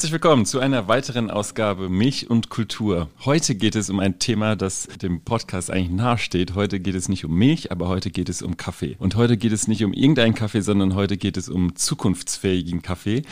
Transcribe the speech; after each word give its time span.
Herzlich 0.00 0.12
willkommen 0.12 0.46
zu 0.46 0.60
einer 0.60 0.88
weiteren 0.88 1.30
Ausgabe 1.30 1.90
Milch 1.90 2.30
und 2.30 2.48
Kultur. 2.48 3.10
Heute 3.26 3.54
geht 3.54 3.76
es 3.76 3.90
um 3.90 4.00
ein 4.00 4.18
Thema, 4.18 4.56
das 4.56 4.88
dem 5.02 5.20
Podcast 5.20 5.70
eigentlich 5.70 5.90
nahesteht. 5.90 6.54
Heute 6.54 6.80
geht 6.80 6.94
es 6.94 7.10
nicht 7.10 7.26
um 7.26 7.34
Milch, 7.34 7.70
aber 7.70 7.88
heute 7.88 8.10
geht 8.10 8.30
es 8.30 8.40
um 8.40 8.56
Kaffee. 8.56 8.96
Und 8.98 9.16
heute 9.16 9.36
geht 9.36 9.52
es 9.52 9.68
nicht 9.68 9.84
um 9.84 9.92
irgendeinen 9.92 10.34
Kaffee, 10.34 10.62
sondern 10.62 10.94
heute 10.94 11.18
geht 11.18 11.36
es 11.36 11.50
um 11.50 11.76
zukunftsfähigen 11.76 12.80
Kaffee. 12.80 13.24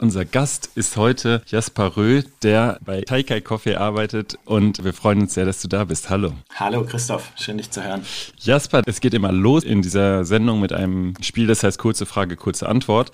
Unser 0.00 0.24
Gast 0.24 0.68
ist 0.74 0.96
heute 0.96 1.42
Jasper 1.46 1.96
Röh, 1.96 2.24
der 2.42 2.80
bei 2.84 3.02
Taikai 3.02 3.40
Coffee 3.40 3.76
arbeitet 3.76 4.36
und 4.46 4.82
wir 4.82 4.94
freuen 4.94 5.20
uns 5.20 5.34
sehr, 5.34 5.44
dass 5.44 5.62
du 5.62 5.68
da 5.68 5.84
bist. 5.84 6.10
Hallo. 6.10 6.32
Hallo 6.56 6.84
Christoph, 6.84 7.30
schön 7.36 7.58
dich 7.58 7.70
zu 7.70 7.84
hören. 7.84 8.02
Jasper, 8.40 8.82
es 8.86 8.98
geht 8.98 9.14
immer 9.14 9.30
los 9.30 9.62
in 9.62 9.80
dieser 9.80 10.24
Sendung 10.24 10.58
mit 10.58 10.72
einem 10.72 11.14
Spiel, 11.20 11.46
das 11.46 11.62
heißt 11.62 11.78
kurze 11.78 12.04
Frage, 12.04 12.34
kurze 12.34 12.68
Antwort. 12.68 13.12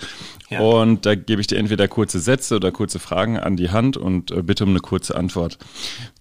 Ja. 0.49 0.61
Und 0.61 1.05
da 1.05 1.15
gebe 1.15 1.43
ich 1.43 1.47
dir 1.47 1.59
entweder 1.59 1.89
kurze 1.89 2.19
Sätze 2.19 2.57
oder 2.57 2.73
kurze 2.73 2.93
kurze 2.93 2.99
Fragen 3.03 3.39
an 3.39 3.57
die 3.57 3.71
Hand 3.71 3.97
und 3.97 4.31
äh, 4.31 4.43
bitte 4.43 4.65
um 4.65 4.71
eine 4.71 4.81
kurze 4.81 5.15
Antwort. 5.15 5.59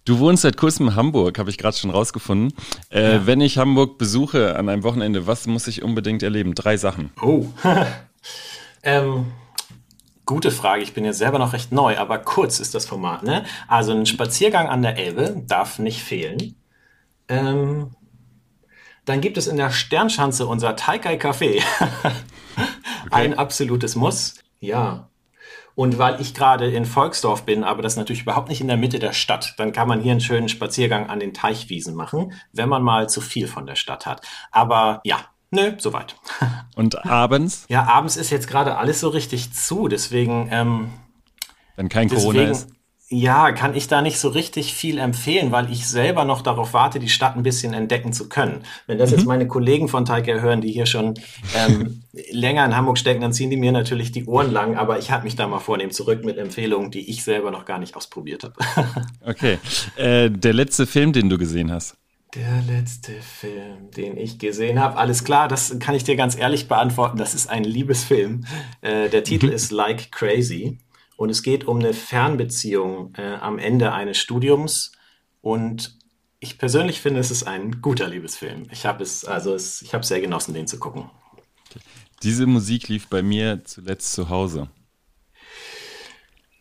Du 0.03 0.19
wohnst 0.19 0.41
seit 0.41 0.57
kurzem 0.57 0.87
in 0.87 0.95
Hamburg, 0.95 1.37
habe 1.39 1.49
ich 1.49 1.57
gerade 1.57 1.77
schon 1.77 1.91
rausgefunden. 1.91 2.53
Äh, 2.89 3.13
ja. 3.13 3.27
Wenn 3.27 3.39
ich 3.39 3.57
Hamburg 3.57 3.97
besuche 3.97 4.55
an 4.55 4.67
einem 4.67 4.83
Wochenende, 4.83 5.27
was 5.27 5.47
muss 5.47 5.67
ich 5.67 5.83
unbedingt 5.83 6.23
erleben? 6.23 6.55
Drei 6.55 6.75
Sachen. 6.77 7.11
Oh. 7.21 7.45
ähm, 8.83 9.27
gute 10.25 10.51
Frage. 10.51 10.81
Ich 10.81 10.93
bin 10.93 11.05
jetzt 11.05 11.19
selber 11.19 11.39
noch 11.39 11.53
recht 11.53 11.71
neu, 11.71 11.97
aber 11.97 12.17
kurz 12.17 12.59
ist 12.59 12.73
das 12.73 12.85
Format. 12.85 13.23
Ne? 13.23 13.45
Also 13.67 13.91
ein 13.91 14.05
Spaziergang 14.05 14.67
an 14.67 14.81
der 14.81 14.97
Elbe 14.97 15.43
darf 15.47 15.77
nicht 15.77 16.01
fehlen. 16.01 16.55
Ähm, 17.27 17.91
dann 19.05 19.21
gibt 19.21 19.37
es 19.37 19.47
in 19.47 19.57
der 19.57 19.71
Sternschanze 19.71 20.47
unser 20.47 20.75
Taikai 20.75 21.15
Café. 21.15 21.61
okay. 21.91 22.13
Ein 23.11 23.37
absolutes 23.37 23.95
Muss. 23.95 24.35
Ja, 24.59 25.10
und 25.75 25.97
weil 25.97 26.19
ich 26.21 26.33
gerade 26.33 26.69
in 26.69 26.85
Volksdorf 26.85 27.43
bin, 27.43 27.63
aber 27.63 27.81
das 27.81 27.95
natürlich 27.95 28.23
überhaupt 28.23 28.49
nicht 28.49 28.61
in 28.61 28.67
der 28.67 28.77
Mitte 28.77 28.99
der 28.99 29.13
Stadt, 29.13 29.55
dann 29.57 29.71
kann 29.71 29.87
man 29.87 30.01
hier 30.01 30.11
einen 30.11 30.21
schönen 30.21 30.49
Spaziergang 30.49 31.09
an 31.09 31.19
den 31.19 31.33
Teichwiesen 31.33 31.95
machen, 31.95 32.33
wenn 32.53 32.69
man 32.69 32.83
mal 32.83 33.09
zu 33.09 33.21
viel 33.21 33.47
von 33.47 33.65
der 33.65 33.75
Stadt 33.75 34.05
hat. 34.05 34.25
Aber 34.51 35.01
ja, 35.03 35.17
Nö, 35.53 35.73
soweit. 35.77 36.15
Und 36.75 37.05
abends? 37.05 37.65
Ja, 37.67 37.83
abends 37.83 38.15
ist 38.15 38.29
jetzt 38.29 38.47
gerade 38.47 38.77
alles 38.77 39.01
so 39.01 39.09
richtig 39.09 39.53
zu, 39.53 39.89
deswegen. 39.89 40.47
Ähm, 40.49 40.93
Wenn 41.75 41.89
kein 41.89 42.07
deswegen, 42.07 42.31
Corona 42.31 42.51
ist. 42.51 42.69
Ja, 43.13 43.51
kann 43.51 43.75
ich 43.75 43.89
da 43.89 44.01
nicht 44.01 44.19
so 44.19 44.29
richtig 44.29 44.73
viel 44.73 44.97
empfehlen, 44.97 45.51
weil 45.51 45.69
ich 45.69 45.85
selber 45.85 46.23
noch 46.23 46.41
darauf 46.41 46.73
warte, 46.73 46.97
die 46.97 47.09
Stadt 47.09 47.35
ein 47.35 47.43
bisschen 47.43 47.73
entdecken 47.73 48.13
zu 48.13 48.29
können. 48.29 48.63
Wenn 48.87 48.97
das 48.97 49.11
mhm. 49.11 49.17
jetzt 49.17 49.25
meine 49.25 49.47
Kollegen 49.47 49.89
von 49.89 50.05
Taika 50.05 50.31
hören, 50.31 50.61
die 50.61 50.71
hier 50.71 50.85
schon 50.85 51.15
ähm, 51.53 52.03
länger 52.31 52.63
in 52.63 52.73
Hamburg 52.73 52.97
stecken, 52.97 53.19
dann 53.19 53.33
ziehen 53.33 53.49
die 53.49 53.57
mir 53.57 53.73
natürlich 53.73 54.13
die 54.13 54.27
Ohren 54.27 54.49
lang, 54.49 54.77
aber 54.77 54.97
ich 54.97 55.11
halte 55.11 55.25
mich 55.25 55.35
da 55.35 55.45
mal 55.45 55.59
vornehm 55.59 55.91
zurück 55.91 56.23
mit 56.23 56.37
Empfehlungen, 56.37 56.89
die 56.89 57.09
ich 57.09 57.25
selber 57.25 57.51
noch 57.51 57.65
gar 57.65 57.79
nicht 57.79 57.97
ausprobiert 57.97 58.45
habe. 58.45 58.55
okay. 59.25 59.59
Äh, 59.97 60.31
der 60.31 60.53
letzte 60.53 60.87
Film, 60.87 61.11
den 61.11 61.27
du 61.27 61.37
gesehen 61.37 61.69
hast? 61.69 61.97
Der 62.33 62.61
letzte 62.65 63.11
Film, 63.11 63.91
den 63.91 64.15
ich 64.15 64.39
gesehen 64.39 64.79
habe, 64.79 64.95
alles 64.95 65.25
klar, 65.25 65.49
das 65.49 65.77
kann 65.79 65.95
ich 65.95 66.05
dir 66.05 66.15
ganz 66.15 66.37
ehrlich 66.37 66.69
beantworten. 66.69 67.17
Das 67.17 67.33
ist 67.33 67.49
ein 67.49 67.65
Liebesfilm. 67.65 68.45
Äh, 68.79 69.09
der 69.09 69.25
Titel 69.25 69.47
mhm. 69.47 69.51
ist 69.51 69.73
Like 69.73 70.13
Crazy. 70.13 70.77
Und 71.21 71.29
es 71.29 71.43
geht 71.43 71.65
um 71.65 71.77
eine 71.77 71.93
Fernbeziehung 71.93 73.13
äh, 73.15 73.35
am 73.35 73.59
Ende 73.59 73.93
eines 73.93 74.17
Studiums. 74.17 74.91
Und 75.41 75.99
ich 76.39 76.57
persönlich 76.57 76.99
finde, 76.99 77.19
es 77.19 77.29
ist 77.29 77.43
ein 77.43 77.79
guter 77.79 78.07
Liebesfilm. 78.07 78.65
Ich 78.71 78.87
habe 78.87 79.03
es, 79.03 79.23
also 79.23 79.53
es, 79.53 79.83
ich 79.83 79.93
habe 79.93 80.03
sehr 80.03 80.19
genossen, 80.19 80.55
den 80.55 80.65
zu 80.65 80.79
gucken. 80.79 81.11
Diese 82.23 82.47
Musik 82.47 82.87
lief 82.87 83.07
bei 83.07 83.21
mir 83.21 83.63
zuletzt 83.63 84.13
zu 84.13 84.29
Hause. 84.29 84.67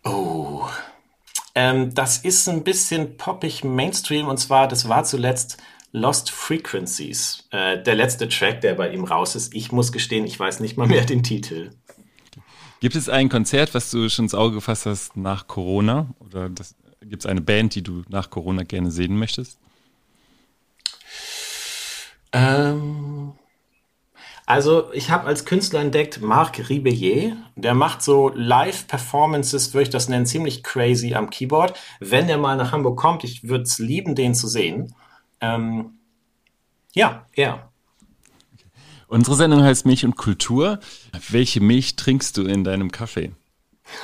Oh. 0.05 0.69
Ähm, 1.55 1.95
das 1.95 2.19
ist 2.19 2.47
ein 2.47 2.63
bisschen 2.63 3.17
poppig 3.17 3.65
Mainstream 3.65 4.29
und 4.29 4.37
zwar, 4.37 4.69
das 4.69 4.91
war 4.91 5.05
zuletzt 5.05 5.57
Lost 5.93 6.31
Frequencies, 6.31 7.49
äh, 7.51 7.83
der 7.83 7.95
letzte 7.95 8.29
Track, 8.29 8.61
der 8.61 8.75
bei 8.75 8.93
ihm 8.93 9.05
raus 9.05 9.37
ist. 9.37 9.55
Ich 9.55 9.73
muss 9.73 9.91
gestehen, 9.91 10.27
ich 10.27 10.39
weiß 10.39 10.61
nicht 10.61 10.77
mal 10.77 10.87
mehr 10.87 11.07
den 11.07 11.23
Titel. 11.23 11.71
Gibt 12.81 12.97
es 12.97 13.11
ein 13.11 13.29
Konzert, 13.29 13.75
was 13.75 13.91
du 13.91 14.09
schon 14.09 14.25
ins 14.25 14.35
Auge 14.35 14.57
gefasst 14.57 14.87
hast 14.87 15.17
nach 15.17 15.47
Corona? 15.47 16.09
Oder 16.19 16.49
gibt 16.49 17.23
es 17.23 17.27
eine 17.27 17.43
Band, 17.43 17.75
die 17.75 17.83
du 17.83 18.03
nach 18.09 18.31
Corona 18.31 18.63
gerne 18.63 18.91
sehen 18.91 19.19
möchtest? 19.19 19.59
Ähm, 22.33 23.33
also 24.47 24.93
ich 24.93 25.11
habe 25.11 25.27
als 25.27 25.45
Künstler 25.45 25.81
entdeckt 25.81 26.23
Marc 26.23 26.71
Ribellier. 26.71 27.37
Der 27.55 27.75
macht 27.75 28.03
so 28.03 28.31
Live-Performances, 28.35 29.75
würde 29.75 29.85
ich 29.85 29.91
das 29.91 30.09
nennen, 30.09 30.27
ziemlich 30.27 30.63
crazy 30.63 31.15
am 31.15 31.31
Keyboard. 31.31 31.79
Wenn 32.01 32.29
der 32.29 32.39
mal 32.39 32.57
nach 32.57 32.73
Hamburg 32.73 32.99
kommt, 32.99 33.25
ich 33.25 33.47
würde 33.49 33.65
es 33.65 33.79
lieben, 33.79 34.15
den 34.15 34.35
zu 34.35 34.49
sehen. 34.49 34.95
Ähm, 35.41 35.99
ja, 36.95 37.27
er. 37.33 37.70
Unsere 39.11 39.35
Sendung 39.35 39.65
heißt 39.65 39.87
Milch 39.87 40.05
und 40.05 40.17
Kultur. 40.17 40.79
Welche 41.31 41.61
Milch 41.61 41.97
trinkst 41.97 42.37
du 42.37 42.45
in 42.45 42.63
deinem 42.63 42.93
Kaffee? 42.93 43.33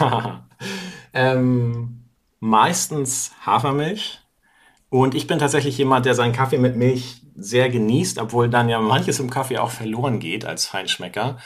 ähm, 1.14 2.06
meistens 2.40 3.30
Hafermilch. 3.46 4.18
Und 4.88 5.14
ich 5.14 5.28
bin 5.28 5.38
tatsächlich 5.38 5.78
jemand, 5.78 6.06
der 6.06 6.16
seinen 6.16 6.32
Kaffee 6.32 6.58
mit 6.58 6.74
Milch 6.74 7.22
sehr 7.36 7.68
genießt, 7.68 8.18
obwohl 8.18 8.50
dann 8.50 8.68
ja 8.68 8.80
manches 8.80 9.20
im 9.20 9.30
Kaffee 9.30 9.58
auch 9.58 9.70
verloren 9.70 10.18
geht 10.18 10.44
als 10.44 10.66
Feinschmecker. 10.66 11.38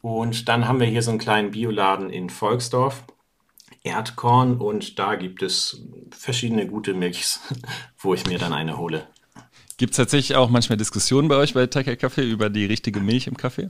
Und 0.00 0.48
dann 0.48 0.66
haben 0.66 0.80
wir 0.80 0.86
hier 0.86 1.02
so 1.02 1.10
einen 1.10 1.20
kleinen 1.20 1.50
Bioladen 1.50 2.08
in 2.08 2.30
Volksdorf, 2.30 3.04
Erdkorn, 3.84 4.56
und 4.56 4.98
da 4.98 5.16
gibt 5.16 5.42
es 5.42 5.82
verschiedene 6.12 6.66
gute 6.66 6.94
Milchs, 6.94 7.40
wo 7.98 8.14
ich 8.14 8.26
mir 8.26 8.38
dann 8.38 8.54
eine 8.54 8.78
hole. 8.78 9.06
Gibt 9.82 9.94
es 9.94 9.96
tatsächlich 9.96 10.36
auch 10.36 10.48
manchmal 10.48 10.76
Diskussionen 10.76 11.26
bei 11.26 11.34
euch 11.34 11.54
bei 11.54 11.66
Tiger 11.66 11.96
Kaffee 11.96 12.22
über 12.22 12.50
die 12.50 12.66
richtige 12.66 13.00
Milch 13.00 13.26
im 13.26 13.36
Kaffee? 13.36 13.68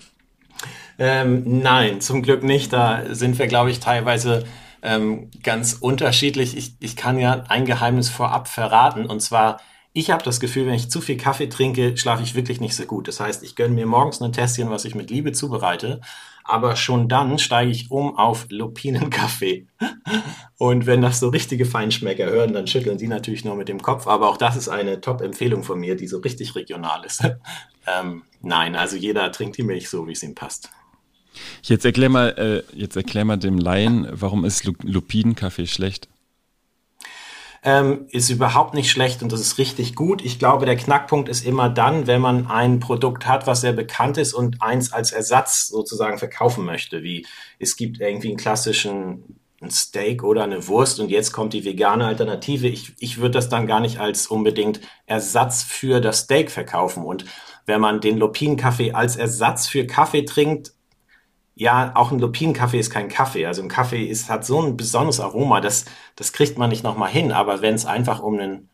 Ähm, 0.98 1.62
nein, 1.62 2.02
zum 2.02 2.20
Glück 2.20 2.42
nicht. 2.42 2.70
Da 2.74 3.14
sind 3.14 3.38
wir, 3.38 3.46
glaube 3.46 3.70
ich, 3.70 3.80
teilweise 3.80 4.44
ähm, 4.82 5.30
ganz 5.42 5.72
unterschiedlich. 5.72 6.54
Ich, 6.54 6.74
ich 6.80 6.96
kann 6.96 7.18
ja 7.18 7.44
ein 7.48 7.64
Geheimnis 7.64 8.10
vorab 8.10 8.46
verraten. 8.48 9.06
Und 9.06 9.20
zwar, 9.20 9.62
ich 9.94 10.10
habe 10.10 10.22
das 10.22 10.38
Gefühl, 10.38 10.66
wenn 10.66 10.74
ich 10.74 10.90
zu 10.90 11.00
viel 11.00 11.16
Kaffee 11.16 11.48
trinke, 11.48 11.96
schlafe 11.96 12.22
ich 12.22 12.34
wirklich 12.34 12.60
nicht 12.60 12.76
so 12.76 12.84
gut. 12.84 13.08
Das 13.08 13.18
heißt, 13.18 13.42
ich 13.42 13.56
gönne 13.56 13.74
mir 13.74 13.86
morgens 13.86 14.20
ein 14.20 14.34
Tässchen, 14.34 14.68
was 14.68 14.84
ich 14.84 14.94
mit 14.94 15.08
Liebe 15.08 15.32
zubereite 15.32 16.02
aber 16.44 16.76
schon 16.76 17.08
dann 17.08 17.38
steige 17.38 17.70
ich 17.70 17.91
um 17.91 18.16
auf 18.16 18.47
Lupinenkaffee. 18.50 19.66
Und 20.58 20.86
wenn 20.86 21.03
das 21.03 21.20
so 21.20 21.28
richtige 21.28 21.64
Feinschmecker 21.64 22.26
hören, 22.26 22.53
dann 22.53 22.66
schütteln 22.66 22.98
die 22.98 23.08
natürlich 23.08 23.44
nur 23.44 23.56
mit 23.56 23.69
dem 23.69 23.82
Kopf. 23.82 24.06
Aber 24.06 24.28
auch 24.28 24.36
das 24.36 24.56
ist 24.56 24.69
eine 24.69 25.00
Top-Empfehlung 25.00 25.62
von 25.62 25.78
mir, 25.81 25.97
die 25.97 26.06
so 26.06 26.19
richtig 26.19 26.54
regional 26.54 27.04
ist. 27.04 27.22
ähm, 27.86 28.22
nein, 28.41 28.76
also 28.76 28.97
jeder 28.97 29.31
trinkt 29.32 29.58
die 29.58 29.62
Milch 29.62 29.88
so, 29.88 30.06
wie 30.06 30.12
es 30.12 30.22
ihm 30.22 30.34
passt. 30.34 30.70
Jetzt 31.62 31.84
erklär 31.84 32.08
mal, 32.10 32.28
äh, 32.72 32.76
jetzt 32.76 32.97
erklär 32.97 33.25
mal 33.25 33.38
dem 33.38 33.58
Laien, 33.58 34.06
warum 34.10 34.44
ist 34.44 34.64
Lupinenkaffee 34.82 35.66
schlecht? 35.66 36.08
Ähm, 37.62 38.06
ist 38.10 38.28
überhaupt 38.28 38.74
nicht 38.74 38.90
schlecht 38.90 39.22
und 39.22 39.30
das 39.30 39.40
ist 39.40 39.58
richtig 39.58 39.94
gut. 39.94 40.24
Ich 40.24 40.38
glaube, 40.38 40.66
der 40.66 40.76
Knackpunkt 40.76 41.28
ist 41.28 41.46
immer 41.46 41.69
dann, 41.69 42.06
wenn 42.06 42.20
man 42.20 42.48
ein 42.48 42.81
Produkt 42.81 43.26
hat, 43.26 43.46
was 43.46 43.60
sehr 43.60 43.72
bekannt 43.72 44.19
ist 44.19 44.34
und 44.34 44.60
eins 44.60 44.92
als 44.92 45.12
Ersatz 45.12 45.69
sozusagen 45.69 46.19
verkaufen 46.19 46.64
möchte, 46.64 47.02
wie 47.02 47.26
es 47.58 47.76
gibt 47.76 48.00
irgendwie 48.00 48.28
einen 48.28 48.37
klassischen 48.37 49.38
ein 49.62 49.70
Steak 49.70 50.25
oder 50.25 50.42
eine 50.42 50.66
Wurst 50.66 50.98
und 50.98 51.08
jetzt 51.08 51.32
kommt 51.32 51.52
die 51.52 51.64
vegane 51.64 52.04
Alternative. 52.04 52.66
Ich, 52.66 52.94
ich 52.98 53.19
würde 53.19 53.34
das 53.34 53.48
dann 53.48 53.66
gar 53.66 53.81
nicht 53.81 54.00
als 54.00 54.26
unbedingt 54.26 54.81
Ersatz 55.06 55.62
für 55.62 56.00
das 56.00 56.20
Steak 56.20 56.50
verkaufen. 56.50 57.04
Und 57.04 57.25
wenn 57.64 57.81
man 57.81 58.00
den 58.00 58.19
Lupinenkaffee 58.19 58.92
als 58.92 59.16
Ersatz 59.16 59.69
für 59.69 59.87
Kaffee 59.87 60.25
trinkt, 60.25 60.72
ja, 61.54 61.93
auch 61.94 62.12
ein 62.12 62.19
Lupinenkaffee 62.19 62.78
ist 62.78 62.90
kein 62.90 63.08
Kaffee. 63.08 63.46
Also 63.46 63.62
ein 63.62 63.69
Kaffee 63.69 64.04
ist, 64.04 64.31
hat 64.31 64.46
so 64.46 64.60
ein 64.62 64.76
besonderes 64.76 65.20
Aroma, 65.20 65.60
das, 65.60 65.84
das 66.16 66.32
kriegt 66.32 66.58
man 66.58 66.70
nicht 66.70 66.82
nochmal 66.82 67.10
hin. 67.10 67.32
Aber 67.32 67.60
wenn 67.60 67.75
es 67.75 67.87
einfach 67.87 68.20
um 68.22 68.38
ein 68.38 68.69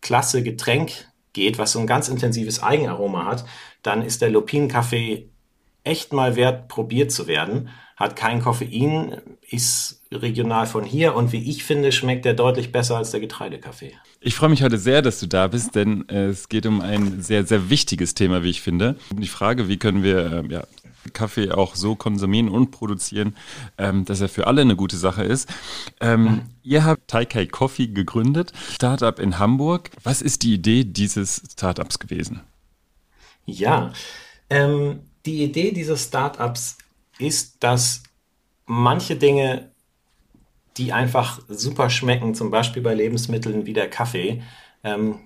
klasse 0.00 0.42
Getränk 0.42 1.08
geht, 1.32 1.58
was 1.58 1.72
so 1.72 1.78
ein 1.78 1.86
ganz 1.86 2.08
intensives 2.08 2.62
Eigenaroma 2.62 3.24
hat, 3.24 3.44
dann 3.82 4.02
ist 4.02 4.22
der 4.22 4.30
Lupinenkaffee 4.30 5.28
echt 5.84 6.12
mal 6.12 6.36
wert, 6.36 6.68
probiert 6.68 7.12
zu 7.12 7.26
werden. 7.26 7.68
Hat 7.96 8.16
kein 8.16 8.40
Koffein, 8.40 9.20
ist 9.48 10.02
regional 10.10 10.66
von 10.66 10.84
hier 10.84 11.14
und 11.14 11.30
wie 11.32 11.48
ich 11.48 11.62
finde, 11.62 11.92
schmeckt 11.92 12.26
er 12.26 12.34
deutlich 12.34 12.72
besser 12.72 12.96
als 12.96 13.12
der 13.12 13.20
Getreidekaffee. 13.20 13.92
Ich 14.20 14.34
freue 14.34 14.48
mich 14.48 14.62
heute 14.62 14.78
sehr, 14.78 15.02
dass 15.02 15.20
du 15.20 15.26
da 15.26 15.46
bist, 15.46 15.76
denn 15.76 16.08
äh, 16.08 16.26
es 16.26 16.48
geht 16.48 16.66
um 16.66 16.80
ein 16.80 17.22
sehr, 17.22 17.44
sehr 17.46 17.70
wichtiges 17.70 18.14
Thema, 18.14 18.42
wie 18.42 18.50
ich 18.50 18.62
finde. 18.62 18.96
Die 19.12 19.28
Frage, 19.28 19.68
wie 19.68 19.76
können 19.76 20.02
wir 20.02 20.44
äh, 20.44 20.52
ja, 20.52 20.64
Kaffee 21.10 21.50
auch 21.52 21.74
so 21.74 21.94
konsumieren 21.94 22.48
und 22.48 22.70
produzieren, 22.70 23.36
ähm, 23.78 24.04
dass 24.04 24.20
er 24.20 24.28
für 24.28 24.46
alle 24.46 24.62
eine 24.62 24.76
gute 24.76 24.96
Sache 24.96 25.24
ist. 25.24 25.48
Ähm, 26.00 26.22
mhm. 26.22 26.42
Ihr 26.62 26.84
habt 26.84 27.08
Taikai 27.08 27.46
Coffee 27.46 27.88
gegründet, 27.88 28.52
Startup 28.70 29.18
in 29.18 29.38
Hamburg. 29.38 29.90
Was 30.02 30.22
ist 30.22 30.42
die 30.42 30.54
Idee 30.54 30.84
dieses 30.84 31.42
Startups 31.52 31.98
gewesen? 31.98 32.40
Ja, 33.46 33.92
ähm, 34.50 35.00
die 35.26 35.42
Idee 35.42 35.72
dieses 35.72 36.04
Startups 36.04 36.78
ist, 37.18 37.62
dass 37.62 38.02
manche 38.66 39.16
Dinge 39.16 39.70
die 40.76 40.92
einfach 40.92 41.40
super 41.48 41.88
schmecken, 41.90 42.34
zum 42.34 42.50
Beispiel 42.50 42.82
bei 42.82 42.94
Lebensmitteln 42.94 43.66
wie 43.66 43.72
der 43.72 43.88
Kaffee, 43.88 44.42
ähm, 44.82 45.20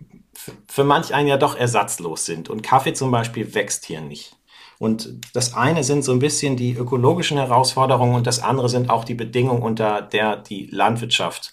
für 0.69 0.85
manch 0.85 1.15
einen 1.15 1.29
ja 1.29 1.37
doch 1.37 1.57
ersatzlos 1.57 2.27
sind. 2.27 2.49
Und 2.49 2.63
Kaffee 2.63 2.93
zum 2.93 3.11
Beispiel 3.11 3.55
wächst 3.55 3.87
hier 3.87 4.01
nicht. 4.01 4.37
Und 4.79 5.19
das 5.35 5.55
eine 5.55 5.83
sind 5.83 6.05
so 6.05 6.13
ein 6.13 6.21
bisschen 6.21 6.57
die 6.57 6.75
ökologischen 6.75 7.37
Herausforderungen 7.37 8.15
und 8.15 8.27
das 8.27 8.41
andere 8.41 8.69
sind 8.69 8.91
auch 8.91 9.05
die 9.05 9.15
Bedingungen, 9.15 9.63
unter 9.63 10.03
der 10.03 10.37
die 10.37 10.69
Landwirtschaft 10.71 11.53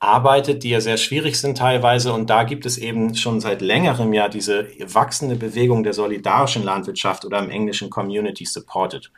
arbeitet, 0.00 0.64
die 0.64 0.70
ja 0.70 0.80
sehr 0.80 0.96
schwierig 0.96 1.38
sind 1.38 1.58
teilweise. 1.58 2.12
Und 2.12 2.28
da 2.28 2.42
gibt 2.42 2.66
es 2.66 2.78
eben 2.78 3.14
schon 3.14 3.40
seit 3.40 3.60
längerem 3.60 4.12
ja 4.12 4.28
diese 4.28 4.66
wachsende 4.80 5.36
Bewegung 5.36 5.84
der 5.84 5.92
solidarischen 5.92 6.64
Landwirtschaft 6.64 7.24
oder 7.24 7.38
im 7.38 7.50
Englischen 7.50 7.90
Community 7.90 8.46
Supported. 8.46 9.12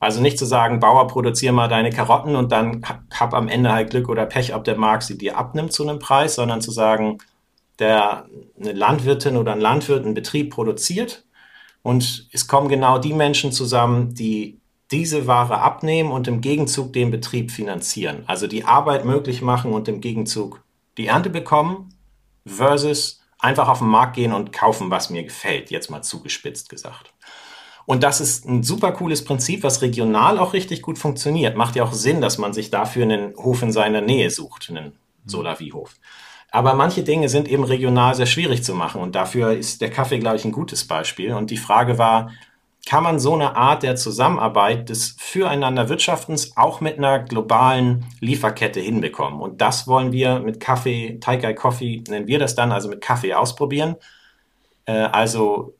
Also 0.00 0.20
nicht 0.20 0.38
zu 0.38 0.44
sagen, 0.44 0.78
Bauer, 0.78 1.06
produziere 1.06 1.54
mal 1.54 1.68
deine 1.68 1.90
Karotten 1.90 2.36
und 2.36 2.52
dann 2.52 2.82
hab 3.12 3.32
am 3.32 3.48
Ende 3.48 3.72
halt 3.72 3.90
Glück 3.90 4.08
oder 4.08 4.26
Pech, 4.26 4.54
ob 4.54 4.64
der 4.64 4.76
Markt 4.76 5.04
sie 5.04 5.18
dir 5.18 5.38
abnimmt 5.38 5.72
zu 5.72 5.88
einem 5.88 5.98
Preis, 5.98 6.34
sondern 6.34 6.60
zu 6.60 6.70
sagen, 6.70 7.18
der 7.78 8.26
eine 8.60 8.72
Landwirtin 8.72 9.36
oder 9.36 9.52
ein 9.52 9.60
Landwirt 9.60 10.04
einen 10.04 10.14
Betrieb 10.14 10.50
produziert 10.50 11.24
und 11.88 12.28
es 12.32 12.46
kommen 12.46 12.68
genau 12.68 12.98
die 12.98 13.14
Menschen 13.14 13.50
zusammen, 13.50 14.12
die 14.14 14.60
diese 14.90 15.26
Ware 15.26 15.62
abnehmen 15.62 16.12
und 16.12 16.28
im 16.28 16.42
Gegenzug 16.42 16.92
den 16.92 17.10
Betrieb 17.10 17.50
finanzieren. 17.50 18.24
Also 18.26 18.46
die 18.46 18.66
Arbeit 18.66 19.06
möglich 19.06 19.40
machen 19.40 19.72
und 19.72 19.88
im 19.88 20.02
Gegenzug 20.02 20.62
die 20.98 21.06
Ernte 21.06 21.30
bekommen 21.30 21.94
versus 22.46 23.22
einfach 23.38 23.70
auf 23.70 23.78
den 23.78 23.88
Markt 23.88 24.16
gehen 24.16 24.34
und 24.34 24.52
kaufen, 24.52 24.90
was 24.90 25.08
mir 25.08 25.22
gefällt, 25.22 25.70
jetzt 25.70 25.90
mal 25.90 26.02
zugespitzt 26.02 26.68
gesagt. 26.68 27.14
Und 27.86 28.02
das 28.02 28.20
ist 28.20 28.44
ein 28.44 28.62
super 28.62 28.92
cooles 28.92 29.24
Prinzip, 29.24 29.62
was 29.62 29.80
regional 29.80 30.38
auch 30.38 30.52
richtig 30.52 30.82
gut 30.82 30.98
funktioniert. 30.98 31.56
Macht 31.56 31.74
ja 31.74 31.84
auch 31.84 31.94
Sinn, 31.94 32.20
dass 32.20 32.36
man 32.36 32.52
sich 32.52 32.68
dafür 32.68 33.04
einen 33.04 33.34
Hof 33.38 33.62
in 33.62 33.72
seiner 33.72 34.02
Nähe 34.02 34.28
sucht, 34.28 34.68
einen 34.68 34.92
Solavi-Hof. 35.24 35.94
Aber 36.50 36.74
manche 36.74 37.02
Dinge 37.02 37.28
sind 37.28 37.48
eben 37.48 37.64
regional 37.64 38.14
sehr 38.14 38.26
schwierig 38.26 38.64
zu 38.64 38.74
machen 38.74 39.02
und 39.02 39.14
dafür 39.14 39.52
ist 39.52 39.82
der 39.82 39.90
Kaffee, 39.90 40.18
glaube 40.18 40.36
ich, 40.36 40.44
ein 40.44 40.52
gutes 40.52 40.86
Beispiel. 40.86 41.34
Und 41.34 41.50
die 41.50 41.58
Frage 41.58 41.98
war, 41.98 42.30
kann 42.86 43.02
man 43.02 43.18
so 43.18 43.34
eine 43.34 43.54
Art 43.54 43.82
der 43.82 43.96
Zusammenarbeit 43.96 44.88
des 44.88 45.14
Füreinander 45.18 45.90
Wirtschaftens 45.90 46.56
auch 46.56 46.80
mit 46.80 46.96
einer 46.96 47.18
globalen 47.18 48.06
Lieferkette 48.20 48.80
hinbekommen? 48.80 49.42
Und 49.42 49.60
das 49.60 49.86
wollen 49.86 50.10
wir 50.10 50.40
mit 50.40 50.58
Kaffee, 50.58 51.18
Taikai 51.20 51.52
Coffee 51.52 52.02
nennen 52.08 52.28
wir 52.28 52.38
das 52.38 52.54
dann, 52.54 52.72
also 52.72 52.88
mit 52.88 53.02
Kaffee 53.02 53.34
ausprobieren. 53.34 53.96
Äh, 54.86 54.92
also 54.92 55.74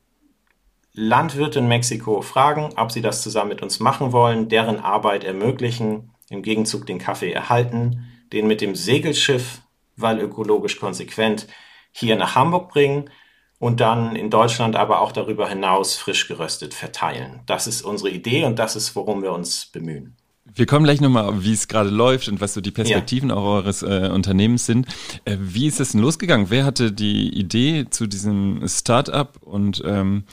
Landwirte 0.93 1.61
in 1.61 1.69
Mexiko 1.69 2.21
fragen, 2.21 2.75
ob 2.77 2.93
sie 2.93 3.01
das 3.01 3.23
zusammen 3.23 3.51
mit 3.51 3.63
uns 3.63 3.81
machen 3.81 4.13
wollen, 4.13 4.51
deren 4.51 4.79
Arbeit 4.79 5.25
ermöglichen, 5.25 6.11
im 6.29 6.43
Gegenzug 6.43 6.85
den 6.85 6.99
Kaffee 6.99 7.33
erhalten, 7.33 8.05
den 8.35 8.47
mit 8.47 8.61
dem 8.61 8.75
Segelschiff 8.75 9.63
weil 10.01 10.21
ökologisch 10.21 10.79
konsequent, 10.79 11.47
hier 11.93 12.17
nach 12.17 12.35
Hamburg 12.35 12.71
bringen 12.71 13.11
und 13.59 13.81
dann 13.81 14.15
in 14.15 14.31
Deutschland 14.31 14.77
aber 14.77 15.01
auch 15.01 15.13
darüber 15.13 15.49
hinaus 15.49 15.97
frisch 15.97 16.29
geröstet 16.29 16.75
verteilen. 16.75 17.41
Das 17.47 17.67
ist 17.67 17.83
unsere 17.83 18.11
Idee 18.11 18.45
und 18.45 18.59
das 18.59 18.77
ist, 18.77 18.95
worum 18.95 19.23
wir 19.23 19.33
uns 19.33 19.67
bemühen. 19.67 20.17
Wir 20.55 20.67
kommen 20.67 20.85
gleich 20.85 21.01
nochmal, 21.01 21.45
wie 21.45 21.53
es 21.53 21.69
gerade 21.69 21.91
läuft 21.91 22.29
und 22.29 22.41
was 22.41 22.55
so 22.55 22.61
die 22.61 22.71
Perspektiven 22.71 23.29
ja. 23.29 23.37
auch 23.37 23.45
eures 23.45 23.83
äh, 23.83 24.11
Unternehmens 24.13 24.65
sind. 24.65 24.87
Äh, 25.25 25.37
wie 25.41 25.67
ist 25.67 25.79
es 25.79 25.93
denn 25.93 26.01
losgegangen? 26.01 26.51
Wer 26.51 26.65
hatte 26.65 26.91
die 26.91 27.29
Idee 27.29 27.87
zu 27.91 28.07
diesem 28.07 28.67
Startup 28.67 29.37
und 29.43 29.83
ähm, 29.85 30.25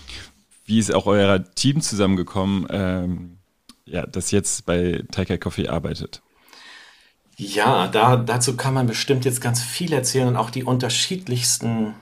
wie 0.65 0.79
ist 0.79 0.93
auch 0.93 1.05
euer 1.05 1.43
Team 1.55 1.81
zusammengekommen, 1.81 2.65
ähm, 2.69 3.37
ja, 3.85 4.05
das 4.05 4.31
jetzt 4.31 4.65
bei 4.65 5.03
Taikai 5.11 5.37
Coffee 5.37 5.67
arbeitet? 5.67 6.21
Ja, 7.37 7.87
da, 7.87 8.15
dazu 8.15 8.55
kann 8.55 8.73
man 8.73 8.87
bestimmt 8.87 9.25
jetzt 9.25 9.41
ganz 9.41 9.61
viel 9.61 9.91
erzählen 9.91 10.27
und 10.27 10.37
auch 10.37 10.49
die 10.49 10.63
unterschiedlichsten 10.63 11.95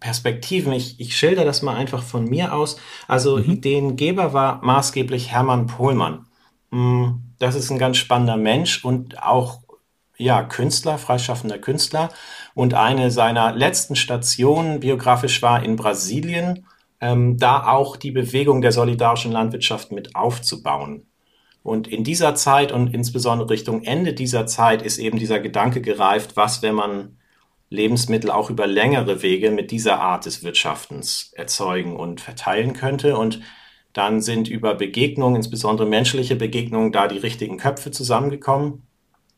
Perspektiven. 0.00 0.72
Ich, 0.72 0.98
ich 0.98 1.16
schilder 1.16 1.44
das 1.44 1.62
mal 1.62 1.76
einfach 1.76 2.02
von 2.02 2.24
mir 2.24 2.54
aus. 2.54 2.78
Also 3.06 3.36
mhm. 3.36 3.44
Ideengeber 3.44 4.32
war 4.32 4.64
maßgeblich 4.64 5.30
Hermann 5.30 5.66
Pohlmann. 5.66 6.26
Mm, 6.70 7.16
das 7.38 7.54
ist 7.54 7.70
ein 7.70 7.78
ganz 7.78 7.98
spannender 7.98 8.36
Mensch 8.36 8.84
und 8.84 9.22
auch 9.22 9.60
ja, 10.16 10.42
Künstler, 10.42 10.98
freischaffender 10.98 11.58
Künstler. 11.58 12.08
Und 12.54 12.74
eine 12.74 13.10
seiner 13.10 13.52
letzten 13.52 13.94
Stationen 13.94 14.80
biografisch 14.80 15.42
war 15.42 15.62
in 15.62 15.76
Brasilien, 15.76 16.66
ähm, 17.00 17.38
da 17.38 17.66
auch 17.66 17.96
die 17.96 18.10
Bewegung 18.10 18.60
der 18.60 18.72
solidarischen 18.72 19.32
Landwirtschaft 19.32 19.92
mit 19.92 20.16
aufzubauen. 20.16 21.06
Und 21.68 21.86
in 21.86 22.02
dieser 22.02 22.34
Zeit 22.34 22.72
und 22.72 22.94
insbesondere 22.94 23.50
Richtung 23.50 23.82
Ende 23.82 24.14
dieser 24.14 24.46
Zeit 24.46 24.80
ist 24.80 24.96
eben 24.96 25.18
dieser 25.18 25.38
Gedanke 25.38 25.82
gereift, 25.82 26.34
was, 26.34 26.62
wenn 26.62 26.74
man 26.74 27.18
Lebensmittel 27.68 28.30
auch 28.30 28.48
über 28.48 28.66
längere 28.66 29.20
Wege 29.20 29.50
mit 29.50 29.70
dieser 29.70 30.00
Art 30.00 30.24
des 30.24 30.42
Wirtschaftens 30.42 31.30
erzeugen 31.36 31.94
und 31.94 32.22
verteilen 32.22 32.72
könnte. 32.72 33.18
Und 33.18 33.40
dann 33.92 34.22
sind 34.22 34.48
über 34.48 34.74
Begegnungen, 34.76 35.36
insbesondere 35.36 35.86
menschliche 35.86 36.36
Begegnungen, 36.36 36.90
da 36.90 37.06
die 37.06 37.18
richtigen 37.18 37.58
Köpfe 37.58 37.90
zusammengekommen. 37.90 38.86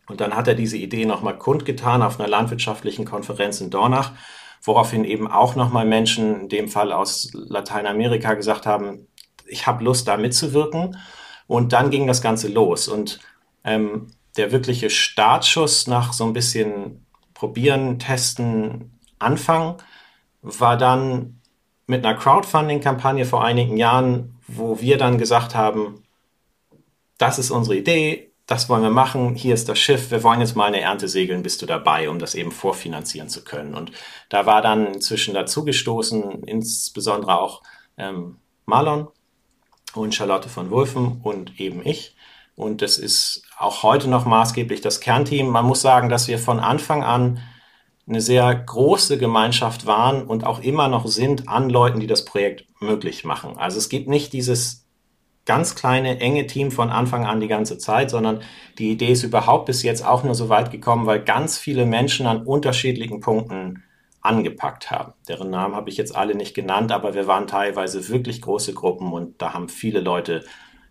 Und 0.07 0.21
dann 0.21 0.37
hat 0.37 0.47
er 0.47 0.55
diese 0.55 0.77
Idee 0.77 1.07
nochmal 1.07 1.37
kundgetan 1.37 2.01
auf 2.01 2.21
einer 2.21 2.29
landwirtschaftlichen 2.29 3.05
Konferenz 3.05 3.61
in 3.61 3.71
Dornach, 3.71 4.13
woraufhin 4.63 5.05
eben 5.05 5.29
auch 5.29 5.57
nochmal 5.57 5.85
Menschen, 5.85 6.43
in 6.43 6.49
dem 6.49 6.69
Fall 6.69 6.93
aus 6.93 7.33
Lateinamerika, 7.33 8.35
gesagt 8.35 8.67
haben, 8.67 9.09
ich 9.47 9.67
habe 9.67 9.83
Lust, 9.83 10.07
da 10.07 10.17
mitzuwirken. 10.17 10.97
Und 11.51 11.73
dann 11.73 11.91
ging 11.91 12.07
das 12.07 12.23
Ganze 12.23 12.47
los. 12.47 12.87
Und 12.87 13.19
ähm, 13.65 14.07
der 14.37 14.53
wirkliche 14.53 14.89
Startschuss 14.89 15.89
nach 15.89 16.13
so 16.13 16.23
ein 16.23 16.33
bisschen 16.33 17.05
Probieren, 17.35 17.99
Testen, 17.99 19.01
Anfang 19.19 19.83
war 20.43 20.77
dann 20.77 21.41
mit 21.89 22.07
einer 22.07 22.17
Crowdfunding-Kampagne 22.17 23.25
vor 23.25 23.43
einigen 23.43 23.77
Jahren, 23.77 24.39
wo 24.47 24.81
wir 24.81 24.97
dann 24.97 25.19
gesagt 25.19 25.57
haben, 25.57 26.05
das 27.19 27.41
ist 27.41 27.51
unsere 27.51 27.77
Idee, 27.77 28.31
das 28.47 28.69
wollen 28.69 28.85
wir 28.85 28.91
machen, 28.91 29.35
hier 29.35 29.55
ist 29.55 29.69
das 29.69 29.81
Schiff, 29.81 30.13
wir 30.13 30.23
wollen 30.23 30.41
jetzt 30.41 30.55
mal 30.55 30.67
eine 30.67 30.81
Ernte 30.81 31.09
segeln, 31.09 31.43
bist 31.43 31.63
du 31.63 31.67
dabei, 31.67 32.09
um 32.09 32.21
das 32.21 32.37
eben 32.37 32.53
vorfinanzieren 32.53 33.29
zu 33.29 33.43
können. 33.43 33.75
Und 33.75 33.91
da 34.29 34.47
war 34.47 34.63
dann 34.63 34.87
inzwischen 34.87 35.35
dazugestoßen, 35.35 36.45
insbesondere 36.45 37.41
auch 37.41 37.63
ähm, 37.97 38.37
Marlon, 38.67 39.09
und 39.95 40.15
Charlotte 40.15 40.49
von 40.49 40.71
Wulfen 40.71 41.21
und 41.23 41.61
eben 41.61 41.85
ich. 41.85 42.17
Und 42.57 42.83
das 42.83 42.99
ist 42.99 43.43
auch 43.59 43.83
heute 43.83 44.09
noch 44.09 44.27
maßgeblich 44.27 44.81
das 44.81 45.01
Kernteam. 45.01 45.49
Man 45.49 45.65
muss 45.65 45.81
sagen, 45.81 46.09
dass 46.09 46.29
wir 46.29 46.39
von 46.39 46.61
Anfang 46.61 47.03
an 47.03 47.41
eine 48.07 48.21
sehr 48.21 48.55
große 48.55 49.19
Gemeinschaft 49.19 49.87
waren 49.87 50.25
und 50.25 50.45
auch 50.45 50.61
immer 50.61 50.89
noch 50.89 51.07
sind 51.07 51.49
an 51.49 51.71
Leuten, 51.71 52.01
die 52.01 52.07
das 52.07 52.25
Projekt 52.25 52.67
möglich 52.81 53.25
machen. 53.25 53.57
Also 53.57 53.79
es 53.79 53.89
gibt 53.89 54.09
nicht 54.09 54.33
dieses 54.33 54.87
ganz 55.47 55.75
kleine, 55.75 56.21
enge 56.21 56.47
Team 56.47 56.71
von 56.71 56.91
Anfang 56.91 57.25
an 57.25 57.41
die 57.41 57.49
ganze 57.49 57.79
Zeit, 57.79 58.11
sondern 58.11 58.43
die 58.79 58.91
Idee 58.91 59.13
ist 59.13 59.23
überhaupt 59.23 59.67
bis 59.67 59.83
jetzt 59.83 60.05
auch 60.05 60.23
nur 60.23 60.35
so 60.35 60.49
weit 60.49 60.71
gekommen, 60.71 61.07
weil 61.07 61.23
ganz 61.23 61.57
viele 61.57 61.87
Menschen 61.87 62.27
an 62.27 62.45
unterschiedlichen 62.47 63.21
Punkten 63.21 63.83
angepackt 64.23 64.91
haben. 64.91 65.13
Deren 65.29 65.51
Namen 65.51 65.75
habe 65.75 65.91
ich 65.91 65.97
jetzt 65.97 66.15
alle 66.15 66.35
nicht 66.35 66.55
genannt, 66.55 66.93
aber 66.93 67.15
wir 67.15 67.27
waren 67.27 67.47
teilweise 67.47 68.09
wirklich 68.09 68.43
große 68.43 68.75
Gruppen 68.75 69.13
und 69.13 69.41
da 69.41 69.55
haben 69.55 69.69
viele 69.69 70.01
Leute 70.01 70.45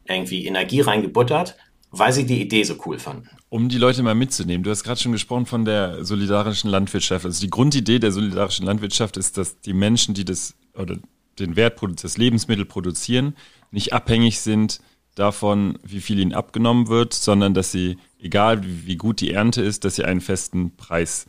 irgendwie 0.08 0.46
Energie 0.46 0.82
reingebuttert, 0.82 1.56
weil 1.92 2.12
sie 2.12 2.26
die 2.26 2.42
Idee 2.42 2.64
so 2.64 2.76
cool 2.86 3.00
fanden. 3.00 3.30
Um 3.50 3.70
die 3.70 3.78
Leute 3.78 4.04
mal 4.04 4.16
mitzunehmen, 4.16 4.64
du 4.64 4.72
hast 4.72 4.84
gerade 4.84 5.00
schon 5.00 5.12
gesprochen 5.12 5.46
von 5.46 5.66
der 5.66 6.04
solidarischen 6.04 6.70
Landwirtschaft. 6.70 7.26
Also 7.26 7.42
die 7.42 7.50
Grundidee 7.50 8.00
der 8.00 8.12
solidarischen 8.12 8.66
Landwirtschaft 8.66 9.18
ist, 9.18 9.38
dass 9.38 9.60
die 9.62 9.74
Menschen, 9.74 10.14
die 10.14 10.26
das 10.26 10.56
oder 10.76 10.98
den 11.38 11.56
Wert, 11.56 11.80
das 12.04 12.18
Lebensmittel 12.18 12.66
produzieren, 12.66 13.36
nicht 13.72 13.94
abhängig 13.94 14.40
sind 14.40 14.82
davon, 15.16 15.78
wie 15.84 16.02
viel 16.02 16.20
ihnen 16.20 16.34
abgenommen 16.34 16.88
wird, 16.88 17.14
sondern 17.14 17.54
dass 17.54 17.72
sie, 17.72 17.98
egal 18.20 18.62
wie 18.64 18.96
gut 18.96 19.22
die 19.22 19.32
Ernte 19.32 19.62
ist, 19.62 19.84
dass 19.84 19.96
sie 19.96 20.06
einen 20.06 20.22
festen 20.22 20.76
Preis 20.76 21.26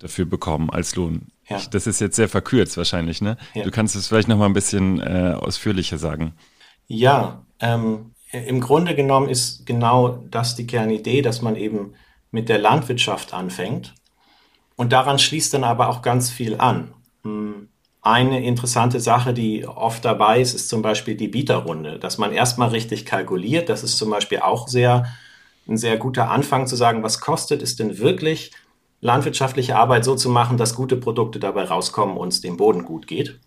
dafür 0.00 0.24
bekommen 0.24 0.70
als 0.70 0.96
Lohn. 0.96 1.28
Ja. 1.48 1.58
Ich, 1.58 1.70
das 1.70 1.86
ist 1.86 2.00
jetzt 2.00 2.16
sehr 2.16 2.28
verkürzt 2.28 2.76
wahrscheinlich, 2.76 3.20
ne? 3.20 3.36
Ja. 3.54 3.62
Du 3.62 3.70
kannst 3.70 3.94
es 3.94 4.08
vielleicht 4.08 4.28
noch 4.28 4.36
mal 4.36 4.46
ein 4.46 4.52
bisschen 4.52 5.00
äh, 5.00 5.34
ausführlicher 5.38 5.98
sagen. 5.98 6.34
Ja, 6.88 7.44
ähm, 7.60 8.12
im 8.32 8.60
Grunde 8.60 8.94
genommen 8.94 9.28
ist 9.28 9.66
genau 9.66 10.24
das 10.30 10.56
die 10.56 10.66
Kernidee, 10.66 11.22
dass 11.22 11.42
man 11.42 11.56
eben 11.56 11.94
mit 12.30 12.48
der 12.48 12.58
Landwirtschaft 12.58 13.32
anfängt 13.32 13.94
und 14.76 14.92
daran 14.92 15.18
schließt 15.18 15.54
dann 15.54 15.64
aber 15.64 15.88
auch 15.88 16.02
ganz 16.02 16.30
viel 16.30 16.56
an. 16.58 16.94
Hm, 17.22 17.68
eine 18.02 18.42
interessante 18.42 18.98
Sache, 18.98 19.34
die 19.34 19.66
oft 19.66 20.04
dabei 20.04 20.40
ist, 20.40 20.54
ist 20.54 20.68
zum 20.70 20.80
Beispiel 20.80 21.16
die 21.16 21.28
Bieterrunde, 21.28 21.98
dass 21.98 22.16
man 22.16 22.32
erstmal 22.32 22.70
richtig 22.70 23.04
kalkuliert. 23.04 23.68
Das 23.68 23.82
ist 23.82 23.98
zum 23.98 24.08
Beispiel 24.08 24.38
auch 24.38 24.68
sehr, 24.68 25.04
ein 25.68 25.76
sehr 25.76 25.98
guter 25.98 26.30
Anfang 26.30 26.66
zu 26.66 26.76
sagen, 26.76 27.02
was 27.02 27.20
kostet 27.20 27.60
es 27.60 27.76
denn 27.76 27.98
wirklich, 27.98 28.52
landwirtschaftliche 29.00 29.76
Arbeit 29.76 30.04
so 30.04 30.14
zu 30.14 30.28
machen, 30.28 30.56
dass 30.56 30.74
gute 30.74 30.96
Produkte 30.96 31.38
dabei 31.38 31.64
rauskommen 31.64 32.16
und 32.16 32.28
es 32.28 32.40
dem 32.40 32.56
Boden 32.56 32.84
gut 32.84 33.06
geht. 33.06 33.40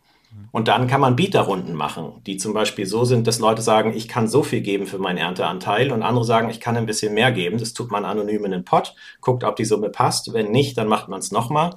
Und 0.51 0.67
dann 0.67 0.87
kann 0.87 1.01
man 1.01 1.15
Bieterrunden 1.15 1.75
machen, 1.75 2.21
die 2.25 2.37
zum 2.37 2.53
Beispiel 2.53 2.85
so 2.85 3.05
sind, 3.05 3.27
dass 3.27 3.39
Leute 3.39 3.61
sagen, 3.61 3.93
ich 3.95 4.07
kann 4.07 4.27
so 4.27 4.43
viel 4.43 4.61
geben 4.61 4.85
für 4.85 4.97
meinen 4.97 5.17
Ernteanteil 5.17 5.91
und 5.91 6.03
andere 6.03 6.25
sagen, 6.25 6.49
ich 6.49 6.59
kann 6.59 6.77
ein 6.77 6.85
bisschen 6.85 7.13
mehr 7.13 7.31
geben. 7.31 7.57
Das 7.57 7.73
tut 7.73 7.91
man 7.91 8.05
anonym 8.05 8.45
in 8.45 8.51
den 8.51 8.65
Pott, 8.65 8.95
guckt, 9.21 9.43
ob 9.43 9.55
die 9.55 9.65
Summe 9.65 9.89
passt. 9.89 10.33
Wenn 10.33 10.51
nicht, 10.51 10.77
dann 10.77 10.87
macht 10.87 11.07
man 11.07 11.19
es 11.19 11.31
nochmal. 11.31 11.75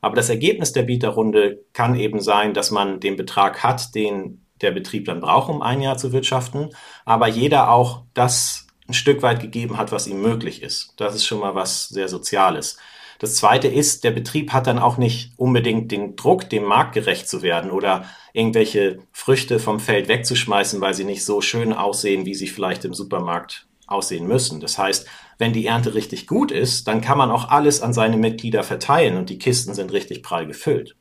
Aber 0.00 0.14
das 0.14 0.28
Ergebnis 0.28 0.72
der 0.72 0.82
Bieterrunde 0.82 1.64
kann 1.72 1.94
eben 1.94 2.20
sein, 2.20 2.54
dass 2.54 2.70
man 2.70 3.00
den 3.00 3.16
Betrag 3.16 3.62
hat, 3.62 3.94
den 3.94 4.44
der 4.60 4.70
Betrieb 4.72 5.06
dann 5.06 5.20
braucht, 5.20 5.50
um 5.50 5.62
ein 5.62 5.80
Jahr 5.80 5.96
zu 5.96 6.12
wirtschaften, 6.12 6.70
aber 7.04 7.28
jeder 7.28 7.70
auch 7.70 8.02
das 8.14 8.66
ein 8.88 8.94
Stück 8.94 9.22
weit 9.22 9.40
gegeben 9.40 9.76
hat, 9.76 9.92
was 9.92 10.06
ihm 10.06 10.20
möglich 10.20 10.62
ist. 10.62 10.94
Das 10.96 11.14
ist 11.14 11.26
schon 11.26 11.40
mal 11.40 11.54
was 11.54 11.88
sehr 11.88 12.08
Soziales. 12.08 12.78
Das 13.18 13.34
zweite 13.34 13.66
ist, 13.66 14.04
der 14.04 14.12
Betrieb 14.12 14.52
hat 14.52 14.68
dann 14.68 14.78
auch 14.78 14.96
nicht 14.96 15.32
unbedingt 15.36 15.90
den 15.90 16.14
Druck, 16.14 16.48
dem 16.48 16.64
Markt 16.64 16.94
gerecht 16.94 17.28
zu 17.28 17.42
werden 17.42 17.70
oder 17.70 18.04
irgendwelche 18.32 19.00
Früchte 19.12 19.58
vom 19.58 19.80
Feld 19.80 20.06
wegzuschmeißen, 20.06 20.80
weil 20.80 20.94
sie 20.94 21.04
nicht 21.04 21.24
so 21.24 21.40
schön 21.40 21.72
aussehen, 21.72 22.26
wie 22.26 22.34
sie 22.34 22.46
vielleicht 22.46 22.84
im 22.84 22.94
Supermarkt 22.94 23.66
aussehen 23.88 24.28
müssen. 24.28 24.60
Das 24.60 24.78
heißt, 24.78 25.06
wenn 25.38 25.52
die 25.52 25.66
Ernte 25.66 25.94
richtig 25.94 26.28
gut 26.28 26.52
ist, 26.52 26.86
dann 26.86 27.00
kann 27.00 27.18
man 27.18 27.30
auch 27.30 27.48
alles 27.48 27.82
an 27.82 27.92
seine 27.92 28.16
Mitglieder 28.16 28.62
verteilen 28.62 29.16
und 29.16 29.30
die 29.30 29.38
Kisten 29.38 29.74
sind 29.74 29.92
richtig 29.92 30.22
prall 30.22 30.46
gefüllt. 30.46 30.94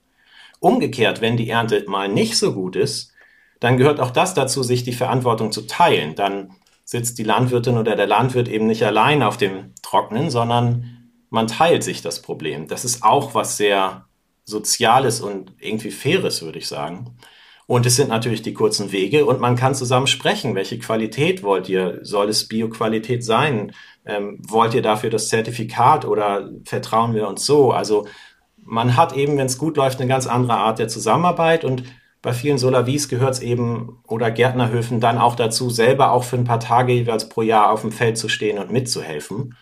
Umgekehrt, 0.59 1.21
wenn 1.21 1.38
die 1.38 1.50
Ernte 1.50 1.86
mal 1.88 2.09
nicht 2.09 2.38
so 2.38 2.53
gut 2.53 2.75
ist, 2.75 3.13
dann 3.59 3.77
gehört 3.77 4.00
auch 4.00 4.12
das 4.12 4.33
dazu, 4.33 4.63
sich 4.63 4.83
die 4.83 4.93
Verantwortung 4.93 5.51
zu 5.51 5.67
teilen. 5.67 6.15
Dann 6.15 6.51
sitzt 6.83 7.19
die 7.19 7.24
Landwirtin 7.24 7.77
oder 7.77 7.95
der 7.95 8.07
Landwirt 8.07 8.47
eben 8.47 8.65
nicht 8.65 8.83
allein 8.83 9.21
auf 9.21 9.38
dem 9.38 9.74
Trocknen, 9.83 10.29
sondern 10.29 10.96
man 11.29 11.48
teilt 11.48 11.84
sich 11.84 12.01
das 12.01 12.22
Problem. 12.22 12.67
Das 12.67 12.86
ist 12.86 13.03
auch 13.03 13.34
was 13.34 13.57
sehr 13.57 14.05
Soziales 14.46 15.19
und 15.19 15.53
irgendwie 15.60 15.91
Faires, 15.91 16.41
würde 16.41 16.60
ich 16.60 16.67
sagen. 16.67 17.17
Und 17.65 17.86
es 17.86 17.98
sind 17.98 18.07
natürlich 18.07 18.41
die 18.41 18.53
kurzen 18.53 18.93
Wege 18.93 19.25
und 19.25 19.41
man 19.41 19.57
kann 19.57 19.75
zusammen 19.75 20.07
sprechen. 20.07 20.55
Welche 20.55 20.79
Qualität 20.79 21.43
wollt 21.43 21.67
ihr? 21.67 22.00
Soll 22.01 22.29
es 22.29 22.48
Bioqualität 22.48 23.25
sein? 23.25 23.74
Ähm, 24.05 24.39
wollt 24.48 24.74
ihr 24.74 24.81
dafür 24.81 25.10
das 25.10 25.27
Zertifikat 25.27 26.05
oder 26.05 26.50
vertrauen 26.63 27.13
wir 27.13 27.27
uns 27.27 27.46
so? 27.46 27.72
Also 27.72 28.07
man 28.55 28.96
hat 28.96 29.17
eben, 29.17 29.38
wenn 29.38 29.48
es 29.48 29.57
gut 29.57 29.75
läuft, 29.75 30.00
eine 30.00 30.07
ganz 30.07 30.27
andere 30.27 30.55
Art 30.55 30.79
der 30.79 30.88
Zusammenarbeit 30.88 31.65
und 31.65 31.84
bei 32.22 32.34
vielen 32.34 32.57
Solavis 32.57 33.10
gehört 33.10 33.36
es 33.36 33.41
eben 33.41 34.01
oder 34.07 34.31
Gärtnerhöfen 34.31 35.01
dann 35.01 35.17
auch 35.17 35.36
dazu, 35.36 35.69
selber 35.69 36.12
auch 36.12 36.24
für 36.24 36.38
ein 36.38 36.46
paar 36.46 36.60
Tage 36.60 36.93
jeweils 36.93 37.29
pro 37.29 37.41
Jahr 37.41 37.69
auf 37.72 37.81
dem 37.81 37.91
Feld 37.91 38.17
zu 38.17 38.29
stehen 38.29 38.60
und 38.60 38.72
mitzuhelfen. 38.72 39.55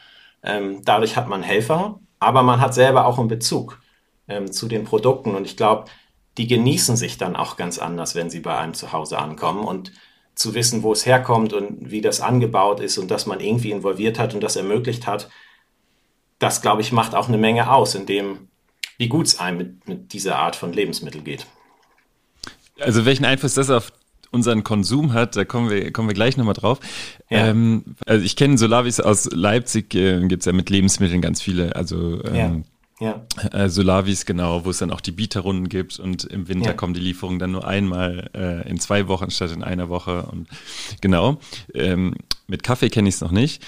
Ähm, 0.46 0.82
dadurch 0.86 1.18
hat 1.18 1.28
man 1.28 1.44
Helfer, 1.44 2.00
aber 2.20 2.44
man 2.44 2.62
hat 2.62 2.74
selber 2.74 3.06
auch 3.06 3.20
einen 3.20 3.28
Bezug 3.28 3.80
ähm, 4.28 4.52
zu 4.52 4.68
den 4.68 4.84
Produkten. 4.84 5.36
Und 5.36 5.46
ich 5.46 5.58
glaube, 5.58 5.86
die 6.38 6.48
genießen 6.48 6.96
sich 6.96 7.18
dann 7.18 7.36
auch 7.36 7.58
ganz 7.58 7.80
anders, 7.80 8.16
wenn 8.16 8.30
sie 8.30 8.40
bei 8.40 8.58
einem 8.58 8.74
zu 8.74 8.94
Hause 8.94 9.18
ankommen. 9.18 9.64
Und 9.64 9.92
zu 10.36 10.54
wissen, 10.54 10.84
wo 10.84 10.92
es 10.92 11.06
herkommt 11.06 11.54
und 11.54 11.90
wie 11.90 12.02
das 12.02 12.22
angebaut 12.22 12.82
ist 12.82 12.98
und 12.98 13.10
dass 13.10 13.26
man 13.26 13.40
irgendwie 13.40 13.72
involviert 13.72 14.20
hat 14.20 14.34
und 14.34 14.42
das 14.42 14.58
ermöglicht 14.58 15.08
hat, 15.08 15.30
das, 16.40 16.62
glaube 16.62 16.82
ich, 16.82 16.92
macht 16.92 17.16
auch 17.16 17.30
eine 17.30 17.38
Menge 17.38 17.72
aus, 17.72 17.96
in 17.96 18.06
dem, 18.06 18.50
wie 18.98 19.08
gut 19.08 19.28
es 19.28 19.40
einem 19.40 19.58
mit, 19.58 19.88
mit 19.88 20.14
dieser 20.14 20.38
Art 20.38 20.58
von 20.58 20.74
Lebensmittel 20.74 21.22
geht. 21.22 21.48
Also 22.80 23.06
welchen 23.06 23.24
Einfluss 23.24 23.54
das 23.54 23.70
auf 23.70 23.94
unseren 24.36 24.64
Konsum 24.64 25.14
hat, 25.14 25.36
da 25.36 25.46
kommen 25.46 25.70
wir, 25.70 25.92
kommen 25.92 26.08
wir 26.08 26.14
gleich 26.14 26.38
nochmal 26.38 26.54
drauf. 26.54 26.80
Ja. 27.30 27.48
Ähm, 27.48 27.96
also 28.06 28.24
ich 28.24 28.36
kenne 28.36 28.58
Solavis 28.58 29.00
aus 29.00 29.30
Leipzig, 29.32 29.96
äh, 29.96 30.20
gibt 30.28 30.42
es 30.42 30.46
ja 30.46 30.54
mit 30.54 30.70
Lebensmitteln 30.70 31.22
ganz 31.22 31.42
viele, 31.42 31.76
also 31.76 32.24
ähm, 32.26 32.36
ja. 32.36 32.62
Ja. 33.00 33.26
Äh, 33.52 33.68
Solavis, 33.68 34.26
genau, 34.26 34.64
wo 34.64 34.70
es 34.70 34.78
dann 34.78 34.92
auch 34.92 35.02
die 35.02 35.12
Bieterrunden 35.12 35.68
gibt 35.68 36.00
und 36.00 36.24
im 36.24 36.48
Winter 36.48 36.70
ja. 36.70 36.74
kommen 36.74 36.94
die 36.94 37.02
Lieferungen 37.02 37.40
dann 37.40 37.52
nur 37.52 37.68
einmal 37.68 38.30
äh, 38.34 38.70
in 38.70 38.80
zwei 38.80 39.10
Wochen 39.10 39.32
statt 39.32 39.52
in 39.52 39.64
einer 39.64 39.90
Woche. 39.90 40.24
Und 40.32 40.48
genau, 41.02 41.40
ähm, 41.74 42.16
mit 42.48 42.64
Kaffee 42.64 42.90
kenne 42.90 43.10
ich 43.10 43.16
es 43.16 43.22
noch 43.22 43.32
nicht. 43.32 43.66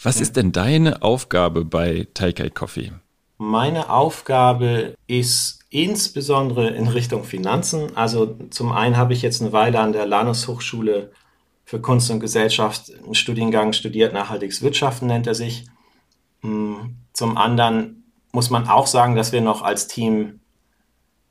Was 0.00 0.20
ist 0.20 0.36
denn 0.36 0.52
deine 0.52 1.02
Aufgabe 1.02 1.64
bei 1.64 2.06
Taikai 2.14 2.50
Coffee? 2.50 2.92
Meine 3.38 3.90
Aufgabe 3.90 4.94
ist 5.08 5.57
insbesondere 5.70 6.68
in 6.70 6.88
Richtung 6.88 7.24
Finanzen. 7.24 7.96
Also 7.96 8.36
zum 8.50 8.72
einen 8.72 8.96
habe 8.96 9.12
ich 9.12 9.22
jetzt 9.22 9.42
eine 9.42 9.52
Weile 9.52 9.80
an 9.80 9.92
der 9.92 10.06
Lanus 10.06 10.48
Hochschule 10.48 11.12
für 11.64 11.80
Kunst 11.80 12.10
und 12.10 12.20
Gesellschaft 12.20 12.90
einen 13.04 13.14
Studiengang 13.14 13.74
studiert, 13.74 14.14
nachhaltiges 14.14 14.62
Wirtschaften 14.62 15.06
nennt 15.06 15.26
er 15.26 15.34
sich. 15.34 15.66
Hm, 16.40 16.96
zum 17.12 17.36
anderen 17.36 18.04
muss 18.32 18.48
man 18.48 18.68
auch 18.68 18.86
sagen, 18.86 19.16
dass 19.16 19.32
wir 19.32 19.42
noch 19.42 19.62
als 19.62 19.86
Team 19.86 20.40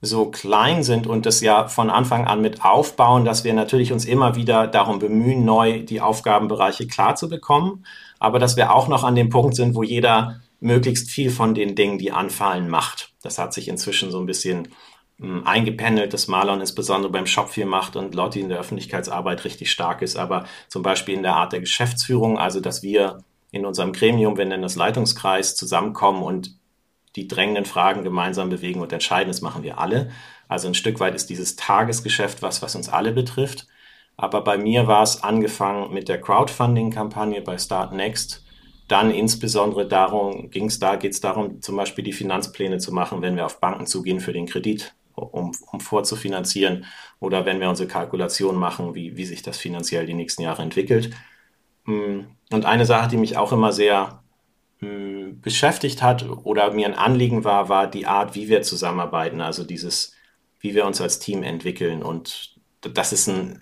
so 0.01 0.29
klein 0.29 0.83
sind 0.83 1.07
und 1.07 1.25
das 1.25 1.41
ja 1.41 1.67
von 1.67 1.89
Anfang 1.89 2.27
an 2.27 2.41
mit 2.41 2.63
aufbauen, 2.63 3.25
dass 3.25 3.43
wir 3.43 3.53
natürlich 3.53 3.91
uns 3.91 4.05
immer 4.05 4.35
wieder 4.35 4.67
darum 4.67 4.99
bemühen, 4.99 5.43
neu 5.43 5.83
die 5.83 6.01
Aufgabenbereiche 6.01 6.85
klar 6.85 7.15
zu 7.15 7.29
bekommen, 7.29 7.83
aber 8.19 8.37
dass 8.37 8.57
wir 8.57 8.75
auch 8.75 8.87
noch 8.87 9.03
an 9.03 9.15
dem 9.15 9.29
Punkt 9.29 9.55
sind, 9.55 9.73
wo 9.73 9.81
jeder 9.81 10.41
möglichst 10.59 11.09
viel 11.09 11.29
von 11.29 11.53
den 11.53 11.75
Dingen, 11.75 11.97
die 11.97 12.11
anfallen, 12.11 12.69
macht. 12.69 13.13
Das 13.21 13.37
hat 13.37 13.53
sich 13.53 13.67
inzwischen 13.67 14.11
so 14.11 14.19
ein 14.19 14.25
bisschen 14.25 14.69
hm, 15.19 15.45
eingependelt, 15.45 16.13
dass 16.13 16.27
Marlon 16.27 16.61
insbesondere 16.61 17.11
beim 17.11 17.27
Shop 17.27 17.49
viel 17.49 17.65
macht 17.65 17.95
und 17.95 18.15
Lotti 18.15 18.39
in 18.39 18.49
der 18.49 18.59
Öffentlichkeitsarbeit 18.59 19.45
richtig 19.45 19.71
stark 19.71 20.01
ist, 20.01 20.15
aber 20.15 20.45
zum 20.67 20.83
Beispiel 20.83 21.15
in 21.15 21.23
der 21.23 21.35
Art 21.35 21.53
der 21.53 21.59
Geschäftsführung, 21.59 22.37
also 22.37 22.59
dass 22.59 22.83
wir 22.83 23.19
in 23.51 23.65
unserem 23.65 23.93
Gremium, 23.93 24.37
wir 24.37 24.45
nennen 24.45 24.63
das 24.63 24.75
Leitungskreis, 24.75 25.55
zusammenkommen 25.55 26.23
und 26.23 26.57
die 27.15 27.27
drängenden 27.27 27.65
Fragen 27.65 28.03
gemeinsam 28.03 28.49
bewegen 28.49 28.81
und 28.81 28.93
entscheiden, 28.93 29.29
das 29.29 29.41
machen 29.41 29.63
wir 29.63 29.79
alle. 29.79 30.11
Also 30.47 30.67
ein 30.67 30.75
Stück 30.75 30.99
weit 30.99 31.15
ist 31.15 31.29
dieses 31.29 31.55
Tagesgeschäft 31.55 32.41
was, 32.41 32.61
was 32.61 32.75
uns 32.75 32.89
alle 32.89 33.11
betrifft. 33.11 33.67
Aber 34.17 34.43
bei 34.43 34.57
mir 34.57 34.87
war 34.87 35.03
es 35.03 35.23
angefangen 35.23 35.93
mit 35.93 36.09
der 36.09 36.21
Crowdfunding-Kampagne 36.21 37.41
bei 37.41 37.57
Start 37.57 37.93
Next, 37.93 38.43
dann 38.87 39.11
insbesondere 39.11 39.87
darum 39.87 40.49
ging 40.49 40.65
es 40.65 40.79
da, 40.79 40.95
geht 40.95 41.11
es 41.11 41.21
darum, 41.21 41.61
zum 41.61 41.75
Beispiel 41.75 42.03
die 42.03 42.13
Finanzpläne 42.13 42.77
zu 42.77 42.93
machen, 42.93 43.21
wenn 43.21 43.35
wir 43.35 43.45
auf 43.45 43.59
Banken 43.59 43.85
zugehen 43.85 44.19
für 44.19 44.33
den 44.33 44.45
Kredit, 44.45 44.95
um, 45.13 45.51
um 45.71 45.79
vorzufinanzieren 45.79 46.85
oder 47.19 47.45
wenn 47.45 47.59
wir 47.59 47.69
unsere 47.69 47.89
Kalkulation 47.89 48.55
machen, 48.55 48.95
wie, 48.95 49.17
wie 49.17 49.25
sich 49.25 49.41
das 49.41 49.57
finanziell 49.57 50.05
die 50.05 50.13
nächsten 50.13 50.43
Jahre 50.43 50.61
entwickelt. 50.61 51.11
Mm, 51.85 52.21
und 52.51 52.65
eine 52.65 52.85
Sache, 52.85 53.09
die 53.09 53.17
mich 53.17 53.35
auch 53.35 53.51
immer 53.51 53.73
sehr 53.73 54.23
mm, 54.79 55.41
beschäftigt 55.41 56.01
hat 56.01 56.25
oder 56.43 56.71
mir 56.71 56.87
ein 56.87 56.93
Anliegen 56.93 57.43
war, 57.43 57.67
war 57.67 57.87
die 57.87 58.05
Art, 58.05 58.35
wie 58.35 58.47
wir 58.47 58.61
zusammenarbeiten, 58.61 59.41
also 59.41 59.65
dieses, 59.65 60.13
wie 60.59 60.75
wir 60.75 60.85
uns 60.85 61.01
als 61.01 61.19
Team 61.19 61.43
entwickeln. 61.43 62.03
Und 62.03 62.55
das 62.81 63.11
ist 63.11 63.27
ein 63.27 63.61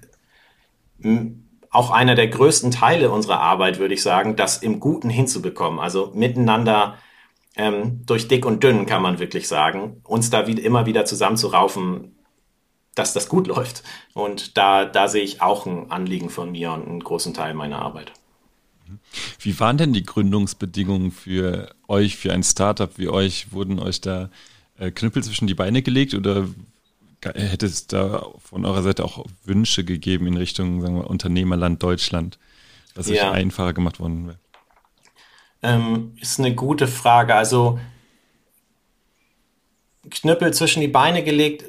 auch 1.76 1.92
einer 1.92 2.16
der 2.16 2.28
größten 2.28 2.72
Teile 2.72 3.12
unserer 3.12 3.40
Arbeit, 3.40 3.80
würde 3.80 3.94
ich 3.94 4.02
sagen, 4.02 4.36
das 4.36 4.58
im 4.58 4.80
Guten 4.80 5.10
hinzubekommen. 5.10 5.80
Also 5.80 6.12
miteinander 6.16 6.98
ähm, 7.56 8.06
durch 8.06 8.28
dick 8.28 8.46
und 8.46 8.64
dünn, 8.64 8.86
kann 8.86 9.02
man 9.02 9.20
wirklich 9.20 9.48
sagen, 9.48 10.02
uns 10.04 10.30
da 10.30 10.48
wie, 10.48 10.54
immer 10.54 10.86
wieder 10.86 11.06
zusammenzuraufen, 11.06 12.16
dass 12.96 13.14
das 13.14 13.30
gut 13.30 13.48
läuft. 13.56 13.84
Und 14.14 14.58
da, 14.58 14.86
da 14.86 15.08
sehe 15.08 15.24
ich 15.24 15.42
auch 15.42 15.66
ein 15.66 15.92
Anliegen 15.92 16.30
von 16.30 16.52
mir 16.52 16.72
und 16.72 16.88
einen 16.88 17.04
großen 17.04 17.34
Teil 17.34 17.54
meiner 17.54 17.82
Arbeit. 17.82 18.12
Wie 19.40 19.60
waren 19.60 19.78
denn 19.78 19.94
die 19.94 20.04
Gründungsbedingungen 20.04 21.12
für 21.12 21.74
euch, 21.88 22.18
für 22.18 22.32
ein 22.32 22.44
Startup 22.44 22.98
wie 22.98 23.10
euch? 23.10 23.52
Wurden 23.52 23.80
euch 23.80 24.00
da 24.00 24.30
äh, 24.78 24.92
Knüppel 24.92 25.24
zwischen 25.24 25.48
die 25.48 25.56
Beine 25.56 25.82
gelegt 25.82 26.14
oder 26.14 26.48
hätte 27.34 27.66
es 27.66 27.88
da 27.88 28.26
von 28.40 28.66
eurer 28.66 28.84
Seite 28.84 29.04
auch 29.04 29.26
Wünsche 29.44 29.84
gegeben 29.84 30.28
in 30.28 30.38
Richtung 30.38 30.82
sagen 30.82 30.96
wir, 30.96 31.10
Unternehmerland 31.10 31.82
Deutschland, 31.82 32.38
dass 32.94 33.08
es 33.08 33.18
ja. 33.18 33.32
einfacher 33.32 33.74
gemacht 33.74 34.00
worden 34.00 34.28
wäre? 34.28 34.40
Ähm, 35.62 36.16
ist 36.22 36.40
eine 36.40 36.54
gute 36.54 36.88
Frage. 36.88 37.36
Also 37.36 37.80
Knüppel 40.10 40.54
zwischen 40.54 40.82
die 40.82 40.88
Beine 40.88 41.24
gelegt, 41.24 41.66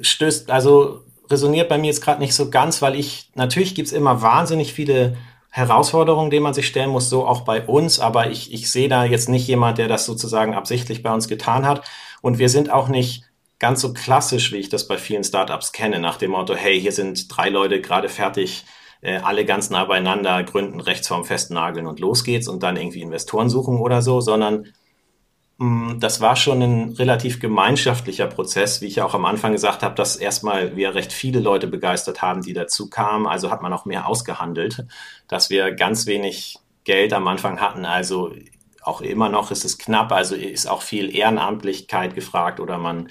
stößt, 0.00 0.50
also 0.50 1.02
resoniert 1.28 1.68
bei 1.68 1.78
mir 1.78 1.88
jetzt 1.88 2.02
gerade 2.02 2.20
nicht 2.20 2.34
so 2.34 2.50
ganz, 2.50 2.80
weil 2.82 2.94
ich, 2.94 3.30
natürlich 3.34 3.74
gibt 3.74 3.88
es 3.88 3.92
immer 3.92 4.22
wahnsinnig 4.22 4.72
viele 4.72 5.16
Herausforderungen, 5.50 6.30
denen 6.30 6.42
man 6.42 6.54
sich 6.54 6.66
stellen 6.66 6.90
muss, 6.90 7.08
so 7.08 7.26
auch 7.26 7.40
bei 7.40 7.62
uns, 7.62 7.98
aber 7.98 8.30
ich, 8.30 8.52
ich 8.52 8.70
sehe 8.70 8.88
da 8.88 9.04
jetzt 9.04 9.28
nicht 9.28 9.46
jemand, 9.48 9.78
der 9.78 9.88
das 9.88 10.04
sozusagen 10.04 10.54
absichtlich 10.54 11.02
bei 11.02 11.12
uns 11.12 11.28
getan 11.28 11.66
hat. 11.66 11.82
Und 12.20 12.38
wir 12.38 12.48
sind 12.48 12.70
auch 12.70 12.88
nicht 12.88 13.24
ganz 13.58 13.80
so 13.80 13.92
klassisch, 13.92 14.52
wie 14.52 14.58
ich 14.58 14.68
das 14.68 14.86
bei 14.86 14.98
vielen 14.98 15.24
Startups 15.24 15.72
kenne, 15.72 15.98
nach 15.98 16.18
dem 16.18 16.32
Motto, 16.32 16.54
hey, 16.54 16.80
hier 16.80 16.92
sind 16.92 17.34
drei 17.34 17.48
Leute 17.48 17.80
gerade 17.80 18.08
fertig, 18.08 18.64
äh, 19.00 19.18
alle 19.18 19.44
ganz 19.44 19.70
nah 19.70 19.84
beieinander, 19.84 20.42
gründen 20.44 20.80
rechts 20.80 21.08
vorm 21.08 21.24
Festnageln 21.24 21.86
und 21.86 22.00
los 22.00 22.24
geht's 22.24 22.48
und 22.48 22.62
dann 22.62 22.76
irgendwie 22.76 23.02
Investoren 23.02 23.48
suchen 23.48 23.78
oder 23.78 24.02
so, 24.02 24.20
sondern 24.20 24.72
mm, 25.58 26.00
das 26.00 26.20
war 26.20 26.36
schon 26.36 26.62
ein 26.62 26.92
relativ 26.92 27.40
gemeinschaftlicher 27.40 28.26
Prozess, 28.26 28.80
wie 28.82 28.86
ich 28.86 28.96
ja 28.96 29.04
auch 29.06 29.14
am 29.14 29.24
Anfang 29.24 29.52
gesagt 29.52 29.82
habe, 29.82 29.94
dass 29.94 30.16
erstmal 30.16 30.76
wir 30.76 30.94
recht 30.94 31.12
viele 31.12 31.40
Leute 31.40 31.66
begeistert 31.66 32.20
haben, 32.22 32.42
die 32.42 32.52
dazu 32.52 32.90
kamen. 32.90 33.26
Also 33.26 33.50
hat 33.50 33.62
man 33.62 33.72
auch 33.72 33.86
mehr 33.86 34.06
ausgehandelt, 34.06 34.86
dass 35.28 35.50
wir 35.50 35.72
ganz 35.72 36.06
wenig 36.06 36.58
Geld 36.84 37.12
am 37.12 37.26
Anfang 37.28 37.60
hatten. 37.60 37.84
Also 37.84 38.32
auch 38.82 39.00
immer 39.00 39.28
noch 39.28 39.50
ist 39.50 39.64
es 39.64 39.78
knapp, 39.78 40.12
also 40.12 40.34
ist 40.36 40.68
auch 40.68 40.82
viel 40.82 41.14
Ehrenamtlichkeit 41.14 42.14
gefragt 42.14 42.60
oder 42.60 42.78
man 42.78 43.08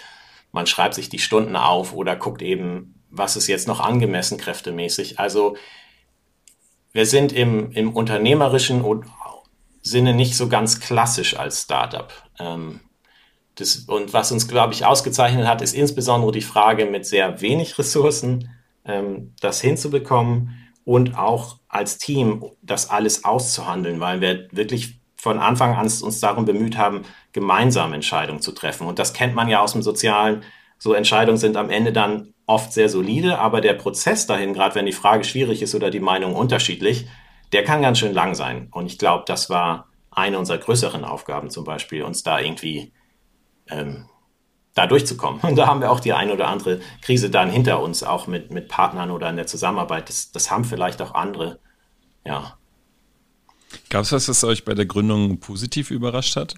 man 0.56 0.68
schreibt 0.68 0.94
sich 0.94 1.10
die 1.10 1.20
Stunden 1.20 1.58
auf 1.58 1.94
oder 1.94 2.16
guckt 2.16 2.42
eben, 2.42 3.04
was 3.10 3.36
ist 3.36 3.48
jetzt 3.48 3.68
noch 3.68 3.82
angemessen 3.82 4.38
kräftemäßig. 4.38 5.20
Also 5.20 5.58
wir 6.94 7.06
sind 7.06 7.34
im, 7.34 7.74
im 7.74 7.92
unternehmerischen 7.92 8.82
Sinne 9.82 10.14
nicht 10.14 10.38
so 10.38 10.48
ganz 10.48 10.80
klassisch 10.80 11.38
als 11.38 11.64
Startup. 11.64 12.12
Ähm, 12.40 12.80
das, 13.56 13.80
und 13.80 14.14
was 14.14 14.32
uns, 14.32 14.48
glaube 14.48 14.74
ich, 14.74 14.86
ausgezeichnet 14.86 15.46
hat, 15.46 15.62
ist 15.62 15.76
insbesondere 15.76 16.32
die 16.32 16.42
Frage, 16.42 16.86
mit 16.86 17.06
sehr 17.06 17.42
wenig 17.42 17.78
Ressourcen 17.78 18.50
ähm, 18.86 19.34
das 19.42 19.60
hinzubekommen 19.60 20.56
und 20.86 21.18
auch 21.18 21.58
als 21.68 21.98
Team 21.98 22.46
das 22.62 22.90
alles 22.90 23.26
auszuhandeln, 23.26 24.00
weil 24.00 24.22
wir 24.22 24.48
wirklich 24.52 25.02
von 25.18 25.40
Anfang 25.40 25.76
an 25.76 25.86
uns 25.86 26.20
darum 26.22 26.46
bemüht 26.46 26.78
haben, 26.78 27.04
gemeinsam 27.36 27.92
Entscheidungen 27.92 28.40
zu 28.40 28.54
treffen. 28.54 28.88
Und 28.88 28.98
das 28.98 29.12
kennt 29.12 29.36
man 29.36 29.50
ja 29.50 29.60
aus 29.60 29.74
dem 29.74 29.82
Sozialen. 29.82 30.44
So 30.78 30.94
Entscheidungen 30.94 31.38
sind 31.38 31.58
am 31.58 31.70
Ende 31.70 31.92
dann 31.92 32.34
oft 32.46 32.72
sehr 32.72 32.88
solide, 32.88 33.40
aber 33.40 33.60
der 33.60 33.74
Prozess 33.74 34.26
dahin, 34.26 34.54
gerade 34.54 34.76
wenn 34.76 34.86
die 34.86 34.94
Frage 34.94 35.26
schwierig 35.26 35.62
ist 35.62 35.76
oder 35.76 35.90
die 35.90 36.00
Meinung 36.00 36.34
unterschiedlich, 36.34 37.08
der 37.52 37.66
kann 37.66 37.82
ganz 37.82 38.00
schön 38.00 38.14
lang 38.14 38.36
sein. 38.36 38.70
Und 38.72 38.86
ich 38.86 38.98
glaube, 38.98 39.26
das 39.28 39.50
war 39.50 39.90
eine 40.12 40.40
unserer 40.40 40.60
größeren 40.60 41.04
Aufgaben 41.04 41.50
zum 41.50 41.66
Beispiel, 41.66 42.04
uns 42.04 42.24
da 42.24 42.40
irgendwie 42.40 42.94
ähm, 43.70 44.06
da 44.74 44.88
durchzukommen. 44.88 45.42
Und 45.42 45.58
da 45.58 45.68
haben 45.68 45.82
wir 45.82 45.92
auch 45.92 46.00
die 46.00 46.14
eine 46.14 46.32
oder 46.32 46.48
andere 46.48 46.80
Krise 47.02 47.30
dann 47.30 47.50
hinter 47.50 47.82
uns, 47.82 48.02
auch 48.02 48.28
mit, 48.28 48.50
mit 48.50 48.70
Partnern 48.70 49.12
oder 49.12 49.30
in 49.30 49.36
der 49.36 49.48
Zusammenarbeit. 49.48 50.08
Das, 50.08 50.32
das 50.32 50.50
haben 50.50 50.64
vielleicht 50.64 51.02
auch 51.02 51.14
andere. 51.14 51.60
Ja. 52.26 52.58
Gab 53.90 54.04
es 54.04 54.14
was, 54.14 54.28
das 54.28 54.46
euch 54.46 54.64
bei 54.64 54.74
der 54.74 54.86
Gründung 54.86 55.42
positiv 55.42 55.92
überrascht 55.92 56.38
hat? 56.38 56.56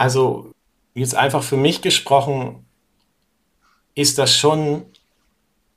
Also, 0.00 0.54
jetzt 0.94 1.14
einfach 1.14 1.42
für 1.42 1.58
mich 1.58 1.82
gesprochen, 1.82 2.64
ist 3.94 4.16
das 4.16 4.34
schon 4.34 4.86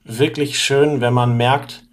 wirklich 0.06 0.60
schön, 0.60 1.02
wenn 1.02 1.14
man 1.14 1.36
merkt, 1.36 1.84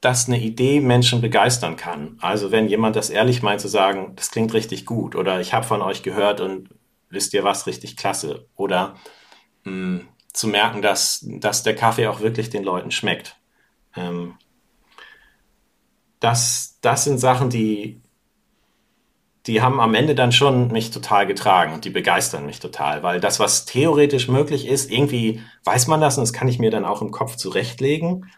dass 0.00 0.26
eine 0.26 0.40
Idee 0.40 0.80
Menschen 0.80 1.20
begeistern 1.20 1.76
kann. 1.76 2.18
Also 2.20 2.50
wenn 2.50 2.66
jemand 2.66 2.96
das 2.96 3.10
ehrlich 3.10 3.42
meint 3.42 3.60
zu 3.60 3.68
sagen, 3.68 4.14
das 4.16 4.32
klingt 4.32 4.52
richtig 4.54 4.86
gut 4.86 5.14
oder 5.14 5.40
ich 5.40 5.54
habe 5.54 5.64
von 5.64 5.82
euch 5.82 6.02
gehört 6.02 6.40
und 6.40 6.70
wisst 7.10 7.32
ihr 7.32 7.44
was, 7.44 7.68
richtig 7.68 7.96
klasse. 7.96 8.48
Oder 8.56 8.96
mh, 9.62 9.70
hm, 9.70 10.08
zu 10.32 10.48
merken, 10.48 10.82
dass, 10.82 11.24
dass 11.24 11.62
der 11.62 11.76
Kaffee 11.76 12.08
auch 12.08 12.22
wirklich 12.22 12.50
den 12.50 12.64
Leuten 12.64 12.90
schmeckt. 12.90 13.36
Ähm, 13.94 14.34
das, 16.18 16.78
das 16.80 17.04
sind 17.04 17.18
Sachen, 17.18 17.50
die, 17.50 18.00
die 19.46 19.62
haben 19.62 19.80
am 19.80 19.94
Ende 19.94 20.14
dann 20.14 20.32
schon 20.32 20.68
mich 20.68 20.90
total 20.90 21.26
getragen 21.26 21.72
und 21.72 21.84
die 21.84 21.90
begeistern 21.90 22.46
mich 22.46 22.60
total, 22.60 23.02
weil 23.02 23.20
das, 23.20 23.40
was 23.40 23.64
theoretisch 23.64 24.28
möglich 24.28 24.66
ist, 24.66 24.90
irgendwie 24.90 25.40
weiß 25.64 25.86
man 25.86 26.00
das 26.00 26.18
und 26.18 26.22
das 26.22 26.32
kann 26.32 26.48
ich 26.48 26.58
mir 26.58 26.70
dann 26.70 26.84
auch 26.84 27.00
im 27.00 27.10
Kopf 27.10 27.36
zurechtlegen. 27.36 28.30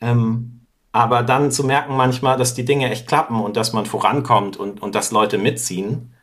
Ähm, 0.00 0.60
aber 0.92 1.24
dann 1.24 1.50
zu 1.50 1.64
merken 1.64 1.96
manchmal, 1.96 2.36
dass 2.36 2.54
die 2.54 2.64
Dinge 2.64 2.88
echt 2.90 3.08
klappen 3.08 3.40
und 3.40 3.56
dass 3.56 3.72
man 3.72 3.84
vorankommt 3.84 4.56
und, 4.56 4.80
und 4.80 4.94
dass 4.94 5.10
Leute 5.10 5.38
mitziehen, 5.38 6.14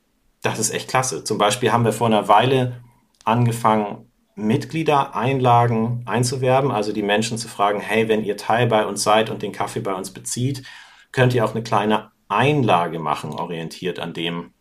das 0.41 0.59
ist 0.59 0.71
echt 0.71 0.87
klasse. 0.87 1.25
Zum 1.25 1.37
Beispiel 1.37 1.73
haben 1.73 1.83
wir 1.83 1.93
vor 1.93 2.07
einer 2.07 2.29
Weile 2.29 2.81
angefangen, 3.25 4.09
Mitgliedereinlagen 4.35 6.03
einzuwerben, 6.05 6.71
also 6.71 6.93
die 6.93 7.03
Menschen 7.03 7.37
zu 7.37 7.49
fragen, 7.49 7.81
hey, 7.81 8.07
wenn 8.07 8.23
ihr 8.23 8.37
Teil 8.37 8.67
bei 8.67 8.85
uns 8.85 9.03
seid 9.03 9.29
und 9.29 9.41
den 9.41 9.51
Kaffee 9.51 9.81
bei 9.81 9.93
uns 9.93 10.11
bezieht, 10.11 10.63
könnt 11.11 11.33
ihr 11.33 11.43
auch 11.43 11.51
eine 11.51 11.63
kleine 11.63 12.11
Einlage 12.31 12.99
machen, 12.99 13.31
orientiert 13.31 13.99
an 13.99 14.13
dem, 14.13 14.53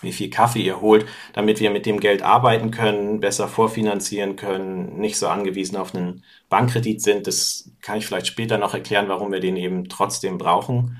wie 0.00 0.12
viel 0.12 0.30
Kaffee 0.30 0.62
ihr 0.62 0.80
holt, 0.80 1.06
damit 1.32 1.60
wir 1.60 1.70
mit 1.70 1.86
dem 1.86 2.00
Geld 2.00 2.22
arbeiten 2.22 2.70
können, 2.70 3.20
besser 3.20 3.48
vorfinanzieren 3.48 4.36
können, 4.36 4.98
nicht 4.98 5.16
so 5.16 5.28
angewiesen 5.28 5.76
auf 5.76 5.94
einen 5.94 6.24
Bankkredit 6.48 7.00
sind. 7.00 7.26
Das 7.26 7.70
kann 7.80 7.98
ich 7.98 8.06
vielleicht 8.06 8.26
später 8.26 8.58
noch 8.58 8.74
erklären, 8.74 9.08
warum 9.08 9.30
wir 9.32 9.40
den 9.40 9.56
eben 9.56 9.88
trotzdem 9.88 10.38
brauchen. 10.38 10.98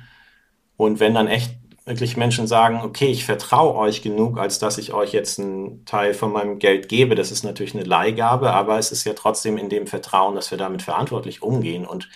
Und 0.77 1.01
wenn 1.01 1.15
dann 1.15 1.29
echt 1.29 1.57
wirklich 1.85 2.17
Menschen 2.17 2.47
sagen, 2.47 2.81
okay, 2.83 3.07
ich 3.07 3.25
vertraue 3.25 3.75
euch 3.75 4.03
genug, 4.03 4.39
als 4.39 4.59
dass 4.59 4.79
ich 4.79 4.93
euch 4.93 5.13
jetzt 5.13 5.41
einen 5.41 5.85
Teil 5.85 6.15
von 6.15 6.33
meinem 6.33 6.59
Geld 6.59 6.89
gebe. 6.89 7.15
Das 7.15 7.33
ist 7.33 7.43
natürlich 7.43 7.75
eine 7.75 7.85
Leihgabe, 7.85 8.53
aber 8.53 8.79
es 8.79 8.93
ist 8.93 9.05
ja 9.05 9.15
trotzdem 9.15 9.59
in 9.59 9.69
dem 9.69 9.87
Vertrauen, 9.87 10.37
dass 10.37 10.51
wir 10.51 10.59
damit 10.59 10.83
verantwortlich 10.83 11.43
umgehen. 11.43 11.85
Und 11.85 12.09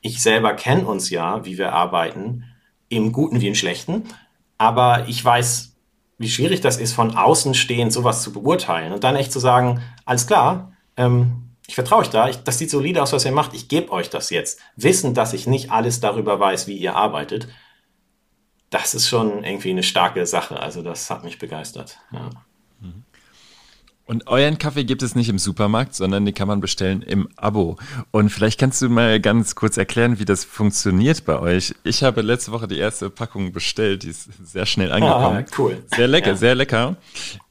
ich 0.00 0.20
selber 0.20 0.54
kenne 0.54 0.86
uns 0.86 1.10
ja, 1.10 1.44
wie 1.44 1.58
wir 1.58 1.72
arbeiten, 1.72 2.44
im 2.88 3.12
Guten 3.12 3.40
wie 3.40 3.48
im 3.48 3.54
Schlechten. 3.54 4.04
Aber 4.56 5.08
ich 5.08 5.24
weiß, 5.24 5.76
wie 6.18 6.28
schwierig 6.28 6.60
das 6.60 6.78
ist, 6.78 6.92
von 6.92 7.16
außen 7.16 7.54
stehend 7.54 7.92
sowas 7.92 8.22
zu 8.22 8.32
beurteilen 8.32 8.92
und 8.92 9.04
dann 9.04 9.16
echt 9.16 9.32
zu 9.32 9.38
sagen, 9.38 9.82
alles 10.04 10.26
klar, 10.26 10.72
ähm, 10.96 11.44
ich 11.66 11.74
vertraue 11.74 12.00
euch 12.00 12.10
da, 12.10 12.28
ich, 12.28 12.36
das 12.38 12.58
sieht 12.58 12.70
solide 12.70 13.02
aus, 13.02 13.12
was 13.12 13.24
ihr 13.24 13.32
macht, 13.32 13.54
ich 13.54 13.68
gebe 13.68 13.92
euch 13.92 14.10
das 14.10 14.30
jetzt. 14.30 14.58
Wissen, 14.74 15.14
dass 15.14 15.32
ich 15.32 15.46
nicht 15.46 15.70
alles 15.70 16.00
darüber 16.00 16.40
weiß, 16.40 16.66
wie 16.66 16.76
ihr 16.76 16.96
arbeitet 16.96 17.48
das 18.70 18.94
ist 18.94 19.08
schon 19.08 19.44
irgendwie 19.44 19.70
eine 19.70 19.82
starke 19.82 20.26
Sache. 20.26 20.60
Also 20.60 20.82
das 20.82 21.10
hat 21.10 21.24
mich 21.24 21.38
begeistert. 21.38 21.98
Ja. 22.12 22.30
Und 24.08 24.26
euren 24.26 24.56
Kaffee 24.56 24.84
gibt 24.84 25.02
es 25.02 25.14
nicht 25.14 25.28
im 25.28 25.38
Supermarkt, 25.38 25.94
sondern 25.94 26.24
den 26.24 26.32
kann 26.32 26.48
man 26.48 26.60
bestellen 26.60 27.02
im 27.02 27.28
Abo. 27.36 27.76
Und 28.10 28.30
vielleicht 28.30 28.58
kannst 28.58 28.80
du 28.80 28.88
mal 28.88 29.20
ganz 29.20 29.54
kurz 29.54 29.76
erklären, 29.76 30.18
wie 30.18 30.24
das 30.24 30.44
funktioniert 30.44 31.26
bei 31.26 31.38
euch. 31.38 31.74
Ich 31.84 32.02
habe 32.02 32.22
letzte 32.22 32.52
Woche 32.52 32.66
die 32.66 32.78
erste 32.78 33.10
Packung 33.10 33.52
bestellt, 33.52 34.04
die 34.04 34.08
ist 34.08 34.30
sehr 34.42 34.64
schnell 34.64 34.92
angekommen. 34.92 35.44
Ah, 35.46 35.54
cool. 35.58 35.82
Sehr 35.94 36.08
lecker, 36.08 36.28
ja. 36.30 36.36
sehr 36.36 36.54
lecker. 36.54 36.96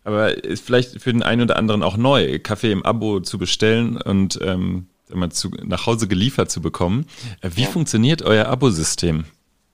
Aber 0.04 0.44
ist 0.44 0.66
vielleicht 0.66 1.00
für 1.00 1.14
den 1.14 1.22
einen 1.22 1.44
oder 1.44 1.58
anderen 1.58 1.84
auch 1.84 1.96
neu, 1.96 2.40
Kaffee 2.40 2.72
im 2.72 2.84
Abo 2.84 3.20
zu 3.20 3.38
bestellen 3.38 3.96
und 4.02 4.40
ähm, 4.42 4.88
mal 5.14 5.30
zu, 5.30 5.52
nach 5.64 5.86
Hause 5.86 6.08
geliefert 6.08 6.50
zu 6.50 6.60
bekommen. 6.60 7.06
Wie 7.44 7.62
ja. 7.62 7.68
funktioniert 7.68 8.24
euer 8.24 8.48
Abosystem? 8.48 9.26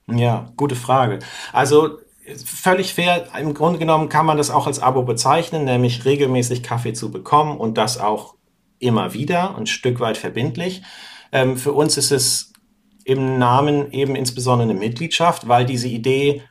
Ja, 0.06 0.52
gute 0.58 0.76
Frage. 0.76 1.20
Also 1.50 1.98
völlig 2.44 2.94
fair. 2.94 3.28
Im 3.38 3.54
Grunde 3.54 3.78
genommen 3.78 4.08
kann 4.08 4.26
man 4.26 4.36
das 4.36 4.50
auch 4.50 4.66
als 4.66 4.80
Abo 4.80 5.02
bezeichnen, 5.02 5.64
nämlich 5.64 6.04
regelmäßig 6.04 6.62
Kaffee 6.62 6.92
zu 6.92 7.10
bekommen 7.10 7.58
und 7.58 7.76
das 7.78 7.98
auch 7.98 8.34
immer 8.78 9.14
wieder 9.14 9.56
und 9.56 9.68
Stück 9.68 10.00
weit 10.00 10.16
verbindlich. 10.16 10.82
Ähm, 11.32 11.56
für 11.56 11.72
uns 11.72 11.96
ist 11.96 12.12
es 12.12 12.52
im 13.04 13.38
Namen 13.38 13.92
eben 13.92 14.16
insbesondere 14.16 14.70
eine 14.70 14.78
Mitgliedschaft, 14.78 15.48
weil 15.48 15.66
diese 15.66 15.88
Idee, 15.88 16.42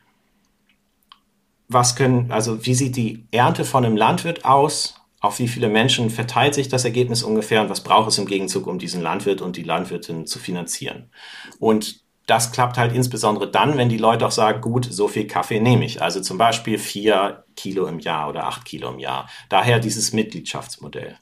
was 1.68 1.96
können, 1.96 2.30
also 2.30 2.64
wie 2.64 2.74
sieht 2.74 2.96
die 2.96 3.26
Ernte 3.30 3.64
von 3.64 3.84
einem 3.84 3.96
Landwirt 3.96 4.44
aus? 4.44 5.00
Auf 5.20 5.38
wie 5.38 5.48
viele 5.48 5.68
Menschen 5.68 6.10
verteilt 6.10 6.54
sich 6.54 6.68
das 6.68 6.84
Ergebnis 6.84 7.22
ungefähr 7.22 7.62
und 7.62 7.70
was 7.70 7.82
braucht 7.82 8.08
es 8.08 8.18
im 8.18 8.26
Gegenzug, 8.26 8.66
um 8.66 8.78
diesen 8.78 9.00
Landwirt 9.00 9.40
und 9.40 9.56
die 9.56 9.62
Landwirtin 9.62 10.26
zu 10.26 10.38
finanzieren? 10.38 11.10
Und 11.58 12.03
das 12.26 12.52
klappt 12.52 12.78
halt 12.78 12.92
insbesondere 12.92 13.50
dann, 13.50 13.76
wenn 13.76 13.88
die 13.88 13.98
Leute 13.98 14.26
auch 14.26 14.30
sagen, 14.30 14.60
gut, 14.60 14.86
so 14.90 15.08
viel 15.08 15.26
Kaffee 15.26 15.60
nehme 15.60 15.84
ich. 15.84 16.00
Also 16.00 16.20
zum 16.20 16.38
Beispiel 16.38 16.78
vier 16.78 17.44
Kilo 17.56 17.86
im 17.86 17.98
Jahr 17.98 18.28
oder 18.30 18.46
acht 18.46 18.64
Kilo 18.64 18.90
im 18.90 18.98
Jahr. 18.98 19.28
Daher 19.48 19.78
dieses 19.78 20.12
Mitgliedschaftsmodell. 20.12 21.18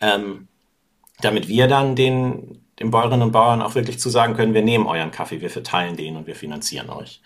Ähm, 0.00 0.48
damit 1.20 1.48
wir 1.48 1.68
dann 1.68 1.94
den, 1.94 2.64
den 2.78 2.90
Bäuerinnen 2.90 3.22
und 3.22 3.32
Bauern 3.32 3.60
auch 3.60 3.74
wirklich 3.74 4.00
zu 4.00 4.08
sagen 4.08 4.34
können, 4.34 4.54
wir 4.54 4.62
nehmen 4.62 4.86
euren 4.86 5.10
Kaffee, 5.10 5.42
wir 5.42 5.50
verteilen 5.50 5.96
den 5.96 6.16
und 6.16 6.26
wir 6.26 6.34
finanzieren 6.34 6.88
euch. 6.88 7.20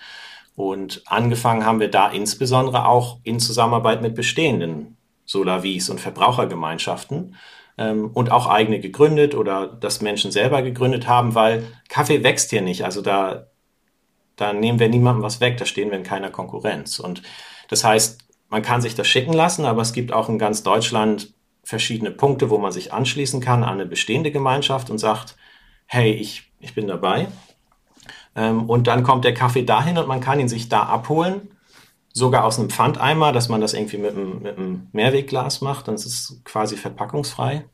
Und 0.56 1.02
angefangen 1.06 1.64
haben 1.64 1.80
wir 1.80 1.90
da 1.90 2.08
insbesondere 2.10 2.86
auch 2.86 3.18
in 3.22 3.38
Zusammenarbeit 3.38 4.02
mit 4.02 4.14
bestehenden 4.14 4.96
Solavis 5.24 5.88
und 5.88 6.00
Verbrauchergemeinschaften, 6.00 7.36
ähm, 7.78 8.10
und 8.12 8.30
auch 8.30 8.46
eigene 8.46 8.80
gegründet 8.80 9.34
oder 9.34 9.66
das 9.66 10.00
Menschen 10.00 10.30
selber 10.30 10.62
gegründet 10.62 11.06
haben, 11.08 11.34
weil 11.34 11.66
Kaffee 11.88 12.22
wächst 12.22 12.50
hier 12.50 12.62
nicht. 12.62 12.84
Also 12.84 13.02
da, 13.02 13.46
da 14.36 14.52
nehmen 14.52 14.78
wir 14.78 14.88
niemandem 14.88 15.22
was 15.22 15.40
weg, 15.40 15.56
da 15.56 15.66
stehen 15.66 15.90
wir 15.90 15.98
in 15.98 16.04
keiner 16.04 16.30
Konkurrenz. 16.30 16.98
Und 16.98 17.22
das 17.68 17.84
heißt, 17.84 18.20
man 18.48 18.62
kann 18.62 18.80
sich 18.80 18.94
das 18.94 19.08
schicken 19.08 19.32
lassen, 19.32 19.64
aber 19.64 19.82
es 19.82 19.92
gibt 19.92 20.12
auch 20.12 20.28
in 20.28 20.38
ganz 20.38 20.62
Deutschland 20.62 21.34
verschiedene 21.64 22.10
Punkte, 22.10 22.50
wo 22.50 22.58
man 22.58 22.72
sich 22.72 22.92
anschließen 22.92 23.40
kann 23.40 23.64
an 23.64 23.74
eine 23.74 23.86
bestehende 23.86 24.30
Gemeinschaft 24.30 24.90
und 24.90 24.98
sagt, 24.98 25.36
hey, 25.86 26.12
ich, 26.12 26.52
ich 26.60 26.74
bin 26.74 26.86
dabei. 26.86 27.28
Ähm, 28.36 28.68
und 28.68 28.86
dann 28.86 29.02
kommt 29.02 29.24
der 29.24 29.34
Kaffee 29.34 29.64
dahin 29.64 29.98
und 29.98 30.08
man 30.08 30.20
kann 30.20 30.40
ihn 30.40 30.48
sich 30.48 30.68
da 30.68 30.82
abholen 30.84 31.53
sogar 32.14 32.44
aus 32.44 32.58
einem 32.58 32.70
Pfandeimer, 32.70 33.32
dass 33.32 33.48
man 33.48 33.60
das 33.60 33.74
irgendwie 33.74 33.98
mit 33.98 34.12
einem, 34.12 34.40
mit 34.40 34.56
einem 34.56 34.86
Mehrwegglas 34.92 35.60
macht, 35.60 35.88
dann 35.88 35.96
ist 35.96 36.06
es 36.06 36.40
quasi 36.44 36.76
verpackungsfrei. 36.76 37.64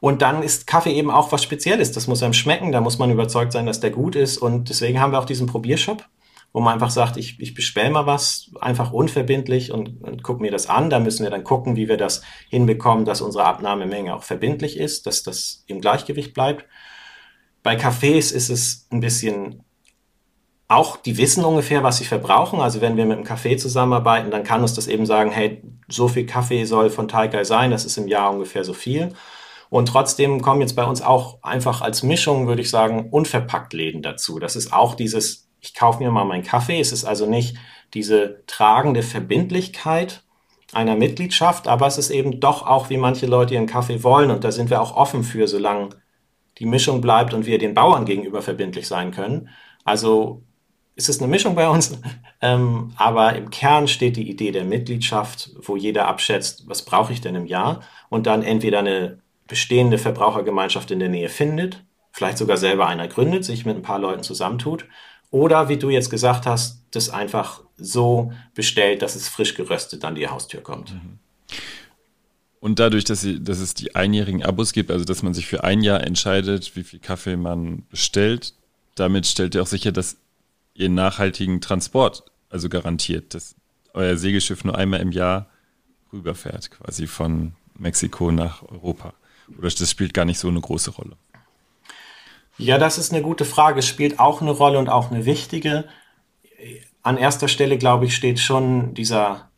Und 0.00 0.20
dann 0.20 0.42
ist 0.42 0.66
Kaffee 0.66 0.92
eben 0.92 1.10
auch 1.10 1.32
was 1.32 1.42
Spezielles. 1.42 1.92
Das 1.92 2.06
muss 2.08 2.22
einem 2.22 2.32
schmecken, 2.32 2.72
da 2.72 2.80
muss 2.80 2.98
man 2.98 3.10
überzeugt 3.10 3.52
sein, 3.52 3.66
dass 3.66 3.80
der 3.80 3.90
gut 3.90 4.16
ist. 4.16 4.38
Und 4.38 4.68
deswegen 4.68 5.00
haben 5.00 5.12
wir 5.12 5.18
auch 5.18 5.24
diesen 5.24 5.46
Probiershop, 5.46 6.04
wo 6.52 6.60
man 6.60 6.74
einfach 6.74 6.90
sagt, 6.90 7.16
ich, 7.16 7.40
ich 7.40 7.54
bestelle 7.54 7.90
mal 7.90 8.06
was, 8.06 8.50
einfach 8.60 8.92
unverbindlich 8.92 9.72
und, 9.72 10.02
und 10.02 10.22
guck 10.22 10.40
mir 10.40 10.50
das 10.50 10.68
an. 10.68 10.90
Da 10.90 10.98
müssen 10.98 11.22
wir 11.22 11.30
dann 11.30 11.44
gucken, 11.44 11.76
wie 11.76 11.88
wir 11.88 11.96
das 11.96 12.22
hinbekommen, 12.48 13.04
dass 13.04 13.20
unsere 13.20 13.44
Abnahmemenge 13.44 14.14
auch 14.14 14.24
verbindlich 14.24 14.76
ist, 14.76 15.06
dass 15.06 15.22
das 15.22 15.64
im 15.66 15.80
Gleichgewicht 15.80 16.34
bleibt. 16.34 16.64
Bei 17.62 17.76
Cafés 17.76 18.32
ist 18.32 18.50
es 18.50 18.86
ein 18.90 19.00
bisschen 19.00 19.64
auch, 20.68 20.98
die 20.98 21.16
wissen 21.16 21.44
ungefähr, 21.44 21.82
was 21.82 21.96
sie 21.96 22.04
verbrauchen. 22.04 22.60
Also 22.60 22.82
wenn 22.82 22.96
wir 22.96 23.06
mit 23.06 23.16
einem 23.16 23.26
Kaffee 23.26 23.56
zusammenarbeiten, 23.56 24.30
dann 24.30 24.44
kann 24.44 24.60
uns 24.60 24.74
das 24.74 24.86
eben 24.86 25.06
sagen, 25.06 25.30
hey, 25.30 25.62
so 25.88 26.08
viel 26.08 26.26
Kaffee 26.26 26.64
soll 26.64 26.90
von 26.90 27.08
Taikai 27.08 27.44
sein, 27.44 27.70
das 27.70 27.86
ist 27.86 27.96
im 27.96 28.06
Jahr 28.06 28.30
ungefähr 28.30 28.64
so 28.64 28.74
viel. 28.74 29.14
Und 29.70 29.88
trotzdem 29.88 30.42
kommen 30.42 30.60
jetzt 30.60 30.76
bei 30.76 30.84
uns 30.84 31.02
auch 31.02 31.42
einfach 31.42 31.80
als 31.80 32.02
Mischung, 32.02 32.46
würde 32.46 32.62
ich 32.62 32.70
sagen, 32.70 33.08
unverpackt 33.10 33.72
Läden 33.72 34.02
dazu. 34.02 34.38
Das 34.38 34.56
ist 34.56 34.72
auch 34.72 34.94
dieses, 34.94 35.48
ich 35.60 35.74
kaufe 35.74 36.02
mir 36.02 36.10
mal 36.10 36.24
meinen 36.24 36.44
Kaffee. 36.44 36.80
Es 36.80 36.92
ist 36.92 37.04
also 37.04 37.26
nicht 37.26 37.56
diese 37.94 38.42
tragende 38.46 39.02
Verbindlichkeit 39.02 40.22
einer 40.74 40.96
Mitgliedschaft, 40.96 41.66
aber 41.66 41.86
es 41.86 41.96
ist 41.96 42.10
eben 42.10 42.40
doch 42.40 42.66
auch, 42.66 42.90
wie 42.90 42.98
manche 42.98 43.26
Leute 43.26 43.54
ihren 43.54 43.66
Kaffee 43.66 44.02
wollen. 44.02 44.30
Und 44.30 44.44
da 44.44 44.52
sind 44.52 44.68
wir 44.68 44.82
auch 44.82 44.94
offen 44.94 45.22
für, 45.22 45.48
solange 45.48 45.90
die 46.58 46.66
Mischung 46.66 47.00
bleibt 47.00 47.32
und 47.32 47.46
wir 47.46 47.58
den 47.58 47.74
Bauern 47.74 48.04
gegenüber 48.04 48.42
verbindlich 48.42 48.86
sein 48.86 49.12
können. 49.12 49.48
Also 49.84 50.42
ist 50.98 51.08
es 51.08 51.20
eine 51.20 51.28
Mischung 51.28 51.54
bei 51.54 51.68
uns, 51.68 51.96
ähm, 52.42 52.92
aber 52.96 53.36
im 53.36 53.50
Kern 53.50 53.88
steht 53.88 54.16
die 54.16 54.28
Idee 54.28 54.50
der 54.50 54.64
Mitgliedschaft, 54.64 55.50
wo 55.62 55.76
jeder 55.76 56.08
abschätzt, 56.08 56.64
was 56.66 56.84
brauche 56.84 57.12
ich 57.12 57.20
denn 57.20 57.36
im 57.36 57.46
Jahr 57.46 57.82
und 58.08 58.26
dann 58.26 58.42
entweder 58.42 58.80
eine 58.80 59.18
bestehende 59.46 59.96
Verbrauchergemeinschaft 59.96 60.90
in 60.90 60.98
der 60.98 61.08
Nähe 61.08 61.28
findet, 61.28 61.84
vielleicht 62.12 62.36
sogar 62.36 62.56
selber 62.56 62.88
einer 62.88 63.06
gründet, 63.06 63.44
sich 63.44 63.64
mit 63.64 63.76
ein 63.76 63.82
paar 63.82 64.00
Leuten 64.00 64.24
zusammentut 64.24 64.86
oder 65.30 65.68
wie 65.68 65.76
du 65.76 65.88
jetzt 65.88 66.10
gesagt 66.10 66.46
hast, 66.46 66.82
das 66.90 67.10
einfach 67.10 67.62
so 67.76 68.32
bestellt, 68.54 69.02
dass 69.02 69.14
es 69.14 69.28
frisch 69.28 69.54
geröstet 69.54 70.04
an 70.04 70.16
die 70.16 70.28
Haustür 70.28 70.62
kommt. 70.62 70.94
Mhm. 70.94 71.18
Und 72.60 72.80
dadurch, 72.80 73.04
dass, 73.04 73.20
sie, 73.20 73.42
dass 73.42 73.60
es 73.60 73.74
die 73.74 73.94
einjährigen 73.94 74.42
Abos 74.42 74.72
gibt, 74.72 74.90
also 74.90 75.04
dass 75.04 75.22
man 75.22 75.32
sich 75.32 75.46
für 75.46 75.62
ein 75.62 75.80
Jahr 75.80 76.02
entscheidet, 76.04 76.74
wie 76.74 76.82
viel 76.82 76.98
Kaffee 76.98 77.36
man 77.36 77.84
bestellt, 77.88 78.54
damit 78.96 79.26
stellt 79.26 79.54
ihr 79.54 79.62
auch 79.62 79.68
sicher, 79.68 79.92
dass 79.92 80.16
ihr 80.78 80.88
nachhaltigen 80.88 81.60
Transport 81.60 82.22
also 82.50 82.68
garantiert, 82.68 83.34
dass 83.34 83.56
euer 83.92 84.16
Segelschiff 84.16 84.64
nur 84.64 84.78
einmal 84.78 85.00
im 85.00 85.12
Jahr 85.12 85.48
rüberfährt, 86.12 86.70
quasi 86.70 87.06
von 87.06 87.52
Mexiko 87.76 88.30
nach 88.30 88.62
Europa. 88.62 89.12
Oder 89.58 89.68
das 89.68 89.90
spielt 89.90 90.14
gar 90.14 90.24
nicht 90.24 90.38
so 90.38 90.48
eine 90.48 90.60
große 90.60 90.92
Rolle? 90.92 91.16
Ja, 92.56 92.78
das 92.78 92.98
ist 92.98 93.12
eine 93.12 93.22
gute 93.22 93.44
Frage. 93.44 93.80
Es 93.80 93.86
spielt 93.86 94.18
auch 94.18 94.40
eine 94.40 94.50
Rolle 94.50 94.78
und 94.78 94.88
auch 94.88 95.10
eine 95.10 95.24
wichtige. 95.24 95.84
An 97.02 97.16
erster 97.16 97.48
Stelle, 97.48 97.76
glaube 97.76 98.06
ich, 98.06 98.14
steht 98.14 98.40
schon 98.40 98.94
dieser 98.94 99.50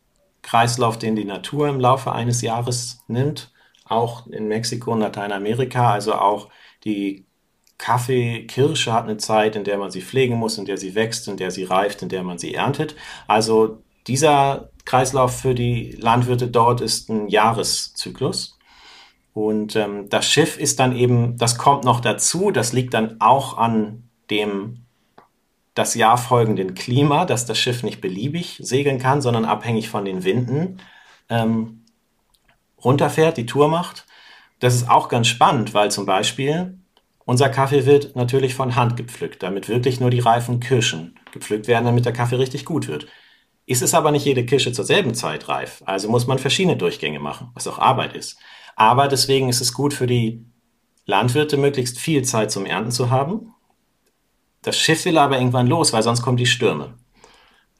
Kreislauf, 0.42 0.98
den 0.98 1.16
die 1.16 1.24
Natur 1.24 1.68
im 1.68 1.80
Laufe 1.80 2.12
eines 2.12 2.42
Jahres 2.42 3.04
nimmt. 3.08 3.52
Auch 3.84 4.26
in 4.26 4.48
Mexiko 4.48 4.92
und 4.92 5.00
Lateinamerika, 5.00 5.92
also 5.92 6.14
auch 6.14 6.48
die 6.84 7.26
Kaffee, 7.80 8.46
Kirsche 8.46 8.92
hat 8.92 9.04
eine 9.04 9.16
Zeit, 9.16 9.56
in 9.56 9.64
der 9.64 9.78
man 9.78 9.90
sie 9.90 10.02
pflegen 10.02 10.36
muss, 10.36 10.58
in 10.58 10.66
der 10.66 10.76
sie 10.76 10.94
wächst, 10.94 11.28
in 11.28 11.38
der 11.38 11.50
sie 11.50 11.64
reift, 11.64 12.02
in 12.02 12.10
der 12.10 12.22
man 12.22 12.36
sie 12.36 12.52
erntet. 12.52 12.94
Also 13.26 13.78
dieser 14.06 14.68
Kreislauf 14.84 15.40
für 15.40 15.54
die 15.54 15.92
Landwirte 15.92 16.48
dort 16.48 16.82
ist 16.82 17.08
ein 17.08 17.28
Jahreszyklus. 17.28 18.58
Und 19.32 19.76
ähm, 19.76 20.10
das 20.10 20.26
Schiff 20.26 20.58
ist 20.58 20.78
dann 20.78 20.94
eben, 20.94 21.38
das 21.38 21.56
kommt 21.56 21.84
noch 21.84 22.00
dazu, 22.00 22.50
das 22.50 22.74
liegt 22.74 22.92
dann 22.92 23.18
auch 23.18 23.56
an 23.56 24.10
dem 24.28 24.84
das 25.72 25.94
Jahr 25.94 26.18
folgenden 26.18 26.74
Klima, 26.74 27.24
dass 27.24 27.46
das 27.46 27.58
Schiff 27.58 27.82
nicht 27.82 28.02
beliebig 28.02 28.58
segeln 28.62 28.98
kann, 28.98 29.22
sondern 29.22 29.46
abhängig 29.46 29.88
von 29.88 30.04
den 30.04 30.24
Winden 30.24 30.82
ähm, 31.30 31.86
runterfährt, 32.84 33.38
die 33.38 33.46
Tour 33.46 33.68
macht. 33.68 34.06
Das 34.58 34.74
ist 34.74 34.90
auch 34.90 35.08
ganz 35.08 35.28
spannend, 35.28 35.72
weil 35.72 35.90
zum 35.90 36.04
Beispiel 36.04 36.79
unser 37.24 37.48
Kaffee 37.48 37.86
wird 37.86 38.16
natürlich 38.16 38.54
von 38.54 38.76
Hand 38.76 38.96
gepflückt, 38.96 39.42
damit 39.42 39.68
wirklich 39.68 40.00
nur 40.00 40.10
die 40.10 40.20
reifen 40.20 40.60
Kirschen 40.60 41.18
gepflückt 41.32 41.68
werden, 41.68 41.84
damit 41.84 42.04
der 42.04 42.12
Kaffee 42.12 42.36
richtig 42.36 42.64
gut 42.64 42.88
wird. 42.88 43.06
Ist 43.66 43.82
es 43.82 43.94
aber 43.94 44.10
nicht 44.10 44.24
jede 44.24 44.44
Kirsche 44.44 44.72
zur 44.72 44.84
selben 44.84 45.14
Zeit 45.14 45.48
reif, 45.48 45.82
also 45.84 46.08
muss 46.08 46.26
man 46.26 46.38
verschiedene 46.38 46.76
Durchgänge 46.76 47.20
machen, 47.20 47.50
was 47.54 47.68
auch 47.68 47.78
Arbeit 47.78 48.14
ist. 48.14 48.38
Aber 48.74 49.08
deswegen 49.08 49.48
ist 49.48 49.60
es 49.60 49.72
gut 49.72 49.94
für 49.94 50.06
die 50.06 50.44
Landwirte, 51.06 51.56
möglichst 51.56 51.98
viel 51.98 52.22
Zeit 52.22 52.50
zum 52.50 52.66
Ernten 52.66 52.90
zu 52.90 53.10
haben. 53.10 53.54
Das 54.62 54.76
Schiff 54.76 55.04
will 55.04 55.18
aber 55.18 55.38
irgendwann 55.38 55.66
los, 55.66 55.92
weil 55.92 56.02
sonst 56.02 56.22
kommen 56.22 56.36
die 56.36 56.46
Stürme. 56.46 56.94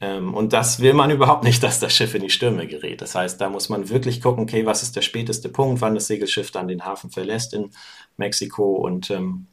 Ähm, 0.01 0.33
und 0.33 0.51
das 0.51 0.79
will 0.79 0.93
man 0.93 1.11
überhaupt 1.11 1.43
nicht, 1.43 1.63
dass 1.63 1.79
das 1.79 1.93
Schiff 1.93 2.13
in 2.15 2.23
die 2.23 2.29
Stürme 2.29 2.67
gerät. 2.67 3.01
Das 3.01 3.15
heißt, 3.15 3.39
da 3.39 3.49
muss 3.49 3.69
man 3.69 3.89
wirklich 3.89 4.21
gucken, 4.21 4.43
okay, 4.43 4.65
was 4.65 4.83
ist 4.83 4.95
der 4.95 5.01
späteste 5.01 5.47
Punkt, 5.47 5.81
wann 5.81 5.95
das 5.95 6.07
Segelschiff 6.07 6.51
dann 6.51 6.67
den 6.67 6.83
Hafen 6.83 7.11
verlässt 7.11 7.53
in 7.53 7.69
Mexiko 8.17 8.75
und 8.75 9.11
ähm, 9.11 9.47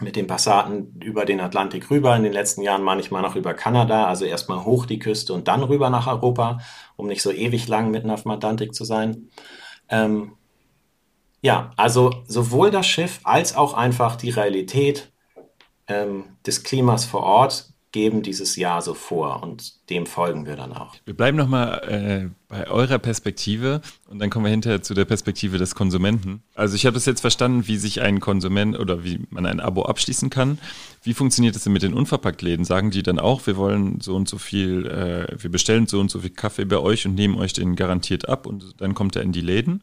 mit 0.00 0.16
den 0.16 0.26
Passaten 0.26 0.98
über 1.02 1.24
den 1.26 1.40
Atlantik 1.40 1.90
rüber, 1.90 2.16
in 2.16 2.22
den 2.22 2.32
letzten 2.32 2.62
Jahren 2.62 2.82
manchmal 2.82 3.22
noch 3.22 3.36
über 3.36 3.52
Kanada, 3.52 4.06
also 4.06 4.24
erstmal 4.24 4.64
hoch 4.64 4.86
die 4.86 4.98
Küste 4.98 5.34
und 5.34 5.46
dann 5.48 5.62
rüber 5.62 5.90
nach 5.90 6.06
Europa, 6.06 6.60
um 6.96 7.06
nicht 7.06 7.22
so 7.22 7.30
ewig 7.30 7.68
lang 7.68 7.90
mitten 7.90 8.10
auf 8.10 8.22
dem 8.22 8.30
Atlantik 8.30 8.74
zu 8.74 8.84
sein. 8.84 9.28
Ähm, 9.90 10.32
ja, 11.42 11.72
also 11.76 12.22
sowohl 12.26 12.70
das 12.70 12.86
Schiff 12.86 13.20
als 13.24 13.56
auch 13.56 13.74
einfach 13.74 14.16
die 14.16 14.30
Realität 14.30 15.12
ähm, 15.86 16.36
des 16.46 16.62
Klimas 16.62 17.04
vor 17.04 17.22
Ort 17.22 17.69
geben 17.92 18.22
dieses 18.22 18.56
Jahr 18.56 18.82
so 18.82 18.94
vor 18.94 19.42
und 19.42 19.88
dem 19.90 20.06
folgen 20.06 20.46
wir 20.46 20.56
dann 20.56 20.72
auch. 20.72 20.94
Wir 21.04 21.14
bleiben 21.14 21.36
nochmal 21.36 21.82
äh, 21.88 22.30
bei 22.48 22.68
eurer 22.68 22.98
Perspektive 22.98 23.80
und 24.08 24.20
dann 24.20 24.30
kommen 24.30 24.44
wir 24.44 24.50
hinterher 24.50 24.82
zu 24.82 24.94
der 24.94 25.04
Perspektive 25.04 25.58
des 25.58 25.74
Konsumenten. 25.74 26.42
Also 26.54 26.76
ich 26.76 26.86
habe 26.86 26.96
es 26.96 27.06
jetzt 27.06 27.20
verstanden, 27.20 27.66
wie 27.66 27.76
sich 27.76 28.00
ein 28.00 28.20
Konsument 28.20 28.78
oder 28.78 29.02
wie 29.02 29.26
man 29.30 29.44
ein 29.44 29.58
Abo 29.58 29.82
abschließen 29.82 30.30
kann. 30.30 30.58
Wie 31.02 31.14
funktioniert 31.14 31.56
das 31.56 31.64
denn 31.64 31.72
mit 31.72 31.82
den 31.82 31.94
Unverpacktläden? 31.94 32.64
Sagen 32.64 32.90
die 32.92 33.02
dann 33.02 33.18
auch, 33.18 33.46
wir 33.46 33.56
wollen 33.56 34.00
so 34.00 34.14
und 34.14 34.28
so 34.28 34.38
viel, 34.38 34.86
äh, 34.86 35.42
wir 35.42 35.50
bestellen 35.50 35.86
so 35.88 35.98
und 35.98 36.10
so 36.10 36.20
viel 36.20 36.30
Kaffee 36.30 36.66
bei 36.66 36.78
euch 36.78 37.06
und 37.06 37.16
nehmen 37.16 37.36
euch 37.36 37.52
den 37.52 37.74
garantiert 37.74 38.28
ab 38.28 38.46
und 38.46 38.80
dann 38.80 38.94
kommt 38.94 39.16
er 39.16 39.22
in 39.22 39.32
die 39.32 39.40
Läden? 39.40 39.82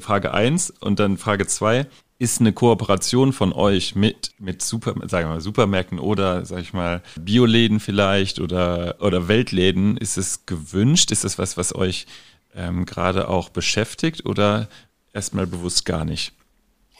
Frage 0.00 0.32
1 0.32 0.70
und 0.80 1.00
dann 1.00 1.18
Frage 1.18 1.46
2 1.46 1.86
ist 2.22 2.40
eine 2.40 2.52
Kooperation 2.52 3.32
von 3.32 3.52
euch 3.52 3.96
mit, 3.96 4.30
mit 4.38 4.62
Super, 4.62 4.94
sagen 5.08 5.26
wir 5.26 5.34
mal, 5.34 5.40
Supermärkten 5.40 5.98
oder, 5.98 6.46
sag 6.46 6.60
ich 6.60 6.72
mal, 6.72 7.02
Bioläden 7.20 7.80
vielleicht 7.80 8.38
oder, 8.38 8.94
oder 9.00 9.26
Weltläden, 9.26 9.96
ist 9.96 10.16
es 10.16 10.46
gewünscht? 10.46 11.10
Ist 11.10 11.24
das 11.24 11.36
was, 11.36 11.56
was 11.56 11.74
euch 11.74 12.06
ähm, 12.54 12.86
gerade 12.86 13.28
auch 13.28 13.48
beschäftigt 13.48 14.24
oder 14.24 14.68
erstmal 15.12 15.48
bewusst 15.48 15.84
gar 15.84 16.04
nicht? 16.04 16.32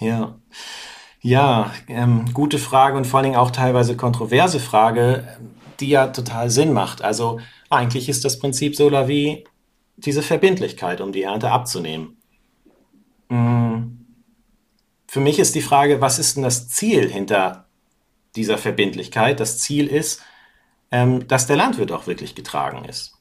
Ja. 0.00 0.34
Ja, 1.20 1.70
ähm, 1.86 2.24
gute 2.34 2.58
Frage 2.58 2.96
und 2.96 3.06
vor 3.06 3.18
allen 3.18 3.26
Dingen 3.26 3.36
auch 3.36 3.52
teilweise 3.52 3.96
kontroverse 3.96 4.58
Frage, 4.58 5.38
die 5.78 5.90
ja 5.90 6.08
total 6.08 6.50
Sinn 6.50 6.72
macht. 6.72 7.00
Also 7.00 7.38
eigentlich 7.70 8.08
ist 8.08 8.24
das 8.24 8.40
Prinzip 8.40 8.74
so 8.74 8.90
wie 8.90 9.44
diese 9.96 10.22
Verbindlichkeit, 10.22 11.00
um 11.00 11.12
die 11.12 11.22
Ernte 11.22 11.52
abzunehmen. 11.52 12.16
Hm 13.28 13.61
für 15.12 15.20
mich 15.20 15.38
ist 15.38 15.54
die 15.54 15.60
Frage, 15.60 16.00
was 16.00 16.18
ist 16.18 16.36
denn 16.36 16.42
das 16.42 16.70
Ziel 16.70 17.06
hinter 17.06 17.66
dieser 18.34 18.56
Verbindlichkeit? 18.56 19.40
Das 19.40 19.58
Ziel 19.58 19.86
ist, 19.86 20.22
ähm, 20.90 21.28
dass 21.28 21.46
der 21.46 21.56
Landwirt 21.56 21.92
auch 21.92 22.06
wirklich 22.06 22.34
getragen 22.34 22.86
ist. 22.86 23.18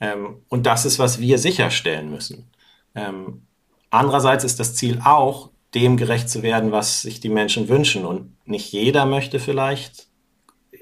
Ähm, 0.00 0.44
und 0.48 0.66
das 0.66 0.84
ist, 0.84 1.00
was 1.00 1.18
wir 1.18 1.38
sicherstellen 1.38 2.12
müssen. 2.12 2.48
Ähm, 2.94 3.42
andererseits 3.90 4.44
ist 4.44 4.60
das 4.60 4.76
Ziel 4.76 5.00
auch, 5.04 5.50
dem 5.74 5.96
gerecht 5.96 6.30
zu 6.30 6.44
werden, 6.44 6.70
was 6.70 7.02
sich 7.02 7.18
die 7.18 7.28
Menschen 7.28 7.68
wünschen. 7.68 8.04
Und 8.04 8.36
nicht 8.46 8.70
jeder 8.70 9.04
möchte 9.04 9.40
vielleicht 9.40 10.06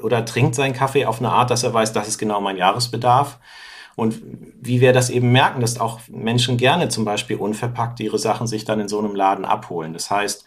oder 0.02 0.26
trinkt 0.26 0.54
seinen 0.54 0.74
Kaffee 0.74 1.06
auf 1.06 1.20
eine 1.20 1.30
Art, 1.30 1.50
dass 1.50 1.62
er 1.62 1.72
weiß, 1.72 1.94
das 1.94 2.06
ist 2.06 2.18
genau 2.18 2.42
mein 2.42 2.58
Jahresbedarf. 2.58 3.38
Und 3.96 4.20
wie 4.60 4.82
wir 4.82 4.92
das 4.92 5.08
eben 5.08 5.32
merken, 5.32 5.62
dass 5.62 5.80
auch 5.80 6.00
Menschen 6.08 6.58
gerne 6.58 6.90
zum 6.90 7.06
Beispiel 7.06 7.36
unverpackt 7.36 7.98
ihre 8.00 8.18
Sachen 8.18 8.46
sich 8.46 8.66
dann 8.66 8.78
in 8.78 8.88
so 8.88 8.98
einem 8.98 9.14
Laden 9.14 9.46
abholen. 9.46 9.94
Das 9.94 10.10
heißt, 10.10 10.44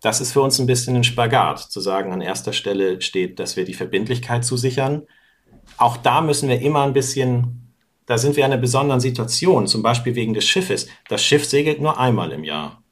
das 0.00 0.20
ist 0.20 0.32
für 0.32 0.40
uns 0.40 0.58
ein 0.58 0.66
bisschen 0.66 0.96
ein 0.96 1.04
Spagat, 1.04 1.58
zu 1.58 1.80
sagen, 1.80 2.12
an 2.12 2.20
erster 2.20 2.52
Stelle 2.52 3.00
steht, 3.00 3.38
dass 3.38 3.56
wir 3.56 3.64
die 3.64 3.74
Verbindlichkeit 3.74 4.44
zusichern. 4.44 5.02
Auch 5.76 5.96
da 5.96 6.20
müssen 6.20 6.48
wir 6.48 6.60
immer 6.60 6.82
ein 6.84 6.92
bisschen, 6.92 7.72
da 8.06 8.16
sind 8.16 8.36
wir 8.36 8.44
in 8.44 8.52
einer 8.52 8.60
besonderen 8.60 9.00
Situation, 9.00 9.66
zum 9.66 9.82
Beispiel 9.82 10.14
wegen 10.14 10.34
des 10.34 10.44
Schiffes. 10.44 10.88
Das 11.08 11.22
Schiff 11.22 11.44
segelt 11.44 11.80
nur 11.80 11.98
einmal 11.98 12.32
im 12.32 12.44
Jahr. 12.44 12.82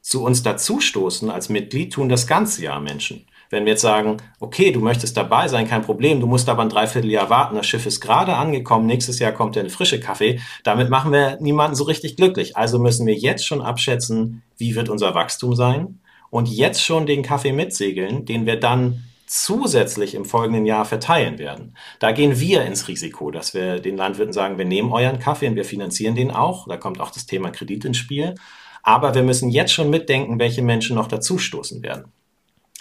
Zu 0.00 0.22
uns 0.22 0.42
dazustoßen 0.42 1.30
als 1.30 1.48
Mitglied 1.48 1.92
tun 1.92 2.08
das 2.08 2.26
ganze 2.26 2.62
Jahr 2.62 2.80
Menschen. 2.80 3.26
Wenn 3.50 3.64
wir 3.64 3.72
jetzt 3.72 3.82
sagen, 3.82 4.18
okay, 4.40 4.70
du 4.70 4.80
möchtest 4.80 5.16
dabei 5.16 5.48
sein, 5.48 5.68
kein 5.68 5.82
Problem, 5.82 6.20
du 6.20 6.26
musst 6.26 6.48
aber 6.48 6.62
ein 6.62 6.68
Dreivierteljahr 6.68 7.30
warten, 7.30 7.56
das 7.56 7.66
Schiff 7.66 7.86
ist 7.86 8.00
gerade 8.00 8.34
angekommen, 8.34 8.86
nächstes 8.86 9.18
Jahr 9.18 9.32
kommt 9.32 9.56
der 9.56 9.68
frische 9.70 10.00
Kaffee, 10.00 10.40
damit 10.62 10.88
machen 10.88 11.12
wir 11.12 11.38
niemanden 11.40 11.76
so 11.76 11.84
richtig 11.84 12.16
glücklich. 12.16 12.56
Also 12.56 12.78
müssen 12.78 13.06
wir 13.06 13.14
jetzt 13.14 13.46
schon 13.46 13.60
abschätzen, 13.60 14.42
wie 14.56 14.74
wird 14.74 14.88
unser 14.88 15.14
Wachstum 15.14 15.54
sein 15.54 16.00
und 16.34 16.48
jetzt 16.48 16.82
schon 16.82 17.06
den 17.06 17.22
Kaffee 17.22 17.52
mitsegeln, 17.52 18.24
den 18.24 18.44
wir 18.44 18.58
dann 18.58 19.04
zusätzlich 19.24 20.16
im 20.16 20.24
folgenden 20.24 20.66
Jahr 20.66 20.84
verteilen 20.84 21.38
werden. 21.38 21.76
Da 22.00 22.10
gehen 22.10 22.40
wir 22.40 22.64
ins 22.64 22.88
Risiko, 22.88 23.30
dass 23.30 23.54
wir 23.54 23.78
den 23.78 23.96
Landwirten 23.96 24.32
sagen, 24.32 24.58
wir 24.58 24.64
nehmen 24.64 24.90
euren 24.90 25.20
Kaffee 25.20 25.46
und 25.46 25.54
wir 25.54 25.64
finanzieren 25.64 26.16
den 26.16 26.32
auch. 26.32 26.66
Da 26.66 26.76
kommt 26.76 27.00
auch 27.00 27.12
das 27.12 27.26
Thema 27.26 27.50
Kredit 27.50 27.84
ins 27.84 27.98
Spiel. 27.98 28.34
Aber 28.82 29.14
wir 29.14 29.22
müssen 29.22 29.48
jetzt 29.48 29.72
schon 29.72 29.90
mitdenken, 29.90 30.40
welche 30.40 30.62
Menschen 30.62 30.96
noch 30.96 31.06
dazustoßen 31.06 31.84
werden. 31.84 32.06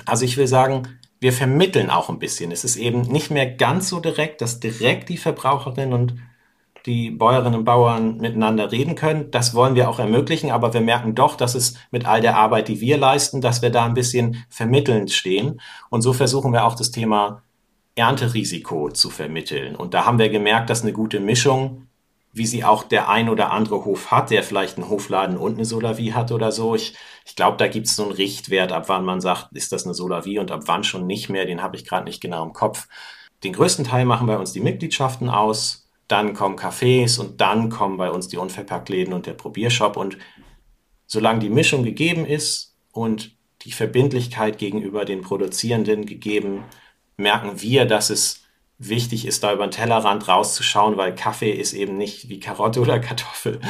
Also 0.08 0.26
ich 0.26 0.36
will 0.36 0.48
sagen, 0.48 0.88
wir 1.20 1.32
vermitteln 1.32 1.92
auch 1.92 2.10
ein 2.10 2.18
bisschen. 2.18 2.52
Es 2.52 2.64
ist 2.64 2.76
eben 2.76 3.02
nicht 3.02 3.30
mehr 3.30 3.46
ganz 3.46 3.88
so 3.88 4.00
direkt, 4.00 4.42
dass 4.42 4.62
direkt 4.62 5.10
die 5.10 5.18
Verbraucherinnen 5.18 5.94
und 5.94 6.16
die 6.86 7.12
Bäuerinnen 7.12 7.60
und 7.60 7.66
Bauern 7.66 8.18
miteinander 8.18 8.72
reden 8.72 8.96
können. 8.96 9.32
Das 9.32 9.56
wollen 9.56 9.76
wir 9.76 9.90
auch 9.90 10.00
ermöglichen, 10.00 10.52
aber 10.52 10.74
wir 10.74 10.82
merken 10.82 11.16
doch, 11.16 11.36
dass 11.36 11.56
es 11.56 11.76
mit 11.92 12.06
all 12.06 12.22
der 12.22 12.36
Arbeit, 12.36 12.68
die 12.68 12.82
wir 12.82 12.98
leisten, 12.98 13.42
dass 13.42 13.62
wir 13.62 13.70
da 13.70 13.86
ein 13.86 13.94
bisschen 13.94 14.44
vermittelnd 14.50 15.12
stehen. 15.12 15.62
Und 15.90 16.02
so 16.02 16.14
versuchen 16.14 16.52
wir 16.52 16.66
auch 16.66 16.76
das 16.76 16.92
Thema 16.92 17.42
Ernterisiko 17.96 18.90
zu 18.90 19.10
vermitteln. 19.10 19.76
Und 19.76 19.94
da 19.94 20.06
haben 20.06 20.20
wir 20.20 20.30
gemerkt, 20.30 20.70
dass 20.70 20.82
eine 20.82 20.94
gute 20.94 21.20
Mischung, 21.20 21.88
wie 22.34 22.48
sie 22.48 22.64
auch 22.66 22.84
der 22.84 23.10
ein 23.10 23.30
oder 23.30 23.52
andere 23.52 23.86
Hof 23.86 24.12
hat, 24.12 24.32
der 24.32 24.44
vielleicht 24.44 24.78
einen 24.78 24.90
Hofladen 24.90 25.38
und 25.38 25.54
eine 25.54 25.66
Solavie 25.66 26.14
hat 26.14 26.32
oder 26.32 26.52
so. 26.52 26.76
Ich, 26.76 26.96
ich 27.26 27.36
glaube, 27.36 27.58
da 27.58 27.68
gibt 27.68 27.88
es 27.88 27.96
so 27.96 28.04
einen 28.04 28.12
Richtwert, 28.12 28.72
ab 28.72 28.90
wann 28.90 29.06
man 29.06 29.22
sagt, 29.22 29.50
ist 29.54 29.72
das 29.72 29.86
eine 29.86 29.94
Solavie 29.94 30.40
und 30.40 30.52
ab 30.52 30.64
wann 30.66 30.84
schon 30.84 31.06
nicht 31.06 31.30
mehr. 31.30 31.46
Den 31.46 31.62
habe 31.62 31.78
ich 31.78 31.86
gerade 31.86 32.06
nicht 32.06 32.22
genau 32.22 32.44
im 32.44 32.52
Kopf. 32.52 32.88
Den 33.44 33.54
größten 33.54 33.86
Teil 33.86 34.06
machen 34.06 34.26
bei 34.26 34.38
uns 34.38 34.52
die 34.52 34.62
Mitgliedschaften 34.62 35.30
aus 35.30 35.83
dann 36.08 36.34
kommen 36.34 36.58
Cafés 36.58 37.20
und 37.20 37.42
dann 37.42 37.70
kommen 37.70 37.98
bei 37.98 38.12
uns 38.12 38.28
die 38.28 38.38
Unverpacktläden 38.38 39.14
und 39.14 39.26
der 39.26 39.34
Probiershop. 39.34 39.98
Und 39.98 40.18
solange 41.06 41.40
die 41.40 41.50
Mischung 41.50 41.84
gegeben 41.84 42.26
ist 42.26 42.76
und 42.92 43.36
die 43.64 43.72
Verbindlichkeit 43.72 44.58
gegenüber 44.58 45.06
den 45.06 45.22
Produzierenden 45.22 46.06
gegeben, 46.06 46.64
merken 47.18 47.62
wir, 47.62 47.86
dass 47.86 48.10
es 48.10 48.44
wichtig 48.78 49.26
ist, 49.26 49.44
da 49.44 49.54
über 49.54 49.66
den 49.66 49.72
Tellerrand 49.72 50.28
rauszuschauen, 50.28 50.98
weil 50.98 51.16
Kaffee 51.16 51.52
ist 51.52 51.74
eben 51.74 51.98
nicht 51.98 52.30
wie 52.30 52.40
Karotte 52.40 52.82
oder 52.82 53.00
Kartoffel. 53.00 53.62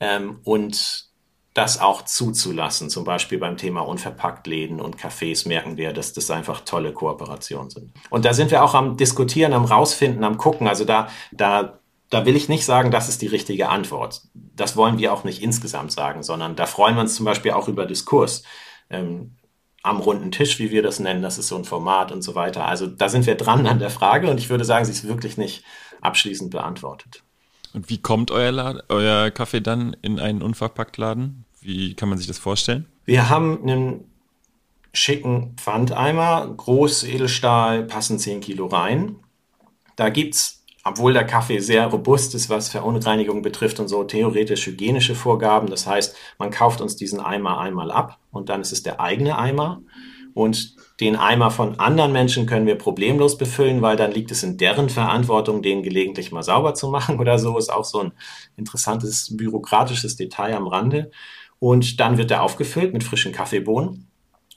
Ähm, 0.00 0.40
und 0.44 1.08
das 1.54 1.80
auch 1.80 2.02
zuzulassen. 2.02 2.90
Zum 2.90 3.04
Beispiel 3.04 3.38
beim 3.38 3.56
Thema 3.56 3.80
Unverpacktläden 3.82 4.80
und 4.80 4.98
Cafés 4.98 5.46
merken 5.46 5.76
wir, 5.76 5.92
dass 5.92 6.12
das 6.12 6.30
einfach 6.30 6.60
tolle 6.60 6.92
Kooperationen 6.92 7.70
sind. 7.70 7.92
Und 8.10 8.24
da 8.24 8.34
sind 8.34 8.50
wir 8.50 8.64
auch 8.64 8.74
am 8.74 8.96
Diskutieren, 8.96 9.52
am 9.52 9.64
Rausfinden, 9.64 10.24
am 10.24 10.36
Gucken. 10.36 10.66
Also 10.66 10.84
da, 10.84 11.08
da, 11.30 11.78
da 12.10 12.26
will 12.26 12.34
ich 12.34 12.48
nicht 12.48 12.64
sagen, 12.64 12.90
das 12.90 13.08
ist 13.08 13.22
die 13.22 13.28
richtige 13.28 13.68
Antwort. 13.68 14.22
Das 14.34 14.76
wollen 14.76 14.98
wir 14.98 15.12
auch 15.12 15.22
nicht 15.22 15.42
insgesamt 15.42 15.92
sagen, 15.92 16.24
sondern 16.24 16.56
da 16.56 16.66
freuen 16.66 16.96
wir 16.96 17.02
uns 17.02 17.14
zum 17.14 17.24
Beispiel 17.24 17.52
auch 17.52 17.68
über 17.68 17.86
Diskurs. 17.86 18.42
Ähm, 18.90 19.36
am 19.84 20.00
runden 20.00 20.32
Tisch, 20.32 20.58
wie 20.58 20.70
wir 20.70 20.82
das 20.82 20.98
nennen, 20.98 21.22
das 21.22 21.38
ist 21.38 21.48
so 21.48 21.56
ein 21.56 21.64
Format 21.64 22.10
und 22.10 22.22
so 22.22 22.34
weiter. 22.34 22.66
Also 22.66 22.86
da 22.86 23.08
sind 23.08 23.26
wir 23.26 23.36
dran 23.36 23.66
an 23.66 23.78
der 23.78 23.90
Frage 23.90 24.28
und 24.30 24.38
ich 24.38 24.48
würde 24.50 24.64
sagen, 24.64 24.84
sie 24.86 24.92
ist 24.92 25.06
wirklich 25.06 25.36
nicht 25.36 25.62
abschließend 26.00 26.50
beantwortet. 26.50 27.22
Und 27.74 27.90
wie 27.90 27.98
kommt 27.98 28.30
euer, 28.30 28.52
Laden, 28.52 28.80
euer 28.88 29.30
Kaffee 29.30 29.60
dann 29.60 29.94
in 30.00 30.20
einen 30.20 30.42
Unverpacktladen? 30.42 31.43
Wie 31.64 31.94
kann 31.94 32.10
man 32.10 32.18
sich 32.18 32.26
das 32.26 32.38
vorstellen? 32.38 32.86
Wir 33.06 33.30
haben 33.30 33.62
einen 33.62 34.04
schicken 34.92 35.54
Pfandeimer, 35.56 36.52
groß 36.54 37.04
Edelstahl, 37.04 37.84
passen 37.84 38.18
10 38.18 38.42
Kilo 38.42 38.66
rein. 38.66 39.16
Da 39.96 40.10
gibt 40.10 40.34
es, 40.34 40.62
obwohl 40.84 41.14
der 41.14 41.24
Kaffee 41.24 41.60
sehr 41.60 41.86
robust 41.86 42.34
ist, 42.34 42.50
was 42.50 42.68
Verunreinigung 42.68 43.40
betrifft 43.40 43.80
und 43.80 43.88
so, 43.88 44.04
theoretisch 44.04 44.66
hygienische 44.66 45.14
Vorgaben. 45.14 45.70
Das 45.70 45.86
heißt, 45.86 46.14
man 46.38 46.50
kauft 46.50 46.82
uns 46.82 46.96
diesen 46.96 47.18
Eimer 47.18 47.58
einmal 47.58 47.90
ab 47.90 48.18
und 48.30 48.50
dann 48.50 48.60
ist 48.60 48.72
es 48.72 48.82
der 48.82 49.00
eigene 49.00 49.38
Eimer. 49.38 49.80
Und 50.34 50.74
den 51.00 51.16
Eimer 51.16 51.50
von 51.50 51.78
anderen 51.78 52.12
Menschen 52.12 52.46
können 52.46 52.66
wir 52.66 52.76
problemlos 52.76 53.38
befüllen, 53.38 53.82
weil 53.82 53.96
dann 53.96 54.12
liegt 54.12 54.32
es 54.32 54.42
in 54.42 54.58
deren 54.58 54.90
Verantwortung, 54.90 55.62
den 55.62 55.82
gelegentlich 55.82 56.30
mal 56.30 56.42
sauber 56.42 56.74
zu 56.74 56.88
machen 56.88 57.18
oder 57.20 57.38
so. 57.38 57.56
Ist 57.56 57.72
auch 57.72 57.84
so 57.84 58.00
ein 58.00 58.12
interessantes 58.56 59.36
bürokratisches 59.36 60.16
Detail 60.16 60.54
am 60.56 60.66
Rande. 60.66 61.10
Und 61.64 61.98
dann 61.98 62.18
wird 62.18 62.30
er 62.30 62.42
aufgefüllt 62.42 62.92
mit 62.92 63.04
frischen 63.04 63.32
Kaffeebohnen. 63.32 64.10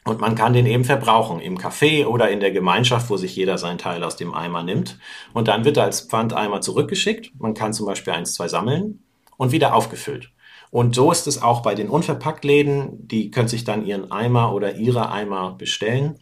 Und 0.04 0.20
man 0.20 0.36
kann 0.36 0.52
den 0.52 0.65
eben 0.65 0.84
verbrauchen 0.84 1.39
im 1.39 1.58
Café 1.58 2.06
oder 2.06 2.30
in 2.30 2.41
der 2.41 2.52
Gemeinschaft, 2.52 3.10
wo 3.10 3.15
sich 3.15 3.34
jeder 3.34 3.58
seinen 3.58 3.78
Teil 3.78 4.04
aus 4.04 4.17
dem 4.17 4.34
Eimer 4.34 4.62
nimmt. 4.62 5.00
Und 5.32 5.48
dann 5.48 5.63
wird 5.63 5.78
er 5.78 5.86
als 5.86 6.02
Pfandeimer 6.02 6.60
zurückgeschickt. 6.60 7.32
Man 7.39 7.54
kann 7.54 7.72
zum 7.72 7.86
Beispiel 7.86 8.12
eins, 8.12 8.34
zwei 8.34 8.50
sammeln 8.50 9.06
und 9.38 9.54
wieder 9.54 9.74
aufgefüllt. 9.74 10.34
Und 10.70 10.96
so 10.96 11.10
ist 11.10 11.28
es 11.28 11.41
auch 11.41 11.62
bei 11.62 11.76
den 11.76 11.88
Unverpacktläden. 11.88 13.08
Die 13.08 13.32
können 13.32 13.48
sich 13.48 13.63
dann 13.63 13.86
ihren 13.86 14.12
Eimer 14.12 14.54
oder 14.54 14.76
ihre 14.76 15.10
Eimer 15.10 15.56
bestellen, 15.58 16.20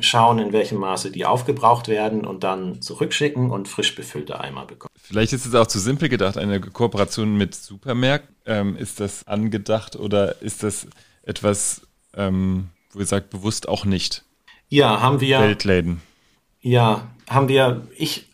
schauen, 0.00 0.38
in 0.38 0.52
welchem 0.52 0.78
Maße 0.78 1.10
die 1.10 1.24
aufgebraucht 1.24 1.88
werden 1.88 2.24
und 2.24 2.44
dann 2.44 2.80
zurückschicken 2.80 3.50
und 3.50 3.66
frisch 3.66 3.94
befüllte 3.94 4.40
Eimer 4.40 4.64
bekommen. 4.64 4.92
Vielleicht 4.96 5.32
ist 5.32 5.44
es 5.44 5.54
auch 5.54 5.66
zu 5.66 5.80
simpel 5.80 6.08
gedacht, 6.08 6.38
eine 6.38 6.60
Kooperation 6.60 7.36
mit 7.36 7.54
Supermärkten. 7.54 8.36
Ähm, 8.46 8.76
ist 8.76 9.00
das 9.00 9.26
angedacht 9.26 9.96
oder 9.96 10.40
ist 10.40 10.62
das 10.62 10.86
etwas, 11.22 11.82
ähm, 12.14 12.68
wo 12.92 13.00
ihr 13.00 13.06
sagt, 13.06 13.30
bewusst 13.30 13.68
auch 13.68 13.84
nicht? 13.84 14.24
Ja, 14.68 15.00
haben 15.00 15.20
wir. 15.20 15.40
Weltläden. 15.40 16.00
Ja, 16.60 17.08
haben 17.28 17.48
wir. 17.48 17.88
Ich, 17.96 18.25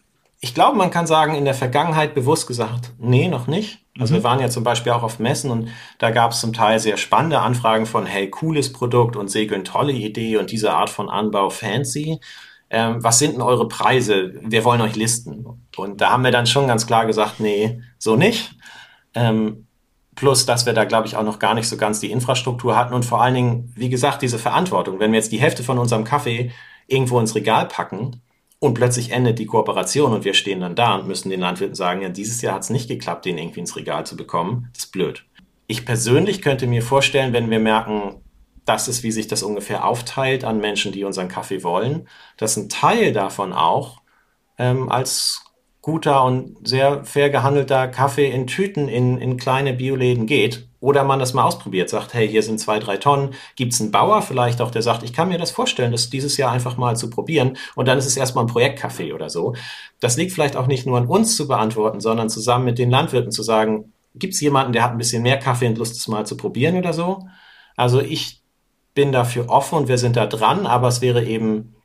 ich 0.45 0.55
glaube, 0.55 0.77
man 0.77 0.91
kann 0.91 1.07
sagen, 1.07 1.37
in 1.37 1.45
der 1.45 1.55
Vergangenheit 1.55 2.15
bewusst 2.15 2.49
gesagt, 2.49 2.91
nee, 2.99 3.29
noch 3.29 3.47
nicht. 3.47 3.79
Also 3.99 4.13
mhm. 4.13 4.19
wir 4.19 4.25
waren 4.25 4.41
ja 4.41 4.51
zum 4.51 4.65
Beispiel 4.65 4.91
auch 4.91 5.05
auf 5.05 5.21
Messen 5.21 5.53
und 5.53 5.69
da 5.99 6.11
gab 6.11 6.33
es 6.33 6.41
zum 6.41 6.53
Teil 6.53 6.81
sehr 6.81 6.97
spannende 6.97 7.39
Anfragen 7.39 7.87
von, 7.87 8.07
hey, 8.07 8.29
cooles 8.29 8.73
Produkt 8.73 9.15
und 9.15 9.31
Segeln, 9.31 9.65
tolle 9.65 9.93
Idee 9.93 10.39
und 10.39 10.51
diese 10.51 10.73
Art 10.73 10.91
von 10.91 11.09
Anbau 11.09 11.49
fancy. 11.49 12.19
Ähm, 12.71 13.05
was 13.05 13.21
sind 13.21 13.35
denn 13.35 13.41
eure 13.41 13.69
Preise? 13.69 14.35
Wir 14.43 14.65
wollen 14.65 14.81
euch 14.81 14.97
listen. 14.97 15.47
Und 15.77 16.01
da 16.01 16.11
haben 16.11 16.25
wir 16.25 16.33
dann 16.33 16.47
schon 16.49 16.67
ganz 16.67 16.89
klar 16.89 17.07
gesagt, 17.07 17.39
nee, 17.39 17.81
so 17.99 18.17
nicht. 18.17 18.57
Ähm, 19.15 19.69
plus, 20.17 20.45
dass 20.45 20.67
wir 20.67 20.73
da, 20.73 20.85
glaube 20.85 21.07
ich, 21.07 21.17
auch 21.17 21.23
noch 21.23 21.39
gar 21.39 21.55
nicht 21.55 21.69
so 21.69 21.77
ganz 21.77 22.01
die 22.01 22.11
Infrastruktur 22.11 22.77
hatten 22.77 22.95
und 22.95 23.05
vor 23.05 23.23
allen 23.23 23.35
Dingen, 23.35 23.73
wie 23.77 23.91
gesagt, 23.91 24.23
diese 24.23 24.41
Verantwortung. 24.41 24.99
Wenn 24.99 25.13
wir 25.13 25.21
jetzt 25.21 25.31
die 25.31 25.41
Hälfte 25.41 25.63
von 25.63 25.79
unserem 25.79 26.03
Kaffee 26.03 26.51
irgendwo 26.89 27.21
ins 27.21 27.37
Regal 27.37 27.69
packen, 27.69 28.21
und 28.62 28.75
plötzlich 28.75 29.11
endet 29.11 29.40
die 29.40 29.46
Kooperation 29.46 30.12
und 30.12 30.25
wir 30.25 30.35
stehen 30.35 30.61
dann 30.61 30.77
da 30.77 30.94
und 30.94 31.09
müssen 31.09 31.31
den 31.31 31.40
Landwirten 31.40 31.75
sagen, 31.75 32.01
ja, 32.01 32.11
dieses 32.11 32.40
Jahr 32.42 32.55
hat 32.55 32.62
es 32.62 32.70
nicht 32.70 32.87
geklappt, 32.87 33.25
den 33.25 33.37
irgendwie 33.37 33.59
ins 33.59 33.75
Regal 33.75 34.07
zu 34.07 34.16
bekommen. 34.16 34.68
Das 34.72 34.85
ist 34.85 34.92
blöd. 34.92 35.25
Ich 35.66 35.85
persönlich 35.85 36.42
könnte 36.42 36.68
mir 36.68 36.81
vorstellen, 36.81 37.33
wenn 37.33 37.51
wir 37.51 37.59
merken, 37.59 38.22
das 38.64 38.87
ist, 38.87 39.03
wie 39.03 39.11
sich 39.11 39.27
das 39.27 39.42
ungefähr 39.42 39.85
aufteilt 39.85 40.44
an 40.44 40.61
Menschen, 40.61 40.92
die 40.92 41.03
unseren 41.03 41.27
Kaffee 41.27 41.64
wollen, 41.64 42.07
dass 42.37 42.57
ein 42.57 42.68
Teil 42.68 43.12
davon 43.12 43.53
auch 43.53 44.01
ähm, 44.59 44.88
als 44.88 45.42
guter 45.81 46.22
und 46.22 46.57
sehr 46.62 47.05
fair 47.05 47.31
gehandelter 47.31 47.88
Kaffee 47.88 48.31
in 48.31 48.46
Tüten 48.46 48.87
in, 48.87 49.18
in 49.18 49.38
kleine 49.38 49.72
Bioläden 49.72 50.27
geht 50.27 50.68
oder 50.83 51.05
man 51.05 51.21
das 51.21 51.33
mal 51.33 51.45
ausprobiert, 51.45 51.88
sagt, 51.88 52.12
hey, 52.12 52.29
hier 52.29 52.42
sind 52.42 52.59
zwei, 52.59 52.81
drei 52.81 52.97
Tonnen, 52.97 53.35
gibt 53.55 53.73
es 53.73 53.81
einen 53.81 53.92
Bauer 53.92 54.21
vielleicht 54.21 54.61
auch, 54.61 54.73
der 54.73 54.83
sagt, 54.83 55.05
ich 55.05 55.12
kann 55.12 55.29
mir 55.29 55.38
das 55.38 55.53
vorstellen, 55.53 55.92
das 55.92 56.11
dieses 56.11 56.37
Jahr 56.37 56.51
einfach 56.51 56.77
mal 56.77 56.97
zu 56.97 57.09
probieren 57.09 57.57
und 57.77 57.87
dann 57.87 57.99
ist 57.99 58.07
es 58.07 58.16
erstmal 58.16 58.45
ein 58.45 58.49
Projektkaffee 58.49 59.12
oder 59.12 59.31
so. 59.31 59.55
Das 60.01 60.16
liegt 60.16 60.33
vielleicht 60.33 60.57
auch 60.57 60.66
nicht 60.66 60.85
nur 60.85 60.99
an 60.99 61.07
uns 61.07 61.37
zu 61.37 61.47
beantworten, 61.47 62.01
sondern 62.01 62.29
zusammen 62.29 62.64
mit 62.64 62.79
den 62.79 62.90
Landwirten 62.90 63.31
zu 63.31 63.45
sagen, 63.45 63.92
gibt 64.16 64.35
es 64.35 64.40
jemanden, 64.40 64.73
der 64.73 64.83
hat 64.83 64.90
ein 64.90 64.99
bisschen 64.99 65.23
mehr 65.23 65.38
Kaffee 65.38 65.68
und 65.68 65.79
Lust, 65.79 65.97
es 65.97 66.09
mal 66.09 66.27
zu 66.27 66.37
probieren 66.37 66.77
oder 66.77 66.92
so? 66.92 67.29
Also 67.77 68.01
ich 68.01 68.40
bin 68.92 69.12
dafür 69.12 69.49
offen 69.49 69.79
und 69.79 69.88
wir 69.88 69.99
sind 69.99 70.16
da 70.16 70.27
dran, 70.27 70.66
aber 70.66 70.88
es 70.88 71.01
wäre 71.01 71.25
eben 71.25 71.77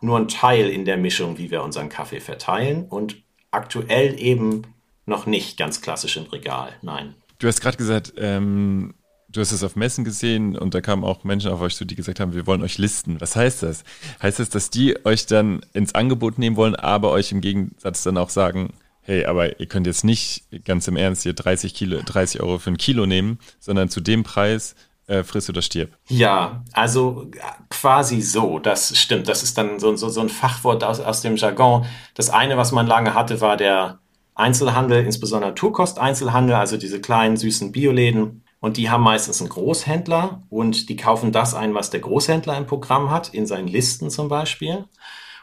nur 0.00 0.18
ein 0.18 0.28
Teil 0.28 0.70
in 0.70 0.86
der 0.86 0.96
Mischung, 0.96 1.36
wie 1.36 1.50
wir 1.50 1.62
unseren 1.62 1.90
Kaffee 1.90 2.20
verteilen 2.20 2.86
und 2.88 3.16
aktuell 3.50 4.18
eben 4.18 4.62
noch 5.04 5.26
nicht 5.26 5.58
ganz 5.58 5.82
klassisch 5.82 6.16
im 6.16 6.24
Regal, 6.24 6.72
nein. 6.80 7.14
Du 7.38 7.46
hast 7.46 7.60
gerade 7.60 7.76
gesagt, 7.76 8.14
ähm, 8.16 8.94
du 9.28 9.40
hast 9.40 9.52
es 9.52 9.62
auf 9.62 9.76
Messen 9.76 10.04
gesehen 10.04 10.56
und 10.56 10.74
da 10.74 10.80
kamen 10.80 11.04
auch 11.04 11.22
Menschen 11.22 11.52
auf 11.52 11.60
euch 11.60 11.76
zu, 11.76 11.84
die 11.84 11.94
gesagt 11.94 12.18
haben, 12.18 12.34
wir 12.34 12.46
wollen 12.48 12.62
euch 12.62 12.78
listen. 12.78 13.20
Was 13.20 13.36
heißt 13.36 13.62
das? 13.62 13.84
Heißt 14.20 14.40
das, 14.40 14.48
dass 14.48 14.70
die 14.70 15.04
euch 15.04 15.26
dann 15.26 15.60
ins 15.72 15.94
Angebot 15.94 16.38
nehmen 16.38 16.56
wollen, 16.56 16.74
aber 16.74 17.10
euch 17.10 17.30
im 17.30 17.40
Gegensatz 17.40 18.02
dann 18.02 18.18
auch 18.18 18.30
sagen, 18.30 18.72
hey, 19.02 19.24
aber 19.24 19.60
ihr 19.60 19.66
könnt 19.66 19.86
jetzt 19.86 20.04
nicht 20.04 20.44
ganz 20.64 20.88
im 20.88 20.96
Ernst 20.96 21.22
hier 21.22 21.32
30 21.32 21.74
Kilo, 21.74 22.00
30 22.04 22.40
Euro 22.40 22.58
für 22.58 22.70
ein 22.70 22.76
Kilo 22.76 23.06
nehmen, 23.06 23.38
sondern 23.60 23.88
zu 23.88 24.00
dem 24.00 24.24
Preis 24.24 24.74
äh, 25.06 25.22
friss 25.22 25.48
oder 25.48 25.62
stirb. 25.62 25.90
Ja, 26.08 26.64
also 26.72 27.30
quasi 27.70 28.20
so, 28.20 28.58
das 28.58 28.98
stimmt. 28.98 29.28
Das 29.28 29.44
ist 29.44 29.56
dann 29.56 29.78
so, 29.78 29.94
so, 29.94 30.08
so 30.08 30.20
ein 30.20 30.28
Fachwort 30.28 30.82
aus, 30.82 30.98
aus 30.98 31.22
dem 31.22 31.36
Jargon. 31.36 31.86
Das 32.14 32.30
eine, 32.30 32.56
was 32.56 32.72
man 32.72 32.88
lange 32.88 33.14
hatte, 33.14 33.40
war 33.40 33.56
der 33.56 34.00
Einzelhandel, 34.38 35.04
insbesondere 35.04 35.50
Naturkosteinzelhandel, 35.50 36.54
also 36.54 36.76
diese 36.76 37.00
kleinen 37.00 37.36
süßen 37.36 37.72
Bioläden. 37.72 38.44
Und 38.60 38.76
die 38.76 38.90
haben 38.90 39.02
meistens 39.02 39.40
einen 39.40 39.50
Großhändler 39.50 40.42
und 40.48 40.88
die 40.88 40.96
kaufen 40.96 41.32
das 41.32 41.54
ein, 41.54 41.74
was 41.74 41.90
der 41.90 42.00
Großhändler 42.00 42.56
im 42.56 42.66
Programm 42.66 43.10
hat, 43.10 43.32
in 43.34 43.46
seinen 43.46 43.68
Listen 43.68 44.10
zum 44.10 44.28
Beispiel. 44.28 44.84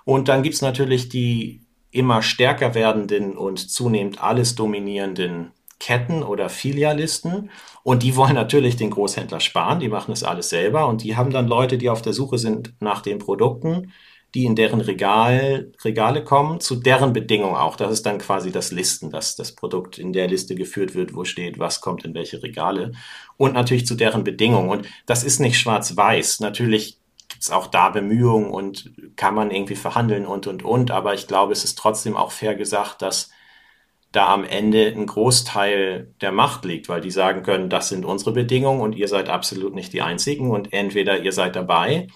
Und 0.03 0.27
dann 0.27 0.43
gibt's 0.43 0.62
natürlich 0.62 1.10
die 1.10 1.62
immer 1.91 2.21
stärker 2.21 2.73
werdenden 2.75 3.38
und 3.38 3.58
zunehmend 3.69 4.21
alles 4.21 4.55
dominierenden 4.55 5.51
Ketten 5.79 6.23
oder 6.23 6.49
Filialisten. 6.49 7.49
Und 7.84 8.03
die 8.03 8.15
wollen 8.15 8.36
natürlich 8.36 8.75
den 8.75 8.91
Großhändler 8.91 9.39
sparen, 9.39 9.79
die 9.79 9.89
machen 9.89 10.12
das 10.12 10.23
alles 10.23 10.49
selber 10.49 10.88
und 10.88 11.03
die 11.03 11.15
haben 11.15 11.31
dann 11.31 11.47
Leute, 11.47 11.77
die 11.77 11.89
auf 11.89 12.01
der 12.01 12.13
Suche 12.13 12.38
sind 12.38 12.73
nach 12.79 13.01
den 13.01 13.19
Produkten, 13.19 13.91
die 14.35 14.45
in 14.45 14.55
deren 14.55 14.81
Regal, 14.81 15.71
Regale 15.83 16.23
kommen, 16.23 16.59
zu 16.59 16.75
deren 16.75 17.13
Bedingungen 17.13 17.55
auch. 17.55 17.77
Das 17.77 17.91
ist 17.91 18.05
dann 18.05 18.17
quasi 18.17 18.51
das 18.51 18.71
Listen, 18.71 19.09
dass 19.09 19.37
das 19.37 19.53
Produkt 19.53 19.97
in 19.97 20.11
der 20.11 20.27
Liste 20.27 20.55
geführt 20.55 20.93
wird, 20.93 21.15
wo 21.15 21.23
steht, 21.23 21.57
was 21.57 21.79
kommt 21.79 22.03
in 22.03 22.13
welche 22.13 22.43
Regale. 22.43 22.91
Und 23.37 23.53
natürlich 23.53 23.87
zu 23.87 23.95
deren 23.95 24.25
Bedingungen. 24.25 24.69
Und 24.69 24.87
das 25.05 25.23
ist 25.23 25.39
nicht 25.39 25.57
schwarz-weiß. 25.57 26.41
Natürlich 26.41 26.99
gibt 27.29 27.43
es 27.43 27.49
auch 27.49 27.67
da 27.67 27.89
Bemühungen 27.89 28.51
und 28.51 28.91
kann 29.15 29.33
man 29.33 29.51
irgendwie 29.51 29.75
verhandeln 29.75 30.25
und, 30.25 30.47
und, 30.47 30.63
und. 30.63 30.91
Aber 30.91 31.13
ich 31.13 31.27
glaube, 31.27 31.53
es 31.53 31.63
ist 31.63 31.77
trotzdem 31.77 32.17
auch 32.17 32.31
fair 32.31 32.55
gesagt, 32.55 33.01
dass 33.01 33.31
da 34.11 34.33
am 34.33 34.43
Ende 34.43 34.87
ein 34.87 35.07
Großteil 35.07 36.13
der 36.21 36.31
Macht 36.31 36.65
liegt, 36.65 36.89
weil 36.89 37.01
die 37.01 37.11
sagen 37.11 37.43
können, 37.43 37.69
das 37.69 37.89
sind 37.89 38.05
unsere 38.05 38.33
Bedingungen 38.33 38.81
und 38.81 38.95
ihr 38.95 39.07
seid 39.07 39.29
absolut 39.29 39.75
nicht 39.75 39.93
die 39.93 40.01
Einzigen 40.01 40.51
und 40.51 40.73
entweder 40.73 41.21
ihr 41.21 41.31
seid 41.31 41.55
dabei 41.55 42.07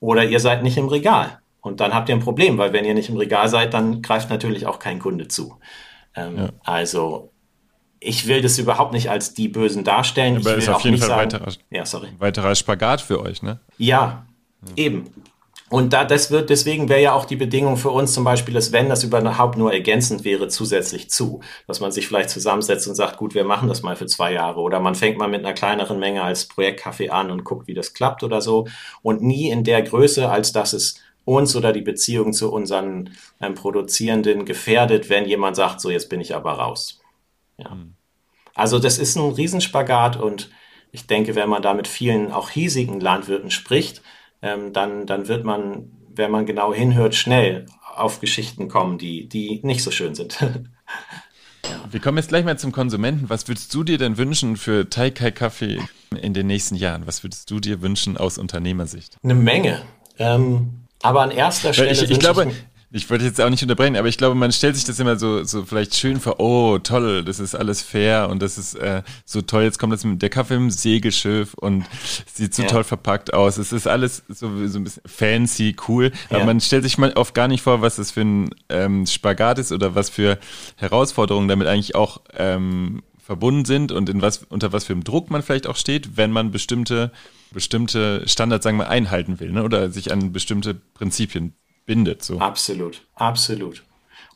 oder 0.00 0.24
ihr 0.24 0.40
seid 0.40 0.62
nicht 0.62 0.76
im 0.76 0.88
Regal. 0.88 1.39
Und 1.60 1.80
dann 1.80 1.94
habt 1.94 2.08
ihr 2.08 2.14
ein 2.14 2.20
Problem, 2.20 2.58
weil 2.58 2.72
wenn 2.72 2.84
ihr 2.84 2.94
nicht 2.94 3.08
im 3.08 3.16
Regal 3.16 3.48
seid, 3.48 3.74
dann 3.74 4.02
greift 4.02 4.30
natürlich 4.30 4.66
auch 4.66 4.78
kein 4.78 4.98
Kunde 4.98 5.28
zu. 5.28 5.58
Ähm, 6.14 6.36
ja. 6.36 6.48
Also 6.64 7.30
ich 8.00 8.26
will 8.26 8.40
das 8.40 8.58
überhaupt 8.58 8.92
nicht 8.92 9.10
als 9.10 9.34
die 9.34 9.48
Bösen 9.48 9.84
darstellen. 9.84 10.38
Aber 10.38 10.52
ich 10.52 10.64
ist 10.64 10.68
auf 10.68 10.82
jeden 10.82 10.96
Fall 10.96 11.08
sagen, 11.08 11.32
weiterer, 11.32 11.52
ja, 11.70 11.84
sorry. 11.84 12.08
weiterer 12.18 12.54
Spagat 12.54 13.02
für 13.02 13.20
euch, 13.20 13.42
ne? 13.42 13.60
Ja, 13.76 14.26
ja. 14.66 14.72
eben. 14.76 15.10
Und 15.68 15.92
da, 15.92 16.04
das 16.04 16.32
wird, 16.32 16.50
deswegen 16.50 16.88
wäre 16.88 17.00
ja 17.00 17.12
auch 17.12 17.24
die 17.24 17.36
Bedingung 17.36 17.76
für 17.76 17.90
uns 17.90 18.12
zum 18.12 18.24
Beispiel, 18.24 18.52
dass 18.52 18.72
wenn 18.72 18.88
das 18.88 19.04
überhaupt 19.04 19.56
nur 19.56 19.72
ergänzend 19.72 20.24
wäre, 20.24 20.48
zusätzlich 20.48 21.10
zu, 21.10 21.42
dass 21.68 21.78
man 21.78 21.92
sich 21.92 22.08
vielleicht 22.08 22.30
zusammensetzt 22.30 22.88
und 22.88 22.96
sagt, 22.96 23.18
gut, 23.18 23.36
wir 23.36 23.44
machen 23.44 23.68
das 23.68 23.82
mal 23.82 23.94
für 23.94 24.06
zwei 24.06 24.32
Jahre 24.32 24.60
oder 24.60 24.80
man 24.80 24.96
fängt 24.96 25.16
mal 25.16 25.28
mit 25.28 25.44
einer 25.44 25.54
kleineren 25.54 26.00
Menge 26.00 26.24
als 26.24 26.48
Projektkaffee 26.48 27.10
an 27.10 27.30
und 27.30 27.44
guckt, 27.44 27.68
wie 27.68 27.74
das 27.74 27.94
klappt 27.94 28.24
oder 28.24 28.40
so 28.40 28.66
und 29.02 29.22
nie 29.22 29.48
in 29.48 29.62
der 29.62 29.82
Größe, 29.82 30.28
als 30.28 30.50
dass 30.50 30.72
es 30.72 30.96
uns 31.36 31.54
oder 31.54 31.72
die 31.72 31.82
Beziehung 31.82 32.32
zu 32.32 32.52
unseren 32.52 33.10
ähm, 33.40 33.54
Produzierenden 33.54 34.44
gefährdet, 34.44 35.08
wenn 35.08 35.26
jemand 35.26 35.56
sagt, 35.56 35.80
so 35.80 35.90
jetzt 35.90 36.08
bin 36.08 36.20
ich 36.20 36.34
aber 36.34 36.52
raus. 36.52 37.00
Ja. 37.56 37.74
Mhm. 37.74 37.94
Also 38.54 38.78
das 38.78 38.98
ist 38.98 39.16
ein 39.16 39.32
Riesenspagat 39.32 40.16
und 40.16 40.50
ich 40.92 41.06
denke, 41.06 41.36
wenn 41.36 41.48
man 41.48 41.62
da 41.62 41.72
mit 41.72 41.86
vielen 41.86 42.32
auch 42.32 42.50
hiesigen 42.50 43.00
Landwirten 43.00 43.50
spricht, 43.50 44.02
ähm, 44.42 44.72
dann, 44.72 45.06
dann 45.06 45.28
wird 45.28 45.44
man, 45.44 45.92
wenn 46.08 46.32
man 46.32 46.46
genau 46.46 46.74
hinhört, 46.74 47.14
schnell 47.14 47.66
auf 47.94 48.20
Geschichten 48.20 48.68
kommen, 48.68 48.98
die, 48.98 49.28
die 49.28 49.60
nicht 49.62 49.82
so 49.82 49.90
schön 49.90 50.14
sind. 50.14 50.38
Wir 51.90 52.00
kommen 52.00 52.18
jetzt 52.18 52.28
gleich 52.28 52.44
mal 52.44 52.58
zum 52.58 52.72
Konsumenten. 52.72 53.28
Was 53.28 53.46
würdest 53.46 53.72
du 53.74 53.84
dir 53.84 53.98
denn 53.98 54.16
wünschen 54.16 54.56
für 54.56 54.88
Taikai 54.88 55.30
Kaffee 55.30 55.80
in 56.20 56.34
den 56.34 56.46
nächsten 56.46 56.74
Jahren? 56.74 57.06
Was 57.06 57.22
würdest 57.22 57.50
du 57.50 57.60
dir 57.60 57.82
wünschen 57.82 58.16
aus 58.16 58.38
Unternehmersicht? 58.38 59.16
Eine 59.22 59.34
Menge. 59.34 59.82
Ähm, 60.18 60.86
aber 61.02 61.22
an 61.22 61.30
erster 61.30 61.72
Stelle. 61.72 61.92
Ich, 61.92 62.02
ich 62.02 62.18
glaube, 62.18 62.52
ich 62.92 63.08
wollte 63.08 63.24
jetzt 63.24 63.40
auch 63.40 63.48
nicht 63.50 63.62
unterbrechen, 63.62 63.96
aber 63.96 64.08
ich 64.08 64.18
glaube, 64.18 64.34
man 64.34 64.50
stellt 64.50 64.74
sich 64.74 64.84
das 64.84 64.98
immer 64.98 65.16
so, 65.16 65.44
so 65.44 65.64
vielleicht 65.64 65.94
schön 65.94 66.18
vor, 66.18 66.40
oh, 66.40 66.78
toll, 66.78 67.22
das 67.22 67.38
ist 67.38 67.54
alles 67.54 67.82
fair 67.82 68.28
und 68.28 68.42
das 68.42 68.58
ist 68.58 68.74
äh, 68.74 69.02
so 69.24 69.42
toll, 69.42 69.62
jetzt 69.62 69.78
kommt 69.78 69.92
das 69.92 70.02
mit 70.02 70.20
der 70.22 70.28
Kaffee 70.28 70.56
im 70.56 70.70
Segelschiff 70.70 71.54
und 71.54 71.84
sieht 72.26 72.52
so 72.52 72.62
ja. 72.62 72.68
toll 72.68 72.82
verpackt 72.82 73.32
aus. 73.32 73.58
Es 73.58 73.72
ist 73.72 73.86
alles 73.86 74.24
so, 74.28 74.66
so 74.66 74.78
ein 74.80 74.84
bisschen 74.84 75.02
fancy, 75.06 75.76
cool, 75.86 76.10
ja. 76.30 76.36
aber 76.36 76.46
man 76.46 76.60
stellt 76.60 76.82
sich 76.82 76.98
mal 76.98 77.12
oft 77.12 77.32
gar 77.32 77.46
nicht 77.46 77.62
vor, 77.62 77.80
was 77.80 77.94
das 77.94 78.10
für 78.10 78.22
ein 78.22 78.50
ähm, 78.68 79.06
Spagat 79.06 79.60
ist 79.60 79.70
oder 79.70 79.94
was 79.94 80.10
für 80.10 80.38
Herausforderungen 80.74 81.46
damit 81.46 81.68
eigentlich 81.68 81.94
auch 81.94 82.20
ähm, 82.36 83.02
verbunden 83.30 83.64
sind 83.64 83.92
und 83.92 84.08
in 84.08 84.22
was, 84.22 84.38
unter 84.48 84.72
was 84.72 84.86
für 84.86 84.92
einem 84.92 85.04
Druck 85.04 85.30
man 85.30 85.40
vielleicht 85.40 85.68
auch 85.68 85.76
steht, 85.76 86.16
wenn 86.16 86.32
man 86.32 86.50
bestimmte, 86.50 87.12
bestimmte 87.52 88.26
Standards, 88.26 88.64
sagen 88.64 88.78
wir, 88.78 88.88
einhalten 88.88 89.38
will, 89.38 89.52
ne? 89.52 89.62
oder 89.62 89.88
sich 89.92 90.10
an 90.10 90.32
bestimmte 90.32 90.74
Prinzipien 90.74 91.54
bindet. 91.86 92.24
So. 92.24 92.40
Absolut, 92.40 93.02
absolut. 93.14 93.84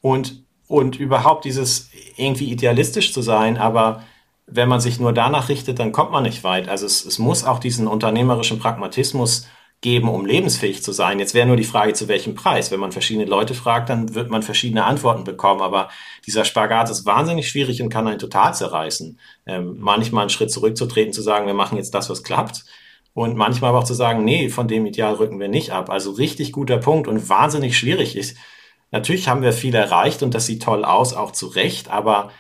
Und, 0.01 0.45
und 0.69 0.95
überhaupt 0.95 1.45
dieses 1.45 1.91
irgendwie 2.17 2.49
idealistisch 2.53 3.13
zu 3.13 3.21
sein, 3.21 3.57
aber 3.57 4.05
wenn 4.47 4.69
man 4.69 4.79
sich 4.79 5.01
nur 5.01 5.13
danach 5.13 5.49
richtet, 5.49 5.81
dann 5.81 5.91
kommt 5.91 6.13
man 6.13 6.23
nicht 6.23 6.45
weit. 6.45 6.69
Also 6.69 6.87
es, 6.87 7.05
es 7.05 7.19
muss 7.19 7.43
auch 7.43 7.59
diesen 7.59 7.89
unternehmerischen 7.89 8.61
Pragmatismus 8.61 9.49
geben, 9.85 10.09
um 10.09 10.25
lebensfähig 10.25 10.83
zu 10.83 10.93
sein. 10.93 11.19
Jetzt 11.19 11.35
wäre 11.35 11.47
nur 11.47 11.59
die 11.59 11.63
Frage, 11.63 11.93
zu 11.93 12.09
welchem 12.09 12.35
Preis. 12.35 12.71
Wenn 12.71 12.81
man 12.81 12.91
verschiedene 12.91 13.27
Leute 13.27 13.53
fragt, 13.53 13.91
dann 13.91 14.15
wird 14.15 14.31
man 14.31 14.43
verschiedene 14.43 14.85
Antworten 14.85 15.25
bekommen. 15.25 15.61
Aber 15.61 15.91
dieser 16.27 16.47
Spagat 16.47 16.89
ist 16.89 17.05
wahnsinnig 17.05 17.51
schwierig 17.51 17.83
und 17.83 17.91
kann 17.91 18.09
einen 18.09 18.19
total 18.19 18.55
zerreißen. 18.55 19.21
Ähm, 19.45 19.77
manchmal 19.79 20.23
einen 20.23 20.31
Schritt 20.31 20.51
zurückzutreten, 20.51 21.13
zu 21.13 21.21
sagen, 21.21 21.47
wir 21.47 21.53
machen 21.53 21.77
jetzt 21.77 21.95
das, 21.95 22.09
was 22.09 22.23
klappt. 22.23 22.65
Und 23.13 23.37
manchmal 23.37 23.69
aber 23.69 23.81
auch 23.81 23.85
zu 23.85 23.93
sagen, 23.93 24.25
nee, 24.25 24.49
von 24.49 24.69
dem 24.69 24.87
Ideal 24.87 25.17
rücken 25.17 25.39
wir 25.39 25.49
nicht 25.49 25.71
ab. 25.71 25.91
Also 25.91 26.13
richtig 26.13 26.53
guter 26.53 26.79
Punkt 26.79 27.07
und 27.07 27.29
wahnsinnig 27.29 27.77
schwierig 27.77 28.17
ist. 28.17 28.39
Natürlich 28.91 29.29
haben 29.29 29.43
wir 29.43 29.53
viel 29.53 29.75
erreicht 29.75 30.23
und 30.23 30.35
das 30.35 30.47
sieht 30.47 30.63
toll 30.63 30.83
aus, 30.87 31.13
auch 31.13 31.33
zu 31.33 31.47
Recht, 31.49 31.91
aber 31.91 32.31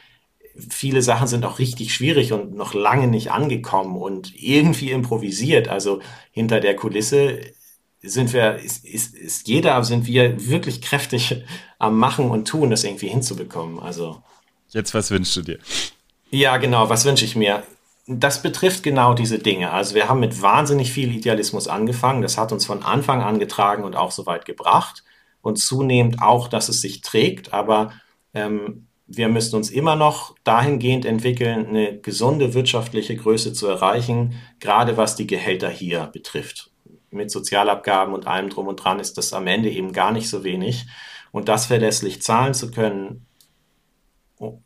viele 0.57 1.03
Sachen 1.03 1.27
sind 1.27 1.45
auch 1.45 1.59
richtig 1.59 1.95
schwierig 1.95 2.33
und 2.33 2.55
noch 2.55 2.75
lange 2.75 3.09
nicht 3.09 3.33
angekommen 3.33 3.97
und 3.97 4.33
irgendwie 4.41 4.91
improvisiert. 4.91 5.69
Also 5.69 6.01
hinter 6.31 6.61
der 6.61 6.77
Kulisse 6.77 7.41
sind 8.03 8.33
wir, 8.33 8.57
ist, 8.57 8.85
ist, 8.85 9.15
ist 9.15 9.49
jeder, 9.49 9.83
sind 9.85 10.07
wir 10.07 10.49
wirklich 10.49 10.83
kräftig 10.83 11.43
am 11.79 11.99
Machen 11.99 12.31
und 12.31 12.47
Tun, 12.47 12.71
das 12.71 12.85
irgendwie 12.85 13.09
hinzubekommen. 13.09 13.79
Also. 13.81 14.23
Jetzt, 14.71 14.95
was 14.95 15.11
wünschst 15.11 15.37
du 15.37 15.43
dir? 15.43 15.59
Ja, 16.31 16.57
genau, 16.59 16.89
was 16.89 17.05
wünsche 17.05 17.25
ich 17.25 17.37
mir? 17.37 17.63
das 18.07 18.43
betrifft 18.43 18.83
genau 18.83 19.15
diese 19.15 19.39
Dinge. 19.39 19.71
Also 19.71 19.95
wir 19.95 20.09
haben 20.09 20.21
mit 20.21 20.43
wahnsinnig 20.43 20.93
viel 20.93 21.15
Idealismus 21.15 21.69
angefangen. 21.69 22.23
Das 22.23 22.37
hat 22.37 22.53
uns 22.53 22.67
von 22.67 22.83
Anfang 22.83 23.23
an 23.23 23.39
getragen 23.39 23.85
und 23.85 23.97
auch 23.97 24.11
so 24.11 24.27
weit 24.27 24.45
gebracht. 24.45 25.05
Und 25.41 25.59
zunehmend 25.59 26.23
auch, 26.23 26.49
dass 26.49 26.69
es 26.69 26.81
sich 26.81 27.01
trägt. 27.01 27.53
Aber 27.55 27.93
ähm, 28.35 28.87
wir 29.07 29.29
müssen 29.29 29.57
uns 29.57 29.71
immer 29.71 29.97
noch 29.97 30.35
dahingehend 30.45 31.05
entwickeln, 31.05 31.67
eine 31.67 31.99
gesunde 31.99 32.55
wirtschaftliche 32.55 33.17
Größe 33.17 33.53
zu 33.53 33.67
erreichen, 33.67 34.41
gerade 34.61 34.97
was 34.97 35.17
die 35.17 35.27
Gehälter 35.27 35.69
hier 35.69 36.07
betrifft. 36.13 36.71
Mit 37.11 37.31
Sozialabgaben 37.31 38.15
und 38.15 38.27
allem 38.27 38.49
drum 38.49 38.67
und 38.67 38.77
dran 38.77 39.01
ist 39.01 39.19
das 39.19 39.33
am 39.33 39.47
Ende 39.47 39.71
eben 39.71 39.93
gar 39.93 40.11
nicht 40.11 40.29
so 40.29 40.43
wenig. 40.43 40.87
Und 41.33 41.49
das 41.49 41.67
verlässlich 41.67 42.23
zahlen 42.23 42.55
zu 42.55 42.71
können, 42.71 43.27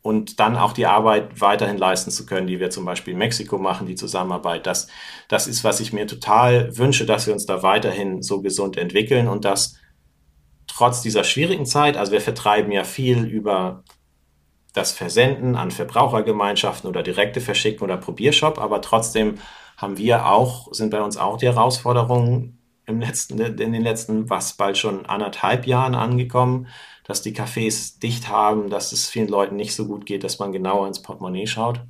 und 0.01 0.39
dann 0.39 0.57
auch 0.57 0.73
die 0.73 0.85
Arbeit 0.85 1.39
weiterhin 1.41 1.77
leisten 1.77 2.11
zu 2.11 2.25
können, 2.25 2.47
die 2.47 2.59
wir 2.59 2.69
zum 2.69 2.85
Beispiel 2.85 3.13
in 3.13 3.19
Mexiko 3.19 3.57
machen, 3.57 3.87
die 3.87 3.95
Zusammenarbeit. 3.95 4.65
Das, 4.65 4.87
das 5.27 5.47
ist, 5.47 5.63
was 5.63 5.79
ich 5.79 5.93
mir 5.93 6.07
total 6.07 6.75
wünsche, 6.77 7.05
dass 7.05 7.27
wir 7.27 7.33
uns 7.33 7.45
da 7.45 7.61
weiterhin 7.61 8.21
so 8.21 8.41
gesund 8.41 8.77
entwickeln 8.77 9.27
und 9.27 9.45
dass 9.45 9.75
trotz 10.67 11.01
dieser 11.01 11.23
schwierigen 11.23 11.65
Zeit, 11.65 11.97
also 11.97 12.11
wir 12.11 12.21
vertreiben 12.21 12.71
ja 12.71 12.83
viel 12.83 13.25
über 13.25 13.83
das 14.73 14.91
Versenden 14.91 15.55
an 15.55 15.71
Verbrauchergemeinschaften 15.71 16.89
oder 16.89 17.03
direkte 17.03 17.41
Verschicken 17.41 17.83
oder 17.83 17.97
Probiershop, 17.97 18.59
aber 18.59 18.81
trotzdem 18.81 19.39
haben 19.77 19.97
wir 19.97 20.27
auch, 20.27 20.71
sind 20.73 20.91
bei 20.91 21.01
uns 21.01 21.17
auch 21.17 21.37
die 21.37 21.47
Herausforderungen 21.47 22.59
im 22.85 22.99
letzten, 22.99 23.39
in 23.39 23.71
den 23.71 23.81
letzten, 23.81 24.29
was 24.29 24.53
bald 24.53 24.77
schon 24.77 25.05
anderthalb 25.05 25.67
Jahren 25.67 25.95
angekommen, 25.95 26.67
dass 27.03 27.21
die 27.21 27.35
Cafés 27.35 27.99
dicht 27.99 28.29
haben, 28.29 28.69
dass 28.69 28.91
es 28.91 29.07
vielen 29.07 29.27
Leuten 29.27 29.55
nicht 29.55 29.75
so 29.75 29.87
gut 29.87 30.05
geht, 30.05 30.23
dass 30.23 30.39
man 30.39 30.51
genauer 30.51 30.87
ins 30.87 31.01
Portemonnaie 31.01 31.47
schaut. 31.47 31.81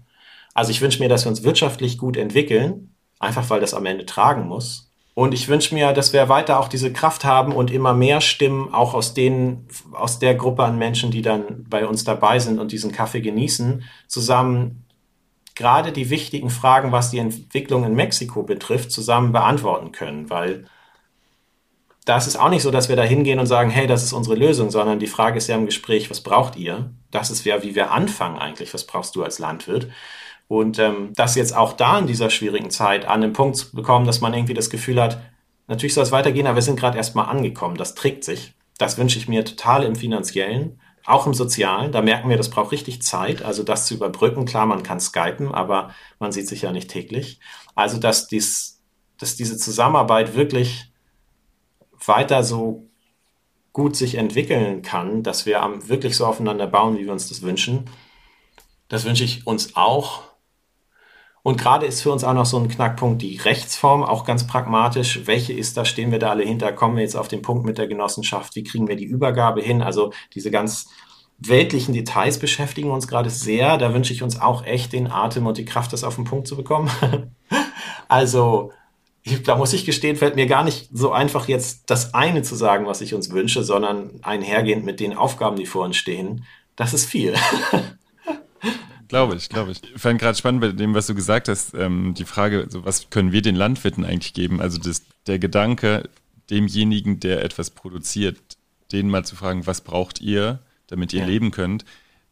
Also 0.54 0.72
ich 0.72 0.82
wünsche 0.82 1.00
mir, 1.00 1.10
dass 1.10 1.26
wir 1.26 1.30
uns 1.30 1.44
wirtschaftlich 1.44 1.98
gut 1.98 2.16
entwickeln, 2.16 2.96
einfach 3.20 3.50
weil 3.50 3.60
das 3.60 3.74
am 3.74 3.86
Ende 3.86 4.06
tragen 4.06 4.48
muss. 4.48 4.89
Und 5.20 5.34
ich 5.34 5.50
wünsche 5.50 5.76
mir, 5.76 5.92
dass 5.92 6.14
wir 6.14 6.30
weiter 6.30 6.62
auch 6.62 6.70
diese 6.70 6.94
Kraft 6.94 7.26
haben 7.26 7.52
und 7.52 7.72
immer 7.72 7.94
mehr 7.94 8.22
Stimmen 8.22 8.74
auch 8.74 8.94
aus 8.94 9.14
denen, 9.14 9.68
aus 9.92 10.18
der 10.20 10.34
Gruppe 10.34 10.64
an 10.64 10.78
Menschen, 10.78 11.12
die 11.12 11.22
dann 11.22 11.66
bei 11.70 11.86
uns 11.86 12.06
dabei 12.06 12.40
sind 12.40 12.58
und 12.58 12.72
diesen 12.72 12.94
Kaffee 12.94 13.20
genießen, 13.20 13.84
zusammen 14.08 14.86
gerade 15.56 15.92
die 15.92 16.10
wichtigen 16.10 16.50
Fragen, 16.50 16.94
was 16.94 17.12
die 17.12 17.18
Entwicklung 17.18 17.84
in 17.84 17.96
Mexiko 17.96 18.44
betrifft, 18.44 18.94
zusammen 18.94 19.34
beantworten 19.34 19.92
können, 19.92 20.30
weil 20.30 20.68
da 22.06 22.16
ist 22.16 22.40
auch 22.40 22.50
nicht 22.50 22.64
so, 22.64 22.72
dass 22.72 22.88
wir 22.88 22.96
da 22.96 23.04
hingehen 23.04 23.40
und 23.40 23.46
sagen, 23.46 23.72
hey, 23.72 23.88
das 23.88 24.04
ist 24.04 24.14
unsere 24.14 24.38
Lösung, 24.38 24.72
sondern 24.72 25.00
die 25.00 25.08
Frage 25.08 25.38
ist 25.38 25.48
ja 25.50 25.58
im 25.58 25.66
Gespräch, 25.66 26.10
was 26.10 26.22
braucht 26.22 26.56
ihr? 26.56 26.94
Das 27.12 27.30
ist 27.30 27.44
ja, 27.44 27.62
wie 27.62 27.76
wir 27.76 27.92
anfangen 27.92 28.38
eigentlich, 28.38 28.74
was 28.74 28.88
brauchst 28.88 29.18
du 29.18 29.24
als 29.26 29.38
Landwirt? 29.38 29.90
Und 30.50 30.80
ähm, 30.80 31.14
das 31.14 31.36
jetzt 31.36 31.56
auch 31.56 31.74
da 31.74 32.00
in 32.00 32.08
dieser 32.08 32.32
schwierigen 32.32 32.72
Zeit 32.72 33.06
an 33.06 33.22
den 33.22 33.34
Punkt 33.34 33.56
zu 33.56 33.72
bekommen, 33.72 34.08
dass 34.08 34.20
man 34.20 34.34
irgendwie 34.34 34.56
das 34.56 34.72
Gefühl 34.72 35.00
hat, 35.00 35.22
natürlich 35.68 35.94
soll 35.94 36.04
es 36.04 36.12
weitergehen, 36.12 36.48
aber 36.48 36.56
wir 36.56 36.64
sind 36.64 36.80
gerade 36.80 36.98
erstmal 36.98 37.28
angekommen, 37.28 37.78
das 37.78 37.94
trägt 37.94 38.24
sich. 38.24 38.56
Das 38.80 38.98
wünsche 38.98 39.20
ich 39.20 39.28
mir 39.28 39.46
total 39.46 39.84
im 39.84 39.96
finanziellen, 39.96 40.82
auch 41.06 41.28
im 41.28 41.36
sozialen. 41.36 41.92
Da 41.92 42.02
merken 42.02 42.30
wir, 42.30 42.38
das 42.38 42.50
braucht 42.50 42.72
richtig 42.72 43.04
Zeit, 43.04 43.44
also 43.44 43.62
das 43.62 43.86
zu 43.86 43.94
überbrücken. 43.94 44.46
Klar, 44.46 44.66
man 44.66 44.82
kann 44.82 45.00
skypen, 45.00 45.54
aber 45.54 45.92
man 46.18 46.32
sieht 46.32 46.48
sich 46.48 46.64
ja 46.64 46.72
nicht 46.72 46.90
täglich. 46.90 47.40
Also, 47.76 48.00
dass, 48.00 48.28
dies, 48.28 48.82
dass 49.20 49.36
diese 49.36 49.56
Zusammenarbeit 49.56 50.36
wirklich 50.36 50.92
weiter 52.04 52.44
so 52.44 52.90
gut 53.72 53.96
sich 53.96 54.16
entwickeln 54.16 54.82
kann, 54.82 55.22
dass 55.22 55.46
wir 55.46 55.62
wirklich 55.86 56.18
so 56.18 56.26
aufeinander 56.26 56.66
bauen, 56.66 56.98
wie 56.98 57.06
wir 57.06 57.12
uns 57.12 57.30
das 57.30 57.44
wünschen. 57.44 57.86
Das 58.88 59.06
wünsche 59.06 59.24
ich 59.24 59.46
uns 59.46 59.76
auch. 59.76 60.29
Und 61.42 61.58
gerade 61.58 61.86
ist 61.86 62.02
für 62.02 62.12
uns 62.12 62.24
auch 62.24 62.34
noch 62.34 62.46
so 62.46 62.58
ein 62.58 62.68
Knackpunkt 62.68 63.22
die 63.22 63.38
Rechtsform, 63.38 64.04
auch 64.04 64.26
ganz 64.26 64.46
pragmatisch. 64.46 65.22
Welche 65.26 65.54
ist 65.54 65.78
da? 65.78 65.86
Stehen 65.86 66.12
wir 66.12 66.20
da 66.20 66.32
alle 66.32 66.44
hinter? 66.44 66.72
Kommen 66.74 66.98
wir 66.98 67.04
jetzt 67.04 67.16
auf 67.16 67.28
den 67.28 67.42
Punkt 67.42 67.66
mit 67.66 67.78
der 67.78 67.88
Genossenschaft? 67.88 68.56
Wie 68.56 68.64
kriegen 68.64 68.88
wir 68.88 68.96
die 68.96 69.06
Übergabe 69.06 69.62
hin? 69.62 69.82
Also 69.82 70.12
diese 70.34 70.52
ganz 70.52 70.90
weltlichen 71.40 71.94
Details 71.94 72.40
beschäftigen 72.40 72.92
uns 72.92 73.08
gerade 73.08 73.30
sehr. 73.30 73.78
Da 73.78 73.94
wünsche 73.94 74.14
ich 74.14 74.24
uns 74.24 74.40
auch 74.40 74.66
echt 74.66 74.92
den 74.92 75.10
Atem 75.10 75.48
und 75.48 75.58
die 75.58 75.66
Kraft, 75.66 75.94
das 75.94 76.04
auf 76.04 76.16
den 76.16 76.26
Punkt 76.26 76.48
zu 76.48 76.58
bekommen. 76.58 76.92
also 78.10 78.72
da 79.46 79.56
muss 79.56 79.74
ich 79.74 79.86
gestehen, 79.86 80.16
fällt 80.16 80.36
mir 80.36 80.48
gar 80.48 80.64
nicht 80.64 80.90
so 80.92 81.12
einfach 81.12 81.48
jetzt 81.48 81.90
das 81.90 82.14
eine 82.14 82.42
zu 82.42 82.56
sagen, 82.56 82.86
was 82.86 83.02
ich 83.02 83.14
uns 83.14 83.32
wünsche, 83.32 83.64
sondern 83.64 84.20
einhergehend 84.24 84.86
mit 84.86 85.00
den 85.00 85.16
Aufgaben, 85.16 85.56
die 85.56 85.66
vor 85.66 85.86
uns 85.86 85.98
stehen. 85.98 86.46
Das 86.76 86.94
ist 86.94 87.06
viel. 87.06 87.36
Glaube 89.10 89.36
ich, 89.36 89.50
glaube 89.50 89.72
ich. 89.72 89.82
Ich 89.84 90.02
fand 90.02 90.22
gerade 90.22 90.38
spannend 90.38 90.62
bei 90.62 90.70
dem, 90.70 90.94
was 90.94 91.08
du 91.08 91.16
gesagt 91.16 91.50
hast, 91.50 91.74
ähm, 91.74 92.14
die 92.14 92.26
Frage, 92.26 92.68
so 92.70 92.86
was 92.86 93.10
können 93.10 93.32
wir 93.32 93.42
den 93.42 93.56
Landwirten 93.56 94.06
eigentlich 94.06 94.34
geben? 94.34 94.62
Also 94.62 94.78
das, 94.78 95.02
der 95.26 95.40
Gedanke, 95.40 96.08
demjenigen, 96.50 97.20
der 97.20 97.44
etwas 97.44 97.72
produziert, 97.72 98.38
den 98.92 99.10
mal 99.10 99.26
zu 99.26 99.36
fragen, 99.36 99.68
was 99.68 99.82
braucht 99.82 100.22
ihr, 100.22 100.60
damit 100.88 101.12
ihr 101.12 101.22
ja. 101.22 101.26
leben 101.26 101.50
könnt, 101.52 101.86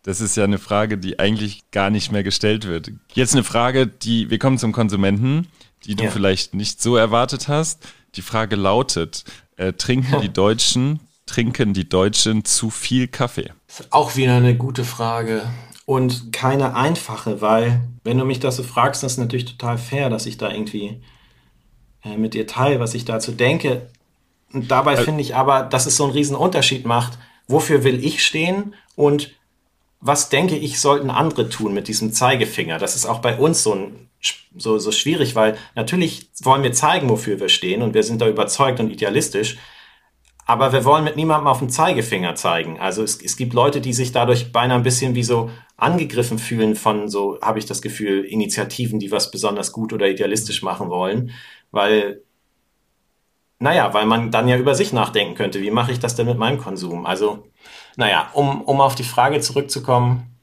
das 0.04 0.22
ist 0.22 0.38
ja 0.38 0.44
eine 0.44 0.60
Frage, 0.60 0.98
die 0.98 1.20
eigentlich 1.20 1.70
gar 1.72 1.90
nicht 1.90 2.12
mehr 2.12 2.24
gestellt 2.24 2.66
wird. 2.66 2.92
Jetzt 3.14 3.34
eine 3.34 3.44
Frage, 3.44 3.88
die, 3.88 4.30
wir 4.30 4.40
kommen 4.40 4.58
zum 4.58 4.72
Konsumenten, 4.72 5.48
die 5.86 5.96
du 5.96 6.06
ja. 6.06 6.12
vielleicht 6.12 6.54
nicht 6.54 6.82
so 6.82 6.96
erwartet 6.96 7.48
hast. 7.48 7.86
Die 8.16 8.22
Frage 8.22 8.56
lautet, 8.56 9.26
äh, 9.58 9.74
trinken 9.74 10.22
die 10.22 10.30
Deutschen, 10.34 11.00
trinken 11.26 11.74
die 11.74 11.90
Deutschen 11.90 12.46
zu 12.46 12.70
viel 12.70 13.08
Kaffee? 13.08 13.52
Auch 13.90 14.16
wieder 14.16 14.36
eine 14.36 14.56
gute 14.56 14.86
Frage 14.86 15.44
und 15.88 16.34
keine 16.34 16.76
einfache, 16.76 17.40
weil 17.40 17.80
wenn 18.04 18.18
du 18.18 18.26
mich 18.26 18.42
das 18.42 18.58
so 18.58 18.64
fragst, 18.64 19.04
das 19.04 19.14
ist 19.14 19.20
natürlich 19.20 19.46
total 19.46 19.78
fair, 19.78 20.10
dass 20.10 20.26
ich 20.26 20.38
da 20.38 20.52
irgendwie 20.52 21.02
äh, 22.04 22.18
mit 22.18 22.34
dir 22.34 22.46
teile, 22.46 22.82
was 22.82 22.94
ich 22.94 23.06
dazu 23.06 23.32
denke. 23.32 23.88
Und 24.52 24.70
dabei 24.70 24.96
äh, 24.96 24.98
finde 24.98 25.22
ich 25.22 25.34
aber, 25.34 25.64
dass 25.64 25.86
es 25.86 25.96
so 25.96 26.04
einen 26.04 26.12
riesen 26.12 26.36
Unterschied 26.36 26.86
macht, 26.86 27.18
wofür 27.48 27.86
will 27.86 28.04
ich 28.04 28.26
stehen 28.26 28.76
und 28.98 29.32
was 30.02 30.28
denke 30.28 30.58
ich, 30.58 30.82
sollten 30.82 31.10
andere 31.10 31.48
tun 31.48 31.74
mit 31.74 31.88
diesem 31.88 32.12
Zeigefinger. 32.12 32.80
Das 32.80 32.98
ist 32.98 33.06
auch 33.06 33.20
bei 33.20 33.38
uns 33.38 33.64
so, 33.64 33.74
ein, 33.74 34.10
so, 34.58 34.80
so 34.80 34.92
schwierig, 34.92 35.36
weil 35.36 35.58
natürlich 35.74 36.30
wollen 36.42 36.64
wir 36.64 36.74
zeigen, 36.74 37.10
wofür 37.10 37.40
wir 37.40 37.50
stehen 37.50 37.82
und 37.82 37.94
wir 37.94 38.04
sind 38.04 38.20
da 38.20 38.28
überzeugt 38.28 38.82
und 38.82 38.92
idealistisch. 38.92 39.58
Aber 40.46 40.74
wir 40.74 40.84
wollen 40.84 41.06
mit 41.06 41.16
niemandem 41.16 41.48
auf 41.48 41.60
den 41.60 41.70
Zeigefinger 41.70 42.36
zeigen. 42.36 42.78
Also 42.78 43.04
es, 43.04 43.22
es 43.22 43.38
gibt 43.38 43.54
Leute, 43.54 43.80
die 43.80 43.94
sich 43.94 44.12
dadurch 44.12 44.52
beinahe 44.52 44.78
ein 44.78 44.84
bisschen 44.84 45.16
wie 45.16 45.24
so 45.24 45.50
angegriffen 45.78 46.40
fühlen 46.40 46.76
von 46.76 47.08
so, 47.08 47.40
habe 47.42 47.60
ich 47.60 47.66
das 47.66 47.82
Gefühl, 47.82 48.26
Initiativen, 48.26 49.00
die 49.00 49.12
was 49.12 49.32
besonders 49.32 49.72
gut 49.72 49.94
oder 49.94 50.10
idealistisch 50.10 50.64
machen 50.64 50.90
wollen. 50.90 51.32
Weil, 51.72 52.24
naja, 53.60 53.94
weil 53.94 54.08
man 54.08 54.32
dann 54.32 54.48
ja 54.48 54.58
über 54.58 54.74
sich 54.74 54.92
nachdenken 54.92 55.36
könnte. 55.36 55.62
Wie 55.62 55.72
mache 55.72 55.92
ich 55.92 56.00
das 56.00 56.16
denn 56.16 56.26
mit 56.26 56.38
meinem 56.38 56.58
Konsum? 56.58 57.06
Also, 57.06 57.48
naja, 57.96 58.32
um, 58.34 58.62
um 58.62 58.82
auf 58.82 58.96
die 58.96 59.04
Frage 59.04 59.40
zurückzukommen. 59.40 60.36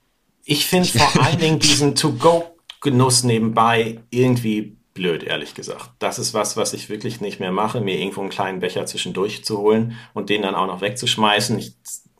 Ich 0.45 0.67
finde 0.67 0.89
vor 0.89 1.11
allen 1.25 1.39
Dingen 1.39 1.59
diesen 1.59 1.97
To-Go-Genuss 1.97 3.25
nebenbei 3.25 4.01
irgendwie 4.11 4.77
blöd, 4.95 5.25
ehrlich 5.25 5.55
gesagt. 5.55 5.91
Das 5.99 6.21
ist 6.21 6.33
was, 6.33 6.57
was 6.57 6.73
ich 6.73 6.89
wirklich 6.89 7.21
nicht 7.21 7.41
mehr 7.41 7.51
mache, 7.51 7.81
mir 7.81 7.99
irgendwo 7.99 8.21
einen 8.21 8.31
kleinen 8.31 8.61
Becher 8.61 8.87
zwischendurch 8.87 9.45
zu 9.45 9.59
holen 9.59 9.99
und 10.15 10.31
den 10.31 10.43
dann 10.43 10.55
auch 10.55 10.69
noch 10.69 10.81
wegzuschmeißen. 10.81 11.59
Ich, 11.59 11.75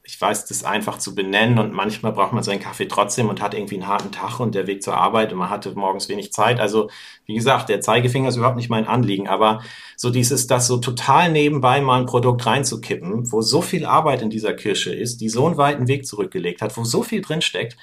ich 0.07 0.21
weiß, 0.21 0.45
das 0.45 0.65
einfach 0.65 0.99
zu 0.99 1.15
benennen 1.15 1.59
und 1.59 1.73
manchmal 1.73 2.13
braucht 2.13 2.35
man 2.35 2.43
seinen 2.43 2.61
Kaffee 2.61 2.87
trotzdem 2.87 3.31
und 3.31 3.41
hat 3.41 3.55
irgendwie 3.55 3.77
einen 3.77 3.87
harten 3.87 4.13
Tag 4.13 4.39
und 4.39 4.55
der 4.55 4.67
Weg 4.67 4.83
zur 4.83 4.99
Arbeit 4.99 5.33
und 5.33 5.39
man 5.39 5.49
hatte 5.49 5.73
morgens 5.75 6.11
wenig 6.11 6.31
Zeit. 6.31 6.61
Also, 6.61 6.91
wie 7.25 7.35
gesagt, 7.35 7.71
der 7.71 7.81
Zeigefinger 7.81 8.29
ist 8.29 8.37
überhaupt 8.37 8.57
nicht 8.57 8.69
mein 8.69 8.87
Anliegen, 8.87 9.29
aber 9.29 9.63
so 9.97 10.11
dieses, 10.11 10.47
das 10.47 10.67
so 10.67 10.77
total 10.77 11.33
nebenbei 11.33 11.81
mal 11.81 12.01
ein 12.01 12.07
Produkt 12.07 12.45
reinzukippen, 12.45 13.33
wo 13.33 13.41
so 13.41 13.63
viel 13.63 13.87
Arbeit 13.87 14.21
in 14.21 14.29
dieser 14.29 14.53
Kirsche 14.53 14.95
ist, 14.95 15.23
die 15.23 15.31
so 15.31 15.47
einen 15.47 15.57
weiten 15.57 15.89
Weg 15.89 16.07
zurückgelegt 16.07 16.61
hat, 16.61 16.77
wo 16.77 16.85
so 16.85 17.03
viel 17.03 17.23
drinsteckt, 17.23 17.79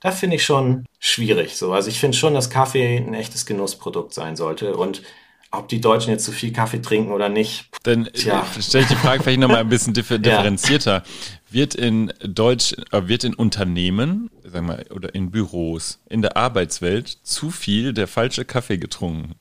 da 0.00 0.10
finde 0.10 0.36
ich 0.36 0.44
schon 0.44 0.86
schwierig. 0.98 1.56
So, 1.56 1.72
also 1.72 1.88
ich 1.88 2.00
finde 2.00 2.16
schon, 2.16 2.34
dass 2.34 2.50
Kaffee 2.50 2.96
ein 2.96 3.14
echtes 3.14 3.46
Genussprodukt 3.46 4.12
sein 4.12 4.34
sollte 4.34 4.76
und 4.76 5.02
ob 5.50 5.68
die 5.68 5.80
Deutschen 5.80 6.10
jetzt 6.10 6.24
zu 6.24 6.32
viel 6.32 6.52
Kaffee 6.52 6.80
trinken 6.80 7.12
oder 7.12 7.28
nicht. 7.28 7.68
Dann 7.82 8.06
äh, 8.06 8.18
stelle 8.60 8.84
ich 8.84 8.88
die 8.88 8.96
Frage 8.96 9.22
vielleicht 9.22 9.40
nochmal 9.40 9.58
ein 9.58 9.68
bisschen 9.68 9.94
differenzierter. 9.94 10.96
Ja. 10.96 11.02
Wird 11.50 11.74
in 11.74 12.12
Deutsch, 12.22 12.74
äh, 12.92 13.08
wird 13.08 13.24
in 13.24 13.34
Unternehmen, 13.34 14.30
sagen 14.44 14.68
wir, 14.68 14.84
oder 14.94 15.14
in 15.14 15.30
Büros, 15.30 16.00
in 16.08 16.22
der 16.22 16.36
Arbeitswelt 16.36 17.08
zu 17.08 17.50
viel 17.50 17.92
der 17.92 18.06
falsche 18.06 18.44
Kaffee 18.44 18.78
getrunken? 18.78 19.34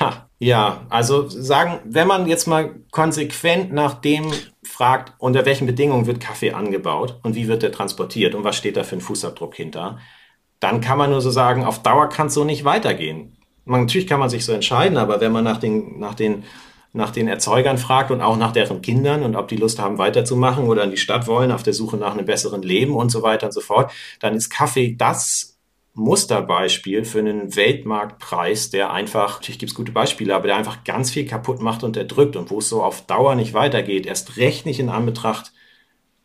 Ha, 0.00 0.28
ja, 0.38 0.86
also 0.88 1.28
sagen, 1.28 1.80
wenn 1.84 2.06
man 2.06 2.26
jetzt 2.28 2.46
mal 2.46 2.74
konsequent 2.90 3.72
nach 3.72 3.94
dem 3.94 4.32
fragt, 4.62 5.12
unter 5.18 5.44
welchen 5.44 5.66
Bedingungen 5.66 6.06
wird 6.06 6.20
Kaffee 6.20 6.52
angebaut 6.52 7.18
und 7.22 7.34
wie 7.34 7.48
wird 7.48 7.62
der 7.62 7.72
transportiert 7.72 8.34
und 8.34 8.44
was 8.44 8.56
steht 8.56 8.76
da 8.76 8.84
für 8.84 8.96
ein 8.96 9.00
Fußabdruck 9.00 9.54
hinter, 9.54 9.98
dann 10.60 10.80
kann 10.80 10.98
man 10.98 11.10
nur 11.10 11.20
so 11.20 11.30
sagen, 11.30 11.64
auf 11.64 11.82
Dauer 11.82 12.08
kann 12.08 12.28
es 12.28 12.34
so 12.34 12.44
nicht 12.44 12.64
weitergehen. 12.64 13.36
Man, 13.64 13.82
natürlich 13.82 14.06
kann 14.06 14.20
man 14.20 14.28
sich 14.28 14.44
so 14.44 14.52
entscheiden, 14.52 14.96
aber 14.98 15.20
wenn 15.20 15.32
man 15.32 15.44
nach 15.44 15.58
den, 15.58 15.98
nach 15.98 16.14
den 16.14 16.44
nach 16.94 17.10
den 17.10 17.26
Erzeugern 17.26 17.78
fragt 17.78 18.10
und 18.10 18.20
auch 18.20 18.36
nach 18.36 18.52
deren 18.52 18.82
Kindern 18.82 19.22
und 19.22 19.34
ob 19.34 19.48
die 19.48 19.56
Lust 19.56 19.78
haben 19.78 19.98
weiterzumachen 19.98 20.66
oder 20.66 20.84
in 20.84 20.90
die 20.90 20.98
Stadt 20.98 21.26
wollen 21.26 21.50
auf 21.50 21.62
der 21.62 21.72
Suche 21.72 21.96
nach 21.96 22.12
einem 22.12 22.26
besseren 22.26 22.62
Leben 22.62 22.94
und 22.94 23.10
so 23.10 23.22
weiter 23.22 23.46
und 23.46 23.52
so 23.52 23.62
fort, 23.62 23.90
dann 24.20 24.34
ist 24.34 24.50
Kaffee 24.50 24.94
das 24.94 25.58
Musterbeispiel 25.94 27.04
für 27.04 27.18
einen 27.18 27.54
Weltmarktpreis, 27.54 28.70
der 28.70 28.92
einfach, 28.92 29.36
natürlich 29.36 29.58
gibt 29.58 29.72
es 29.72 29.76
gute 29.76 29.92
Beispiele, 29.92 30.34
aber 30.34 30.46
der 30.46 30.56
einfach 30.56 30.84
ganz 30.84 31.10
viel 31.10 31.26
kaputt 31.26 31.60
macht 31.60 31.82
und 31.82 31.96
erdrückt 31.96 32.36
und 32.36 32.50
wo 32.50 32.58
es 32.58 32.68
so 32.68 32.82
auf 32.82 33.06
Dauer 33.06 33.34
nicht 33.34 33.54
weitergeht, 33.54 34.06
erst 34.06 34.36
recht 34.36 34.64
nicht 34.64 34.80
in 34.80 34.88
Anbetracht 34.88 35.52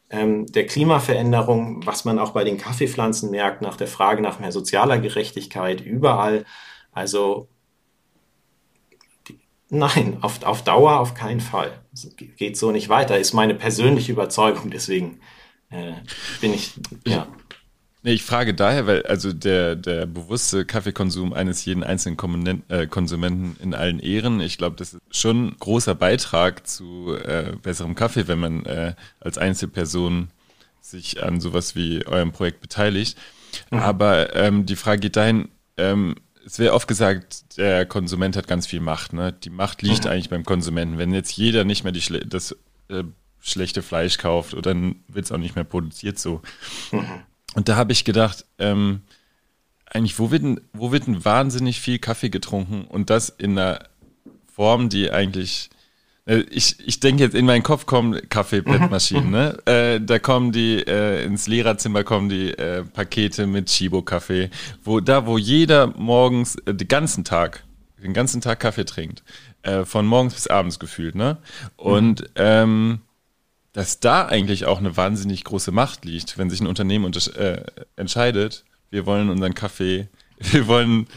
ähm, 0.09 0.45
der 0.47 0.65
Klimaveränderung, 0.65 1.85
was 1.85 2.05
man 2.05 2.17
auch 2.17 2.31
bei 2.31 2.45
den 2.45 2.57
Kaffeepflanzen 2.57 3.29
merkt, 3.29 3.61
nach 3.61 3.75
der 3.75 3.88
Frage 3.88 4.21
nach 4.21 4.39
mehr 4.39 4.53
sozialer 4.53 4.99
Gerechtigkeit 4.99 5.81
überall. 5.81 6.45
Also 6.98 7.48
nein, 9.70 10.18
auf, 10.22 10.41
auf 10.41 10.64
Dauer 10.64 11.00
auf 11.00 11.14
keinen 11.14 11.41
Fall. 11.41 11.80
Geht 12.38 12.58
so 12.58 12.72
nicht 12.72 12.89
weiter, 12.89 13.20
ist 13.20 13.34
meine 13.34 13.54
persönliche 13.54 14.12
Überzeugung, 14.12 14.72
deswegen 14.72 15.20
äh, 15.70 15.93
bin 16.41 16.56
ich, 16.56 16.74
ja. 17.06 17.28
Nee, 18.02 18.14
ich 18.14 18.24
frage 18.24 18.56
daher, 18.56 18.88
weil 18.88 19.04
also 19.04 19.32
der, 19.32 19.76
der 19.76 20.08
bewusste 20.08 20.66
Kaffeekonsum 20.66 21.34
eines 21.34 21.66
jeden 21.66 21.84
einzelnen 21.84 22.64
äh, 22.68 22.88
Konsumenten 22.88 23.62
in 23.62 23.76
allen 23.76 24.00
Ehren, 24.00 24.39
ich 24.39 24.58
glaube, 24.58 24.76
das 24.76 24.95
ist 24.95 25.02
schon 25.12 25.50
ein 25.50 25.56
großer 25.60 25.93
Beitrag 25.93 26.66
zu 26.66 27.16
äh, 27.16 27.54
besserem 27.62 27.93
Kaffee, 27.93 28.28
wenn 28.28 28.39
man 28.39 28.66
äh, 28.66 28.95
als 29.20 29.38
Einzelperson 29.38 30.30
sich 30.82 31.22
an 31.22 31.41
sowas 31.41 31.76
wie 31.76 32.08
eurem 32.08 32.32
Projekt 32.32 32.62
beteiligt. 32.62 33.20
Mhm. 33.70 33.80
Aber 33.80 34.36
ähm, 34.36 34.66
die 34.66 34.76
Frage 34.76 35.02
geht 35.02 35.16
dahin, 35.16 35.50
ähm, 35.78 36.16
es 36.48 36.60
wird 36.60 36.72
oft 36.72 36.88
gesagt, 36.88 37.58
der 37.58 37.86
Konsument 37.86 38.38
hat 38.38 38.48
ganz 38.48 38.66
viel 38.68 38.80
Macht. 38.80 39.12
Ne? 39.12 39.34
Die 39.34 39.50
Macht 39.50 39.82
liegt 39.82 40.06
mhm. 40.06 40.12
eigentlich 40.12 40.30
beim 40.30 40.45
Konsumenten. 40.45 40.98
Wenn 40.98 41.14
jetzt 41.14 41.36
jeder 41.36 41.66
nicht 41.66 41.84
mehr 41.84 41.91
die, 41.91 42.22
das 42.26 42.56
äh, 42.88 43.04
schlechte 43.41 43.82
Fleisch 43.82 44.18
kauft, 44.18 44.54
oder 44.54 44.74
dann 44.74 44.95
wird 45.10 45.26
es 45.26 45.32
auch 45.32 45.38
nicht 45.38 45.56
mehr 45.56 45.66
produziert 45.66 46.18
so. 46.18 46.41
Mhm. 46.91 47.06
Und 47.56 47.68
da 47.68 47.76
habe 47.76 47.91
ich 47.91 48.06
gedacht, 48.06 48.45
ähm, 48.60 49.02
eigentlich, 49.86 50.20
wo 50.20 50.32
wird, 50.32 50.43
denn, 50.43 50.62
wo 50.74 50.91
wird 50.91 51.08
denn 51.08 51.26
wahnsinnig 51.26 51.82
viel 51.82 52.00
Kaffee 52.00 52.30
getrunken 52.30 52.86
und 52.86 53.10
das 53.10 53.30
in 53.30 53.58
einer 53.58 53.84
Form, 54.54 54.89
die 54.89 55.12
eigentlich. 55.12 55.70
Äh, 56.28 56.39
ich, 56.49 56.75
ich 56.86 56.99
denke 56.99 57.23
jetzt 57.23 57.36
in 57.36 57.45
meinen 57.45 57.63
Kopf 57.63 57.86
kommen 57.86 58.19
Kaffeebettmaschinen, 58.30 59.32
ne? 59.32 59.57
Äh, 59.65 59.99
da 59.99 60.19
kommen 60.19 60.51
die, 60.51 60.78
äh, 60.86 61.23
ins 61.23 61.47
Lehrerzimmer 61.47 62.03
kommen 62.03 62.30
die 62.30 62.51
äh, 62.51 62.84
Pakete 62.84 63.47
mit 63.47 63.67
Chibo-Kaffee, 63.67 64.49
wo 64.84 64.99
da, 64.99 65.25
wo 65.25 65.38
jeder 65.38 65.88
morgens, 65.97 66.55
äh, 66.65 66.73
den 66.73 66.88
ganzen 66.88 67.23
Tag, 67.23 67.63
den 68.03 68.13
ganzen 68.13 68.41
Tag 68.41 68.59
Kaffee 68.59 68.86
trinkt. 68.86 69.23
Äh, 69.63 69.86
von 69.86 70.05
morgens 70.05 70.36
bis 70.36 70.47
abends 70.47 70.80
gefühlt, 70.80 71.15
ne? 71.15 71.38
Und 71.78 72.21
mhm. 72.21 72.28
ähm, 72.36 72.99
dass 73.73 73.99
da 73.99 74.25
eigentlich 74.25 74.65
auch 74.65 74.80
eine 74.80 74.97
wahnsinnig 74.97 75.43
große 75.43 75.71
Macht 75.71 76.03
liegt, 76.03 76.38
wenn 76.38 76.49
sich 76.49 76.61
ein 76.61 76.67
Unternehmen 76.67 77.11
entscheidet, 77.95 78.65
wir 78.89 79.05
wollen 79.05 79.30
unseren 79.30 79.53
Kaffee, 79.53 80.07
wir 80.39 80.67
wollen 80.67 81.07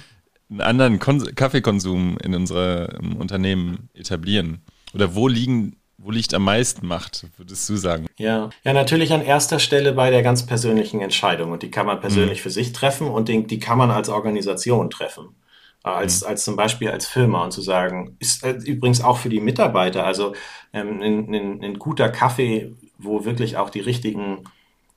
einen 0.51 0.61
anderen 0.61 0.99
Kon 0.99 1.35
Kaffeekonsum 1.35 2.19
in 2.23 2.35
unserem 2.35 3.17
Unternehmen 3.17 3.89
etablieren. 3.95 4.61
Oder 4.95 5.15
wo 5.15 5.29
liegen 5.29 5.77
wo 6.03 6.11
liegt 6.11 6.33
am 6.33 6.45
meisten 6.45 6.87
Macht, 6.87 7.27
würdest 7.37 7.69
du 7.69 7.77
sagen? 7.77 8.07
Ja, 8.17 8.49
ja, 8.65 8.73
natürlich 8.73 9.13
an 9.13 9.21
erster 9.21 9.59
Stelle 9.59 9.93
bei 9.93 10.09
der 10.09 10.23
ganz 10.23 10.47
persönlichen 10.47 11.03
Entscheidung. 11.03 11.53
Und 11.53 11.63
die 11.63 11.71
kann 11.71 11.85
man 11.85 12.01
persönlich 12.01 12.39
mhm. 12.39 12.43
für 12.45 12.51
sich 12.51 12.73
treffen 12.73 13.07
und 13.07 13.29
die, 13.29 13.47
die 13.47 13.59
kann 13.59 13.77
man 13.77 13.91
als 13.91 14.09
Organisation 14.09 14.89
treffen 14.89 15.35
als, 15.83 16.23
mhm. 16.23 16.29
als 16.29 16.45
zum 16.45 16.57
Beispiel 16.57 16.91
als 16.91 17.07
Firma 17.07 17.45
und 17.45 17.53
zu 17.53 17.63
sagen, 17.63 18.17
ist 18.19 18.45
äh, 18.45 18.53
übrigens 18.53 19.03
auch 19.03 19.19
für 19.19 19.29
die 19.29 19.41
Mitarbeiter, 19.41 20.05
also 20.05 20.35
ähm, 20.73 21.01
ein, 21.01 21.35
ein, 21.35 21.65
ein 21.65 21.79
guter 21.79 22.09
Kaffee, 22.09 22.75
wo 22.99 23.25
wirklich 23.25 23.57
auch 23.57 23.71
die 23.71 23.81
richtigen, 23.81 24.45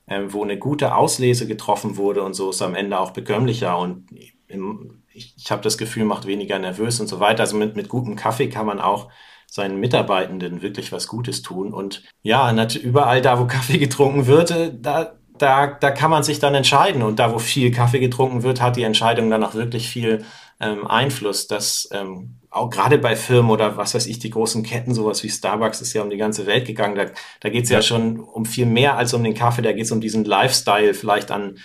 ähm, 0.07 0.33
wo 0.33 0.43
eine 0.43 0.57
gute 0.57 0.95
Auslese 0.95 1.47
getroffen 1.47 1.97
wurde 1.97 2.23
und 2.23 2.33
so 2.33 2.49
ist 2.49 2.61
am 2.61 2.75
Ende 2.75 2.99
auch 2.99 3.11
bekömmlicher 3.11 3.77
und 3.77 4.07
im, 4.47 5.03
ich, 5.13 5.35
ich 5.37 5.51
habe 5.51 5.61
das 5.61 5.77
Gefühl, 5.77 6.05
macht 6.05 6.25
weniger 6.25 6.59
nervös 6.59 6.99
und 6.99 7.07
so 7.07 7.19
weiter. 7.19 7.41
Also 7.41 7.55
mit, 7.55 7.75
mit 7.75 7.87
gutem 7.87 8.15
Kaffee 8.15 8.49
kann 8.49 8.65
man 8.65 8.81
auch 8.81 9.09
seinen 9.53 9.79
Mitarbeitenden 9.79 10.63
wirklich 10.63 10.91
was 10.91 11.07
Gutes 11.07 11.43
tun. 11.43 11.73
Und 11.73 12.01
ja, 12.23 12.51
überall 12.81 13.21
da, 13.21 13.39
wo 13.39 13.45
Kaffee 13.47 13.77
getrunken 13.77 14.25
wird, 14.25 14.49
äh, 14.49 14.73
da, 14.75 15.13
da, 15.37 15.67
da 15.67 15.91
kann 15.91 16.09
man 16.09 16.23
sich 16.23 16.39
dann 16.39 16.55
entscheiden. 16.55 17.03
Und 17.03 17.19
da, 17.19 17.31
wo 17.31 17.37
viel 17.37 17.69
Kaffee 17.69 17.99
getrunken 17.99 18.41
wird, 18.41 18.61
hat 18.61 18.77
die 18.77 18.83
Entscheidung 18.83 19.29
dann 19.29 19.43
auch 19.43 19.53
wirklich 19.53 19.87
viel 19.87 20.25
ähm, 20.59 20.87
Einfluss, 20.87 21.45
dass 21.45 21.87
ähm, 21.91 22.39
auch 22.49 22.71
gerade 22.71 22.97
bei 22.97 23.15
Firmen 23.15 23.51
oder 23.51 23.77
was 23.77 23.93
weiß 23.93 24.07
ich, 24.07 24.17
die 24.17 24.31
großen 24.31 24.63
Ketten, 24.63 24.95
sowas 24.95 25.23
wie 25.23 25.29
Starbucks 25.29 25.81
ist 25.81 25.93
ja 25.93 26.01
um 26.01 26.09
die 26.09 26.17
ganze 26.17 26.47
Welt 26.47 26.65
gegangen. 26.65 26.95
Da, 26.95 27.05
da 27.39 27.49
geht 27.49 27.65
es 27.65 27.69
ja. 27.69 27.77
ja 27.77 27.81
schon 27.83 28.21
um 28.21 28.45
viel 28.45 28.65
mehr 28.65 28.97
als 28.97 29.13
um 29.13 29.23
den 29.23 29.35
Kaffee, 29.35 29.61
da 29.61 29.71
geht 29.71 29.85
es 29.85 29.91
um 29.91 30.01
diesen 30.01 30.25
Lifestyle, 30.25 30.95
vielleicht 30.95 31.29
an, 31.29 31.59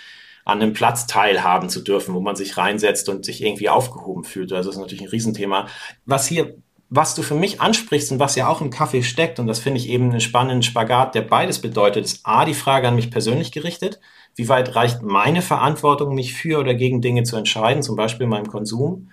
an 0.45 0.61
einem 0.61 0.73
Platz 0.73 1.07
teilhaben 1.07 1.69
zu 1.69 1.81
dürfen, 1.81 2.13
wo 2.13 2.19
man 2.19 2.35
sich 2.35 2.55
reinsetzt 2.55 3.09
und 3.09 3.25
sich 3.25 3.43
irgendwie 3.43 3.69
aufgehoben 3.69 4.25
fühlt. 4.25 4.53
Also 4.53 4.69
das 4.69 4.75
ist 4.75 4.81
natürlich 4.81 5.03
ein 5.03 5.09
Riesenthema. 5.09 5.67
Was 6.05 6.27
hier, 6.27 6.55
was 6.89 7.13
du 7.13 7.21
für 7.21 7.35
mich 7.35 7.61
ansprichst 7.61 8.11
und 8.11 8.19
was 8.19 8.35
ja 8.35 8.47
auch 8.47 8.61
im 8.61 8.71
Kaffee 8.71 9.03
steckt, 9.03 9.39
und 9.39 9.47
das 9.47 9.59
finde 9.59 9.79
ich 9.79 9.89
eben 9.89 10.09
einen 10.09 10.21
spannenden 10.21 10.63
Spagat, 10.63 11.13
der 11.13 11.21
beides 11.21 11.59
bedeutet, 11.59 12.05
ist 12.05 12.21
A, 12.23 12.45
die 12.45 12.55
Frage 12.55 12.87
an 12.87 12.95
mich 12.95 13.11
persönlich 13.11 13.51
gerichtet. 13.51 13.99
Wie 14.35 14.49
weit 14.49 14.75
reicht 14.75 15.03
meine 15.03 15.41
Verantwortung, 15.41 16.15
mich 16.15 16.33
für 16.33 16.59
oder 16.59 16.73
gegen 16.73 17.01
Dinge 17.01 17.23
zu 17.23 17.35
entscheiden, 17.35 17.83
zum 17.83 17.95
Beispiel 17.95 18.23
in 18.23 18.29
meinem 18.29 18.47
Konsum? 18.47 19.09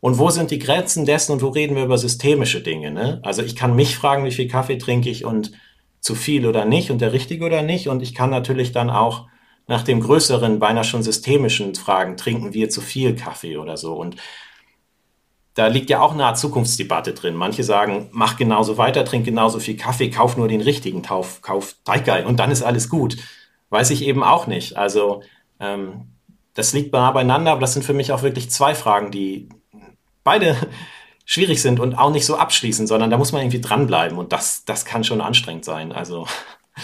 Und 0.00 0.18
wo 0.18 0.28
sind 0.30 0.50
die 0.50 0.58
Grenzen 0.58 1.06
dessen 1.06 1.32
und 1.32 1.42
wo 1.42 1.48
reden 1.48 1.76
wir 1.76 1.84
über 1.84 1.98
systemische 1.98 2.60
Dinge? 2.60 2.90
Ne? 2.90 3.20
Also 3.22 3.42
ich 3.42 3.56
kann 3.56 3.76
mich 3.76 3.96
fragen, 3.96 4.24
wie 4.24 4.32
viel 4.32 4.48
Kaffee 4.48 4.76
trinke 4.76 5.08
ich 5.08 5.24
und 5.24 5.52
zu 6.00 6.14
viel 6.14 6.46
oder 6.46 6.66
nicht 6.66 6.90
und 6.90 7.00
der 7.00 7.12
richtige 7.12 7.44
oder 7.46 7.62
nicht. 7.62 7.88
Und 7.88 8.02
ich 8.02 8.14
kann 8.14 8.28
natürlich 8.28 8.72
dann 8.72 8.90
auch 8.90 9.28
nach 9.66 9.82
dem 9.82 10.00
größeren, 10.00 10.58
beinahe 10.58 10.84
schon 10.84 11.02
systemischen 11.02 11.74
Fragen, 11.74 12.18
trinken 12.18 12.52
wir 12.52 12.68
zu 12.68 12.82
viel 12.82 13.14
Kaffee 13.14 13.56
oder 13.56 13.78
so. 13.78 13.94
Und 13.94 14.16
da 15.54 15.68
liegt 15.68 15.88
ja 15.88 16.00
auch 16.00 16.12
eine 16.12 16.26
Art 16.26 16.38
Zukunftsdebatte 16.38 17.14
drin. 17.14 17.34
Manche 17.36 17.62
sagen, 17.62 18.08
mach 18.12 18.36
genauso 18.36 18.76
weiter, 18.76 19.04
trink 19.04 19.24
genauso 19.24 19.60
viel 19.60 19.76
Kaffee, 19.76 20.10
kauf 20.10 20.36
nur 20.36 20.48
den 20.48 20.60
richtigen, 20.60 21.02
kauf, 21.02 21.42
kauf 21.42 21.76
Taikai 21.84 22.26
und 22.26 22.40
dann 22.40 22.50
ist 22.50 22.62
alles 22.62 22.88
gut. 22.88 23.16
Weiß 23.70 23.90
ich 23.90 24.02
eben 24.02 24.24
auch 24.24 24.46
nicht. 24.46 24.76
Also 24.76 25.22
ähm, 25.60 26.08
das 26.54 26.72
liegt 26.72 26.92
nah 26.92 27.10
beieinander, 27.12 27.52
aber 27.52 27.60
das 27.60 27.72
sind 27.72 27.84
für 27.84 27.94
mich 27.94 28.12
auch 28.12 28.22
wirklich 28.22 28.50
zwei 28.50 28.74
Fragen, 28.74 29.10
die 29.10 29.48
beide 30.24 30.56
schwierig 31.24 31.62
sind 31.62 31.80
und 31.80 31.94
auch 31.94 32.10
nicht 32.10 32.26
so 32.26 32.36
abschließen, 32.36 32.86
sondern 32.86 33.10
da 33.10 33.16
muss 33.16 33.32
man 33.32 33.42
irgendwie 33.42 33.60
dranbleiben 33.60 34.18
und 34.18 34.32
das, 34.32 34.64
das 34.64 34.84
kann 34.84 35.04
schon 35.04 35.20
anstrengend 35.20 35.64
sein. 35.64 35.92
Also 35.92 36.26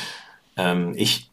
ähm, 0.57 0.95
ich 0.97 1.31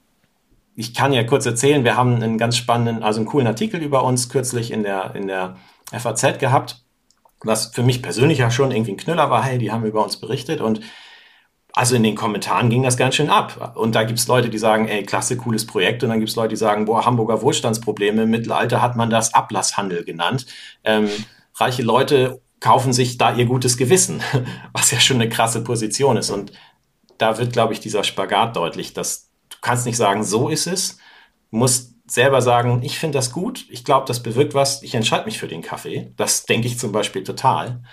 ich 0.80 0.94
kann 0.94 1.12
ja 1.12 1.24
kurz 1.24 1.46
erzählen, 1.48 1.84
wir 1.84 1.98
haben 1.98 2.16
einen 2.16 2.38
ganz 2.38 2.56
spannenden, 2.56 3.02
also 3.02 3.20
einen 3.20 3.28
coolen 3.28 3.48
Artikel 3.48 3.82
über 3.82 4.04
uns 4.04 4.30
kürzlich 4.30 4.70
in 4.70 4.84
der, 4.84 5.16
in 5.16 5.26
der 5.28 5.58
FAZ 5.92 6.38
gehabt, 6.38 6.84
was 7.42 7.68
für 7.68 7.84
mich 7.84 8.02
persönlich 8.02 8.40
ja 8.40 8.52
schon 8.52 8.72
irgendwie 8.72 8.94
ein 8.94 8.98
Knüller 8.98 9.30
war, 9.30 9.44
hey, 9.44 9.58
die 9.58 9.72
haben 9.72 9.86
über 9.86 10.04
uns 10.04 10.18
berichtet 10.18 10.62
und 10.62 10.82
also 11.74 11.96
in 11.96 12.02
den 12.02 12.16
Kommentaren 12.16 12.70
ging 12.70 12.82
das 12.82 12.98
ganz 12.98 13.14
schön 13.14 13.30
ab. 13.30 13.76
Und 13.76 13.94
da 13.94 14.04
gibt 14.04 14.18
es 14.18 14.28
Leute, 14.28 14.50
die 14.50 14.58
sagen, 14.58 14.88
ey, 14.88 15.04
klasse, 15.04 15.38
cooles 15.38 15.68
Projekt. 15.68 16.02
Und 16.02 16.10
dann 16.10 16.18
gibt 16.18 16.30
es 16.30 16.36
Leute, 16.36 16.50
die 16.50 16.56
sagen, 16.56 16.86
boah, 16.86 17.06
Hamburger 17.06 17.44
Wohlstandsprobleme. 17.44 18.24
Im 18.24 18.32
Mittelalter 18.32 18.82
hat 18.82 18.96
man 18.96 19.12
das 19.12 19.36
Ablasshandel 19.36 20.04
genannt. 20.04 20.48
Ähm, 20.84 21.08
reiche 21.54 21.84
Leute 21.84 22.42
kaufen 22.62 22.94
sich 22.94 23.20
da 23.20 23.36
ihr 23.36 23.46
gutes 23.46 23.78
Gewissen, 23.78 24.24
was 24.74 24.90
ja 24.90 25.00
schon 25.00 25.18
eine 25.18 25.30
krasse 25.30 25.64
Position 25.64 26.18
ist. 26.18 26.32
Und 26.32 26.52
da 27.20 27.38
wird, 27.38 27.54
glaube 27.54 27.74
ich, 27.74 27.80
dieser 27.80 28.04
Spagat 28.04 28.56
deutlich, 28.56 28.94
dass 28.94 29.28
Du 29.50 29.58
kannst 29.62 29.86
nicht 29.86 29.98
sagen, 29.98 30.24
so 30.24 30.50
ist 30.50 30.68
es. 30.68 30.98
Musst 31.50 31.96
selber 32.08 32.42
sagen, 32.42 32.82
ich 32.84 32.98
finde 32.98 33.18
das 33.18 33.32
gut, 33.32 33.66
ich 33.70 33.84
glaube, 33.84 34.06
das 34.06 34.24
bewirkt 34.24 34.54
was, 34.54 34.82
ich 34.84 34.96
entscheide 34.96 35.26
mich 35.26 35.40
für 35.40 35.48
den 35.48 35.62
Kaffee. 35.62 36.12
Das 36.16 36.46
denke 36.46 36.68
ich 36.68 36.80
zum 36.80 36.92
Beispiel 36.92 37.24
total. 37.24 37.84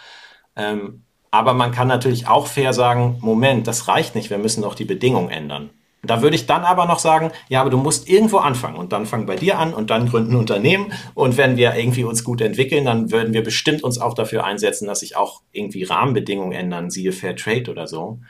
Ähm, 0.56 1.04
aber 1.30 1.52
man 1.52 1.72
kann 1.72 1.88
natürlich 1.88 2.28
auch 2.28 2.46
fair 2.46 2.72
sagen, 2.72 3.18
Moment, 3.20 3.66
das 3.66 3.88
reicht 3.88 4.14
nicht, 4.14 4.30
wir 4.30 4.38
müssen 4.38 4.62
auch 4.64 4.74
die 4.74 4.84
Bedingungen 4.84 5.30
ändern. 5.30 5.70
Da 6.02 6.22
würde 6.22 6.36
ich 6.36 6.46
dann 6.46 6.64
aber 6.64 6.86
noch 6.86 6.98
sagen, 6.98 7.32
ja, 7.48 7.60
aber 7.62 7.70
du 7.70 7.78
musst 7.78 8.08
irgendwo 8.08 8.36
anfangen 8.36 8.76
und 8.76 8.92
dann 8.92 9.06
fang 9.06 9.26
bei 9.26 9.36
dir 9.36 9.58
an 9.58 9.72
und 9.72 9.90
dann 9.90 10.08
gründen 10.08 10.36
Unternehmen 10.36 10.92
und 11.14 11.36
wenn 11.36 11.56
wir 11.56 11.74
irgendwie 11.74 12.04
uns 12.04 12.24
gut 12.24 12.40
entwickeln, 12.40 12.84
dann 12.84 13.10
würden 13.10 13.32
wir 13.32 13.42
bestimmt 13.42 13.82
uns 13.82 13.98
auch 13.98 14.14
dafür 14.14 14.44
einsetzen, 14.44 14.86
dass 14.86 15.00
sich 15.00 15.16
auch 15.16 15.42
irgendwie 15.50 15.82
Rahmenbedingungen 15.82 16.52
ändern, 16.52 16.90
siehe 16.90 17.12
Fair 17.12 17.36
Trade 17.36 17.70
oder 17.70 17.86
so. 17.86 18.20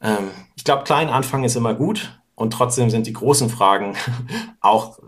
Ähm, 0.00 0.30
ich 0.56 0.64
glaube, 0.64 0.84
klein 0.84 1.08
anfangen 1.08 1.44
ist 1.44 1.56
immer 1.56 1.74
gut 1.74 2.18
und 2.34 2.52
trotzdem 2.52 2.90
sind 2.90 3.06
die 3.06 3.12
großen 3.12 3.50
Fragen 3.50 3.96
auch 4.60 4.98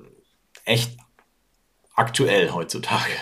echt 0.65 0.97
aktuell 1.95 2.51
heutzutage. 2.53 3.13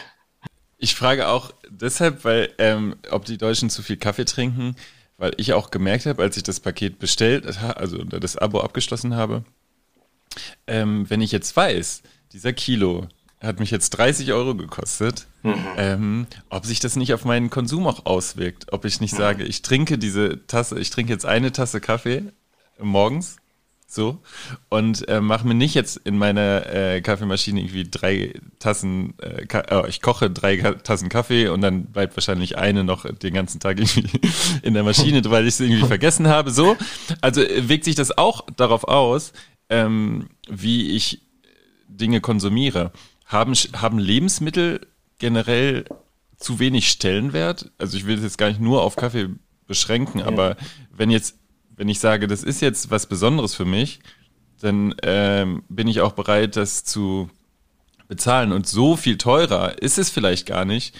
Ich 0.78 0.94
frage 0.94 1.28
auch 1.28 1.52
deshalb, 1.68 2.24
weil 2.24 2.52
ähm, 2.58 2.96
ob 3.10 3.24
die 3.24 3.38
Deutschen 3.38 3.70
zu 3.70 3.82
viel 3.82 3.96
Kaffee 3.96 4.24
trinken, 4.24 4.76
weil 5.16 5.32
ich 5.36 5.52
auch 5.52 5.70
gemerkt 5.70 6.06
habe, 6.06 6.22
als 6.22 6.36
ich 6.36 6.42
das 6.42 6.60
Paket 6.60 6.98
bestellt, 6.98 7.46
also 7.62 8.04
das 8.04 8.36
Abo 8.36 8.60
abgeschlossen 8.60 9.14
habe, 9.14 9.44
ähm, 10.66 11.08
wenn 11.08 11.20
ich 11.20 11.32
jetzt 11.32 11.56
weiß, 11.56 12.02
dieser 12.32 12.52
Kilo 12.52 13.06
hat 13.40 13.60
mich 13.60 13.70
jetzt 13.70 13.90
30 13.90 14.32
Euro 14.32 14.54
gekostet. 14.54 15.26
Mhm. 15.42 15.66
Ähm, 15.76 16.26
ob 16.48 16.64
sich 16.64 16.80
das 16.80 16.96
nicht 16.96 17.12
auf 17.12 17.24
meinen 17.24 17.50
Konsum 17.50 17.86
auch 17.86 18.06
auswirkt. 18.06 18.72
Ob 18.72 18.84
ich 18.84 19.00
nicht 19.00 19.12
mhm. 19.12 19.18
sage, 19.18 19.44
ich 19.44 19.62
trinke 19.62 19.98
diese 19.98 20.46
Tasse, 20.46 20.78
ich 20.78 20.90
trinke 20.90 21.12
jetzt 21.12 21.26
eine 21.26 21.52
Tasse 21.52 21.80
Kaffee 21.80 22.24
morgens 22.78 23.36
so 23.94 24.20
und 24.68 25.08
äh, 25.08 25.20
mache 25.20 25.46
mir 25.46 25.54
nicht 25.54 25.74
jetzt 25.74 25.96
in 25.98 26.18
meiner 26.18 26.66
äh, 26.66 27.00
Kaffeemaschine 27.00 27.60
irgendwie 27.60 27.88
drei 27.88 28.34
Tassen, 28.58 29.14
äh, 29.20 29.46
äh, 29.46 29.88
ich 29.88 30.02
koche 30.02 30.30
drei 30.30 30.56
Tassen 30.56 31.08
Kaffee 31.08 31.48
und 31.48 31.60
dann 31.60 31.86
bleibt 31.86 32.16
wahrscheinlich 32.16 32.58
eine 32.58 32.84
noch 32.84 33.06
den 33.10 33.34
ganzen 33.34 33.60
Tag 33.60 33.78
irgendwie 33.78 34.08
in 34.62 34.74
der 34.74 34.82
Maschine, 34.82 35.22
weil 35.30 35.46
ich 35.46 35.54
es 35.54 35.60
irgendwie 35.60 35.86
vergessen 35.86 36.28
habe. 36.28 36.50
So, 36.50 36.76
also 37.20 37.42
äh, 37.42 37.68
wirkt 37.68 37.84
sich 37.84 37.94
das 37.94 38.16
auch 38.16 38.44
darauf 38.56 38.84
aus, 38.84 39.32
ähm, 39.68 40.28
wie 40.48 40.90
ich 40.90 41.22
Dinge 41.88 42.20
konsumiere. 42.20 42.92
Haben, 43.26 43.54
haben 43.54 43.98
Lebensmittel 43.98 44.80
generell 45.18 45.84
zu 46.36 46.58
wenig 46.58 46.88
Stellenwert? 46.88 47.70
Also 47.78 47.96
ich 47.96 48.06
will 48.06 48.16
es 48.16 48.22
jetzt 48.22 48.38
gar 48.38 48.48
nicht 48.48 48.60
nur 48.60 48.82
auf 48.82 48.96
Kaffee 48.96 49.30
beschränken, 49.66 50.20
ja. 50.20 50.26
aber 50.26 50.56
wenn 50.90 51.10
jetzt, 51.10 51.36
wenn 51.76 51.88
ich 51.88 52.00
sage, 52.00 52.26
das 52.26 52.42
ist 52.42 52.60
jetzt 52.60 52.90
was 52.90 53.06
Besonderes 53.06 53.54
für 53.54 53.64
mich, 53.64 54.00
dann 54.60 54.94
ähm, 55.02 55.62
bin 55.68 55.88
ich 55.88 56.00
auch 56.00 56.12
bereit, 56.12 56.56
das 56.56 56.84
zu 56.84 57.28
bezahlen. 58.08 58.52
Und 58.52 58.66
so 58.66 58.96
viel 58.96 59.18
teurer 59.18 59.80
ist 59.82 59.98
es 59.98 60.10
vielleicht 60.10 60.46
gar 60.46 60.64
nicht 60.64 60.94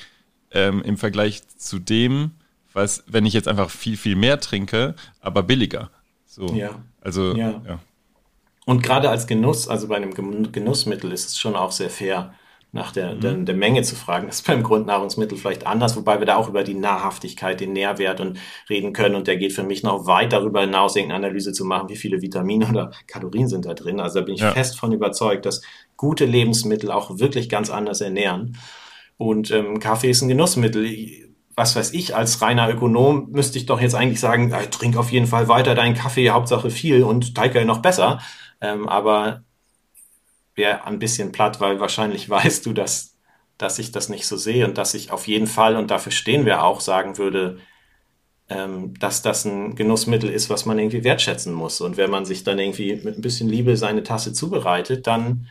ähm, 0.51 0.83
im 0.83 0.97
Vergleich 0.97 1.43
zu 1.57 1.79
dem, 1.79 2.33
was, 2.72 3.05
wenn 3.07 3.27
ich 3.27 3.33
jetzt 3.33 3.49
einfach 3.49 3.70
viel, 3.70 3.97
viel 3.97 4.16
mehr 4.16 4.41
trinke, 4.41 4.95
aber 5.20 5.43
billiger. 5.43 5.91
So. 6.27 6.47
Ja. 6.55 6.83
Also, 7.01 7.37
ja. 7.37 7.62
ja. 7.66 7.79
Und 8.66 8.83
gerade 8.83 9.11
als 9.11 9.27
Genuss, 9.27 9.68
also 9.68 9.89
bei 9.89 9.97
einem 9.97 10.14
Genussmittel 10.53 11.12
ist 11.12 11.29
es 11.29 11.39
schon 11.39 11.55
auch 11.55 11.70
sehr 11.70 11.91
fair, 11.91 12.35
nach 12.75 12.91
der, 12.91 13.14
mhm. 13.14 13.20
der, 13.20 13.35
der, 13.35 13.55
Menge 13.55 13.83
zu 13.83 13.95
fragen. 13.95 14.27
Das 14.27 14.41
ist 14.41 14.47
beim 14.47 14.64
Grundnahrungsmittel 14.64 15.39
vielleicht 15.39 15.64
anders, 15.64 15.97
wobei 15.97 16.18
wir 16.18 16.27
da 16.27 16.35
auch 16.35 16.49
über 16.49 16.64
die 16.64 16.75
Nahrhaftigkeit, 16.75 17.61
den 17.61 17.72
Nährwert 17.72 18.20
und 18.20 18.39
reden 18.68 18.93
können. 18.93 19.14
Und 19.14 19.29
der 19.29 19.37
geht 19.37 19.53
für 19.53 19.62
mich 19.62 19.85
noch 19.85 20.07
weit 20.07 20.33
darüber 20.33 20.62
hinaus, 20.62 20.97
irgendeine 20.97 21.25
Analyse 21.25 21.53
zu 21.53 21.64
machen, 21.64 21.89
wie 21.89 21.97
viele 21.97 22.20
Vitamine 22.20 22.68
oder 22.68 22.91
Kalorien 23.07 23.47
sind 23.47 23.64
da 23.64 23.75
drin. 23.75 24.01
Also 24.01 24.18
da 24.18 24.25
bin 24.27 24.35
ich 24.35 24.41
ja. 24.41 24.51
fest 24.51 24.77
von 24.77 24.91
überzeugt, 24.91 25.47
dass 25.47 25.62
gute 25.97 26.25
Lebensmittel 26.25 26.91
auch 26.91 27.20
wirklich 27.20 27.49
ganz 27.49 27.70
anders 27.70 28.01
ernähren. 28.01 28.59
Und 29.18 29.53
ähm, 29.53 29.79
Kaffee 29.79 30.11
ist 30.11 30.22
ein 30.22 30.29
Genussmittel. 30.29 30.91
Was 31.55 31.77
weiß 31.77 31.93
ich, 31.93 32.16
als 32.16 32.43
reiner 32.43 32.68
Ökonom 32.68 33.29
müsste 33.31 33.57
ich 33.57 33.66
doch 33.66 33.81
jetzt 33.81 33.95
eigentlich 33.95 34.18
sagen, 34.18 34.53
trink 34.72 34.97
auf 34.97 35.12
jeden 35.12 35.29
Fall 35.29 35.47
weiter 35.47 35.77
deinen 35.77 35.95
Kaffee, 35.95 36.31
Hauptsache 36.31 36.70
viel 36.70 37.05
und 37.05 37.37
Teigel 37.37 37.64
noch 37.66 37.79
besser. 37.79 38.18
Ähm, 38.61 38.89
aber 38.89 39.43
wäre 40.55 40.85
ein 40.85 40.99
bisschen 40.99 41.33
platt, 41.33 41.61
weil 41.61 41.81
wahrscheinlich 41.81 42.29
weißt 42.31 42.67
du, 42.67 42.73
dass, 42.73 43.17
dass 43.59 43.79
ich 43.79 43.93
das 43.93 44.09
nicht 44.09 44.27
so 44.27 44.37
sehe 44.37 44.67
und 44.67 44.79
dass 44.79 44.95
ich 44.95 45.11
auf 45.11 45.27
jeden 45.27 45.47
Fall, 45.47 45.77
und 45.77 45.91
dafür 45.91 46.13
stehen 46.13 46.47
wir 46.47 46.63
auch, 46.63 46.81
sagen 46.81 47.19
würde, 47.19 47.59
ähm, 48.49 48.95
dass 48.99 49.23
das 49.23 49.45
ein 49.45 49.75
Genussmittel 49.75 50.29
ist, 50.31 50.51
was 50.51 50.67
man 50.67 50.79
irgendwie 50.79 51.05
wertschätzen 51.05 51.53
muss. 51.53 51.81
Und 51.81 51.97
wenn 51.97 52.11
man 52.11 52.25
sich 52.25 52.45
dann 52.45 52.59
irgendwie 52.59 52.97
mit 52.97 53.17
ein 53.17 53.23
bisschen 53.23 53.49
Liebe 53.49 53.77
seine 53.77 54.03
Tasse 54.03 54.33
zubereitet, 54.33 55.07
dann 55.07 55.49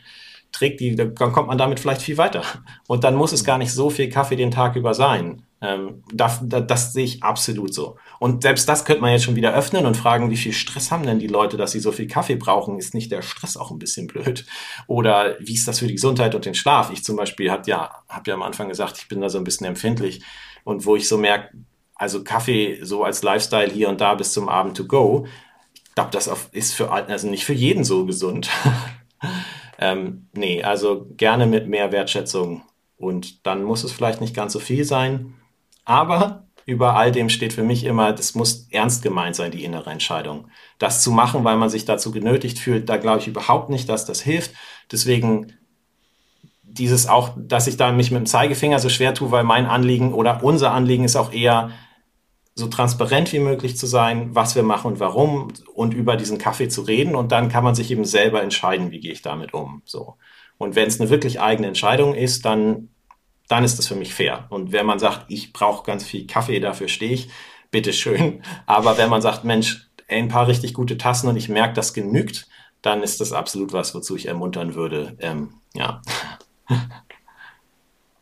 trägt 0.51 0.79
die, 0.79 0.95
dann 0.95 1.15
kommt 1.15 1.47
man 1.47 1.57
damit 1.57 1.79
vielleicht 1.79 2.03
viel 2.03 2.17
weiter. 2.17 2.43
Und 2.87 3.03
dann 3.03 3.15
muss 3.15 3.31
es 3.31 3.43
gar 3.43 3.57
nicht 3.57 3.73
so 3.73 3.89
viel 3.89 4.09
Kaffee 4.09 4.35
den 4.35 4.51
Tag 4.51 4.75
über 4.75 4.93
sein. 4.93 5.43
Ähm, 5.61 6.03
das, 6.13 6.39
das, 6.43 6.67
das 6.67 6.93
sehe 6.93 7.05
ich 7.05 7.23
absolut 7.23 7.73
so. 7.73 7.97
Und 8.23 8.43
selbst 8.43 8.69
das 8.69 8.85
könnte 8.85 9.01
man 9.01 9.11
jetzt 9.11 9.25
schon 9.25 9.35
wieder 9.35 9.53
öffnen 9.53 9.85
und 9.85 9.97
fragen, 9.97 10.31
wie 10.31 10.37
viel 10.37 10.53
Stress 10.53 10.91
haben 10.91 11.05
denn 11.05 11.19
die 11.19 11.27
Leute, 11.27 11.57
dass 11.57 11.73
sie 11.73 11.81
so 11.81 11.91
viel 11.91 12.07
Kaffee 12.07 12.37
brauchen? 12.37 12.79
Ist 12.79 12.93
nicht 12.93 13.11
der 13.11 13.21
Stress 13.21 13.57
auch 13.57 13.69
ein 13.69 13.79
bisschen 13.79 14.07
blöd? 14.07 14.45
Oder 14.87 15.35
wie 15.41 15.55
ist 15.55 15.67
das 15.67 15.79
für 15.79 15.87
die 15.87 15.95
Gesundheit 15.95 16.33
und 16.33 16.45
den 16.45 16.55
Schlaf? 16.55 16.89
Ich 16.89 17.03
zum 17.03 17.17
Beispiel 17.17 17.51
habe 17.51 17.69
ja, 17.69 18.01
hab 18.07 18.25
ja 18.25 18.33
am 18.33 18.41
Anfang 18.41 18.69
gesagt, 18.69 18.97
ich 18.97 19.09
bin 19.09 19.19
da 19.19 19.27
so 19.27 19.39
ein 19.39 19.43
bisschen 19.43 19.67
empfindlich. 19.67 20.23
Und 20.63 20.85
wo 20.85 20.95
ich 20.95 21.09
so 21.09 21.17
merke, 21.17 21.49
also 21.95 22.23
Kaffee 22.23 22.79
so 22.81 23.03
als 23.03 23.23
Lifestyle 23.23 23.69
hier 23.69 23.89
und 23.89 23.99
da 23.99 24.15
bis 24.15 24.31
zum 24.31 24.47
Abend 24.47 24.77
to 24.77 24.85
go, 24.85 25.27
ich 25.73 25.93
glaube, 25.93 26.11
das 26.11 26.31
ist 26.53 26.73
für 26.75 26.93
also 26.93 27.27
nicht 27.27 27.43
für 27.43 27.51
jeden 27.51 27.83
so 27.83 28.05
gesund. 28.05 28.49
ähm, 29.79 30.29
nee, 30.31 30.63
also 30.63 31.07
gerne 31.17 31.45
mit 31.45 31.67
mehr 31.67 31.91
Wertschätzung. 31.91 32.63
Und 32.95 33.45
dann 33.45 33.63
muss 33.63 33.83
es 33.83 33.91
vielleicht 33.91 34.21
nicht 34.21 34.33
ganz 34.33 34.53
so 34.53 34.59
viel 34.59 34.85
sein. 34.85 35.33
Aber 35.83 36.47
über 36.65 36.95
all 36.95 37.11
dem 37.11 37.29
steht 37.29 37.53
für 37.53 37.63
mich 37.63 37.83
immer, 37.83 38.13
das 38.13 38.35
muss 38.35 38.67
ernst 38.71 39.03
gemeint 39.03 39.35
sein, 39.35 39.51
die 39.51 39.63
innere 39.63 39.89
Entscheidung. 39.89 40.47
Das 40.79 41.03
zu 41.03 41.11
machen, 41.11 41.43
weil 41.43 41.57
man 41.57 41.69
sich 41.69 41.85
dazu 41.85 42.11
genötigt 42.11 42.59
fühlt, 42.59 42.89
da 42.89 42.97
glaube 42.97 43.19
ich 43.19 43.27
überhaupt 43.27 43.69
nicht, 43.69 43.89
dass 43.89 44.05
das 44.05 44.21
hilft. 44.21 44.51
Deswegen 44.91 45.53
dieses 46.63 47.07
auch, 47.07 47.31
dass 47.37 47.67
ich 47.67 47.77
da 47.77 47.91
mich 47.91 48.11
mit 48.11 48.21
dem 48.21 48.25
Zeigefinger 48.25 48.79
so 48.79 48.89
schwer 48.89 49.13
tue, 49.13 49.31
weil 49.31 49.43
mein 49.43 49.65
Anliegen 49.65 50.13
oder 50.13 50.43
unser 50.43 50.71
Anliegen 50.71 51.03
ist 51.03 51.15
auch 51.15 51.31
eher 51.31 51.71
so 52.55 52.67
transparent 52.67 53.33
wie 53.33 53.39
möglich 53.39 53.77
zu 53.77 53.87
sein, 53.87 54.35
was 54.35 54.55
wir 54.55 54.63
machen 54.63 54.93
und 54.93 54.99
warum 54.99 55.53
und 55.73 55.93
über 55.93 56.15
diesen 56.15 56.37
Kaffee 56.37 56.67
zu 56.67 56.81
reden 56.81 57.15
und 57.15 57.31
dann 57.31 57.49
kann 57.49 57.63
man 57.63 57.75
sich 57.75 57.89
eben 57.91 58.05
selber 58.05 58.43
entscheiden, 58.43 58.91
wie 58.91 58.99
gehe 58.99 59.11
ich 59.11 59.21
damit 59.21 59.53
um. 59.53 59.81
So. 59.85 60.15
Und 60.57 60.75
wenn 60.75 60.87
es 60.87 60.99
eine 60.99 61.09
wirklich 61.09 61.41
eigene 61.41 61.67
Entscheidung 61.67 62.13
ist, 62.13 62.45
dann, 62.45 62.89
dann 63.47 63.63
ist 63.63 63.77
das 63.77 63.87
für 63.87 63.95
mich 63.95 64.13
fair. 64.13 64.45
Und 64.49 64.71
wenn 64.71 64.85
man 64.85 64.99
sagt, 64.99 65.25
ich 65.27 65.53
brauche 65.53 65.85
ganz 65.85 66.03
viel 66.03 66.27
Kaffee, 66.27 66.59
dafür 66.59 66.87
stehe 66.87 67.13
ich, 67.13 67.29
bitteschön. 67.71 68.43
Aber 68.65 68.97
wenn 68.97 69.09
man 69.09 69.21
sagt, 69.21 69.43
Mensch, 69.43 69.89
ein 70.07 70.27
paar 70.27 70.47
richtig 70.47 70.73
gute 70.73 70.97
Tassen 70.97 71.27
und 71.27 71.35
ich 71.35 71.49
merke, 71.49 71.73
das 71.73 71.93
genügt, 71.93 72.47
dann 72.81 73.01
ist 73.01 73.21
das 73.21 73.31
absolut 73.31 73.73
was, 73.73 73.95
wozu 73.95 74.15
ich 74.15 74.27
ermuntern 74.27 74.75
würde. 74.75 75.15
Ähm, 75.19 75.55
ja. 75.73 76.01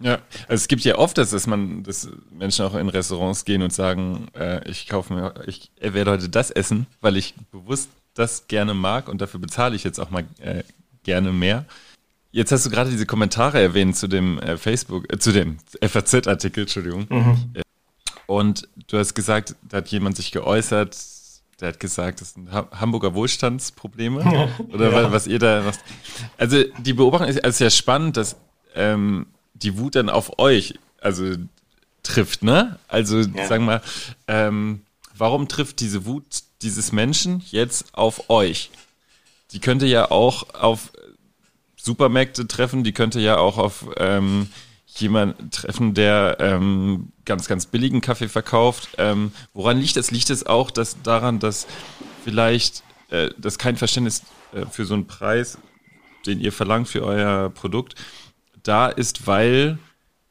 Ja, 0.03 0.13
also 0.47 0.55
es 0.55 0.67
gibt 0.67 0.81
ja 0.81 0.97
oft, 0.97 1.19
dass, 1.19 1.45
man, 1.45 1.83
dass 1.83 2.09
Menschen 2.31 2.65
auch 2.65 2.73
in 2.73 2.89
Restaurants 2.89 3.45
gehen 3.45 3.61
und 3.61 3.71
sagen, 3.71 4.29
äh, 4.33 4.67
ich 4.67 4.87
kaufe 4.87 5.13
mir, 5.13 5.33
ich 5.45 5.69
werde 5.79 6.09
heute 6.09 6.27
das 6.27 6.49
essen, 6.49 6.87
weil 7.01 7.17
ich 7.17 7.35
bewusst 7.51 7.91
das 8.15 8.47
gerne 8.47 8.73
mag 8.73 9.07
und 9.07 9.21
dafür 9.21 9.39
bezahle 9.39 9.75
ich 9.75 9.83
jetzt 9.83 9.99
auch 9.99 10.09
mal 10.09 10.23
äh, 10.39 10.63
gerne 11.03 11.31
mehr. 11.31 11.65
Jetzt 12.31 12.51
hast 12.51 12.65
du 12.65 12.69
gerade 12.69 12.89
diese 12.89 13.05
Kommentare 13.05 13.61
erwähnt 13.61 13.97
zu 13.97 14.07
dem 14.07 14.39
äh, 14.39 14.57
Facebook, 14.57 15.11
äh, 15.11 15.19
zu 15.19 15.31
dem 15.31 15.57
FAZ-Artikel, 15.81 16.61
Entschuldigung. 16.61 17.07
Mhm. 17.09 17.53
Und 18.25 18.69
du 18.87 18.97
hast 18.97 19.13
gesagt, 19.13 19.55
da 19.67 19.77
hat 19.77 19.89
jemand 19.89 20.15
sich 20.15 20.31
geäußert, 20.31 20.97
der 21.59 21.69
hat 21.69 21.79
gesagt, 21.79 22.21
das 22.21 22.33
sind 22.33 22.51
Hamburger 22.51 23.13
Wohlstandsprobleme. 23.13 24.49
Oder 24.73 24.91
ja. 24.91 25.11
was 25.11 25.27
ihr 25.27 25.39
da 25.39 25.61
macht. 25.61 25.79
Also 26.37 26.63
die 26.79 26.93
Beobachtung 26.93 27.27
ist, 27.27 27.43
also 27.43 27.63
ja 27.63 27.69
spannend, 27.69 28.17
dass 28.17 28.37
ähm, 28.75 29.27
die 29.53 29.77
Wut 29.77 29.95
dann 29.95 30.09
auf 30.09 30.39
euch 30.39 30.75
also 31.01 31.35
trifft, 32.03 32.43
ne? 32.43 32.79
Also 32.87 33.19
ja. 33.19 33.47
sagen 33.47 33.65
wir 33.65 33.79
mal, 33.79 33.81
ähm, 34.27 34.81
warum 35.15 35.47
trifft 35.47 35.79
diese 35.81 36.05
Wut 36.05 36.23
dieses 36.61 36.91
Menschen 36.91 37.43
jetzt 37.51 37.93
auf 37.93 38.29
euch? 38.29 38.71
Die 39.51 39.59
könnte 39.59 39.85
ja 39.85 40.09
auch 40.09 40.53
auf 40.53 40.91
Supermärkte 41.83 42.47
treffen, 42.47 42.83
die 42.83 42.91
könnte 42.91 43.19
ja 43.19 43.37
auch 43.37 43.57
auf 43.57 43.87
ähm, 43.97 44.49
jemanden 44.85 45.49
treffen, 45.51 45.93
der 45.93 46.37
ähm, 46.39 47.11
ganz, 47.25 47.47
ganz 47.47 47.65
billigen 47.65 48.01
Kaffee 48.01 48.27
verkauft. 48.27 48.89
Ähm, 48.97 49.31
woran 49.53 49.79
liegt 49.79 49.97
es? 49.97 50.11
Liegt 50.11 50.29
es 50.29 50.45
auch 50.45 50.69
dass 50.69 51.01
daran, 51.01 51.39
dass 51.39 51.65
vielleicht 52.23 52.83
äh, 53.09 53.29
das 53.37 53.57
kein 53.57 53.77
Verständnis 53.77 54.23
äh, 54.53 54.65
für 54.65 54.85
so 54.85 54.93
einen 54.93 55.07
Preis, 55.07 55.57
den 56.25 56.39
ihr 56.39 56.51
verlangt 56.51 56.87
für 56.87 57.03
euer 57.03 57.49
Produkt, 57.49 57.95
da 58.63 58.87
ist, 58.87 59.25
weil 59.25 59.79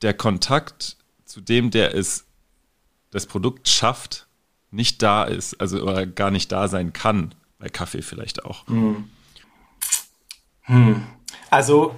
der 0.03 0.15
Kontakt 0.15 0.97
zu 1.25 1.41
dem, 1.41 1.71
der 1.71 1.95
es 1.95 2.27
das 3.11 3.27
Produkt 3.27 3.69
schafft, 3.69 4.29
nicht 4.71 5.03
da 5.03 5.25
ist, 5.25 5.61
also 5.61 5.83
oder 5.83 6.07
gar 6.07 6.31
nicht 6.31 6.53
da 6.53 6.69
sein 6.69 6.93
kann, 6.93 7.35
bei 7.59 7.69
Kaffee 7.69 8.03
vielleicht 8.03 8.45
auch. 8.45 8.69
Hm. 8.69 9.11
Hm. 10.63 11.03
Also, 11.51 11.95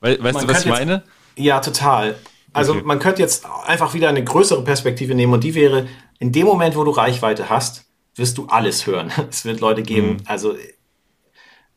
We 0.00 0.22
weißt 0.22 0.42
du, 0.42 0.48
was 0.48 0.64
ich 0.64 0.70
meine? 0.70 1.02
ja, 1.36 1.60
total. 1.60 2.16
Also 2.52 2.72
okay. 2.72 2.82
man 2.84 2.98
könnte 2.98 3.22
jetzt 3.22 3.46
einfach 3.66 3.94
wieder 3.94 4.08
eine 4.08 4.22
größere 4.22 4.62
Perspektive 4.62 5.14
nehmen 5.14 5.32
und 5.32 5.44
die 5.44 5.54
wäre, 5.54 5.86
in 6.18 6.32
dem 6.32 6.46
Moment, 6.46 6.76
wo 6.76 6.84
du 6.84 6.90
Reichweite 6.90 7.48
hast, 7.48 7.86
wirst 8.14 8.36
du 8.36 8.46
alles 8.46 8.86
hören. 8.86 9.10
Es 9.30 9.44
wird 9.44 9.60
Leute 9.60 9.82
geben, 9.82 10.08
mhm. 10.08 10.16
also 10.26 10.54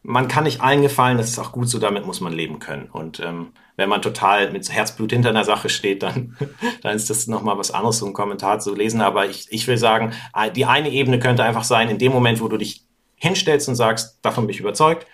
man 0.07 0.27
kann 0.27 0.43
nicht 0.43 0.61
allen 0.61 0.83
gefallen, 0.83 1.17
das 1.17 1.29
ist 1.29 1.39
auch 1.39 1.51
gut 1.51 1.67
so, 1.67 1.79
damit 1.79 2.05
muss 2.05 2.21
man 2.21 2.31
leben 2.31 2.59
können. 2.59 2.89
Und 2.91 3.19
ähm, 3.19 3.53
wenn 3.75 3.89
man 3.89 4.03
total 4.03 4.51
mit 4.51 4.71
Herzblut 4.71 5.11
hinter 5.11 5.29
einer 5.29 5.43
Sache 5.43 5.67
steht, 5.67 6.03
dann, 6.03 6.37
dann 6.83 6.95
ist 6.95 7.09
das 7.09 7.27
nochmal 7.27 7.57
was 7.57 7.71
anderes, 7.71 7.97
so 7.97 8.05
einen 8.05 8.13
Kommentar 8.13 8.59
zu 8.59 8.75
lesen. 8.75 9.01
Aber 9.01 9.25
ich, 9.25 9.47
ich 9.49 9.67
will 9.67 9.77
sagen, 9.77 10.13
die 10.55 10.65
eine 10.65 10.89
Ebene 10.91 11.17
könnte 11.17 11.43
einfach 11.43 11.63
sein, 11.63 11.89
in 11.89 11.97
dem 11.97 12.11
Moment, 12.11 12.39
wo 12.39 12.47
du 12.47 12.57
dich 12.57 12.85
hinstellst 13.15 13.67
und 13.67 13.75
sagst, 13.75 14.19
davon 14.21 14.45
bin 14.45 14.53
ich 14.53 14.59
überzeugt, 14.59 15.07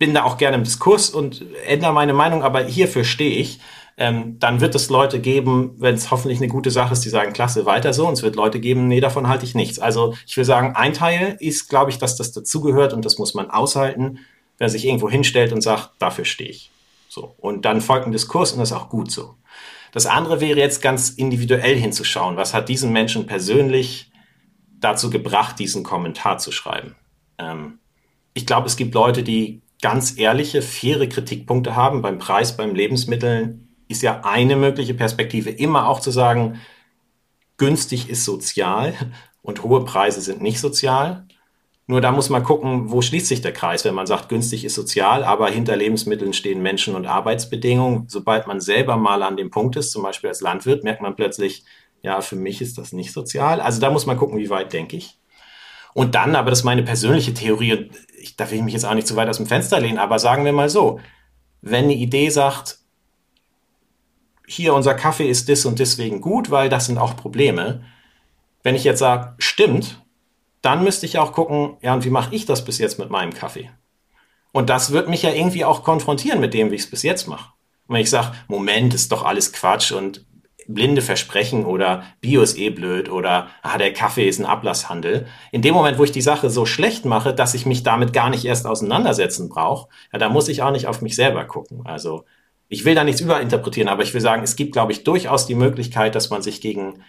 bin 0.00 0.14
da 0.14 0.24
auch 0.24 0.36
gerne 0.36 0.56
im 0.56 0.64
Diskurs 0.64 1.10
und 1.10 1.44
ändere 1.64 1.92
meine 1.92 2.12
Meinung, 2.12 2.42
aber 2.42 2.64
hierfür 2.64 3.04
stehe 3.04 3.36
ich 3.36 3.60
ähm, 4.00 4.38
dann 4.38 4.62
wird 4.62 4.74
es 4.74 4.88
Leute 4.88 5.20
geben, 5.20 5.74
wenn 5.76 5.94
es 5.94 6.10
hoffentlich 6.10 6.38
eine 6.38 6.48
gute 6.48 6.70
Sache 6.70 6.94
ist, 6.94 7.04
die 7.04 7.10
sagen, 7.10 7.34
klasse, 7.34 7.66
weiter 7.66 7.92
so. 7.92 8.08
Und 8.08 8.14
es 8.14 8.22
wird 8.22 8.34
Leute 8.34 8.58
geben, 8.58 8.88
nee, 8.88 9.00
davon 9.00 9.28
halte 9.28 9.44
ich 9.44 9.54
nichts. 9.54 9.78
Also 9.78 10.14
ich 10.26 10.38
will 10.38 10.46
sagen, 10.46 10.74
ein 10.74 10.94
Teil 10.94 11.36
ist, 11.38 11.68
glaube 11.68 11.90
ich, 11.90 11.98
dass 11.98 12.16
das 12.16 12.32
dazugehört 12.32 12.94
und 12.94 13.04
das 13.04 13.18
muss 13.18 13.34
man 13.34 13.50
aushalten, 13.50 14.20
wer 14.56 14.70
sich 14.70 14.86
irgendwo 14.86 15.10
hinstellt 15.10 15.52
und 15.52 15.60
sagt, 15.60 15.90
dafür 15.98 16.24
stehe 16.24 16.48
ich. 16.48 16.70
So. 17.10 17.34
Und 17.36 17.66
dann 17.66 17.82
folgt 17.82 18.06
ein 18.06 18.12
Diskurs 18.12 18.52
und 18.52 18.60
das 18.60 18.70
ist 18.70 18.76
auch 18.76 18.88
gut 18.88 19.10
so. 19.10 19.34
Das 19.92 20.06
andere 20.06 20.40
wäre 20.40 20.58
jetzt 20.58 20.80
ganz 20.80 21.10
individuell 21.10 21.76
hinzuschauen. 21.76 22.38
Was 22.38 22.54
hat 22.54 22.70
diesen 22.70 22.92
Menschen 22.92 23.26
persönlich 23.26 24.10
dazu 24.80 25.10
gebracht, 25.10 25.58
diesen 25.58 25.82
Kommentar 25.82 26.38
zu 26.38 26.52
schreiben? 26.52 26.96
Ähm, 27.36 27.80
ich 28.32 28.46
glaube, 28.46 28.66
es 28.66 28.76
gibt 28.76 28.94
Leute, 28.94 29.22
die 29.22 29.60
ganz 29.80 30.18
ehrliche, 30.18 30.62
faire 30.62 31.08
Kritikpunkte 31.08 31.76
haben 31.76 32.02
beim 32.02 32.18
Preis, 32.18 32.56
beim 32.56 32.74
Lebensmitteln, 32.74 33.68
ist 33.88 34.02
ja 34.02 34.22
eine 34.24 34.56
mögliche 34.56 34.94
Perspektive, 34.94 35.50
immer 35.50 35.88
auch 35.88 36.00
zu 36.00 36.10
sagen, 36.10 36.60
günstig 37.56 38.08
ist 38.08 38.24
sozial 38.24 38.94
und 39.42 39.62
hohe 39.62 39.84
Preise 39.84 40.20
sind 40.20 40.40
nicht 40.40 40.60
sozial. 40.60 41.26
Nur 41.86 42.00
da 42.00 42.12
muss 42.12 42.30
man 42.30 42.44
gucken, 42.44 42.92
wo 42.92 43.02
schließt 43.02 43.26
sich 43.26 43.42
der 43.42 43.52
Kreis, 43.52 43.84
wenn 43.84 43.96
man 43.96 44.06
sagt, 44.06 44.28
günstig 44.28 44.64
ist 44.64 44.76
sozial, 44.76 45.24
aber 45.24 45.50
hinter 45.50 45.76
Lebensmitteln 45.76 46.32
stehen 46.32 46.62
Menschen 46.62 46.94
und 46.94 47.06
Arbeitsbedingungen. 47.06 48.04
Sobald 48.08 48.46
man 48.46 48.60
selber 48.60 48.96
mal 48.96 49.24
an 49.24 49.36
dem 49.36 49.50
Punkt 49.50 49.74
ist, 49.74 49.90
zum 49.90 50.04
Beispiel 50.04 50.28
als 50.28 50.40
Landwirt, 50.40 50.84
merkt 50.84 51.02
man 51.02 51.16
plötzlich, 51.16 51.64
ja, 52.02 52.20
für 52.20 52.36
mich 52.36 52.62
ist 52.62 52.78
das 52.78 52.92
nicht 52.92 53.12
sozial. 53.12 53.60
Also 53.60 53.80
da 53.80 53.90
muss 53.90 54.06
man 54.06 54.16
gucken, 54.16 54.38
wie 54.38 54.50
weit 54.50 54.72
denke 54.72 54.96
ich. 54.96 55.18
Und 55.92 56.14
dann, 56.14 56.36
aber 56.36 56.50
das 56.50 56.60
ist 56.60 56.64
meine 56.64 56.84
persönliche 56.84 57.34
Theorie, 57.34 57.90
ich, 58.20 58.36
da 58.36 58.50
will 58.50 58.58
ich 58.58 58.64
mich 58.64 58.74
jetzt 58.74 58.84
auch 58.84 58.94
nicht 58.94 59.06
zu 59.06 59.16
weit 59.16 59.28
aus 59.28 59.38
dem 59.38 59.46
Fenster 59.46 59.80
lehnen, 59.80 59.98
aber 59.98 60.18
sagen 60.18 60.44
wir 60.44 60.52
mal 60.52 60.68
so, 60.68 61.00
wenn 61.62 61.84
eine 61.84 61.94
Idee 61.94 62.28
sagt, 62.28 62.78
hier 64.46 64.74
unser 64.74 64.94
Kaffee 64.94 65.28
ist 65.28 65.48
das 65.48 65.64
und 65.64 65.78
deswegen 65.78 66.20
gut, 66.20 66.50
weil 66.50 66.68
das 66.68 66.86
sind 66.86 66.98
auch 66.98 67.16
Probleme. 67.16 67.84
Wenn 68.62 68.74
ich 68.74 68.84
jetzt 68.84 68.98
sage, 68.98 69.34
stimmt, 69.38 70.02
dann 70.60 70.84
müsste 70.84 71.06
ich 71.06 71.18
auch 71.18 71.32
gucken, 71.32 71.76
ja, 71.80 71.94
und 71.94 72.04
wie 72.04 72.10
mache 72.10 72.34
ich 72.34 72.46
das 72.46 72.64
bis 72.64 72.78
jetzt 72.78 72.98
mit 72.98 73.10
meinem 73.10 73.32
Kaffee? 73.32 73.70
Und 74.52 74.68
das 74.68 74.90
wird 74.90 75.08
mich 75.08 75.22
ja 75.22 75.30
irgendwie 75.30 75.64
auch 75.64 75.84
konfrontieren 75.84 76.40
mit 76.40 76.52
dem, 76.52 76.70
wie 76.70 76.74
ich 76.74 76.82
es 76.82 76.90
bis 76.90 77.02
jetzt 77.02 77.28
mache. 77.28 77.52
Und 77.86 77.94
wenn 77.94 78.02
ich 78.02 78.10
sage, 78.10 78.32
Moment, 78.48 78.92
ist 78.92 79.12
doch 79.12 79.24
alles 79.24 79.52
Quatsch 79.52 79.92
und 79.92 80.26
blinde 80.68 81.02
Versprechen 81.02 81.64
oder 81.64 82.04
Bio 82.20 82.42
ist 82.42 82.58
eh 82.58 82.70
blöd 82.70 83.10
oder 83.10 83.48
ah, 83.62 83.78
der 83.78 83.92
Kaffee 83.92 84.28
ist 84.28 84.38
ein 84.38 84.46
Ablasshandel. 84.46 85.26
In 85.52 85.62
dem 85.62 85.74
Moment, 85.74 85.98
wo 85.98 86.04
ich 86.04 86.12
die 86.12 86.20
Sache 86.20 86.50
so 86.50 86.66
schlecht 86.66 87.04
mache, 87.04 87.34
dass 87.34 87.54
ich 87.54 87.66
mich 87.66 87.82
damit 87.82 88.12
gar 88.12 88.30
nicht 88.30 88.44
erst 88.44 88.66
auseinandersetzen 88.66 89.48
brauche, 89.48 89.88
ja, 90.12 90.18
da 90.18 90.28
muss 90.28 90.48
ich 90.48 90.62
auch 90.62 90.72
nicht 90.72 90.86
auf 90.86 91.02
mich 91.02 91.16
selber 91.16 91.44
gucken. 91.44 91.82
Also 91.84 92.24
ich 92.68 92.84
will 92.84 92.94
da 92.94 93.04
nichts 93.04 93.20
überinterpretieren, 93.20 93.88
aber 93.88 94.02
ich 94.02 94.14
will 94.14 94.20
sagen, 94.20 94.42
es 94.42 94.56
gibt, 94.56 94.72
glaube 94.72 94.92
ich, 94.92 95.04
durchaus 95.04 95.46
die 95.46 95.56
Möglichkeit, 95.56 96.14
dass 96.14 96.30
man 96.30 96.42
sich 96.42 96.60
gegen 96.60 97.02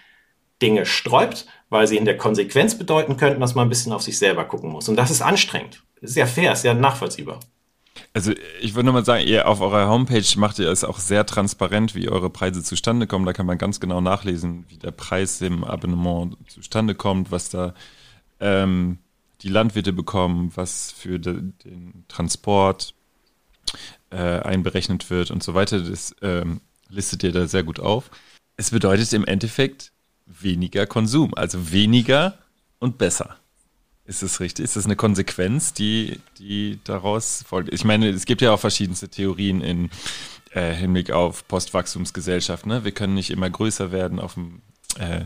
Dinge 0.62 0.86
sträubt, 0.86 1.46
weil 1.70 1.88
sie 1.88 1.98
in 1.98 2.06
der 2.06 2.18
Konsequenz 2.18 2.78
bedeuten 2.78 3.18
könnten, 3.18 3.42
dass 3.42 3.56
man 3.56 3.68
ein 3.68 3.70
bisschen 3.70 3.94
auf 3.94 4.02
sich 4.02 4.18
selber 4.18 4.46
gucken 4.46 4.72
muss. 4.72 4.90
Und 4.90 4.96
das 4.96 5.12
ist 5.12 5.22
anstrengend. 5.22 5.84
Das 6.02 6.12
ist 6.12 6.18
ja 6.18 6.26
fair, 6.26 6.54
ist 6.54 6.64
ja 6.64 6.74
nachvollziehbar. 6.74 7.40
Also 8.14 8.34
ich 8.62 8.76
würde 8.76 8.86
nur 8.86 8.94
mal 8.94 9.06
sagen, 9.06 9.26
ihr 9.26 9.48
auf 9.48 9.62
eurer 9.62 9.88
Homepage 9.88 10.26
macht 10.38 10.60
ihr 10.60 10.70
es 10.70 10.84
auch 10.84 11.00
sehr 11.00 11.26
transparent, 11.26 11.96
wie 11.96 12.10
eure 12.10 12.30
Preise 12.30 12.64
zustande 12.64 13.08
kommen. 13.08 13.26
Da 13.26 13.34
kann 13.34 13.46
man 13.46 13.58
ganz 13.58 13.80
genau 13.80 14.02
nachlesen, 14.02 14.66
wie 14.70 14.78
der 14.78 14.92
Preis 14.92 15.42
im 15.42 15.64
Abonnement 15.64 16.38
zustande 16.48 16.96
kommt, 16.96 17.32
was 17.32 17.50
da 17.50 17.74
ähm, 18.40 18.98
die 19.42 19.50
Landwirte 19.50 19.94
bekommen, 19.94 20.52
was 20.56 20.92
für 20.92 21.20
de, 21.20 21.42
den 21.64 22.06
Transport, 22.08 22.94
äh, 24.12 24.40
einberechnet 24.40 25.10
wird 25.10 25.32
und 25.32 25.44
so 25.44 25.54
weiter. 25.54 25.80
Das 25.80 26.16
ähm, 26.22 26.62
listet 26.90 27.24
ihr 27.24 27.32
da 27.32 27.48
sehr 27.48 27.64
gut 27.64 27.80
auf. 27.80 28.12
Es 28.58 28.72
bedeutet 28.72 29.12
im 29.14 29.26
Endeffekt 29.26 29.92
weniger 30.26 30.86
Konsum, 30.86 31.34
also 31.34 31.72
weniger 31.72 32.38
und 32.80 32.98
besser. 32.98 33.38
Ist 34.06 34.24
das 34.24 34.40
richtig? 34.40 34.66
Ist 34.66 34.76
das 34.76 34.86
eine 34.86 34.96
Konsequenz, 34.96 35.74
die, 35.74 36.20
die 36.40 36.80
daraus 36.84 37.44
folgt? 37.48 37.74
Ich 37.74 37.84
meine, 37.84 38.10
es 38.10 38.26
gibt 38.26 38.42
ja 38.42 38.52
auch 38.52 38.60
verschiedenste 38.60 39.10
Theorien 39.10 39.62
in 39.62 39.90
äh, 40.52 40.74
Hinblick 40.74 41.12
auf 41.12 41.48
Postwachstumsgesellschaft. 41.48 42.66
Ne? 42.66 42.84
Wir 42.84 42.92
können 42.92 43.14
nicht 43.14 43.30
immer 43.30 43.50
größer 43.50 43.92
werden 43.92 44.20
auf 44.20 44.34
dem 44.34 44.62
äh, 45.00 45.26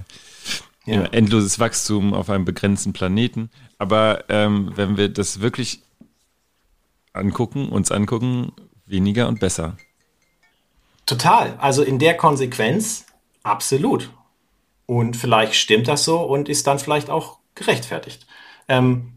ja. 0.86 1.04
endloses 1.06 1.60
Wachstum 1.60 2.14
auf 2.14 2.30
einem 2.30 2.46
begrenzten 2.46 2.94
Planeten. 2.94 3.50
Aber 3.78 4.26
ähm, 4.30 4.72
wenn 4.76 4.98
wir 4.98 5.10
das 5.10 5.42
wirklich 5.42 5.82
angucken, 7.14 7.70
uns 7.70 7.92
angucken, 7.92 8.52
weniger 8.86 9.28
und 9.28 9.40
besser. 9.40 9.78
Total. 11.06 11.56
Also 11.60 11.84
in 11.84 12.00
der 12.00 12.16
Konsequenz 12.18 13.06
absolut. 13.44 14.12
Und 14.86 15.18
vielleicht 15.18 15.56
stimmt 15.56 15.88
das 15.88 16.04
so 16.04 16.20
und 16.20 16.50
ist 16.50 16.68
dann 16.68 16.78
vielleicht 16.78 17.10
auch 17.10 17.40
gerechtfertigt. 17.56 18.28
Ähm, 18.68 19.14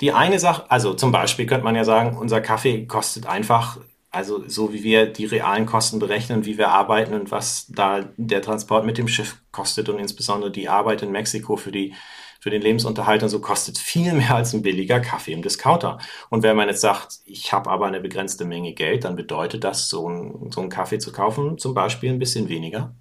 die 0.00 0.12
eine 0.12 0.38
Sache, 0.38 0.70
also 0.70 0.94
zum 0.94 1.10
Beispiel 1.10 1.46
könnte 1.46 1.64
man 1.64 1.74
ja 1.74 1.84
sagen, 1.84 2.16
unser 2.16 2.40
Kaffee 2.40 2.86
kostet 2.86 3.26
einfach 3.26 3.78
also 4.10 4.48
so 4.48 4.72
wie 4.72 4.82
wir 4.82 5.06
die 5.06 5.26
realen 5.26 5.66
Kosten 5.66 5.98
berechnen, 5.98 6.46
wie 6.46 6.56
wir 6.56 6.70
arbeiten 6.70 7.14
und 7.14 7.30
was 7.30 7.66
da 7.68 8.08
der 8.16 8.42
Transport 8.42 8.86
mit 8.86 8.98
dem 8.98 9.08
Schiff 9.08 9.42
kostet 9.52 9.88
und 9.88 9.98
insbesondere 9.98 10.50
die 10.50 10.68
Arbeit 10.68 11.02
in 11.02 11.12
Mexiko 11.12 11.56
für 11.56 11.72
die 11.72 11.94
für 12.40 12.50
den 12.50 12.62
Lebensunterhalt 12.62 13.22
und 13.24 13.30
so 13.30 13.40
kostet 13.40 13.78
viel 13.78 14.12
mehr 14.12 14.36
als 14.36 14.52
ein 14.52 14.62
billiger 14.62 15.00
Kaffee 15.00 15.32
im 15.32 15.42
Discounter. 15.42 15.98
Und 16.30 16.44
wenn 16.44 16.56
man 16.56 16.68
jetzt 16.68 16.80
sagt, 16.80 17.18
ich 17.24 17.52
habe 17.52 17.68
aber 17.68 17.86
eine 17.86 18.00
begrenzte 18.00 18.44
Menge 18.44 18.74
Geld, 18.74 19.02
dann 19.02 19.16
bedeutet 19.16 19.64
das, 19.64 19.88
so, 19.88 20.08
ein, 20.08 20.52
so 20.52 20.60
einen 20.60 20.70
Kaffee 20.70 21.00
zu 21.00 21.10
kaufen, 21.10 21.58
zum 21.58 21.74
Beispiel 21.74 22.10
ein 22.10 22.20
bisschen 22.20 22.48
weniger. 22.48 22.94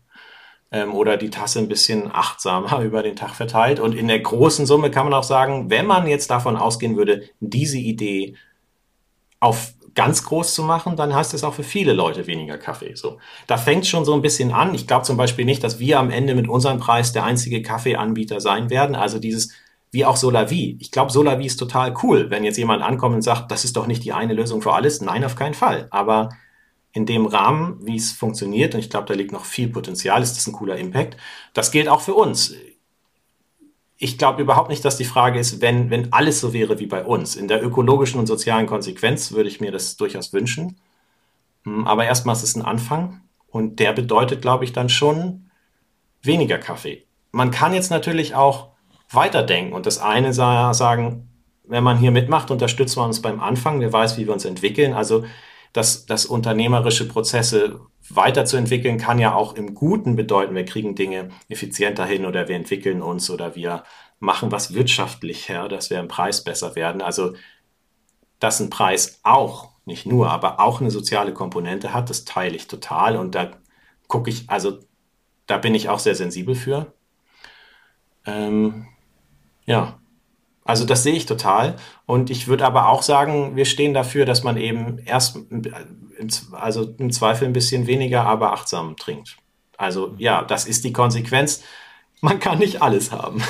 Ähm, 0.72 0.93
oder 0.93 1.18
die 1.18 1.30
Tasse 1.30 1.59
ein 1.59 1.70
bisschen 1.70 2.11
achtsamer 2.11 2.82
über 2.84 3.03
den 3.03 3.15
Tag 3.15 3.36
verteilt. 3.36 3.80
Und 3.80 3.95
in 3.95 4.07
der 4.07 4.20
großen 4.20 4.65
Summe 4.65 4.91
kann 4.91 5.05
man 5.05 5.13
auch 5.13 5.24
sagen, 5.24 5.70
wenn 5.70 5.86
man 5.86 6.07
jetzt 6.07 6.30
davon 6.30 6.57
ausgehen 6.57 6.97
würde, 6.97 7.24
diese 7.39 7.78
Idee 7.78 8.36
auf 9.39 9.74
ganz 9.97 10.24
groß 10.24 10.53
zu 10.53 10.61
machen, 10.61 10.95
dann 10.95 11.13
heißt 11.13 11.34
es 11.34 11.43
auch 11.43 11.55
für 11.55 11.63
viele 11.63 11.93
Leute 11.93 12.28
weniger 12.28 12.59
Kaffee. 12.59 12.93
So, 12.95 13.18
da 13.47 13.57
fängt 13.57 13.88
schon 13.88 14.05
so 14.05 14.13
ein 14.13 14.22
bisschen 14.22 14.51
an. 14.51 14.76
Ich 14.76 14.86
glaube 14.86 15.05
zum 15.05 15.18
Beispiel 15.18 15.43
nicht, 15.43 15.63
dass 15.63 15.80
wir 15.80 15.99
am 15.99 16.11
Ende 16.11 16.36
mit 16.36 16.47
unserem 16.47 16.78
Preis 16.78 17.13
der 17.13 17.24
einzige 17.24 17.63
Kaffeeanbieter 17.63 18.39
sein 18.39 18.70
werden. 18.70 18.95
Also 18.95 19.18
dieses 19.18 19.53
wie 19.91 20.05
auch 20.05 20.18
Solavi. 20.18 20.78
Ich 20.80 20.91
glaube, 20.91 21.11
Solavi 21.11 21.45
ist 21.45 21.57
total 21.57 21.95
cool, 22.03 22.30
wenn 22.30 22.43
jetzt 22.43 22.57
jemand 22.57 22.84
ankommt 22.84 23.15
und 23.15 23.22
sagt, 23.22 23.51
das 23.51 23.63
ist 23.63 23.76
doch 23.76 23.88
nicht 23.88 24.03
die 24.03 24.13
eine 24.13 24.34
Lösung 24.34 24.61
für 24.61 24.74
alles. 24.74 25.01
Nein, 25.01 25.24
auf 25.24 25.36
keinen 25.36 25.55
Fall. 25.55 25.88
Aber 25.89 26.30
in 26.98 27.06
dem 27.06 27.26
Rahmen, 27.26 27.78
wie 27.82 27.95
es 27.95 28.12
funktioniert, 28.12 28.74
und 28.74 28.80
ich 28.80 28.89
glaube, 28.89 29.08
da 29.08 29.14
liegt 29.14 29.32
noch 29.32 29.45
viel 29.45 29.70
Potenzial, 29.70 30.22
ist 30.22 30.36
das 30.36 30.48
ein 30.48 30.54
cooler 30.54 30.78
Impact. 30.78 31.18
Das 31.54 31.72
gilt 31.72 31.88
auch 31.88 32.02
für 32.02 32.16
uns 32.16 32.54
ich 33.98 34.18
glaube 34.18 34.41
überhaupt 34.41 34.70
nicht, 34.70 34.86
dass 34.86 34.98
die 34.98 35.06
Frage 35.06 35.39
ist, 35.39 35.62
wenn, 35.62 35.89
wenn 35.89 36.14
alles 36.14 36.39
so 36.39 36.54
wäre 36.54 36.80
wie 36.80 36.86
bei 36.86 37.04
uns. 37.04 37.36
In 37.36 37.48
der 37.48 37.64
ökologischen 37.64 38.20
und 38.20 38.28
sozialen 38.28 38.68
Konsequenz 38.68 39.32
würde 39.32 39.50
ich 39.50 39.60
mir 39.60 39.72
das 39.72 39.98
durchaus 39.98 40.34
wünschen. 40.34 40.80
Hm, 41.64 41.88
aber 41.88 42.06
erstmal 42.06 42.36
ist 42.36 42.43
es 42.43 42.56
ein 42.56 42.62
Anfang 42.62 43.22
und 43.48 43.80
der 43.80 43.93
bedeutet, 43.93 44.41
glaube 44.41 44.66
ich, 44.66 44.74
dann 44.74 44.89
schon 44.89 45.50
weniger 46.22 46.60
Kaffee. 46.60 47.06
Man 47.32 47.52
kann 47.52 47.74
jetzt 47.74 47.89
natürlich 47.89 48.36
auch 48.36 48.70
weiterdenken 49.10 49.74
und 49.74 49.86
das 49.86 50.00
eine 50.00 50.34
sagen, 50.34 51.30
wenn 51.64 51.84
man 51.84 51.98
hier 51.98 52.12
mitmacht, 52.12 52.52
unterstützen 52.52 53.00
wir 53.00 53.06
uns 53.06 53.22
beim 53.22 53.39
Anfang, 53.39 53.80
wer 53.80 53.91
weiß, 53.91 54.18
wie 54.18 54.26
wir 54.26 54.34
uns 54.34 54.45
entwickeln. 54.45 54.93
Also, 54.93 55.26
dass, 55.74 56.05
dass 56.05 56.26
unternehmerische 56.26 57.07
Prozesse 57.07 57.80
weiterzuentwickeln 58.09 58.97
kann 58.97 59.20
ja 59.20 59.36
auch 59.36 59.55
im 59.55 59.76
Guten 59.76 60.15
bedeuten, 60.15 60.55
wir 60.55 60.65
kriegen 60.65 60.95
Dinge 60.95 61.30
effizienter 61.49 62.05
hin 62.05 62.26
oder 62.26 62.47
wir 62.47 62.55
entwickeln 62.55 63.01
uns 63.01 63.30
oder 63.30 63.55
wir 63.55 63.84
machen 64.20 64.51
was 64.51 64.74
wirtschaftlich 64.74 65.49
her, 65.49 65.68
dass 65.68 65.89
wir 65.89 65.99
im 65.99 66.07
Preis 66.07 66.43
besser 66.43 66.76
werden. 66.76 67.01
Also, 67.01 67.34
dass 68.39 68.59
ein 68.59 68.70
Preis 68.70 69.20
auch, 69.24 69.72
nicht 69.86 70.05
nur, 70.05 70.30
aber 70.30 70.59
auch 70.59 70.82
eine 70.82 70.91
soziale 70.91 71.34
Komponente 71.34 71.93
hat, 71.93 72.09
das 72.09 72.26
teile 72.26 72.55
ich 72.55 72.68
total 72.68 73.18
und 73.18 73.36
da 73.36 73.51
gucke 74.07 74.30
ich, 74.30 74.49
also 74.49 74.80
da 75.45 75.57
bin 75.57 75.76
ich 75.76 75.89
auch 75.89 75.99
sehr 75.99 76.15
sensibel 76.15 76.55
für. 76.55 76.93
Ähm, 78.26 78.88
ja, 79.65 79.99
also 80.68 80.86
das 80.86 81.03
sehe 81.03 81.15
ich 81.15 81.26
total. 81.26 81.78
Und 82.05 82.30
ich 82.30 82.47
würde 82.47 82.65
aber 82.65 82.89
auch 82.89 83.01
sagen, 83.01 83.55
wir 83.55 83.65
stehen 83.65 83.93
dafür, 83.93 84.26
dass 84.26 84.43
man 84.43 84.57
eben 84.57 84.99
erst, 84.99 85.39
also 86.51 86.93
im 86.97 87.11
Zweifel 87.11 87.47
ein 87.47 87.53
bisschen 87.53 87.88
weniger, 87.88 88.24
aber 88.26 88.51
achtsam 88.53 88.97
trinkt. 88.97 89.38
Also 89.78 90.13
ja, 90.18 90.43
das 90.43 90.65
ist 90.65 90.84
die 90.84 90.93
Konsequenz. 90.93 91.63
Man 92.20 92.39
kann 92.39 92.59
nicht 92.59 92.82
alles 92.82 93.11
haben. 93.11 93.41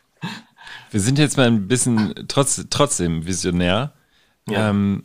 wir 0.90 1.00
sind 1.00 1.18
jetzt 1.18 1.36
mal 1.36 1.46
ein 1.46 1.68
bisschen 1.68 2.26
trotz, 2.28 2.64
trotzdem 2.70 3.26
visionär. 3.26 3.92
Ja. 4.48 4.70
Ähm, 4.70 5.04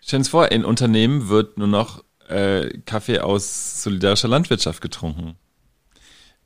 stellen 0.00 0.20
uns 0.20 0.28
vor, 0.28 0.50
in 0.52 0.64
Unternehmen 0.64 1.28
wird 1.28 1.58
nur 1.58 1.68
noch 1.68 2.02
äh, 2.28 2.78
Kaffee 2.86 3.20
aus 3.20 3.82
solidarischer 3.82 4.28
Landwirtschaft 4.28 4.80
getrunken. 4.80 5.36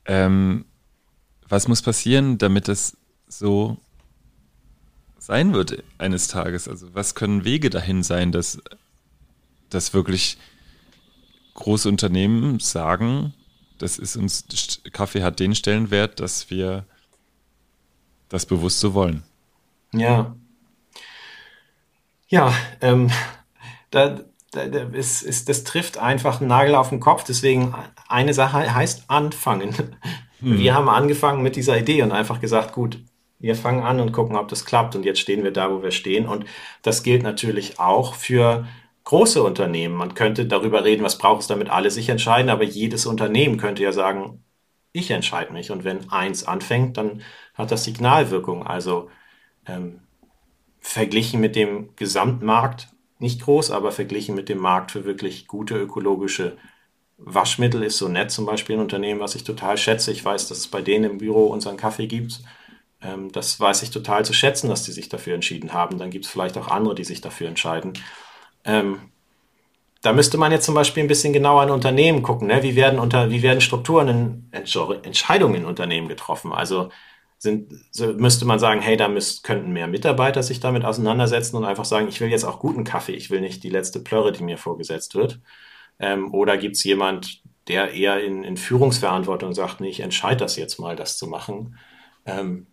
Ähm, 0.05 0.65
was 1.47 1.67
muss 1.67 1.81
passieren, 1.81 2.37
damit 2.37 2.67
es 2.67 2.97
so 3.27 3.77
sein 5.21 5.53
wird 5.53 5.83
eines 5.97 6.27
Tages? 6.27 6.67
Also 6.67 6.93
was 6.93 7.15
können 7.15 7.45
Wege 7.45 7.69
dahin 7.69 8.03
sein, 8.03 8.31
dass, 8.31 8.61
dass 9.69 9.93
wirklich 9.93 10.37
große 11.53 11.87
Unternehmen 11.87 12.59
sagen, 12.59 13.33
das 13.77 13.97
ist 13.97 14.15
uns, 14.15 14.45
Kaffee 14.91 15.23
hat 15.23 15.39
den 15.39 15.55
Stellenwert, 15.55 16.19
dass 16.19 16.49
wir 16.49 16.85
das 18.29 18.45
bewusst 18.45 18.79
so 18.79 18.93
wollen. 18.93 19.23
Ja. 19.93 20.35
Ja, 22.27 22.53
ähm, 22.79 23.11
da, 23.89 24.21
da, 24.51 24.67
da 24.67 24.83
ist, 24.93 25.21
ist, 25.21 25.49
das 25.49 25.63
trifft 25.63 25.97
einfach 25.97 26.39
einen 26.39 26.47
Nagel 26.47 26.75
auf 26.75 26.89
den 26.89 26.99
Kopf. 27.01 27.25
Deswegen 27.25 27.75
eine 28.07 28.33
Sache 28.33 28.73
heißt 28.73 29.05
anfangen. 29.07 29.75
Hm. 30.39 30.57
Wir 30.57 30.73
haben 30.73 30.89
angefangen 30.89 31.43
mit 31.43 31.55
dieser 31.55 31.77
Idee 31.77 32.01
und 32.01 32.11
einfach 32.11 32.39
gesagt, 32.39 32.73
gut, 32.73 32.99
wir 33.41 33.55
fangen 33.55 33.83
an 33.83 33.99
und 33.99 34.11
gucken, 34.11 34.35
ob 34.35 34.47
das 34.47 34.65
klappt. 34.65 34.95
Und 34.95 35.03
jetzt 35.03 35.19
stehen 35.19 35.43
wir 35.43 35.51
da, 35.51 35.71
wo 35.71 35.83
wir 35.83 35.91
stehen. 35.91 36.27
Und 36.27 36.45
das 36.81 37.03
gilt 37.03 37.23
natürlich 37.23 37.79
auch 37.79 38.15
für 38.15 38.67
große 39.03 39.43
Unternehmen. 39.43 39.95
Man 39.95 40.13
könnte 40.13 40.45
darüber 40.45 40.83
reden, 40.83 41.03
was 41.03 41.17
braucht 41.17 41.41
es, 41.41 41.47
damit 41.47 41.69
alle 41.69 41.91
sich 41.91 42.09
entscheiden. 42.09 42.49
Aber 42.49 42.63
jedes 42.63 43.05
Unternehmen 43.05 43.57
könnte 43.57 43.83
ja 43.83 43.91
sagen, 43.91 44.43
ich 44.93 45.11
entscheide 45.11 45.53
mich. 45.53 45.71
Und 45.71 45.83
wenn 45.83 46.09
eins 46.11 46.45
anfängt, 46.45 46.97
dann 46.97 47.21
hat 47.53 47.71
das 47.71 47.83
Signalwirkung. 47.83 48.65
Also 48.65 49.09
ähm, 49.67 50.01
verglichen 50.79 51.39
mit 51.39 51.55
dem 51.55 51.95
Gesamtmarkt, 51.95 52.89
nicht 53.19 53.41
groß, 53.43 53.71
aber 53.71 53.91
verglichen 53.91 54.35
mit 54.35 54.49
dem 54.49 54.57
Markt 54.57 54.91
für 54.91 55.05
wirklich 55.05 55.47
gute 55.47 55.77
ökologische 55.77 56.57
Waschmittel 57.23 57.83
ist 57.83 57.99
so 57.99 58.07
nett 58.07 58.31
zum 58.31 58.47
Beispiel 58.47 58.75
ein 58.75 58.81
Unternehmen, 58.81 59.19
was 59.19 59.35
ich 59.35 59.43
total 59.43 59.77
schätze. 59.77 60.11
Ich 60.11 60.25
weiß, 60.25 60.47
dass 60.47 60.57
es 60.57 60.67
bei 60.67 60.81
denen 60.81 61.11
im 61.11 61.17
Büro 61.19 61.45
unseren 61.45 61.77
Kaffee 61.77 62.07
gibt. 62.07 62.41
Ähm, 63.01 63.31
das 63.31 63.59
weiß 63.59 63.83
ich 63.83 63.91
total 63.91 64.25
zu 64.25 64.33
schätzen, 64.33 64.69
dass 64.69 64.83
die 64.83 64.91
sich 64.91 65.09
dafür 65.09 65.35
entschieden 65.35 65.73
haben. 65.73 65.97
Dann 65.97 66.11
gibt 66.11 66.25
es 66.25 66.31
vielleicht 66.31 66.57
auch 66.57 66.67
andere, 66.67 66.95
die 66.95 67.03
sich 67.03 67.21
dafür 67.21 67.47
entscheiden. 67.47 67.93
Ähm, 68.63 68.99
da 70.01 70.13
müsste 70.13 70.37
man 70.37 70.51
jetzt 70.51 70.65
zum 70.65 70.75
Beispiel 70.75 71.03
ein 71.03 71.07
bisschen 71.07 71.33
genauer 71.33 71.63
in 71.63 71.69
Unternehmen 71.69 72.23
gucken. 72.23 72.47
Ne? 72.47 72.63
Wie, 72.63 72.75
werden 72.75 72.99
unter, 72.99 73.29
wie 73.29 73.43
werden 73.43 73.61
Strukturen 73.61 74.07
in 74.07 74.49
Entscheidungen 74.51 75.55
in 75.55 75.65
Unternehmen 75.65 76.07
getroffen? 76.07 76.51
Also 76.53 76.89
sind, 77.37 77.73
so 77.91 78.07
müsste 78.13 78.45
man 78.45 78.59
sagen, 78.59 78.81
hey, 78.81 78.97
da 78.97 79.07
müsst, 79.07 79.43
könnten 79.43 79.71
mehr 79.73 79.87
Mitarbeiter 79.87 80.43
sich 80.43 80.59
damit 80.59 80.85
auseinandersetzen 80.85 81.55
und 81.55 81.65
einfach 81.65 81.85
sagen, 81.85 82.07
ich 82.07 82.19
will 82.21 82.29
jetzt 82.29 82.43
auch 82.43 82.59
guten 82.59 82.83
Kaffee, 82.83 83.13
ich 83.13 83.29
will 83.31 83.41
nicht 83.41 83.63
die 83.63 83.69
letzte 83.69 83.99
Plörre, 83.99 84.31
die 84.31 84.43
mir 84.43 84.57
vorgesetzt 84.57 85.15
wird. 85.15 85.39
Ähm, 85.99 86.33
oder 86.33 86.57
gibt 86.57 86.75
es 86.75 86.83
jemand, 86.83 87.41
der 87.67 87.93
eher 87.93 88.23
in, 88.23 88.43
in 88.43 88.57
Führungsverantwortung 88.57 89.53
sagt, 89.53 89.81
nee, 89.81 89.89
ich 89.89 90.01
entscheide 90.01 90.37
das 90.37 90.55
jetzt 90.55 90.79
mal, 90.79 90.95
das 90.95 91.17
zu 91.17 91.27
machen. 91.27 91.77
Ähm, 92.25 92.67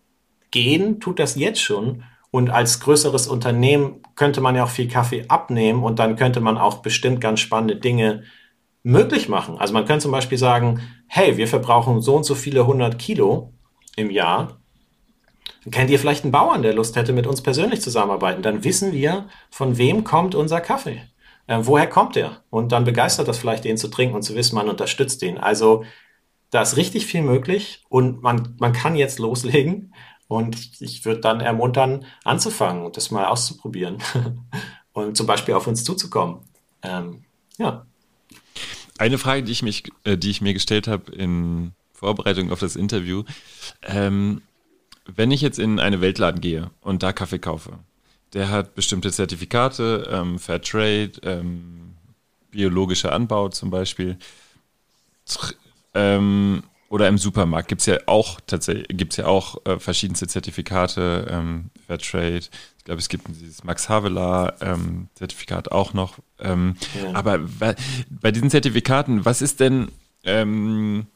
gehen 0.51 1.01
tut 1.01 1.19
das 1.19 1.37
jetzt 1.37 1.61
schon. 1.61 2.05
Und 2.31 2.51
als 2.51 2.81
größeres 2.81 3.27
Unternehmen 3.27 4.03
könnte 4.15 4.41
man 4.41 4.55
ja 4.55 4.65
auch 4.65 4.71
viel 4.71 4.89
Kaffee 4.89 5.25
abnehmen 5.29 5.83
und 5.83 5.99
dann 5.99 6.17
könnte 6.17 6.41
man 6.41 6.59
auch 6.59 6.79
bestimmt 6.79 7.21
ganz 7.21 7.41
spannende 7.41 7.77
Dinge 7.77 8.25
möglich 8.83 9.29
machen. 9.29 9.59
Also 9.59 9.73
man 9.73 9.87
könnte 9.87 10.03
zum 10.03 10.13
Beispiel 10.13 10.39
sagen, 10.39 10.81
hey, 11.07 11.37
wir 11.37 11.49
verbrauchen 11.49 12.01
so 12.01 12.17
und 12.17 12.25
so 12.25 12.35
viele 12.35 12.67
hundert 12.67 12.99
Kilo 12.99 13.53
im 13.97 14.11
Jahr. 14.11 14.59
Kennt 15.71 15.91
ihr 15.91 15.99
vielleicht 15.99 16.25
einen 16.25 16.33
Bauern, 16.33 16.63
der 16.63 16.75
Lust 16.75 16.97
hätte, 16.97 17.13
mit 17.13 17.27
uns 17.27 17.43
persönlich 17.43 17.81
zusammenarbeiten? 17.81 18.43
Dann 18.43 18.65
wissen 18.65 18.93
wir, 18.93 19.27
von 19.51 19.77
wem 19.79 20.05
kommt 20.05 20.35
unser 20.35 20.61
Kaffee. 20.61 21.03
Äh, 21.47 21.61
woher 21.63 21.87
kommt 21.87 22.17
er? 22.17 22.43
Und 22.51 22.73
dann 22.73 22.85
begeistert 22.85 23.27
das 23.27 23.39
vielleicht, 23.39 23.65
den 23.65 23.77
zu 23.77 23.89
trinken 23.89 24.15
und 24.15 24.23
zu 24.23 24.35
wissen, 24.35 24.55
man 24.55 24.69
unterstützt 24.69 25.23
den. 25.23 25.39
Also 25.39 25.85
da 26.51 26.63
ist 26.63 26.77
richtig 26.77 27.07
viel 27.07 27.23
möglich 27.23 27.85
und 27.89 28.23
man, 28.23 28.55
man 28.59 28.73
kann 28.73 28.97
jetzt 28.97 29.19
loslegen. 29.19 29.93
Und 30.29 30.81
ich 30.81 31.05
würde 31.05 31.21
dann 31.21 31.41
ermuntern, 31.41 32.05
anzufangen 32.23 32.85
und 32.85 32.97
das 32.97 33.11
mal 33.11 33.27
auszuprobieren 33.27 33.99
und 34.93 35.17
zum 35.17 35.27
Beispiel 35.27 35.55
auf 35.55 35.67
uns 35.67 35.85
zuzukommen. 35.85 36.41
Ähm, 36.83 37.25
ja. 37.57 37.87
Eine 38.99 39.19
Frage, 39.19 39.43
die 39.43 39.53
ich, 39.53 39.63
mich, 39.63 39.85
äh, 40.05 40.19
die 40.19 40.31
ich 40.31 40.41
mir 40.41 40.53
gestellt 40.53 40.87
habe 40.87 41.11
in 41.13 41.73
Vorbereitung 41.93 42.53
auf 42.53 42.61
das 42.61 42.77
Interview. 42.77 43.25
Ähm, 43.83 44.43
wenn 45.07 45.31
ich 45.31 45.41
jetzt 45.41 45.59
in 45.59 45.81
eine 45.81 46.01
Weltladen 46.03 46.41
gehe 46.41 46.71
und 46.83 47.03
da 47.03 47.13
Kaffee 47.13 47.39
kaufe, 47.39 47.79
der 48.35 48.51
hat 48.51 48.75
bestimmte 48.75 49.11
Zertifikate, 49.11 50.09
ähm, 50.11 50.39
Fair 50.39 50.61
Trade, 50.61 51.13
ähm, 51.23 51.95
biologischer 52.51 53.13
Anbau 53.13 53.49
zum 53.49 53.71
Beispiel. 53.71 54.19
Ähm, 55.95 56.63
oder 56.89 57.09
im 57.09 57.19
Supermarkt 57.19 57.69
gibt 57.69 57.83
es 57.83 57.87
ja 57.87 57.99
auch 58.07 58.41
tatsächlich 58.47 58.87
gibt's 58.89 59.17
ja 59.17 59.27
auch 59.27 59.65
äh, 59.67 59.79
verschiedenste 59.79 60.27
Zertifikate, 60.27 61.27
ähm, 61.31 61.71
Fairtrade. 61.87 62.39
Ich 62.39 62.85
glaube, 62.85 62.99
es 62.99 63.09
gibt 63.09 63.29
dieses 63.29 63.63
Max 63.63 63.89
Havelaar 63.89 64.55
ähm, 64.63 65.09
Zertifikat 65.15 65.71
auch 65.71 65.93
noch. 65.93 66.19
Ähm, 66.41 66.77
ja. 67.03 67.13
Aber 67.15 67.41
bei 68.09 68.31
diesen 68.31 68.51
Zertifikaten, 68.51 69.27
was 69.27 69.43
ist 69.43 69.61
denn, 69.61 69.89
ähm, 70.25 71.07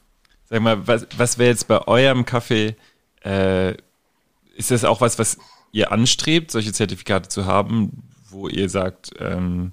sag 0.45 0.61
mal, 0.61 0.87
was, 0.87 1.07
was 1.17 1.39
wäre 1.39 1.49
jetzt 1.49 1.67
bei 1.67 1.87
eurem 1.87 2.25
Kaffee? 2.25 2.75
Äh, 3.25 3.71
ist 4.55 4.69
das 4.69 4.83
auch 4.83 5.01
was, 5.01 5.17
was 5.17 5.37
ihr 5.71 5.91
anstrebt, 5.91 6.51
solche 6.51 6.71
Zertifikate 6.71 7.29
zu 7.29 7.45
haben, 7.45 8.03
wo 8.29 8.47
ihr 8.47 8.69
sagt, 8.69 9.09
ähm, 9.19 9.71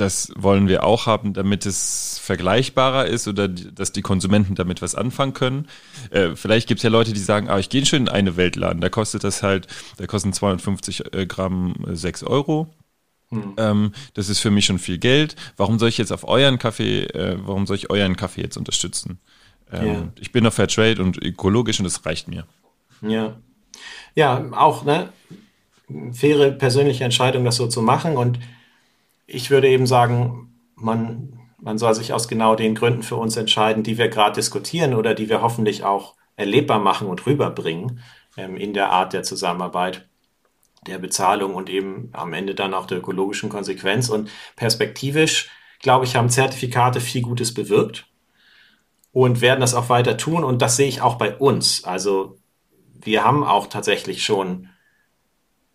das 0.00 0.32
wollen 0.34 0.66
wir 0.66 0.84
auch 0.84 1.06
haben, 1.06 1.34
damit 1.34 1.66
es 1.66 2.18
vergleichbarer 2.22 3.06
ist 3.06 3.28
oder 3.28 3.48
die, 3.48 3.74
dass 3.74 3.92
die 3.92 4.02
Konsumenten 4.02 4.54
damit 4.54 4.80
was 4.80 4.94
anfangen 4.94 5.34
können. 5.34 5.68
Äh, 6.10 6.36
vielleicht 6.36 6.68
gibt 6.68 6.78
es 6.78 6.82
ja 6.82 6.90
Leute, 6.90 7.12
die 7.12 7.20
sagen, 7.20 7.48
ah, 7.48 7.58
ich 7.58 7.68
gehe 7.68 7.84
schon 7.84 8.00
in 8.00 8.08
eine 8.08 8.36
Weltladen, 8.36 8.80
da 8.80 8.88
kostet 8.88 9.24
das 9.24 9.42
halt, 9.42 9.66
da 9.98 10.06
kosten 10.06 10.32
250 10.32 11.12
äh, 11.14 11.26
Gramm 11.26 11.74
6 11.86 12.22
äh, 12.22 12.26
Euro. 12.26 12.68
Hm. 13.28 13.54
Ähm, 13.58 13.92
das 14.14 14.28
ist 14.28 14.40
für 14.40 14.50
mich 14.50 14.64
schon 14.64 14.78
viel 14.78 14.98
Geld. 14.98 15.36
Warum 15.56 15.78
soll 15.78 15.90
ich 15.90 15.98
jetzt 15.98 16.12
auf 16.12 16.26
euren 16.26 16.58
Kaffee, 16.58 17.04
äh, 17.04 17.36
warum 17.40 17.66
soll 17.66 17.76
ich 17.76 17.90
euren 17.90 18.16
Kaffee 18.16 18.40
jetzt 18.40 18.56
unterstützen? 18.56 19.20
Ähm, 19.70 19.84
yeah. 19.84 20.12
Ich 20.18 20.32
bin 20.32 20.46
auf 20.46 20.54
Fairtrade 20.54 21.02
und 21.02 21.16
ökologisch 21.18 21.78
und 21.78 21.84
das 21.84 22.04
reicht 22.06 22.26
mir. 22.26 22.46
Ja. 23.02 23.36
Ja, 24.14 24.44
auch, 24.52 24.84
ne? 24.84 25.10
Faire 26.12 26.52
persönliche 26.52 27.04
Entscheidung, 27.04 27.44
das 27.44 27.56
so 27.56 27.66
zu 27.66 27.82
machen 27.82 28.16
und 28.16 28.38
ich 29.30 29.50
würde 29.50 29.68
eben 29.68 29.86
sagen, 29.86 30.52
man, 30.74 31.40
man 31.58 31.78
soll 31.78 31.94
sich 31.94 32.12
aus 32.12 32.28
genau 32.28 32.56
den 32.56 32.74
Gründen 32.74 33.02
für 33.02 33.16
uns 33.16 33.36
entscheiden, 33.36 33.82
die 33.82 33.96
wir 33.96 34.08
gerade 34.08 34.34
diskutieren 34.34 34.94
oder 34.94 35.14
die 35.14 35.28
wir 35.28 35.40
hoffentlich 35.40 35.84
auch 35.84 36.16
erlebbar 36.36 36.80
machen 36.80 37.06
und 37.06 37.26
rüberbringen 37.26 38.00
ähm, 38.36 38.56
in 38.56 38.74
der 38.74 38.90
Art 38.90 39.12
der 39.12 39.22
Zusammenarbeit, 39.22 40.08
der 40.86 40.98
Bezahlung 40.98 41.54
und 41.54 41.70
eben 41.70 42.08
am 42.12 42.32
Ende 42.32 42.54
dann 42.54 42.74
auch 42.74 42.86
der 42.86 42.98
ökologischen 42.98 43.50
Konsequenz. 43.50 44.08
Und 44.08 44.30
perspektivisch, 44.56 45.50
glaube 45.80 46.06
ich, 46.06 46.16
haben 46.16 46.30
Zertifikate 46.30 47.00
viel 47.00 47.22
Gutes 47.22 47.54
bewirkt 47.54 48.08
und 49.12 49.40
werden 49.40 49.60
das 49.60 49.74
auch 49.74 49.88
weiter 49.90 50.16
tun. 50.16 50.42
Und 50.42 50.60
das 50.60 50.76
sehe 50.76 50.88
ich 50.88 51.02
auch 51.02 51.16
bei 51.16 51.36
uns. 51.36 51.84
Also 51.84 52.38
wir 53.00 53.22
haben 53.22 53.44
auch 53.44 53.68
tatsächlich 53.68 54.24
schon 54.24 54.69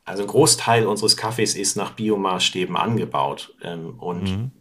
also 0.06 0.24
ein 0.24 0.28
Großteil 0.28 0.86
unseres 0.86 1.18
Kaffees 1.18 1.56
ist 1.56 1.76
nach 1.76 1.91
Biomaßstäben 1.91 2.78
angebaut. 2.78 3.56
Ähm, 3.64 3.99
und 3.99 4.24
mhm. 4.24 4.51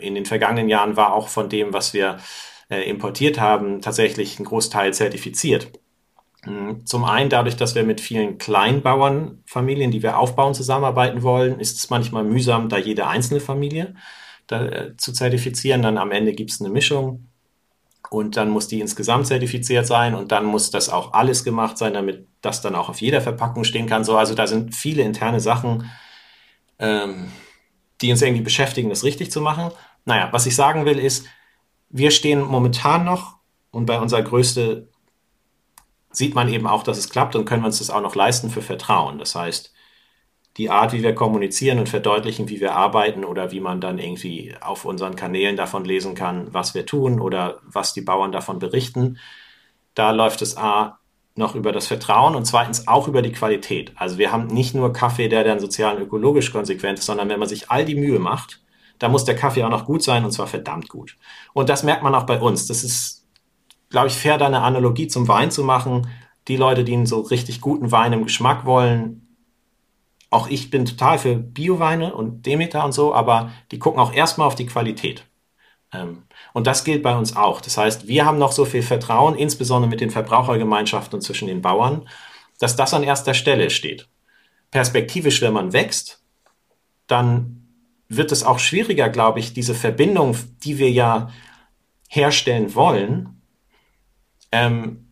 in 0.00 0.14
den 0.14 0.24
vergangenen 0.24 0.68
Jahren 0.68 0.96
war 0.96 1.12
auch 1.12 1.28
von 1.28 1.48
dem, 1.48 1.72
was 1.74 1.92
wir 1.92 2.18
äh, 2.70 2.88
importiert 2.88 3.38
haben, 3.38 3.82
tatsächlich 3.82 4.38
ein 4.38 4.44
Großteil 4.44 4.94
zertifiziert. 4.94 5.70
Mhm. 6.46 6.86
Zum 6.86 7.04
einen 7.04 7.28
dadurch, 7.28 7.56
dass 7.56 7.74
wir 7.74 7.84
mit 7.84 8.00
vielen 8.00 8.38
Kleinbauernfamilien, 8.38 9.90
die 9.90 10.02
wir 10.02 10.18
aufbauen, 10.18 10.54
zusammenarbeiten 10.54 11.22
wollen, 11.22 11.60
ist 11.60 11.76
es 11.76 11.90
manchmal 11.90 12.24
mühsam, 12.24 12.70
da 12.70 12.78
jede 12.78 13.06
einzelne 13.06 13.40
Familie 13.40 13.94
da, 14.46 14.64
äh, 14.66 14.96
zu 14.96 15.12
zertifizieren. 15.12 15.82
Dann 15.82 15.98
am 15.98 16.10
Ende 16.10 16.32
gibt 16.32 16.50
es 16.50 16.60
eine 16.60 16.70
Mischung 16.70 17.27
und 18.10 18.36
dann 18.36 18.48
muss 18.48 18.68
die 18.68 18.80
insgesamt 18.80 19.26
zertifiziert 19.26 19.86
sein 19.86 20.14
und 20.14 20.32
dann 20.32 20.44
muss 20.44 20.70
das 20.70 20.88
auch 20.88 21.12
alles 21.12 21.44
gemacht 21.44 21.76
sein, 21.78 21.94
damit 21.94 22.26
das 22.40 22.60
dann 22.60 22.74
auch 22.74 22.88
auf 22.88 23.00
jeder 23.00 23.20
Verpackung 23.20 23.64
stehen 23.64 23.86
kann. 23.86 24.04
So, 24.04 24.16
also 24.16 24.34
da 24.34 24.46
sind 24.46 24.74
viele 24.74 25.02
interne 25.02 25.40
Sachen, 25.40 25.90
ähm, 26.78 27.30
die 28.00 28.10
uns 28.10 28.22
irgendwie 28.22 28.42
beschäftigen, 28.42 28.88
das 28.88 29.04
richtig 29.04 29.30
zu 29.30 29.40
machen. 29.40 29.70
Naja, 30.04 30.28
was 30.32 30.46
ich 30.46 30.54
sagen 30.54 30.84
will 30.84 30.98
ist, 30.98 31.26
wir 31.90 32.10
stehen 32.10 32.40
momentan 32.40 33.04
noch 33.04 33.36
und 33.70 33.86
bei 33.86 33.98
unserer 33.98 34.22
Größte 34.22 34.88
sieht 36.10 36.34
man 36.34 36.48
eben 36.48 36.66
auch, 36.66 36.82
dass 36.82 36.98
es 36.98 37.10
klappt 37.10 37.36
und 37.36 37.44
können 37.44 37.62
wir 37.62 37.66
uns 37.66 37.78
das 37.78 37.90
auch 37.90 38.00
noch 38.00 38.14
leisten 38.14 38.50
für 38.50 38.62
Vertrauen. 38.62 39.18
Das 39.18 39.34
heißt, 39.34 39.72
die 40.58 40.70
Art, 40.70 40.92
wie 40.92 41.04
wir 41.04 41.14
kommunizieren 41.14 41.78
und 41.78 41.88
verdeutlichen, 41.88 42.48
wie 42.48 42.60
wir 42.60 42.74
arbeiten 42.74 43.24
oder 43.24 43.52
wie 43.52 43.60
man 43.60 43.80
dann 43.80 43.98
irgendwie 43.98 44.54
auf 44.60 44.84
unseren 44.84 45.14
Kanälen 45.14 45.56
davon 45.56 45.84
lesen 45.84 46.16
kann, 46.16 46.52
was 46.52 46.74
wir 46.74 46.84
tun 46.84 47.20
oder 47.20 47.60
was 47.62 47.92
die 47.92 48.00
Bauern 48.00 48.32
davon 48.32 48.58
berichten. 48.58 49.18
Da 49.94 50.10
läuft 50.10 50.42
es 50.42 50.56
A 50.56 50.98
noch 51.36 51.54
über 51.54 51.70
das 51.70 51.86
Vertrauen 51.86 52.34
und 52.34 52.44
zweitens 52.44 52.88
auch 52.88 53.06
über 53.06 53.22
die 53.22 53.30
Qualität. 53.30 53.92
Also 53.94 54.18
wir 54.18 54.32
haben 54.32 54.48
nicht 54.48 54.74
nur 54.74 54.92
Kaffee, 54.92 55.28
der 55.28 55.44
dann 55.44 55.60
sozial 55.60 55.96
und 55.96 56.02
ökologisch 56.02 56.50
konsequent 56.50 56.98
ist, 56.98 57.06
sondern 57.06 57.28
wenn 57.28 57.38
man 57.38 57.48
sich 57.48 57.70
all 57.70 57.84
die 57.84 57.94
Mühe 57.94 58.18
macht, 58.18 58.60
da 58.98 59.08
muss 59.08 59.24
der 59.24 59.36
Kaffee 59.36 59.62
auch 59.62 59.70
noch 59.70 59.84
gut 59.84 60.02
sein 60.02 60.24
und 60.24 60.32
zwar 60.32 60.48
verdammt 60.48 60.88
gut. 60.88 61.16
Und 61.52 61.68
das 61.68 61.84
merkt 61.84 62.02
man 62.02 62.16
auch 62.16 62.26
bei 62.26 62.40
uns. 62.40 62.66
Das 62.66 62.82
ist, 62.82 63.24
glaube 63.90 64.08
ich, 64.08 64.14
fair, 64.14 64.38
da 64.38 64.46
eine 64.46 64.62
Analogie 64.62 65.06
zum 65.06 65.28
Wein 65.28 65.52
zu 65.52 65.62
machen. 65.62 66.08
Die 66.48 66.56
Leute, 66.56 66.82
die 66.82 66.94
einen 66.94 67.06
so 67.06 67.20
richtig 67.20 67.60
guten 67.60 67.92
Wein 67.92 68.12
im 68.12 68.24
Geschmack 68.24 68.66
wollen, 68.66 69.27
auch 70.30 70.48
ich 70.48 70.70
bin 70.70 70.84
total 70.84 71.18
für 71.18 71.36
Bioweine 71.36 72.14
und 72.14 72.44
Demeter 72.44 72.84
und 72.84 72.92
so, 72.92 73.14
aber 73.14 73.52
die 73.70 73.78
gucken 73.78 74.00
auch 74.00 74.12
erstmal 74.12 74.46
auf 74.46 74.54
die 74.54 74.66
Qualität. 74.66 75.24
Ähm, 75.92 76.24
und 76.52 76.66
das 76.66 76.84
gilt 76.84 77.02
bei 77.02 77.16
uns 77.16 77.36
auch. 77.36 77.60
Das 77.60 77.78
heißt, 77.78 78.08
wir 78.08 78.26
haben 78.26 78.38
noch 78.38 78.52
so 78.52 78.64
viel 78.64 78.82
Vertrauen, 78.82 79.36
insbesondere 79.36 79.88
mit 79.88 80.00
den 80.00 80.10
Verbrauchergemeinschaften 80.10 81.16
und 81.16 81.22
zwischen 81.22 81.48
den 81.48 81.62
Bauern, 81.62 82.08
dass 82.58 82.76
das 82.76 82.92
an 82.92 83.02
erster 83.02 83.34
Stelle 83.34 83.70
steht. 83.70 84.08
Perspektivisch, 84.70 85.40
wenn 85.40 85.52
man 85.52 85.72
wächst, 85.72 86.22
dann 87.06 87.68
wird 88.08 88.32
es 88.32 88.44
auch 88.44 88.58
schwieriger, 88.58 89.08
glaube 89.08 89.38
ich, 89.38 89.54
diese 89.54 89.74
Verbindung, 89.74 90.36
die 90.64 90.78
wir 90.78 90.90
ja 90.90 91.30
herstellen 92.08 92.74
wollen, 92.74 93.42
ähm, 94.50 95.07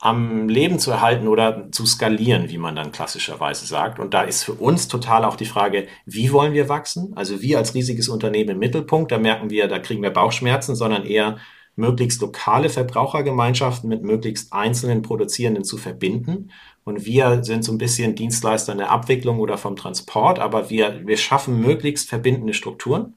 am 0.00 0.48
Leben 0.48 0.78
zu 0.78 0.90
erhalten 0.90 1.28
oder 1.28 1.70
zu 1.72 1.84
skalieren, 1.84 2.48
wie 2.48 2.56
man 2.56 2.74
dann 2.74 2.90
klassischerweise 2.90 3.66
sagt. 3.66 3.98
Und 3.98 4.14
da 4.14 4.22
ist 4.22 4.44
für 4.44 4.54
uns 4.54 4.88
total 4.88 5.24
auch 5.24 5.36
die 5.36 5.44
Frage, 5.44 5.86
wie 6.06 6.32
wollen 6.32 6.54
wir 6.54 6.70
wachsen? 6.70 7.12
Also 7.16 7.42
wir 7.42 7.58
als 7.58 7.74
riesiges 7.74 8.08
Unternehmen 8.08 8.50
im 8.50 8.58
Mittelpunkt, 8.58 9.12
da 9.12 9.18
merken 9.18 9.50
wir, 9.50 9.68
da 9.68 9.78
kriegen 9.78 10.02
wir 10.02 10.10
Bauchschmerzen, 10.10 10.74
sondern 10.74 11.04
eher 11.04 11.36
möglichst 11.76 12.22
lokale 12.22 12.70
Verbrauchergemeinschaften 12.70 13.88
mit 13.90 14.02
möglichst 14.02 14.52
einzelnen 14.54 15.02
Produzierenden 15.02 15.64
zu 15.64 15.76
verbinden. 15.76 16.50
Und 16.84 17.04
wir 17.04 17.44
sind 17.44 17.64
so 17.64 17.72
ein 17.72 17.78
bisschen 17.78 18.14
Dienstleister 18.14 18.72
in 18.72 18.78
der 18.78 18.90
Abwicklung 18.90 19.38
oder 19.38 19.58
vom 19.58 19.76
Transport, 19.76 20.38
aber 20.38 20.70
wir, 20.70 21.06
wir 21.06 21.18
schaffen 21.18 21.60
möglichst 21.60 22.08
verbindende 22.08 22.54
Strukturen. 22.54 23.14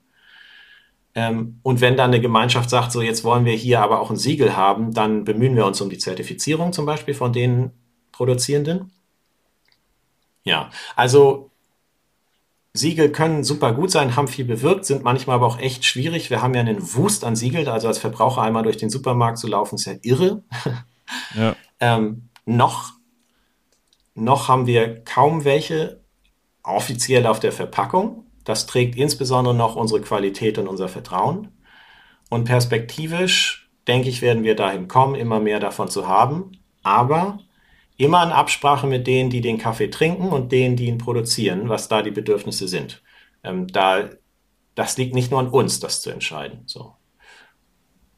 Ähm, 1.16 1.59
und 1.61 1.82
wenn 1.82 1.95
dann 1.95 2.09
eine 2.09 2.22
Gemeinschaft 2.22 2.70
sagt, 2.70 2.91
so 2.91 3.01
jetzt 3.01 3.24
wollen 3.24 3.45
wir 3.45 3.53
hier 3.53 3.82
aber 3.82 3.99
auch 3.99 4.09
ein 4.09 4.18
Siegel 4.18 4.55
haben, 4.55 4.93
dann 4.93 5.24
bemühen 5.24 5.55
wir 5.55 5.66
uns 5.66 5.80
um 5.80 5.89
die 5.89 5.97
Zertifizierung 5.97 6.74
zum 6.74 6.86
Beispiel 6.86 7.14
von 7.14 7.34
den 7.34 7.72
Produzierenden. 8.11 8.91
Ja, 10.43 10.72
also 10.95 11.51
Siegel 12.74 13.11
können 13.11 13.43
super 13.43 13.74
gut 13.74 13.91
sein, 13.91 14.16
haben 14.16 14.28
viel 14.28 14.45
bewirkt, 14.45 14.86
sind 14.86 15.03
manchmal 15.03 15.36
aber 15.36 15.45
auch 15.45 15.59
echt 15.59 15.86
schwierig. 15.86 16.32
Wir 16.32 16.41
haben 16.41 16.55
ja 16.55 16.61
einen 16.61 16.95
Wust 16.95 17.24
an 17.24 17.36
Siegel, 17.36 17.70
also 17.70 17.88
als 17.88 17.99
Verbraucher 17.99 18.41
einmal 18.41 18.64
durch 18.64 18.78
den 18.78 18.89
Supermarkt 18.89 19.38
zu 19.38 19.47
laufen, 19.47 19.76
ist 19.76 19.86
ja 19.86 19.93
irre. 20.01 20.43
Ja. 21.36 21.55
ähm, 21.80 22.30
noch, 22.45 22.93
noch 24.16 24.47
haben 24.47 24.66
wir 24.66 25.03
kaum 25.03 25.43
welche 25.43 26.01
offiziell 26.64 27.28
auf 27.28 27.39
der 27.39 27.51
Verpackung. 27.51 28.26
Das 28.44 28.66
trägt 28.66 28.96
insbesondere 28.96 29.54
noch 29.54 29.76
unsere 29.76 30.02
Qualität 30.02 30.58
und 30.58 30.68
unser 30.68 30.89
Vertrauen. 30.89 31.50
Und 32.30 32.46
perspektivisch, 32.46 33.70
denke 33.88 34.10
ich, 34.10 34.22
werden 34.22 34.44
wir 34.44 34.56
dahin 34.56 34.88
kommen, 34.88 35.16
immer 35.16 35.39
mehr 35.39 35.60
davon 35.60 35.89
zu 35.89 36.08
haben. 36.08 36.58
Aber 36.84 37.39
immer 37.98 38.24
in 38.24 38.32
Absprache 38.32 38.88
mit 38.88 39.08
denen, 39.08 39.30
die 39.30 39.41
den 39.41 39.58
Kaffee 39.58 39.89
trinken 39.89 40.30
und 40.30 40.52
denen, 40.52 40.76
die 40.76 40.88
ihn 40.88 40.98
produzieren, 40.98 41.70
was 41.70 41.88
da 41.88 42.02
die 42.02 42.12
Bedürfnisse 42.12 42.68
sind. 42.68 43.02
Ähm, 43.44 43.68
da, 43.68 44.10
das 44.76 44.98
liegt 44.98 45.14
nicht 45.14 45.32
nur 45.32 45.39
an 45.39 45.50
uns, 45.50 45.80
das 45.80 46.02
zu 46.02 46.10
entscheiden. 46.10 46.64
So. 46.66 46.94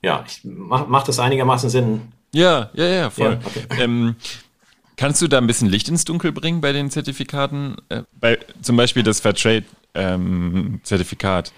Ja, 0.02 0.24
ich, 0.28 0.42
macht 0.44 0.88
mach 0.88 1.04
das 1.04 1.20
einigermaßen 1.20 1.70
Sinn? 1.70 2.14
Ja, 2.34 2.70
ja, 2.74 2.86
ja, 2.86 3.10
voll. 3.10 3.40
Ja, 3.42 3.48
okay. 3.48 3.84
ähm, 3.84 4.16
kannst 4.98 5.22
du 5.22 5.28
da 5.28 5.38
ein 5.38 5.48
bisschen 5.48 5.70
Licht 5.70 5.88
ins 5.88 6.06
Dunkel 6.06 6.32
bringen 6.32 6.62
bei 6.62 6.72
den 6.72 6.90
Zertifikaten? 6.90 7.78
Äh, 7.90 8.04
bei, 8.14 8.38
zum 8.62 8.78
Beispiel 8.78 9.04
das 9.04 9.20
Fairtrade 9.20 9.66
ähm, 9.96 10.80
Zertifikat. 10.84 11.52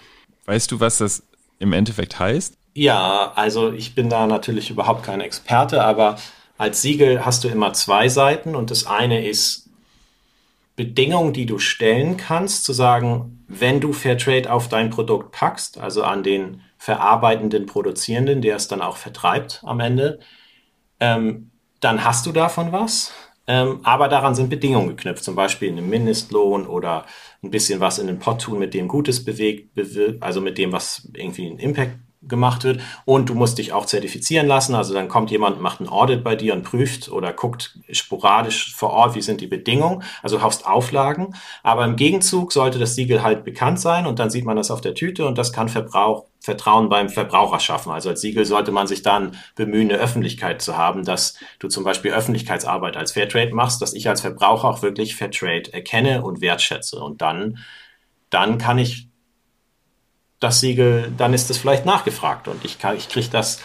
Weißt 0.46 0.70
du, 0.72 0.80
was 0.80 0.98
das 0.98 1.22
im 1.58 1.72
Endeffekt 1.72 2.18
heißt? 2.18 2.56
Ja, 2.74 3.32
also 3.34 3.72
ich 3.72 3.94
bin 3.94 4.08
da 4.08 4.26
natürlich 4.26 4.70
überhaupt 4.70 5.02
kein 5.02 5.20
Experte, 5.20 5.82
aber 5.82 6.16
als 6.56 6.82
Siegel 6.82 7.24
hast 7.24 7.44
du 7.44 7.48
immer 7.48 7.72
zwei 7.72 8.08
Seiten 8.08 8.54
und 8.54 8.70
das 8.70 8.86
eine 8.86 9.26
ist 9.26 9.68
Bedingungen, 10.76 11.32
die 11.32 11.46
du 11.46 11.58
stellen 11.58 12.16
kannst, 12.16 12.64
zu 12.64 12.72
sagen, 12.72 13.44
wenn 13.48 13.80
du 13.80 13.92
Fairtrade 13.92 14.52
auf 14.52 14.68
dein 14.68 14.90
Produkt 14.90 15.32
packst, 15.32 15.78
also 15.78 16.04
an 16.04 16.22
den 16.22 16.62
verarbeitenden 16.78 17.66
Produzierenden, 17.66 18.42
der 18.42 18.54
es 18.56 18.68
dann 18.68 18.80
auch 18.80 18.96
vertreibt 18.96 19.60
am 19.64 19.80
Ende, 19.80 20.20
ähm, 21.00 21.50
dann 21.80 22.04
hast 22.04 22.26
du 22.26 22.32
davon 22.32 22.70
was. 22.70 23.12
Ähm, 23.48 23.80
aber 23.82 24.08
daran 24.08 24.34
sind 24.34 24.50
Bedingungen 24.50 24.88
geknüpft, 24.88 25.24
zum 25.24 25.34
Beispiel 25.34 25.70
einen 25.70 25.88
Mindestlohn 25.88 26.66
oder 26.66 27.06
ein 27.42 27.50
bisschen 27.50 27.80
was 27.80 27.98
in 27.98 28.06
den 28.06 28.18
Pot 28.18 28.42
tun, 28.42 28.58
mit 28.58 28.74
dem 28.74 28.88
Gutes 28.88 29.24
bewegt, 29.24 29.70
also 30.20 30.42
mit 30.42 30.58
dem, 30.58 30.70
was 30.70 31.10
irgendwie 31.14 31.46
einen 31.46 31.58
Impact 31.58 31.96
gemacht 32.22 32.64
wird. 32.64 32.80
Und 33.04 33.28
du 33.28 33.34
musst 33.34 33.58
dich 33.58 33.72
auch 33.72 33.86
zertifizieren 33.86 34.46
lassen. 34.46 34.74
Also 34.74 34.92
dann 34.92 35.08
kommt 35.08 35.30
jemand, 35.30 35.60
macht 35.60 35.80
ein 35.80 35.88
Audit 35.88 36.24
bei 36.24 36.34
dir 36.34 36.54
und 36.54 36.62
prüft 36.62 37.08
oder 37.10 37.32
guckt 37.32 37.78
sporadisch 37.92 38.74
vor 38.74 38.90
Ort, 38.90 39.14
wie 39.14 39.22
sind 39.22 39.40
die 39.40 39.46
Bedingungen. 39.46 40.02
Also 40.22 40.38
du 40.38 40.42
hast 40.42 40.66
Auflagen. 40.66 41.34
Aber 41.62 41.84
im 41.84 41.96
Gegenzug 41.96 42.52
sollte 42.52 42.78
das 42.78 42.94
Siegel 42.94 43.22
halt 43.22 43.44
bekannt 43.44 43.80
sein 43.80 44.06
und 44.06 44.18
dann 44.18 44.30
sieht 44.30 44.44
man 44.44 44.56
das 44.56 44.70
auf 44.70 44.80
der 44.80 44.94
Tüte 44.94 45.26
und 45.26 45.38
das 45.38 45.52
kann 45.52 45.68
Verbrauch, 45.68 46.26
Vertrauen 46.40 46.88
beim 46.88 47.08
Verbraucher 47.08 47.60
schaffen. 47.60 47.92
Also 47.92 48.08
als 48.10 48.20
Siegel 48.20 48.44
sollte 48.44 48.72
man 48.72 48.86
sich 48.86 49.02
dann 49.02 49.36
bemühen, 49.54 49.90
eine 49.90 50.00
Öffentlichkeit 50.00 50.62
zu 50.62 50.76
haben, 50.76 51.04
dass 51.04 51.38
du 51.58 51.68
zum 51.68 51.84
Beispiel 51.84 52.12
Öffentlichkeitsarbeit 52.12 52.96
als 52.96 53.12
Fairtrade 53.12 53.54
machst, 53.54 53.82
dass 53.82 53.92
ich 53.92 54.08
als 54.08 54.20
Verbraucher 54.20 54.68
auch 54.68 54.82
wirklich 54.82 55.16
Fairtrade 55.16 55.72
erkenne 55.72 56.22
und 56.22 56.40
wertschätze. 56.40 56.98
Und 56.98 57.22
dann, 57.22 57.58
dann 58.30 58.58
kann 58.58 58.78
ich 58.78 59.07
das 60.40 60.60
Siegel, 60.60 61.12
dann 61.16 61.34
ist 61.34 61.50
es 61.50 61.58
vielleicht 61.58 61.84
nachgefragt 61.84 62.48
und 62.48 62.64
ich, 62.64 62.78
ich 62.96 63.08
kriege 63.08 63.28
das 63.30 63.60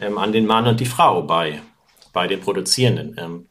ähm, 0.00 0.18
an 0.18 0.32
den 0.32 0.46
Mann 0.46 0.66
und 0.66 0.80
die 0.80 0.86
Frau 0.86 1.22
bei, 1.22 1.62
bei 2.12 2.26
den 2.26 2.40
Produzierenden. 2.40 3.16
Ähm, 3.18 3.46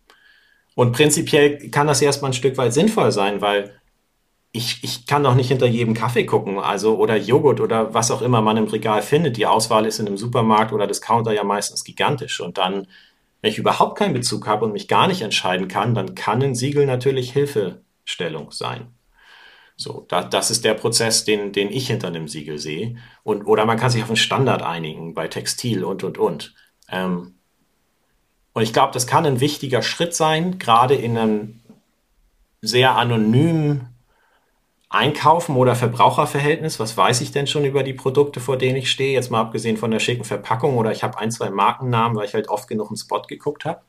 und 0.76 0.92
prinzipiell 0.92 1.70
kann 1.72 1.88
das 1.88 2.02
erstmal 2.02 2.32
ein 2.32 2.36
Stück 2.36 2.58
weit 2.58 2.74
sinnvoll 2.74 3.12
sein, 3.12 3.42
weil 3.42 3.78
ich, 4.52 4.84
ich 4.84 5.06
kann 5.06 5.24
doch 5.24 5.36
nicht 5.36 5.50
hinter 5.50 5.68
jedem 5.68 5.94
Kaffee 5.94 6.26
gucken, 6.26 6.60
also 6.60 6.98
oder 6.98 7.16
Joghurt 7.16 7.60
oder 7.60 7.94
was 7.94 8.12
auch 8.12 8.22
immer 8.22 8.42
man 8.42 8.58
im 8.58 8.66
Regal 8.66 9.02
findet. 9.02 9.38
Die 9.38 9.46
Auswahl 9.46 9.86
ist 9.86 10.00
in 10.00 10.08
einem 10.08 10.18
Supermarkt 10.18 10.74
oder 10.74 10.88
Discounter 10.88 11.34
ja 11.34 11.44
meistens 11.44 11.84
gigantisch. 11.84 12.40
Und 12.40 12.58
dann, 12.58 12.88
wenn 13.42 13.52
ich 13.52 13.58
überhaupt 13.58 13.98
keinen 13.98 14.14
Bezug 14.14 14.48
habe 14.48 14.66
und 14.66 14.74
mich 14.74 14.88
gar 14.88 15.08
nicht 15.08 15.22
entscheiden 15.22 15.68
kann, 15.68 15.96
dann 15.96 16.16
kann 16.16 16.42
ein 16.42 16.56
Siegel 16.56 16.86
natürlich 16.86 17.34
Hilfestellung 17.34 18.52
sein. 18.52 18.97
So, 19.80 20.06
da, 20.10 20.24
das 20.24 20.50
ist 20.50 20.66
der 20.66 20.74
Prozess, 20.74 21.24
den, 21.24 21.54
den 21.54 21.72
ich 21.72 21.88
hinter 21.88 22.08
einem 22.08 22.28
Siegel 22.28 22.58
sehe. 22.58 22.98
Und, 23.24 23.46
oder 23.46 23.66
man 23.66 23.78
kann 23.78 23.92
sich 23.92 24.02
auf 24.02 24.10
einen 24.10 24.18
Standard 24.18 24.64
einigen 24.64 25.14
bei 25.14 25.28
Textil 25.28 25.84
und, 25.84 26.04
und, 26.04 26.18
und. 26.18 26.56
Ähm, 26.90 27.36
und 28.54 28.64
ich 28.64 28.74
glaube, 28.74 28.92
das 28.92 29.06
kann 29.06 29.28
ein 29.28 29.40
wichtiger 29.40 29.84
Schritt 29.84 30.16
sein, 30.16 30.58
gerade 30.58 30.96
in 30.96 31.16
einem 31.16 31.62
sehr 32.60 32.96
anonymen 32.96 33.94
Einkaufen 34.90 35.56
oder 35.56 35.76
Verbraucherverhältnis. 35.76 36.80
Was 36.80 36.98
weiß 36.98 37.22
ich 37.22 37.32
denn 37.32 37.46
schon 37.46 37.64
über 37.64 37.84
die 37.84 37.94
Produkte, 37.94 38.40
vor 38.40 38.58
denen 38.58 38.78
ich 38.78 38.90
stehe? 38.90 39.14
Jetzt 39.14 39.30
mal 39.30 39.42
abgesehen 39.42 39.78
von 39.78 39.92
der 39.92 40.00
schicken 40.00 40.24
Verpackung 40.24 40.76
oder 40.78 40.92
ich 40.92 41.04
habe 41.04 41.20
ein, 41.20 41.30
zwei 41.30 41.52
Markennamen, 41.52 42.18
weil 42.18 42.26
ich 42.26 42.34
halt 42.34 42.50
oft 42.50 42.68
genug 42.68 42.90
im 42.90 42.98
Spot 42.98 43.22
geguckt 43.22 43.64
habe. 43.66 43.82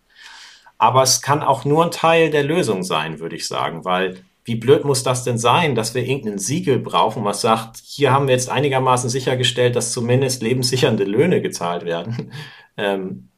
Aber 0.76 1.03
es 1.03 1.22
kann 1.22 1.43
auch 1.43 1.64
nur 1.64 1.84
ein 1.84 1.91
Teil 1.91 2.30
der 2.30 2.43
Lösung 2.43 2.82
sein, 2.82 3.20
würde 3.20 3.36
ich 3.36 3.49
sagen, 3.49 3.86
weil 3.86 4.22
wie 4.49 4.57
blöd 4.57 4.84
muss 4.84 5.03
das 5.03 5.24
denn 5.24 5.38
sein, 5.38 5.74
dass 5.74 5.94
wir 5.94 6.05
irgendein 6.05 6.38
Siegel 6.38 6.78
brauchen, 6.78 7.24
was 7.24 7.42
sagt, 7.42 7.76
hier 7.84 8.12
haben 8.12 8.26
wir 8.26 8.34
jetzt 8.34 8.49
einigermaßen 8.49 9.11
sichergestellt, 9.11 9.76
dass 9.76 9.92
zumindest 9.92 10.42
lebenssichernde 10.42 11.05
Löhne 11.05 11.40
gezahlt 11.40 11.84
werden. 11.84 12.32
Ähm, 12.80 13.30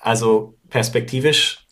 also 0.00 0.54
perspektivisch 0.70 1.66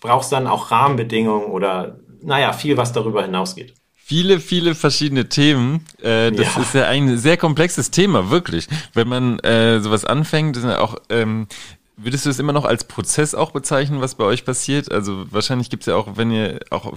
braucht 0.00 0.22
es 0.22 0.30
dann 0.30 0.46
auch 0.46 0.70
Rahmenbedingungen 0.70 1.46
oder 1.46 1.98
naja, 2.22 2.52
viel, 2.52 2.76
was 2.76 2.92
darüber 2.92 3.24
hinausgeht. 3.24 3.74
Viele, 3.96 4.38
viele 4.38 4.76
verschiedene 4.76 5.28
Themen. 5.28 5.84
Äh, 6.00 6.30
das 6.30 6.54
ja. 6.54 6.62
ist 6.62 6.74
ja 6.74 6.84
ein 6.86 7.18
sehr 7.18 7.36
komplexes 7.36 7.90
Thema, 7.90 8.30
wirklich. 8.30 8.68
Wenn 8.92 9.08
man 9.08 9.40
äh, 9.40 9.80
sowas 9.80 10.04
anfängt, 10.04 10.56
ist 10.56 10.62
ja 10.62 10.78
auch 10.78 10.94
ähm, 11.08 11.48
Würdest 11.96 12.26
du 12.26 12.30
es 12.30 12.40
immer 12.40 12.52
noch 12.52 12.64
als 12.64 12.84
Prozess 12.84 13.34
auch 13.34 13.52
bezeichnen, 13.52 14.00
was 14.00 14.16
bei 14.16 14.24
euch 14.24 14.44
passiert? 14.44 14.90
Also 14.90 15.30
wahrscheinlich 15.30 15.70
gibt 15.70 15.84
es 15.84 15.86
ja 15.86 15.94
auch, 15.94 16.16
wenn 16.16 16.32
ihr 16.32 16.58
auch 16.70 16.92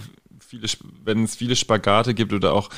viele, 0.47 0.67
wenn 1.03 1.23
es 1.23 1.35
viele 1.35 1.55
Spagate 1.55 2.13
gibt 2.13 2.33
oder 2.33 2.53
auch 2.53 2.69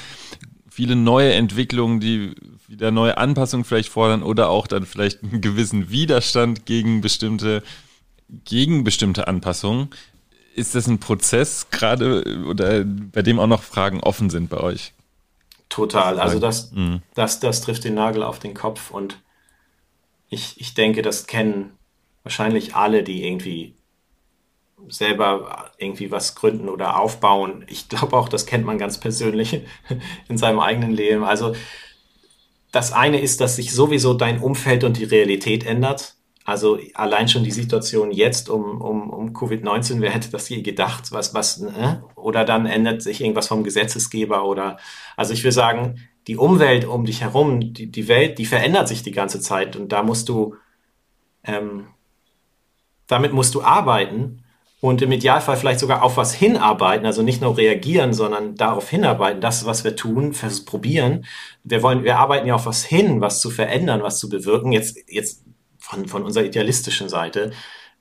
viele 0.69 0.95
neue 0.95 1.33
Entwicklungen, 1.33 1.99
die 1.99 2.35
wieder 2.67 2.91
neue 2.91 3.17
Anpassungen 3.17 3.63
vielleicht 3.63 3.89
fordern 3.89 4.23
oder 4.23 4.49
auch 4.49 4.67
dann 4.67 4.85
vielleicht 4.85 5.23
einen 5.23 5.41
gewissen 5.41 5.89
Widerstand 5.89 6.65
gegen 6.65 7.01
bestimmte, 7.01 7.63
gegen 8.45 8.83
bestimmte 8.83 9.27
Anpassungen. 9.27 9.89
Ist 10.55 10.75
das 10.75 10.87
ein 10.87 10.99
Prozess 10.99 11.69
gerade 11.69 12.43
oder 12.47 12.83
bei 12.83 13.21
dem 13.21 13.39
auch 13.39 13.47
noch 13.47 13.63
Fragen 13.63 13.99
offen 14.01 14.29
sind 14.29 14.49
bei 14.49 14.57
euch? 14.57 14.93
Total. 15.69 16.19
Also 16.19 16.39
das, 16.39 16.71
mhm. 16.71 17.01
das, 17.13 17.39
das 17.39 17.61
trifft 17.61 17.83
den 17.83 17.93
Nagel 17.93 18.23
auf 18.23 18.39
den 18.39 18.53
Kopf 18.53 18.91
und 18.91 19.19
ich, 20.29 20.59
ich 20.59 20.73
denke, 20.73 21.01
das 21.01 21.27
kennen 21.27 21.71
wahrscheinlich 22.23 22.75
alle, 22.75 23.03
die 23.03 23.25
irgendwie 23.25 23.75
selber 24.87 25.71
irgendwie 25.77 26.11
was 26.11 26.35
gründen 26.35 26.69
oder 26.69 26.99
aufbauen. 26.99 27.65
Ich 27.67 27.89
glaube 27.89 28.15
auch, 28.15 28.29
das 28.29 28.45
kennt 28.45 28.65
man 28.65 28.77
ganz 28.77 28.99
persönlich 28.99 29.61
in 30.29 30.37
seinem 30.37 30.59
eigenen 30.59 30.91
Leben. 30.91 31.23
Also 31.23 31.53
das 32.71 32.93
eine 32.93 33.19
ist, 33.19 33.41
dass 33.41 33.55
sich 33.55 33.73
sowieso 33.73 34.13
dein 34.13 34.39
Umfeld 34.39 34.83
und 34.83 34.97
die 34.97 35.03
Realität 35.03 35.65
ändert. 35.65 36.15
Also 36.45 36.79
allein 36.95 37.27
schon 37.27 37.43
die 37.43 37.51
Situation 37.51 38.11
jetzt 38.11 38.49
um, 38.49 38.81
um, 38.81 39.09
um 39.11 39.33
Covid-19, 39.33 40.01
wer 40.01 40.11
hätte 40.11 40.31
das 40.31 40.49
je 40.49 40.61
gedacht? 40.61 41.11
Was, 41.11 41.33
was, 41.33 41.61
äh? 41.61 41.97
Oder 42.15 42.45
dann 42.45 42.65
ändert 42.65 43.01
sich 43.01 43.21
irgendwas 43.21 43.47
vom 43.47 43.63
Gesetzesgeber 43.63 44.45
oder, 44.45 44.77
also 45.15 45.33
ich 45.33 45.43
will 45.43 45.51
sagen, 45.51 45.99
die 46.27 46.37
Umwelt 46.37 46.85
um 46.85 47.05
dich 47.05 47.21
herum, 47.21 47.73
die, 47.73 47.91
die 47.91 48.07
Welt, 48.07 48.39
die 48.39 48.45
verändert 48.45 48.87
sich 48.87 49.03
die 49.03 49.11
ganze 49.11 49.41
Zeit 49.41 49.75
und 49.75 49.91
da 49.91 50.03
musst 50.03 50.29
du, 50.29 50.55
ähm, 51.43 51.87
damit 53.07 53.33
musst 53.33 53.53
du 53.55 53.61
arbeiten 53.61 54.43
und 54.81 55.01
im 55.01 55.11
Idealfall 55.11 55.57
vielleicht 55.57 55.79
sogar 55.79 56.03
auf 56.03 56.15
was 56.15 56.33
hinarbeiten, 56.33 57.05
also 57.05 57.21
nicht 57.21 57.41
nur 57.41 57.57
reagieren, 57.57 58.13
sondern 58.13 58.55
darauf 58.55 58.89
hinarbeiten, 58.89 59.41
das, 59.41 59.65
was 59.65 59.83
wir 59.83 59.95
tun, 59.95 60.33
probieren. 60.65 61.25
Wir 61.63 61.83
wollen, 61.83 62.03
wir 62.03 62.17
arbeiten 62.17 62.47
ja 62.47 62.55
auf 62.55 62.65
was 62.65 62.85
hin, 62.85 63.19
was 63.19 63.41
zu 63.41 63.49
verändern, 63.49 64.03
was 64.03 64.19
zu 64.19 64.29
bewirken, 64.29 64.71
jetzt, 64.71 64.97
jetzt 65.07 65.43
von, 65.79 66.07
von 66.07 66.23
unserer 66.23 66.45
idealistischen 66.45 67.09
Seite. 67.09 67.51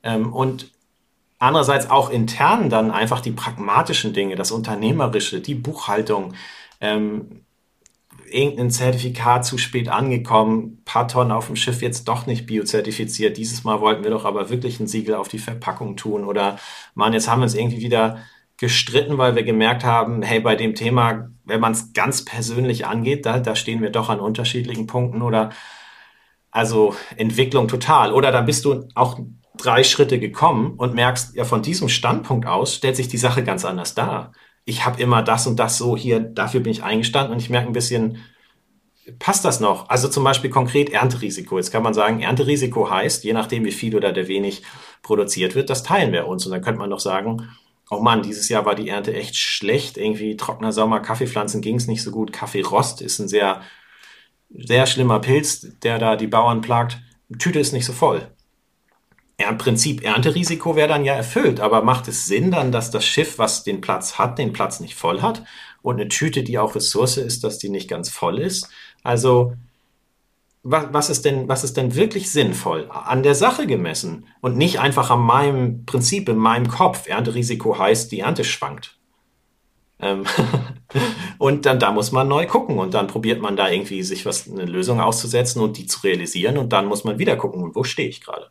Ähm, 0.05 0.33
und 0.33 0.71
andererseits 1.41 1.91
auch 1.91 2.11
intern 2.11 2.71
dann 2.71 2.93
einfach 2.93 3.21
die 3.21 3.33
pragmatischen 3.33 4.13
Dinge, 4.13 4.37
das 4.37 4.53
Unternehmerische, 4.53 5.41
die 5.41 5.57
Buchhaltung, 5.57 6.35
ähm, 6.81 7.45
irgendein 8.33 8.71
Zertifikat 8.71 9.45
zu 9.45 9.59
spät 9.59 9.89
angekommen, 9.89 10.83
paar 10.85 11.09
Tonnen 11.09 11.33
auf 11.33 11.47
dem 11.47 11.57
Schiff 11.57 11.83
jetzt 11.83 12.09
doch 12.09 12.27
nicht 12.27 12.47
biozertifiziert. 12.47 13.37
Dieses 13.37 13.65
Mal 13.65 13.81
wollten 13.81 14.05
wir 14.05 14.11
doch 14.11 14.25
aber 14.25 14.51
wirklich 14.51 14.81
ein 14.81 14.87
Siegel 14.87 15.15
auf 15.15 15.29
die 15.29 15.39
Verpackung 15.39 15.97
tun 15.97 16.25
oder 16.25 16.59
man, 16.95 17.13
jetzt 17.13 17.29
haben 17.29 17.41
wir 17.41 17.45
uns 17.45 17.55
irgendwie 17.55 17.81
wieder 17.81 18.19
gestritten, 18.59 19.19
weil 19.19 19.37
wir 19.37 19.45
gemerkt 19.45 19.85
haben, 19.85 20.23
hey, 20.23 20.41
bei 20.41 20.57
dem 20.57 20.75
Thema, 20.75 21.31
wenn 21.45 21.61
man 21.61 21.73
es 21.73 21.93
ganz 21.93 22.25
persönlich 22.25 22.87
angeht, 22.87 23.25
da, 23.25 23.39
da 23.39 23.55
stehen 23.55 23.83
wir 23.83 23.91
doch 23.91 24.09
an 24.09 24.21
unterschiedlichen 24.21 24.87
Punkten 24.87 25.23
oder 25.23 25.51
also 26.51 26.97
Entwicklung 27.17 27.69
total. 27.69 28.13
Oder 28.13 28.33
dann 28.33 28.47
bist 28.47 28.65
du 28.65 28.89
auch 28.95 29.21
drei 29.57 29.85
Schritte 29.85 30.19
gekommen 30.19 30.75
und 30.77 30.95
merkst, 30.95 31.37
ja, 31.37 31.45
von 31.45 31.63
diesem 31.63 31.89
Standpunkt 31.89 32.47
aus 32.47 32.75
stellt 32.75 32.97
sich 32.97 33.09
die 33.09 33.17
Sache 33.17 33.45
ganz 33.45 33.65
anders 33.65 33.95
dar 33.95 34.33
ich 34.69 34.85
habe 34.85 35.01
immer 35.01 35.23
das 35.23 35.47
und 35.47 35.59
das 35.59 35.79
so 35.79 35.97
hier, 35.97 36.21
dafür 36.21 36.61
bin 36.61 36.71
ich 36.71 36.83
eingestanden 36.83 37.33
und 37.33 37.41
ich 37.41 37.49
merke 37.49 37.69
ein 37.69 37.73
bisschen, 37.73 38.19
passt 39.19 39.47
das 39.47 39.61
noch? 39.61 39.89
Also 39.89 40.09
zum 40.09 40.23
Beispiel 40.25 40.51
konkret 40.51 40.91
Ernterisiko. 40.91 41.57
Jetzt 41.57 41.71
kann 41.71 41.83
man 41.83 41.95
sagen, 41.95 42.21
Ernterisiko 42.21 42.91
heißt, 42.91 43.25
je 43.25 43.33
nachdem 43.33 43.65
wie 43.65 43.73
viel 43.73 43.97
oder 43.97 44.13
der 44.13 44.29
wenig 44.29 44.63
produziert 45.03 45.55
wird, 45.55 45.71
das 45.71 45.85
teilen 45.85 46.13
wir 46.13 46.27
uns. 46.27 46.45
Und 46.45 46.53
dann 46.53 46.61
könnte 46.61 46.81
man 46.81 46.91
noch 46.91 47.01
sagen, 47.01 47.49
oh 47.89 48.01
Mann, 48.01 48.21
dieses 48.21 48.51
Jahr 48.51 48.67
war 48.67 48.75
die 48.75 48.91
Ernte 48.91 49.15
echt 49.15 49.37
schlecht, 49.37 49.97
irgendwie 49.97 50.37
trockener 50.37 50.73
Sommer, 50.73 51.01
Kaffeepflanzen 51.01 51.63
ging 51.63 51.77
es 51.77 51.87
nicht 51.87 52.03
so 52.03 52.11
gut, 52.11 52.35
Kaffeerost 52.35 53.01
ist 53.01 53.19
ein 53.21 53.29
sehr, 53.29 53.63
sehr 54.51 54.85
schlimmer 54.85 55.19
Pilz, 55.21 55.67
der 55.83 55.99
da 55.99 56.15
die 56.17 56.27
Bauern 56.27 56.61
plagt. 56.61 56.99
Tüte 57.39 57.59
ist 57.59 57.73
nicht 57.73 57.87
so 57.87 57.95
voll 57.95 58.29
im 59.39 59.57
Prinzip 59.57 60.05
Ernterisiko 60.05 60.75
wäre 60.75 60.89
dann 60.89 61.05
ja 61.05 61.15
erfüllt, 61.15 61.61
aber 61.61 61.83
macht 61.83 62.09
es 62.09 62.27
Sinn 62.27 62.51
dann, 62.51 62.73
dass 62.73 62.91
das 62.91 63.05
Schiff, 63.05 63.39
was 63.39 63.63
den 63.63 63.81
Platz 63.81 64.19
hat, 64.19 64.37
den 64.37 64.53
Platz 64.53 64.81
nicht 64.81 64.97
voll 64.97 65.23
hat 65.23 65.45
und 65.81 66.01
eine 66.01 66.09
Tüte, 66.09 66.43
die 66.43 66.59
auch 66.59 66.75
Ressource 66.75 67.19
ist, 67.19 67.45
dass 67.45 67.59
die 67.59 67.69
nicht 67.69 67.89
ganz 67.89 68.11
voll 68.11 68.41
ist? 68.41 68.69
Also 69.05 69.55
was, 70.65 70.89
was, 70.93 71.09
ist 71.09 71.25
denn, 71.25 71.49
was 71.49 71.63
ist 71.63 71.77
denn 71.77 71.95
wirklich 71.95 72.33
sinnvoll 72.33 72.91
an 72.91 73.23
der 73.23 73.37
Sache 73.37 73.69
gemessen 73.69 74.27
und 74.41 74.57
nicht 74.57 74.81
einfach 74.81 75.11
an 75.11 75.21
meinem 75.21 75.87
Prinzip, 75.87 76.29
in 76.29 76.37
meinem 76.37 76.69
Kopf? 76.69 77.09
Ernterisiko 77.09 77.79
heißt, 77.79 78.11
die 78.11 78.21
Ernte 78.21 78.43
schwankt. 78.43 78.99
Ähm 80.01 80.25
und 81.39 81.65
dann 81.65 81.79
da 81.79 81.93
muss 81.93 82.11
man 82.11 82.27
neu 82.27 82.47
gucken 82.47 82.79
und 82.79 82.93
dann 82.93 83.07
probiert 83.07 83.41
man 83.41 83.57
da 83.57 83.71
irgendwie 83.71 84.03
sich 84.03 84.27
was 84.27 84.51
eine 84.51 84.65
Lösung 84.65 85.01
auszusetzen 85.01 85.63
und 85.63 85.79
die 85.79 85.87
zu 85.87 86.01
realisieren 86.01 86.59
und 86.59 86.73
dann 86.73 86.87
muss 86.87 87.05
man 87.05 87.21
wieder 87.21 87.37
gucken, 87.37 87.71
wo 87.75 87.85
stehe 87.85 88.09
ich 88.09 88.21
gerade. 88.21 88.51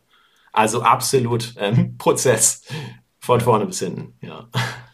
Also 0.57 0.81
absolut 0.81 1.53
ähm, 1.59 1.97
Prozess 1.99 2.63
von 3.19 3.41
vorne 3.41 3.67
bis 3.67 3.77
hinten, 3.77 4.15
ja. 4.25 4.47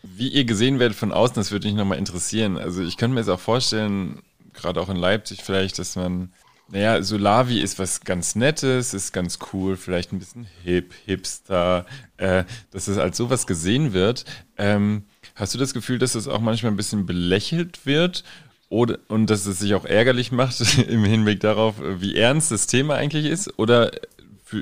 Wie 0.03 0.27
ihr 0.27 0.43
gesehen 0.43 0.77
werdet 0.77 0.97
von 0.97 1.13
außen, 1.13 1.35
das 1.35 1.51
würde 1.51 1.67
mich 1.67 1.77
nochmal 1.77 1.99
interessieren. 1.99 2.57
Also 2.57 2.83
ich 2.83 2.97
könnte 2.97 3.13
mir 3.13 3.21
jetzt 3.21 3.29
auch 3.29 3.39
vorstellen, 3.39 4.21
gerade 4.51 4.81
auch 4.81 4.89
in 4.89 4.97
Leipzig 4.97 5.41
vielleicht, 5.41 5.79
dass 5.79 5.95
man, 5.95 6.33
naja, 6.67 7.01
Solavi 7.01 7.61
ist 7.61 7.79
was 7.79 8.01
ganz 8.01 8.35
Nettes, 8.35 8.93
ist 8.93 9.13
ganz 9.13 9.39
cool, 9.53 9.77
vielleicht 9.77 10.11
ein 10.11 10.19
bisschen 10.19 10.47
hip, 10.65 10.93
hipster, 11.05 11.85
äh, 12.17 12.43
dass 12.71 12.89
es 12.89 12.97
als 12.97 13.15
sowas 13.15 13.47
gesehen 13.47 13.93
wird. 13.93 14.25
Ähm, 14.57 15.03
hast 15.35 15.53
du 15.53 15.57
das 15.57 15.73
Gefühl, 15.73 15.97
dass 15.97 16.13
es 16.13 16.25
das 16.25 16.33
auch 16.33 16.41
manchmal 16.41 16.73
ein 16.73 16.77
bisschen 16.77 17.05
belächelt 17.05 17.85
wird? 17.85 18.25
Oder, 18.67 18.97
und 19.07 19.29
dass 19.29 19.45
es 19.45 19.59
sich 19.59 19.75
auch 19.75 19.85
ärgerlich 19.85 20.33
macht 20.33 20.59
im 20.89 21.05
Hinblick 21.05 21.39
darauf, 21.39 21.75
wie 21.79 22.17
ernst 22.17 22.51
das 22.51 22.67
Thema 22.67 22.95
eigentlich 22.95 23.27
ist? 23.27 23.57
Oder 23.57 23.91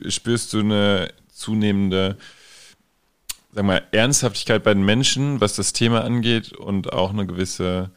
spürst 0.10 0.54
du 0.54 0.60
eine 0.60 1.10
zunehmende 1.32 2.18
sag 3.54 3.66
mal, 3.66 3.84
Ernsthaftigkeit 3.92 4.64
bei 4.64 4.74
den 4.74 4.84
Menschen, 4.84 5.42
was 5.42 5.56
das 5.56 5.74
Thema 5.74 6.04
angeht 6.04 6.54
und 6.54 6.94
auch 6.94 7.12
eine 7.12 7.26
gewisse 7.26 7.92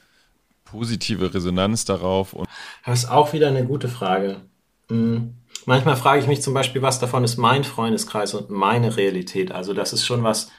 positive 0.65 1.33
Resonanz 1.35 1.85
darauf? 1.85 2.33
Und 2.33 2.49
das 2.85 3.01
ist 3.01 3.11
auch 3.11 3.33
wieder 3.33 3.49
eine 3.49 3.65
gute 3.65 3.89
Frage. 3.89 4.41
Hm. 4.89 5.35
Manchmal 5.67 5.97
frage 5.97 6.21
ich 6.21 6.27
mich 6.27 6.43
zum 6.43 6.53
Beispiel, 6.53 6.83
was 6.83 6.99
davon 6.99 7.25
ist 7.25 7.39
mein 7.39 7.65
Freundeskreis 7.65 8.35
und 8.35 8.51
meine 8.51 8.97
Realität. 8.97 9.53
Also 9.53 9.73
das 9.73 9.93
ist 9.93 10.05
schon 10.05 10.23
was, 10.23 10.51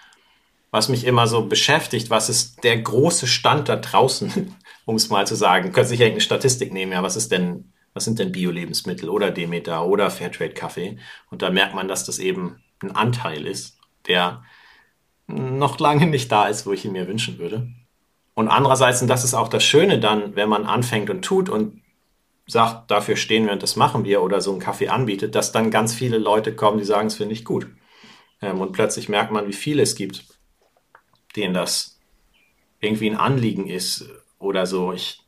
was 0.71 0.89
mich 0.89 1.05
immer 1.05 1.27
so 1.27 1.45
beschäftigt. 1.45 2.09
Was 2.09 2.29
ist 2.29 2.63
der 2.63 2.79
große 2.79 3.27
Stand 3.27 3.69
da 3.69 3.75
draußen, 3.75 4.55
um 4.86 4.95
es 4.95 5.09
mal 5.09 5.27
zu 5.27 5.36
sagen? 5.36 5.73
Könnte 5.73 5.89
sich 5.89 5.99
irgendeine 5.99 6.21
Statistik 6.21 6.73
nehmen, 6.73 6.93
ja, 6.93 7.03
was 7.03 7.15
ist 7.15 7.31
denn 7.31 7.71
was 7.95 8.03
sind 8.03 8.19
denn 8.19 8.33
Bio-Lebensmittel 8.33 9.09
oder 9.09 9.31
Demeter 9.31 9.87
oder 9.87 10.11
Fairtrade-Kaffee? 10.11 10.99
Und 11.31 11.41
da 11.41 11.49
merkt 11.49 11.73
man, 11.73 11.87
dass 11.87 12.05
das 12.05 12.19
eben 12.19 12.61
ein 12.83 12.91
Anteil 12.91 13.47
ist, 13.47 13.79
der 14.05 14.43
noch 15.27 15.79
lange 15.79 16.05
nicht 16.05 16.31
da 16.31 16.47
ist, 16.47 16.67
wo 16.67 16.73
ich 16.73 16.85
ihn 16.85 16.91
mir 16.91 17.07
wünschen 17.07 17.39
würde. 17.39 17.69
Und 18.33 18.49
andererseits, 18.49 19.01
und 19.01 19.07
das 19.07 19.23
ist 19.23 19.33
auch 19.33 19.47
das 19.47 19.63
Schöne 19.63 19.99
dann, 19.99 20.35
wenn 20.35 20.49
man 20.49 20.65
anfängt 20.65 21.09
und 21.09 21.23
tut 21.23 21.47
und 21.47 21.81
sagt, 22.47 22.91
dafür 22.91 23.15
stehen 23.15 23.45
wir 23.45 23.53
und 23.53 23.63
das 23.63 23.77
machen 23.77 24.03
wir 24.03 24.21
oder 24.21 24.41
so 24.41 24.51
einen 24.51 24.59
Kaffee 24.59 24.89
anbietet, 24.89 25.33
dass 25.33 25.53
dann 25.53 25.71
ganz 25.71 25.93
viele 25.93 26.17
Leute 26.17 26.53
kommen, 26.53 26.77
die 26.77 26.83
sagen, 26.83 27.07
es 27.07 27.15
finde 27.15 27.33
ich 27.33 27.45
gut. 27.45 27.67
Ähm, 28.41 28.59
und 28.59 28.73
plötzlich 28.73 29.07
merkt 29.07 29.31
man, 29.31 29.47
wie 29.47 29.53
viele 29.53 29.81
es 29.81 29.95
gibt, 29.95 30.25
denen 31.37 31.53
das 31.53 31.97
irgendwie 32.81 33.09
ein 33.09 33.17
Anliegen 33.17 33.67
ist 33.67 34.09
oder 34.37 34.65
so. 34.65 34.91
Ich, 34.91 35.24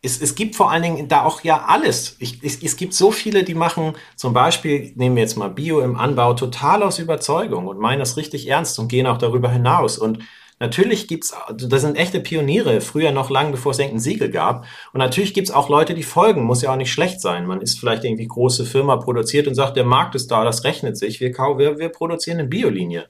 es, 0.00 0.20
es 0.20 0.34
gibt 0.34 0.54
vor 0.54 0.70
allen 0.70 0.82
Dingen 0.82 1.08
da 1.08 1.24
auch 1.24 1.42
ja 1.42 1.64
alles. 1.66 2.16
Ich, 2.20 2.42
es, 2.42 2.62
es 2.62 2.76
gibt 2.76 2.94
so 2.94 3.10
viele, 3.10 3.42
die 3.42 3.54
machen 3.54 3.94
zum 4.16 4.32
Beispiel, 4.32 4.92
nehmen 4.94 5.16
wir 5.16 5.22
jetzt 5.22 5.36
mal 5.36 5.50
Bio 5.50 5.80
im 5.80 5.96
Anbau, 5.96 6.34
total 6.34 6.82
aus 6.82 6.98
Überzeugung 6.98 7.66
und 7.66 7.80
meinen 7.80 7.98
das 7.98 8.16
richtig 8.16 8.48
ernst 8.48 8.78
und 8.78 8.88
gehen 8.88 9.06
auch 9.06 9.18
darüber 9.18 9.50
hinaus. 9.50 9.98
Und 9.98 10.20
natürlich 10.60 11.08
gibt's, 11.08 11.34
das 11.52 11.82
sind 11.82 11.96
echte 11.96 12.20
Pioniere, 12.20 12.80
früher 12.80 13.10
noch 13.10 13.28
lang 13.28 13.50
bevor 13.50 13.72
es 13.72 13.80
irgendein 13.80 14.00
Siegel 14.00 14.30
gab. 14.30 14.66
Und 14.92 15.00
natürlich 15.00 15.34
gibt's 15.34 15.50
auch 15.50 15.68
Leute, 15.68 15.94
die 15.94 16.04
folgen, 16.04 16.44
muss 16.44 16.62
ja 16.62 16.72
auch 16.72 16.76
nicht 16.76 16.92
schlecht 16.92 17.20
sein. 17.20 17.46
Man 17.46 17.60
ist 17.60 17.80
vielleicht 17.80 18.04
irgendwie 18.04 18.28
große 18.28 18.66
Firma 18.66 18.96
produziert 18.98 19.48
und 19.48 19.56
sagt, 19.56 19.76
der 19.76 19.84
Markt 19.84 20.14
ist 20.14 20.30
da, 20.30 20.44
das 20.44 20.62
rechnet 20.62 20.96
sich, 20.96 21.18
wir, 21.18 21.32
wir, 21.32 21.78
wir 21.78 21.88
produzieren 21.88 22.38
eine 22.38 22.48
Biolinie. 22.48 23.08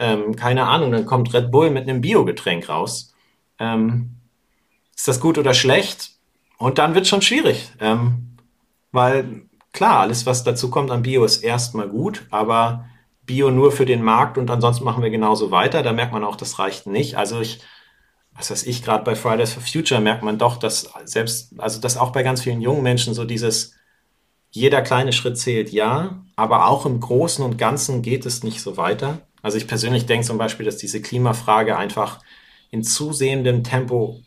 Ähm, 0.00 0.34
keine 0.34 0.64
Ahnung, 0.64 0.90
dann 0.90 1.06
kommt 1.06 1.32
Red 1.32 1.52
Bull 1.52 1.70
mit 1.70 1.88
einem 1.88 2.00
Biogetränk 2.00 2.68
raus. 2.68 3.14
Ähm, 3.60 4.16
ist 4.94 5.06
das 5.06 5.20
gut 5.20 5.38
oder 5.38 5.54
schlecht? 5.54 6.15
Und 6.58 6.78
dann 6.78 6.94
wird 6.94 7.06
schon 7.06 7.22
schwierig, 7.22 7.70
ähm, 7.80 8.36
weil 8.92 9.42
klar, 9.72 10.00
alles, 10.00 10.24
was 10.26 10.42
dazu 10.42 10.70
kommt 10.70 10.90
an 10.90 11.02
Bio, 11.02 11.24
ist 11.24 11.44
erstmal 11.44 11.88
gut, 11.88 12.26
aber 12.30 12.86
Bio 13.26 13.50
nur 13.50 13.72
für 13.72 13.84
den 13.84 14.02
Markt 14.02 14.38
und 14.38 14.50
ansonsten 14.50 14.84
machen 14.84 15.02
wir 15.02 15.10
genauso 15.10 15.50
weiter. 15.50 15.82
Da 15.82 15.92
merkt 15.92 16.12
man 16.12 16.24
auch, 16.24 16.36
das 16.36 16.58
reicht 16.58 16.86
nicht. 16.86 17.16
Also 17.16 17.40
ich, 17.40 17.60
was 18.32 18.50
weiß 18.50 18.64
ich, 18.64 18.82
gerade 18.82 19.04
bei 19.04 19.16
Fridays 19.16 19.52
for 19.52 19.62
Future 19.62 20.00
merkt 20.00 20.22
man 20.22 20.38
doch, 20.38 20.56
dass 20.56 20.90
selbst, 21.04 21.52
also 21.58 21.80
dass 21.80 21.96
auch 21.96 22.12
bei 22.12 22.22
ganz 22.22 22.42
vielen 22.42 22.60
jungen 22.60 22.82
Menschen 22.82 23.14
so 23.14 23.24
dieses, 23.24 23.74
jeder 24.50 24.80
kleine 24.80 25.12
Schritt 25.12 25.38
zählt, 25.38 25.70
ja, 25.70 26.24
aber 26.36 26.68
auch 26.68 26.86
im 26.86 27.00
Großen 27.00 27.44
und 27.44 27.58
Ganzen 27.58 28.00
geht 28.02 28.24
es 28.24 28.42
nicht 28.42 28.62
so 28.62 28.76
weiter. 28.76 29.18
Also 29.42 29.58
ich 29.58 29.66
persönlich 29.66 30.06
denke 30.06 30.26
zum 30.26 30.38
Beispiel, 30.38 30.64
dass 30.64 30.76
diese 30.76 31.02
Klimafrage 31.02 31.76
einfach 31.76 32.20
in 32.70 32.82
zusehendem 32.82 33.64
Tempo 33.64 34.22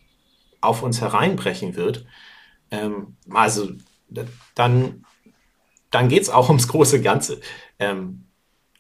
auf 0.62 0.84
uns 0.84 1.02
hereinbrechen 1.02 1.76
wird, 1.76 2.06
ähm, 2.72 3.18
also 3.30 3.70
dann, 4.56 5.06
dann 5.92 6.10
geht 6.10 6.24
es 6.24 6.30
auch 6.30 6.50
ums 6.50 6.68
große 6.68 7.02
Ganze. 7.02 7.42
Ähm, 7.78 8.26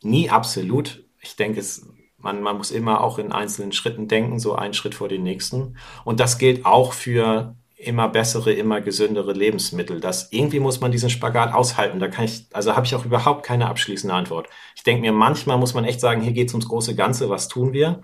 nie 0.01 0.29
absolut. 0.29 1.03
Ich 1.21 1.35
denke, 1.35 1.59
es, 1.59 1.87
man, 2.17 2.41
man 2.41 2.57
muss 2.57 2.71
immer 2.71 3.01
auch 3.01 3.19
in 3.19 3.31
einzelnen 3.31 3.71
Schritten 3.71 4.07
denken, 4.07 4.39
so 4.39 4.55
einen 4.55 4.73
Schritt 4.73 4.95
vor 4.95 5.07
den 5.07 5.23
nächsten. 5.23 5.77
Und 6.03 6.19
das 6.19 6.37
gilt 6.37 6.65
auch 6.65 6.93
für 6.93 7.55
immer 7.77 8.09
bessere, 8.09 8.51
immer 8.51 8.81
gesündere 8.81 9.31
Lebensmittel. 9.31 10.01
Das 10.01 10.31
irgendwie 10.31 10.59
muss 10.59 10.81
man 10.81 10.91
diesen 10.91 11.09
Spagat 11.09 11.53
aushalten. 11.53 11.99
Da 11.99 12.09
kann 12.09 12.25
ich, 12.25 12.45
also 12.51 12.75
habe 12.75 12.85
ich 12.85 12.93
auch 12.93 13.05
überhaupt 13.05 13.45
keine 13.45 13.67
abschließende 13.67 14.13
Antwort. 14.13 14.49
Ich 14.75 14.83
denke 14.83 15.01
mir, 15.01 15.13
manchmal 15.13 15.57
muss 15.57 15.73
man 15.73 15.85
echt 15.85 16.01
sagen, 16.01 16.21
hier 16.21 16.33
geht 16.33 16.49
es 16.49 16.53
ums 16.53 16.67
große 16.67 16.95
Ganze, 16.95 17.29
was 17.29 17.47
tun 17.47 17.71
wir? 17.71 18.01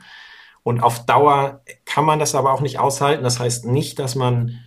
Und 0.66 0.82
auf 0.82 1.06
Dauer 1.06 1.62
kann 1.86 2.06
man 2.06 2.18
das 2.18 2.34
aber 2.34 2.52
auch 2.52 2.60
nicht 2.60 2.80
aushalten. 2.80 3.24
Das 3.24 3.40
heißt 3.40 3.66
nicht, 3.66 4.00
dass 4.00 4.16
man 4.16 4.64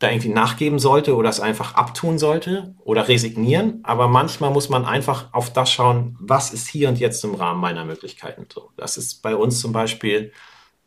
da 0.00 0.10
irgendwie 0.10 0.30
nachgeben 0.30 0.80
sollte 0.80 1.14
oder 1.14 1.28
es 1.28 1.38
einfach 1.38 1.74
abtun 1.74 2.18
sollte 2.18 2.74
oder 2.80 3.06
resignieren. 3.06 3.78
Aber 3.84 4.08
manchmal 4.08 4.50
muss 4.50 4.68
man 4.68 4.84
einfach 4.84 5.32
auf 5.32 5.52
das 5.52 5.70
schauen, 5.70 6.16
was 6.18 6.52
ist 6.52 6.66
hier 6.66 6.88
und 6.88 6.98
jetzt 6.98 7.22
im 7.22 7.36
Rahmen 7.36 7.60
meiner 7.60 7.84
Möglichkeiten. 7.84 8.46
So, 8.52 8.70
das 8.76 8.96
ist 8.96 9.22
bei 9.22 9.36
uns 9.36 9.60
zum 9.60 9.72
Beispiel, 9.72 10.32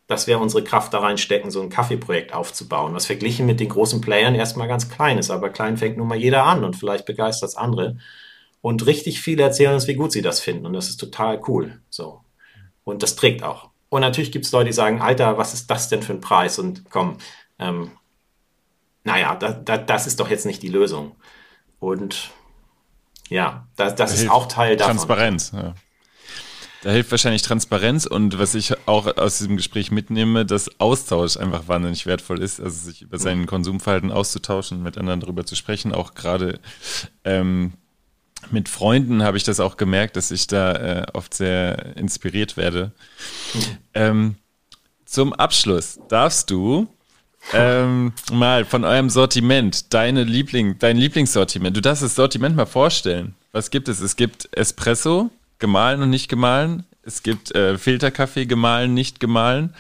dass 0.07 0.27
wir 0.27 0.41
unsere 0.41 0.65
Kraft 0.65 0.93
da 0.93 0.99
reinstecken, 0.99 1.49
so 1.49 1.61
ein 1.61 1.69
Kaffeeprojekt 1.69 2.33
aufzubauen, 2.33 2.93
was 2.93 3.05
verglichen 3.05 3.45
mit 3.45 3.61
den 3.61 3.69
großen 3.69 4.01
Playern 4.01 4.35
erstmal 4.35 4.67
ganz 4.67 4.89
klein 4.89 5.17
ist. 5.17 5.31
Aber 5.31 5.51
klein 5.51 5.77
fängt 5.77 5.95
nun 5.95 6.09
mal 6.09 6.17
jeder 6.17 6.43
an 6.43 6.65
und 6.65 6.75
vielleicht 6.75 7.05
begeistert 7.05 7.47
es 7.47 7.55
andere. 7.55 7.95
Und 8.59 8.85
richtig 8.87 9.21
viele 9.21 9.43
erzählen 9.43 9.73
uns, 9.73 9.87
wie 9.87 9.95
gut 9.95 10.11
sie 10.11 10.21
das 10.21 10.41
finden. 10.41 10.65
Und 10.65 10.73
das 10.73 10.89
ist 10.89 10.97
total 10.97 11.39
cool. 11.47 11.81
So. 11.89 12.19
Und 12.83 13.03
das 13.03 13.15
trägt 13.15 13.41
auch. 13.41 13.72
Und 13.93 14.01
natürlich 14.01 14.31
gibt 14.31 14.45
es 14.45 14.51
Leute, 14.51 14.65
die 14.65 14.73
sagen, 14.73 15.01
Alter, 15.01 15.37
was 15.37 15.53
ist 15.53 15.69
das 15.69 15.87
denn 15.87 16.01
für 16.01 16.13
ein 16.13 16.19
Preis? 16.19 16.57
Und 16.57 16.89
komm, 16.89 17.19
ähm, 17.59 17.91
naja, 19.03 19.35
da, 19.35 19.51
da, 19.53 19.77
das 19.77 20.07
ist 20.07 20.19
doch 20.19 20.31
jetzt 20.31 20.47
nicht 20.47 20.63
die 20.63 20.67
Lösung. 20.67 21.15
Und 21.77 22.31
ja, 23.29 23.67
das, 23.75 23.93
das 23.93 24.15
da 24.15 24.21
ist 24.23 24.31
auch 24.31 24.47
Teil 24.47 24.77
davon. 24.77 24.95
Transparenz, 24.95 25.51
ja. 25.53 25.75
Da 26.81 26.89
hilft 26.89 27.11
wahrscheinlich 27.11 27.43
Transparenz 27.43 28.07
und 28.07 28.39
was 28.39 28.55
ich 28.55 28.73
auch 28.87 29.15
aus 29.15 29.37
diesem 29.37 29.57
Gespräch 29.57 29.91
mitnehme, 29.91 30.43
dass 30.43 30.79
Austausch 30.79 31.37
einfach 31.37 31.67
wahnsinnig 31.67 32.07
wertvoll 32.07 32.41
ist, 32.41 32.59
also 32.59 32.89
sich 32.89 33.03
über 33.03 33.19
seinen 33.19 33.45
Konsumverhalten 33.45 34.11
auszutauschen, 34.11 34.81
mit 34.81 34.97
anderen 34.97 35.19
darüber 35.19 35.45
zu 35.45 35.55
sprechen, 35.55 35.93
auch 35.93 36.15
gerade 36.15 36.59
ähm, 37.25 37.73
mit 38.51 38.69
Freunden 38.69 39.23
habe 39.23 39.37
ich 39.37 39.43
das 39.43 39.59
auch 39.59 39.77
gemerkt, 39.77 40.15
dass 40.15 40.31
ich 40.31 40.47
da 40.47 40.73
äh, 40.73 41.05
oft 41.13 41.33
sehr 41.33 41.95
inspiriert 41.95 42.57
werde. 42.57 42.91
Ähm, 43.93 44.35
zum 45.05 45.33
Abschluss 45.33 45.99
darfst 46.09 46.49
du 46.49 46.87
ähm, 47.51 48.13
mal 48.31 48.65
von 48.65 48.83
eurem 48.83 49.09
Sortiment, 49.09 49.93
deine 49.93 50.23
Liebling, 50.23 50.77
dein 50.79 50.97
Lieblingssortiment. 50.97 51.75
Du 51.75 51.81
darfst 51.81 52.03
das 52.03 52.15
Sortiment 52.15 52.55
mal 52.55 52.65
vorstellen. 52.65 53.35
Was 53.51 53.69
gibt 53.69 53.89
es? 53.89 53.99
Es 53.99 54.15
gibt 54.15 54.49
Espresso, 54.57 55.29
gemahlen 55.59 56.01
und 56.01 56.09
nicht 56.09 56.29
gemahlen. 56.29 56.85
Es 57.03 57.21
gibt 57.21 57.53
äh, 57.53 57.77
Filterkaffee, 57.77 58.45
gemahlen, 58.45 58.93
nicht 58.93 59.19
gemahlen. 59.19 59.75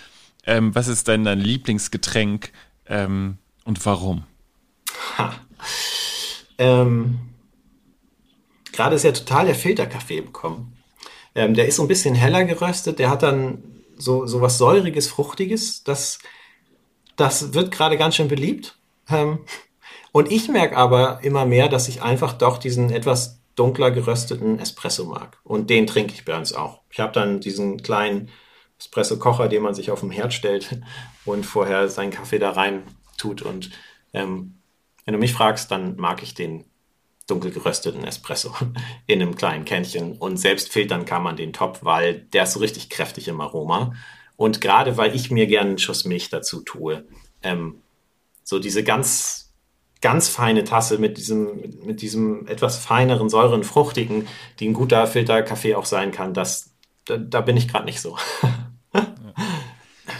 Ähm, 0.45 0.75
was 0.75 0.87
ist 0.87 1.07
denn 1.07 1.23
dein 1.23 1.39
Lieblingsgetränk 1.39 2.51
ähm, 2.87 3.37
und 3.63 3.83
warum? 3.85 4.23
Ha. 5.17 5.33
Ähm, 6.57 7.19
Gerade 8.73 8.95
ist 8.95 9.03
ja 9.03 9.13
total 9.13 9.45
der 9.45 9.55
Filterkaffee 9.55 10.21
bekommen. 10.21 10.75
Ähm, 11.35 11.53
der 11.53 11.67
ist 11.67 11.77
so 11.77 11.83
ein 11.83 11.87
bisschen 11.87 12.15
heller 12.15 12.43
geröstet, 12.43 12.99
der 12.99 13.09
hat 13.09 13.23
dann 13.23 13.63
so, 13.95 14.25
so 14.25 14.41
was 14.41 14.57
säuriges, 14.57 15.07
fruchtiges. 15.07 15.83
Das, 15.83 16.19
das 17.15 17.53
wird 17.53 17.71
gerade 17.71 17.97
ganz 17.97 18.15
schön 18.15 18.27
beliebt. 18.27 18.77
Ähm, 19.09 19.39
und 20.11 20.31
ich 20.31 20.49
merke 20.49 20.75
aber 20.75 21.19
immer 21.23 21.45
mehr, 21.45 21.69
dass 21.69 21.87
ich 21.87 22.01
einfach 22.01 22.33
doch 22.33 22.57
diesen 22.57 22.91
etwas 22.91 23.39
dunkler 23.55 23.91
gerösteten 23.91 24.59
Espresso 24.59 25.05
mag. 25.05 25.37
Und 25.43 25.69
den 25.69 25.87
trinke 25.87 26.13
ich 26.13 26.25
bei 26.25 26.37
uns 26.37 26.53
auch. 26.53 26.81
Ich 26.89 26.99
habe 26.99 27.13
dann 27.13 27.39
diesen 27.39 27.81
kleinen 27.81 28.29
Espresso-Kocher, 28.79 29.47
den 29.47 29.63
man 29.63 29.75
sich 29.75 29.91
auf 29.91 30.01
dem 30.01 30.11
Herd 30.11 30.33
stellt 30.33 30.79
und 31.25 31.45
vorher 31.45 31.89
seinen 31.89 32.11
Kaffee 32.11 32.39
da 32.39 32.51
rein 32.51 32.83
tut. 33.17 33.41
Und 33.41 33.71
ähm, 34.13 34.55
wenn 35.05 35.13
du 35.13 35.19
mich 35.19 35.33
fragst, 35.33 35.71
dann 35.71 35.95
mag 35.95 36.23
ich 36.23 36.33
den 36.33 36.65
dunkel 37.27 37.51
gerösteten 37.51 38.03
Espresso 38.03 38.53
in 39.07 39.21
einem 39.21 39.35
kleinen 39.35 39.65
Kännchen. 39.65 40.17
Und 40.17 40.37
selbst 40.37 40.71
filtern 40.71 41.05
kann 41.05 41.23
man 41.23 41.35
den 41.35 41.53
top, 41.53 41.79
weil 41.81 42.21
der 42.33 42.43
ist 42.43 42.53
so 42.53 42.59
richtig 42.59 42.89
kräftig 42.89 43.27
im 43.27 43.41
Aroma. 43.41 43.93
Und 44.35 44.61
gerade 44.61 44.97
weil 44.97 45.15
ich 45.15 45.31
mir 45.31 45.47
gerne 45.47 45.69
einen 45.69 45.77
Schuss 45.77 46.05
Milch 46.05 46.29
dazu 46.29 46.61
tue, 46.61 47.05
ähm, 47.43 47.81
so 48.43 48.59
diese 48.59 48.83
ganz, 48.83 49.53
ganz 50.01 50.27
feine 50.27 50.63
Tasse 50.63 50.97
mit 50.97 51.17
diesem, 51.17 51.61
mit 51.85 52.01
diesem 52.01 52.47
etwas 52.47 52.77
feineren, 52.77 53.29
säuren, 53.29 53.63
fruchtigen, 53.63 54.27
die 54.59 54.67
ein 54.67 54.73
guter 54.73 55.07
Filterkaffee 55.07 55.75
auch 55.75 55.85
sein 55.85 56.11
kann, 56.11 56.33
das, 56.33 56.71
da, 57.05 57.17
da 57.17 57.41
bin 57.41 57.55
ich 57.55 57.67
gerade 57.67 57.85
nicht 57.85 58.01
so. 58.01 58.17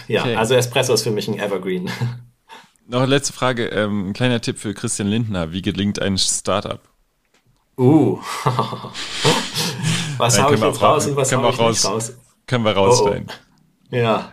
ja, 0.08 0.22
okay. 0.22 0.36
also 0.36 0.54
Espresso 0.54 0.94
ist 0.94 1.02
für 1.02 1.10
mich 1.10 1.28
ein 1.28 1.38
Evergreen. 1.38 1.90
Noch 2.86 3.00
eine 3.00 3.08
letzte 3.08 3.32
Frage, 3.32 3.66
ähm, 3.68 4.10
ein 4.10 4.12
kleiner 4.12 4.40
Tipp 4.40 4.58
für 4.58 4.74
Christian 4.74 5.08
Lindner. 5.08 5.52
Wie 5.52 5.62
gelingt 5.62 6.00
ein 6.00 6.18
Startup? 6.18 6.80
Uh. 7.76 8.18
was 10.18 10.38
habe 10.38 10.54
ich 10.54 10.60
jetzt 10.60 10.82
raus 10.82 11.06
und 11.06 11.16
was 11.16 11.32
habe 11.32 11.48
ich 11.48 11.58
raus, 11.58 11.82
nicht 11.82 11.92
raus? 11.92 12.18
Können 12.46 12.64
wir 12.64 12.72
rausstellen. 12.72 13.26
Oh, 13.28 13.32
oh. 13.92 13.96
Ja. 13.96 14.32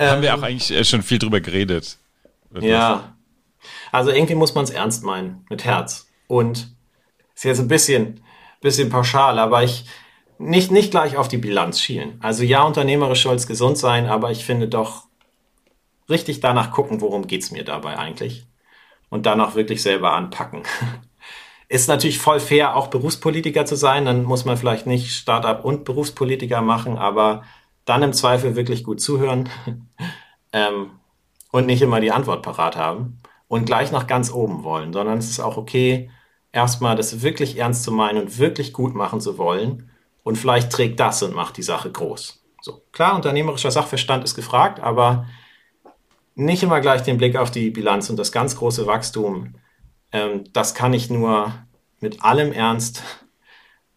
Haben 0.00 0.16
ähm, 0.16 0.22
wir 0.22 0.34
auch 0.34 0.42
eigentlich 0.42 0.70
äh, 0.70 0.84
schon 0.84 1.02
viel 1.02 1.18
drüber 1.18 1.40
geredet. 1.40 1.98
Ja. 2.60 3.14
Also 3.92 4.10
irgendwie 4.10 4.34
muss 4.34 4.54
man 4.54 4.64
es 4.64 4.70
ernst 4.70 5.02
meinen, 5.04 5.44
mit 5.48 5.64
Herz. 5.64 6.08
Und 6.26 6.74
ist 7.34 7.44
jetzt 7.44 7.60
ein 7.60 7.68
bisschen, 7.68 8.20
bisschen 8.60 8.90
pauschal, 8.90 9.38
aber 9.38 9.62
ich 9.64 9.86
nicht, 10.38 10.70
nicht 10.70 10.90
gleich 10.90 11.16
auf 11.16 11.28
die 11.28 11.38
Bilanz 11.38 11.80
schielen. 11.80 12.18
Also 12.20 12.44
ja, 12.44 12.62
unternehmerisch 12.62 13.22
soll 13.22 13.34
es 13.34 13.46
gesund 13.46 13.76
sein, 13.76 14.06
aber 14.06 14.30
ich 14.30 14.44
finde 14.44 14.68
doch 14.68 15.04
richtig 16.08 16.40
danach 16.40 16.70
gucken, 16.70 17.00
worum 17.00 17.26
geht 17.26 17.42
es 17.42 17.50
mir 17.50 17.64
dabei 17.64 17.98
eigentlich. 17.98 18.46
Und 19.10 19.26
danach 19.26 19.54
wirklich 19.54 19.82
selber 19.82 20.12
anpacken. 20.12 20.62
Ist 21.68 21.88
natürlich 21.88 22.18
voll 22.18 22.40
fair, 22.40 22.76
auch 22.76 22.88
Berufspolitiker 22.88 23.66
zu 23.66 23.76
sein. 23.76 24.06
Dann 24.06 24.24
muss 24.24 24.44
man 24.44 24.56
vielleicht 24.56 24.86
nicht 24.86 25.12
Startup 25.12 25.64
und 25.64 25.84
Berufspolitiker 25.84 26.62
machen, 26.62 26.96
aber 26.96 27.42
dann 27.84 28.02
im 28.02 28.12
Zweifel 28.12 28.56
wirklich 28.56 28.84
gut 28.84 29.00
zuhören 29.00 29.48
ähm, 30.52 30.90
und 31.52 31.66
nicht 31.66 31.82
immer 31.82 32.00
die 32.00 32.12
Antwort 32.12 32.42
parat 32.42 32.76
haben. 32.76 33.18
und 33.48 33.64
gleich 33.64 33.92
nach 33.92 34.06
ganz 34.06 34.30
oben 34.30 34.62
wollen, 34.62 34.92
sondern 34.92 35.18
es 35.18 35.30
ist 35.30 35.40
auch 35.40 35.56
okay, 35.56 36.10
erstmal 36.52 36.96
das 36.96 37.22
wirklich 37.22 37.56
ernst 37.58 37.82
zu 37.82 37.92
meinen 37.92 38.20
und 38.22 38.38
wirklich 38.38 38.72
gut 38.72 38.94
machen 38.94 39.20
zu 39.20 39.38
wollen. 39.38 39.90
Und 40.22 40.36
vielleicht 40.36 40.70
trägt 40.70 41.00
das 41.00 41.22
und 41.22 41.34
macht 41.34 41.56
die 41.56 41.62
Sache 41.62 41.90
groß. 41.90 42.44
So, 42.60 42.82
klar, 42.92 43.14
unternehmerischer 43.14 43.70
Sachverstand 43.70 44.24
ist 44.24 44.34
gefragt, 44.34 44.80
aber 44.80 45.26
nicht 46.34 46.62
immer 46.62 46.80
gleich 46.80 47.02
den 47.02 47.16
Blick 47.16 47.36
auf 47.36 47.50
die 47.50 47.70
Bilanz 47.70 48.10
und 48.10 48.18
das 48.18 48.32
ganz 48.32 48.56
große 48.56 48.86
Wachstum. 48.86 49.54
Ähm, 50.12 50.44
das 50.52 50.74
kann 50.74 50.92
ich 50.92 51.10
nur 51.10 51.52
mit 52.00 52.22
allem 52.22 52.52
Ernst 52.52 53.02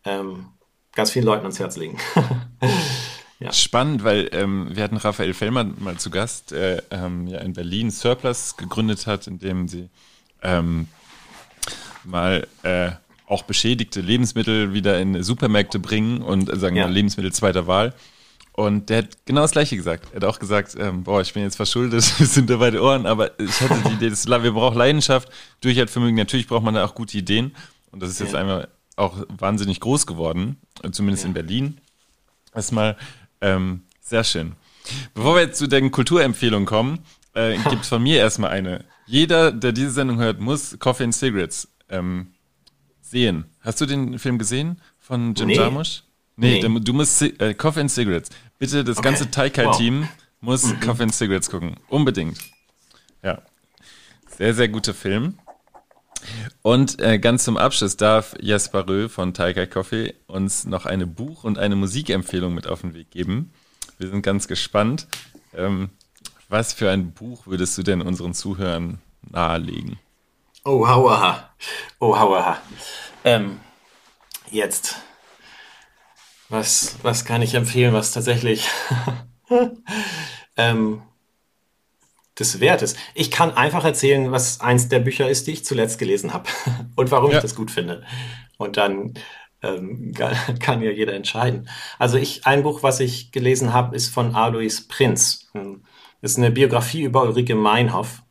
ähm, 0.05 0.47
ganz 0.93 1.11
vielen 1.11 1.25
Leuten 1.25 1.43
ans 1.43 1.59
Herz 1.59 1.77
legen. 1.77 1.97
ja. 3.39 3.53
Spannend, 3.53 4.03
weil 4.03 4.29
ähm, 4.33 4.69
wir 4.71 4.83
hatten 4.83 4.97
Raphael 4.97 5.33
Fellmer 5.33 5.63
mal 5.63 5.97
zu 5.97 6.09
Gast, 6.09 6.51
der 6.51 6.83
ähm, 6.91 7.27
ja 7.27 7.39
in 7.39 7.53
Berlin 7.53 7.91
Surplus 7.91 8.57
gegründet 8.57 9.07
hat, 9.07 9.27
in 9.27 9.39
dem 9.39 9.67
sie 9.67 9.89
ähm, 10.41 10.87
mal 12.03 12.47
äh, 12.63 12.91
auch 13.27 13.43
beschädigte 13.43 14.01
Lebensmittel 14.01 14.73
wieder 14.73 14.99
in 14.99 15.23
Supermärkte 15.23 15.79
bringen 15.79 16.21
und 16.21 16.51
äh, 16.51 16.57
sagen 16.57 16.75
ja. 16.75 16.87
Lebensmittel 16.87 17.31
zweiter 17.31 17.67
Wahl. 17.67 17.93
Und 18.53 18.89
der 18.89 18.99
hat 18.99 19.25
genau 19.25 19.41
das 19.41 19.51
Gleiche 19.51 19.77
gesagt. 19.77 20.09
Er 20.11 20.17
hat 20.17 20.23
auch 20.25 20.39
gesagt, 20.39 20.75
ähm, 20.77 21.03
boah, 21.03 21.21
ich 21.21 21.33
bin 21.33 21.43
jetzt 21.43 21.55
verschuldet, 21.55 22.03
wir 22.19 22.27
sind 22.27 22.49
da 22.49 22.57
bei 22.57 22.71
den 22.71 22.81
Ohren, 22.81 23.05
aber 23.05 23.39
ich 23.39 23.61
hatte 23.61 23.81
die 23.87 23.93
Idee, 23.93 24.09
das, 24.09 24.27
wir 24.27 24.51
brauchen 24.51 24.77
Leidenschaft, 24.77 25.29
Durchhaltvermögen, 25.61 26.15
natürlich 26.15 26.47
braucht 26.47 26.63
man 26.63 26.73
da 26.73 26.85
auch 26.85 26.95
gute 26.95 27.17
Ideen. 27.17 27.55
Und 27.91 28.01
das 28.01 28.09
ist 28.09 28.19
jetzt 28.19 28.33
ja. 28.33 28.39
einmal 28.39 28.67
auch 28.95 29.25
wahnsinnig 29.29 29.79
groß 29.79 30.05
geworden, 30.05 30.57
zumindest 30.91 31.23
ja. 31.23 31.29
in 31.29 31.33
Berlin. 31.33 31.77
Erstmal 32.53 32.97
ähm, 33.39 33.83
sehr 34.01 34.23
schön. 34.23 34.53
Bevor 35.13 35.35
wir 35.35 35.41
jetzt 35.41 35.57
zu 35.57 35.67
den 35.67 35.91
Kulturempfehlungen 35.91 36.65
kommen, 36.65 36.99
äh, 37.33 37.57
gibt 37.69 37.83
es 37.83 37.89
von 37.89 38.03
mir 38.03 38.17
erstmal 38.17 38.51
eine. 38.51 38.85
Jeder, 39.05 39.51
der 39.51 39.71
diese 39.71 39.91
Sendung 39.91 40.19
hört, 40.19 40.39
muss 40.39 40.77
Coffee 40.79 41.05
and 41.05 41.15
Cigarettes 41.15 41.67
ähm, 41.89 42.33
sehen. 43.01 43.45
Hast 43.61 43.81
du 43.81 43.85
den 43.85 44.19
Film 44.19 44.37
gesehen 44.37 44.81
von 44.99 45.33
Jim 45.35 45.47
nee. 45.47 45.55
Jarmusch? 45.55 46.03
Nee, 46.41 46.67
nee. 46.67 46.79
du 46.79 46.93
musst 46.93 47.21
äh, 47.21 47.53
Coffee 47.53 47.81
and 47.81 47.91
Cigarettes. 47.91 48.29
Bitte, 48.57 48.83
das 48.83 48.97
okay. 48.97 49.09
ganze 49.09 49.29
Taikai-Team 49.29 50.01
wow. 50.01 50.09
muss 50.41 50.63
mhm. 50.65 50.79
Coffee 50.79 51.03
and 51.03 51.13
Cigarettes 51.13 51.51
gucken. 51.51 51.75
Unbedingt. 51.87 52.39
Ja. 53.21 53.43
Sehr, 54.27 54.55
sehr 54.55 54.67
guter 54.67 54.95
Film. 54.95 55.37
Und 56.63 56.99
äh, 56.99 57.19
ganz 57.19 57.43
zum 57.43 57.57
Abschluss 57.57 57.95
darf 57.95 58.35
Jasper 58.39 58.87
Rö 58.87 59.07
von 59.07 59.35
Taikai 59.35 59.67
Coffee 59.67 60.15
uns 60.25 60.65
noch 60.65 60.87
eine 60.87 61.05
Buch- 61.05 61.43
und 61.43 61.59
eine 61.59 61.75
Musikempfehlung 61.75 62.55
mit 62.55 62.65
auf 62.65 62.81
den 62.81 62.95
Weg 62.95 63.11
geben. 63.11 63.53
Wir 63.99 64.09
sind 64.09 64.23
ganz 64.23 64.47
gespannt. 64.47 65.07
Ähm, 65.53 65.91
was 66.49 66.73
für 66.73 66.89
ein 66.89 67.11
Buch 67.11 67.45
würdest 67.45 67.77
du 67.77 67.83
denn 67.83 68.01
unseren 68.01 68.33
Zuhörern 68.33 68.99
nahelegen? 69.29 69.99
Oh, 70.65 70.87
hauaha. 70.87 71.51
Oh, 71.99 72.17
hauaha. 72.17 72.59
Ähm, 73.23 73.59
jetzt. 74.49 74.95
Was, 76.51 76.97
was 77.01 77.23
kann 77.23 77.41
ich 77.41 77.53
empfehlen, 77.53 77.93
was 77.93 78.11
tatsächlich 78.11 78.67
ähm, 80.57 81.01
des 82.37 82.59
wert 82.59 82.81
ist? 82.81 82.97
Ich 83.13 83.31
kann 83.31 83.51
einfach 83.51 83.85
erzählen, 83.85 84.33
was 84.33 84.59
eins 84.59 84.89
der 84.89 84.99
Bücher 84.99 85.29
ist, 85.29 85.47
die 85.47 85.53
ich 85.53 85.63
zuletzt 85.63 85.97
gelesen 85.97 86.33
habe 86.33 86.49
und 86.97 87.09
warum 87.09 87.31
ja. 87.31 87.37
ich 87.37 87.41
das 87.41 87.55
gut 87.55 87.71
finde. 87.71 88.03
Und 88.57 88.75
dann 88.75 89.13
ähm, 89.61 90.13
kann 90.59 90.81
ja 90.81 90.91
jeder 90.91 91.13
entscheiden. 91.13 91.69
Also 91.97 92.17
ich, 92.17 92.45
ein 92.45 92.63
Buch, 92.63 92.83
was 92.83 92.99
ich 92.99 93.31
gelesen 93.31 93.71
habe, 93.71 93.95
ist 93.95 94.09
von 94.09 94.35
Alois 94.35 94.81
Prinz. 94.89 95.49
Das 95.53 96.31
ist 96.31 96.37
eine 96.37 96.51
Biografie 96.51 97.03
über 97.03 97.23
Ulrike 97.23 97.55
Meinhoff. 97.55 98.23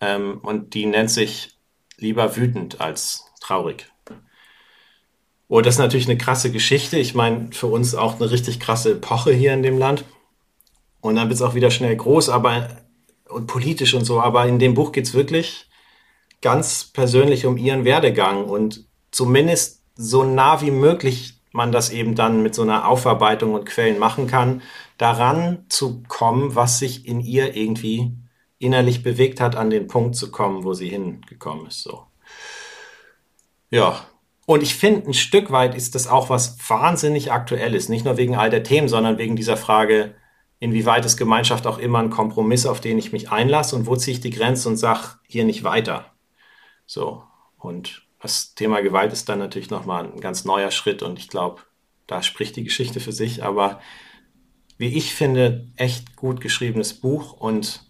Ähm, 0.00 0.38
und 0.38 0.72
die 0.72 0.86
nennt 0.86 1.10
sich 1.10 1.58
lieber 1.98 2.36
wütend 2.36 2.80
als 2.80 3.26
traurig. 3.42 3.92
Und 5.50 5.66
das 5.66 5.74
ist 5.74 5.78
natürlich 5.80 6.08
eine 6.08 6.16
krasse 6.16 6.52
Geschichte. 6.52 6.96
Ich 6.96 7.16
meine, 7.16 7.48
für 7.50 7.66
uns 7.66 7.96
auch 7.96 8.20
eine 8.20 8.30
richtig 8.30 8.60
krasse 8.60 8.92
Epoche 8.92 9.32
hier 9.32 9.52
in 9.52 9.64
dem 9.64 9.78
Land. 9.78 10.04
Und 11.00 11.16
dann 11.16 11.28
wird 11.28 11.34
es 11.34 11.42
auch 11.42 11.56
wieder 11.56 11.72
schnell 11.72 11.96
groß, 11.96 12.28
aber 12.28 12.68
und 13.28 13.48
politisch 13.48 13.94
und 13.94 14.04
so. 14.04 14.20
Aber 14.20 14.46
in 14.46 14.60
dem 14.60 14.74
Buch 14.74 14.92
geht 14.92 15.06
es 15.06 15.12
wirklich 15.12 15.68
ganz 16.40 16.84
persönlich 16.84 17.46
um 17.46 17.56
ihren 17.56 17.84
Werdegang 17.84 18.44
und 18.44 18.86
zumindest 19.10 19.82
so 19.96 20.22
nah 20.22 20.60
wie 20.60 20.70
möglich 20.70 21.40
man 21.50 21.72
das 21.72 21.90
eben 21.90 22.14
dann 22.14 22.44
mit 22.44 22.54
so 22.54 22.62
einer 22.62 22.86
Aufarbeitung 22.86 23.52
und 23.54 23.66
Quellen 23.66 23.98
machen 23.98 24.28
kann, 24.28 24.62
daran 24.98 25.64
zu 25.68 26.04
kommen, 26.06 26.54
was 26.54 26.78
sich 26.78 27.08
in 27.08 27.18
ihr 27.18 27.56
irgendwie 27.56 28.12
innerlich 28.60 29.02
bewegt 29.02 29.40
hat, 29.40 29.56
an 29.56 29.70
den 29.70 29.88
Punkt 29.88 30.14
zu 30.14 30.30
kommen, 30.30 30.62
wo 30.62 30.74
sie 30.74 30.90
hingekommen 30.90 31.66
ist. 31.66 31.82
So. 31.82 32.06
Ja. 33.70 34.09
Und 34.50 34.64
ich 34.64 34.74
finde, 34.74 35.06
ein 35.06 35.14
Stück 35.14 35.52
weit 35.52 35.76
ist 35.76 35.94
das 35.94 36.08
auch 36.08 36.28
was 36.28 36.58
wahnsinnig 36.68 37.30
aktuelles. 37.30 37.88
Nicht 37.88 38.04
nur 38.04 38.16
wegen 38.16 38.34
all 38.34 38.50
der 38.50 38.64
Themen, 38.64 38.88
sondern 38.88 39.16
wegen 39.16 39.36
dieser 39.36 39.56
Frage, 39.56 40.16
inwieweit 40.58 41.04
ist 41.04 41.16
Gemeinschaft 41.16 41.68
auch 41.68 41.78
immer 41.78 42.00
ein 42.00 42.10
Kompromiss, 42.10 42.66
auf 42.66 42.80
den 42.80 42.98
ich 42.98 43.12
mich 43.12 43.30
einlasse 43.30 43.76
und 43.76 43.86
wo 43.86 43.94
ziehe 43.94 44.16
ich 44.16 44.20
die 44.20 44.30
Grenze 44.32 44.68
und 44.68 44.76
sage, 44.76 45.20
hier 45.28 45.44
nicht 45.44 45.62
weiter. 45.62 46.06
So. 46.84 47.22
Und 47.58 48.02
das 48.20 48.56
Thema 48.56 48.80
Gewalt 48.80 49.12
ist 49.12 49.28
dann 49.28 49.38
natürlich 49.38 49.70
nochmal 49.70 50.06
ein 50.06 50.18
ganz 50.18 50.44
neuer 50.44 50.72
Schritt 50.72 51.04
und 51.04 51.20
ich 51.20 51.28
glaube, 51.28 51.60
da 52.08 52.20
spricht 52.20 52.56
die 52.56 52.64
Geschichte 52.64 52.98
für 52.98 53.12
sich. 53.12 53.44
Aber 53.44 53.80
wie 54.78 54.98
ich 54.98 55.14
finde, 55.14 55.68
echt 55.76 56.16
gut 56.16 56.40
geschriebenes 56.40 56.94
Buch 56.94 57.34
und 57.34 57.84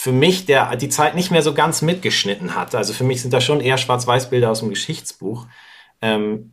für 0.00 0.12
mich 0.12 0.46
der 0.46 0.76
die 0.76 0.90
Zeit 0.90 1.16
nicht 1.16 1.32
mehr 1.32 1.42
so 1.42 1.52
ganz 1.52 1.82
mitgeschnitten 1.82 2.54
hat. 2.54 2.72
Also 2.76 2.92
für 2.92 3.02
mich 3.02 3.20
sind 3.20 3.34
da 3.34 3.40
schon 3.40 3.60
eher 3.60 3.78
Schwarz-Weiß-Bilder 3.78 4.48
aus 4.48 4.60
dem 4.60 4.68
Geschichtsbuch. 4.68 5.48
Ähm, 6.00 6.52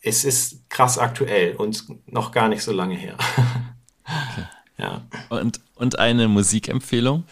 es 0.00 0.24
ist 0.24 0.66
krass 0.70 0.96
aktuell 0.96 1.56
und 1.56 1.84
noch 2.10 2.32
gar 2.32 2.48
nicht 2.48 2.62
so 2.62 2.72
lange 2.72 2.96
her. 2.96 3.16
Okay. 4.10 4.46
Ja. 4.78 5.02
Und, 5.28 5.60
und 5.74 5.98
eine 5.98 6.28
Musikempfehlung? 6.28 7.24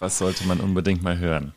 Was 0.00 0.18
sollte 0.18 0.44
man 0.48 0.58
unbedingt 0.58 1.04
mal 1.04 1.16
hören? 1.16 1.54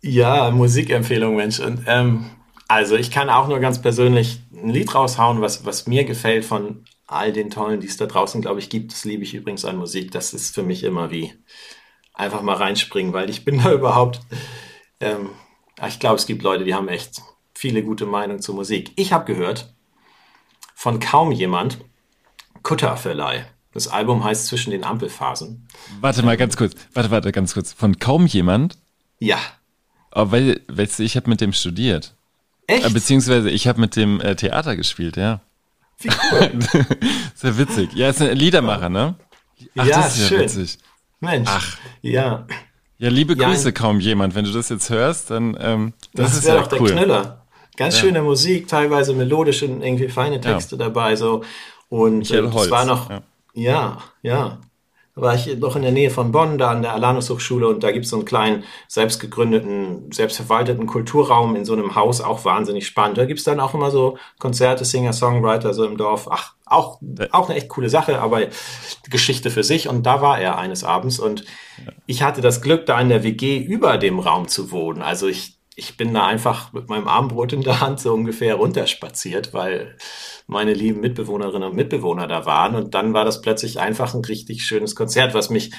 Ja, 0.00 0.52
Musikempfehlung, 0.52 1.34
Mensch. 1.34 1.58
Und, 1.58 1.82
ähm, 1.88 2.30
also 2.68 2.94
ich 2.94 3.10
kann 3.10 3.28
auch 3.28 3.48
nur 3.48 3.58
ganz 3.58 3.82
persönlich 3.82 4.38
ein 4.52 4.68
Lied 4.68 4.94
raushauen, 4.94 5.40
was, 5.40 5.64
was 5.64 5.88
mir 5.88 6.04
gefällt 6.04 6.44
von 6.44 6.84
all 7.08 7.32
den 7.32 7.50
tollen, 7.50 7.80
die 7.80 7.88
es 7.88 7.96
da 7.96 8.06
draußen, 8.06 8.40
glaube 8.40 8.60
ich, 8.60 8.70
gibt. 8.70 8.92
Das 8.92 9.04
liebe 9.04 9.24
ich 9.24 9.34
übrigens 9.34 9.64
an 9.64 9.76
Musik. 9.76 10.12
Das 10.12 10.32
ist 10.32 10.54
für 10.54 10.62
mich 10.62 10.84
immer 10.84 11.10
wie 11.10 11.32
einfach 12.18 12.42
mal 12.42 12.56
reinspringen, 12.56 13.12
weil 13.12 13.30
ich 13.30 13.44
bin 13.44 13.62
da 13.62 13.72
überhaupt, 13.72 14.20
ähm, 15.00 15.30
ich 15.86 15.98
glaube, 15.98 16.16
es 16.16 16.26
gibt 16.26 16.42
Leute, 16.42 16.64
die 16.64 16.74
haben 16.74 16.88
echt 16.88 17.22
viele 17.54 17.82
gute 17.82 18.04
Meinungen 18.04 18.42
zur 18.42 18.54
Musik. 18.54 18.92
Ich 18.96 19.12
habe 19.12 19.24
gehört 19.32 19.72
von 20.74 21.00
kaum 21.00 21.32
jemand 21.32 21.78
Kutterverleih. 22.62 23.46
Das 23.72 23.88
Album 23.88 24.24
heißt 24.24 24.46
Zwischen 24.46 24.70
den 24.70 24.82
Ampelphasen. 24.82 25.68
Warte 26.00 26.22
mal 26.22 26.36
ganz 26.36 26.56
kurz, 26.56 26.74
warte, 26.94 27.10
warte, 27.10 27.32
ganz 27.32 27.54
kurz. 27.54 27.72
Von 27.72 27.98
kaum 27.98 28.26
jemand? 28.26 28.78
Ja. 29.20 29.38
Aber 30.10 30.32
weil, 30.32 30.60
weißt 30.68 30.98
du, 30.98 31.04
ich 31.04 31.16
habe 31.16 31.30
mit 31.30 31.40
dem 31.40 31.52
studiert. 31.52 32.16
Echt? 32.66 32.84
Äh, 32.84 32.90
beziehungsweise 32.90 33.50
ich 33.50 33.68
habe 33.68 33.80
mit 33.80 33.94
dem 33.94 34.20
äh, 34.20 34.34
Theater 34.34 34.74
gespielt, 34.74 35.16
ja. 35.16 35.40
Wie 36.00 36.10
cool. 36.32 36.58
Sehr 37.34 37.58
witzig. 37.58 37.92
Ja, 37.94 38.08
ist 38.08 38.22
ein 38.22 38.36
Liedermacher, 38.36 38.88
ne? 38.88 39.16
Ach, 39.76 39.86
ja, 39.86 39.96
das 39.96 40.14
ist 40.16 40.22
ja 40.22 40.28
schön. 40.28 40.40
witzig. 40.40 40.78
Mensch. 41.20 41.48
Ach. 41.50 41.78
Ja. 42.02 42.46
Ja, 42.98 43.10
liebe 43.10 43.36
Grüße 43.36 43.68
ja, 43.68 43.72
kaum 43.72 44.00
jemand. 44.00 44.34
Wenn 44.34 44.44
du 44.44 44.52
das 44.52 44.68
jetzt 44.68 44.90
hörst, 44.90 45.30
dann 45.30 45.56
ähm, 45.60 45.92
das, 46.14 46.30
das 46.32 46.38
ist 46.38 46.48
ja 46.48 46.60
doch 46.60 46.72
cool. 46.80 46.88
der 46.88 46.96
Knüller. 46.96 47.44
Ganz 47.76 47.94
ja. 47.94 48.00
schöne 48.00 48.22
Musik, 48.22 48.66
teilweise 48.66 49.14
melodisch 49.14 49.62
und 49.62 49.82
irgendwie 49.82 50.08
feine 50.08 50.40
Texte 50.40 50.74
ja. 50.74 50.84
dabei 50.84 51.14
so 51.14 51.44
und 51.88 52.28
äh, 52.30 52.38
es 52.40 52.70
war 52.70 52.84
noch 52.84 53.08
ja, 53.54 53.98
ja 54.22 54.58
war 55.20 55.34
ich 55.34 55.58
noch 55.58 55.76
in 55.76 55.82
der 55.82 55.92
Nähe 55.92 56.10
von 56.10 56.32
Bonn, 56.32 56.58
da 56.58 56.70
an 56.70 56.82
der 56.82 56.92
Alanus 56.92 57.30
Hochschule 57.30 57.68
und 57.68 57.82
da 57.82 57.92
gibt 57.92 58.04
es 58.04 58.10
so 58.10 58.16
einen 58.16 58.24
kleinen, 58.24 58.64
selbst 58.86 59.20
gegründeten, 59.20 60.10
selbstverwalteten 60.12 60.86
Kulturraum 60.86 61.56
in 61.56 61.64
so 61.64 61.72
einem 61.72 61.94
Haus, 61.94 62.20
auch 62.20 62.44
wahnsinnig 62.44 62.86
spannend. 62.86 63.18
Da 63.18 63.24
gibt 63.24 63.38
es 63.38 63.44
dann 63.44 63.60
auch 63.60 63.74
immer 63.74 63.90
so 63.90 64.18
Konzerte, 64.38 64.84
Singer, 64.84 65.12
Songwriter 65.12 65.74
so 65.74 65.84
im 65.84 65.96
Dorf. 65.96 66.28
Ach, 66.30 66.54
auch, 66.66 67.00
auch 67.32 67.48
eine 67.48 67.58
echt 67.58 67.68
coole 67.68 67.88
Sache, 67.88 68.20
aber 68.20 68.46
Geschichte 69.10 69.50
für 69.50 69.64
sich. 69.64 69.88
Und 69.88 70.04
da 70.04 70.20
war 70.20 70.38
er 70.38 70.58
eines 70.58 70.84
Abends 70.84 71.18
und 71.18 71.44
ich 72.06 72.22
hatte 72.22 72.40
das 72.40 72.60
Glück, 72.60 72.86
da 72.86 73.00
in 73.00 73.08
der 73.08 73.22
WG 73.22 73.58
über 73.58 73.98
dem 73.98 74.18
Raum 74.18 74.48
zu 74.48 74.70
wohnen. 74.70 75.02
Also 75.02 75.28
ich 75.28 75.58
ich 75.78 75.96
bin 75.96 76.12
da 76.12 76.26
einfach 76.26 76.72
mit 76.72 76.88
meinem 76.88 77.06
Armbrot 77.06 77.52
in 77.52 77.62
der 77.62 77.80
Hand 77.80 78.00
so 78.00 78.12
ungefähr 78.12 78.56
runterspaziert, 78.56 79.54
weil 79.54 79.96
meine 80.48 80.72
lieben 80.72 81.00
Mitbewohnerinnen 81.00 81.68
und 81.68 81.76
Mitbewohner 81.76 82.26
da 82.26 82.46
waren. 82.46 82.74
Und 82.74 82.94
dann 82.94 83.12
war 83.12 83.24
das 83.24 83.42
plötzlich 83.42 83.78
einfach 83.78 84.14
ein 84.14 84.24
richtig 84.24 84.64
schönes 84.64 84.96
Konzert, 84.96 85.34
was 85.34 85.50
mich 85.50 85.72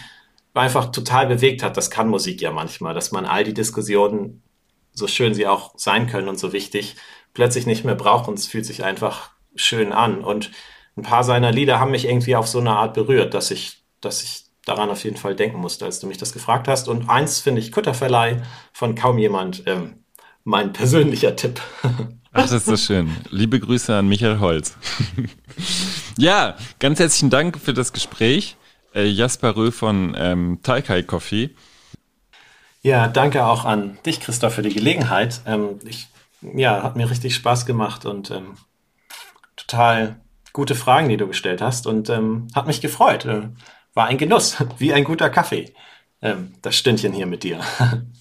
einfach 0.54 0.92
total 0.92 1.28
bewegt 1.28 1.64
hat. 1.64 1.76
Das 1.76 1.90
kann 1.90 2.08
Musik 2.08 2.40
ja 2.42 2.52
manchmal, 2.52 2.94
dass 2.94 3.12
man 3.12 3.26
all 3.26 3.44
die 3.44 3.54
Diskussionen, 3.54 4.44
so 4.94 5.08
schön 5.08 5.34
sie 5.34 5.48
auch 5.48 5.74
sein 5.76 6.08
können 6.08 6.28
und 6.30 6.40
so 6.40 6.54
wichtig, 6.54 6.96
plötzlich 7.34 7.66
nicht 7.66 7.84
mehr 7.84 7.96
braucht 7.96 8.28
und 8.28 8.38
es 8.38 8.48
fühlt 8.48 8.66
sich 8.66 8.84
einfach 8.84 9.32
schön 9.56 9.92
an. 9.92 10.24
Und 10.24 10.52
ein 10.96 11.04
paar 11.04 11.24
seiner 11.24 11.52
Lieder 11.52 11.80
haben 11.80 11.92
mich 11.92 12.06
irgendwie 12.06 12.36
auf 12.36 12.48
so 12.48 12.60
eine 12.60 12.72
Art 12.72 12.94
berührt, 12.94 13.34
dass 13.34 13.50
ich, 13.50 13.84
dass 14.02 14.22
ich 14.22 14.44
daran 14.66 14.92
auf 14.92 15.04
jeden 15.04 15.18
Fall 15.18 15.36
denken 15.36 15.58
musste, 15.58 15.86
als 15.86 16.00
du 16.00 16.06
mich 16.06 16.18
das 16.20 16.32
gefragt 16.32 16.68
hast. 16.68 16.88
Und 16.90 17.10
eins 17.10 17.40
finde 17.40 17.62
ich 17.62 17.72
Kutterverleih 17.72 18.44
von 18.72 18.94
kaum 18.94 19.18
jemand 19.18 19.64
ähm, 19.66 20.04
mein 20.44 20.74
persönlicher 20.74 21.36
Tipp. 21.36 21.60
Ach, 22.32 22.44
das 22.44 22.52
ist 22.52 22.66
so 22.66 22.78
schön. 22.78 23.10
Liebe 23.32 23.60
Grüße 23.60 23.96
an 23.96 24.08
Michael 24.08 24.40
Holz. 24.40 24.78
ja, 26.18 26.56
ganz 26.78 27.00
herzlichen 27.00 27.32
Dank 27.32 27.60
für 27.60 27.74
das 27.74 27.92
Gespräch. 27.92 28.56
Äh, 28.94 29.06
Jasper 29.06 29.56
Rö 29.56 29.72
von 29.72 30.16
ähm, 30.18 30.60
Taikai 30.62 31.02
Coffee. 31.02 31.50
Ja, 32.82 33.08
danke 33.08 33.46
auch 33.46 33.66
an 33.66 33.98
dich, 34.06 34.20
Christoph, 34.20 34.54
für 34.54 34.62
die 34.62 34.74
Gelegenheit. 34.74 35.42
Ähm, 35.48 35.80
ich, 35.86 36.08
ja, 36.42 36.84
hat 36.84 36.96
mir 36.96 37.10
richtig 37.10 37.34
Spaß 37.34 37.66
gemacht 37.66 38.06
und 38.06 38.30
ähm, 38.30 38.58
total 39.56 40.22
gute 40.54 40.76
Fragen, 40.76 41.10
die 41.10 41.18
du 41.18 41.28
gestellt 41.28 41.62
hast 41.62 41.88
und 41.88 42.10
ähm, 42.10 42.48
hat 42.54 42.68
mich 42.68 42.80
gefreut. 42.80 43.26
Äh, 43.26 43.50
war 43.96 44.06
ein 44.06 44.20
Genuss, 44.20 44.58
wie 44.78 44.94
ein 44.94 45.04
guter 45.04 45.32
Kaffee. 45.32 45.74
Ähm, 46.22 46.54
das 46.62 46.76
Stündchen 46.76 47.14
hier 47.14 47.26
mit 47.26 47.44
dir. 47.44 47.60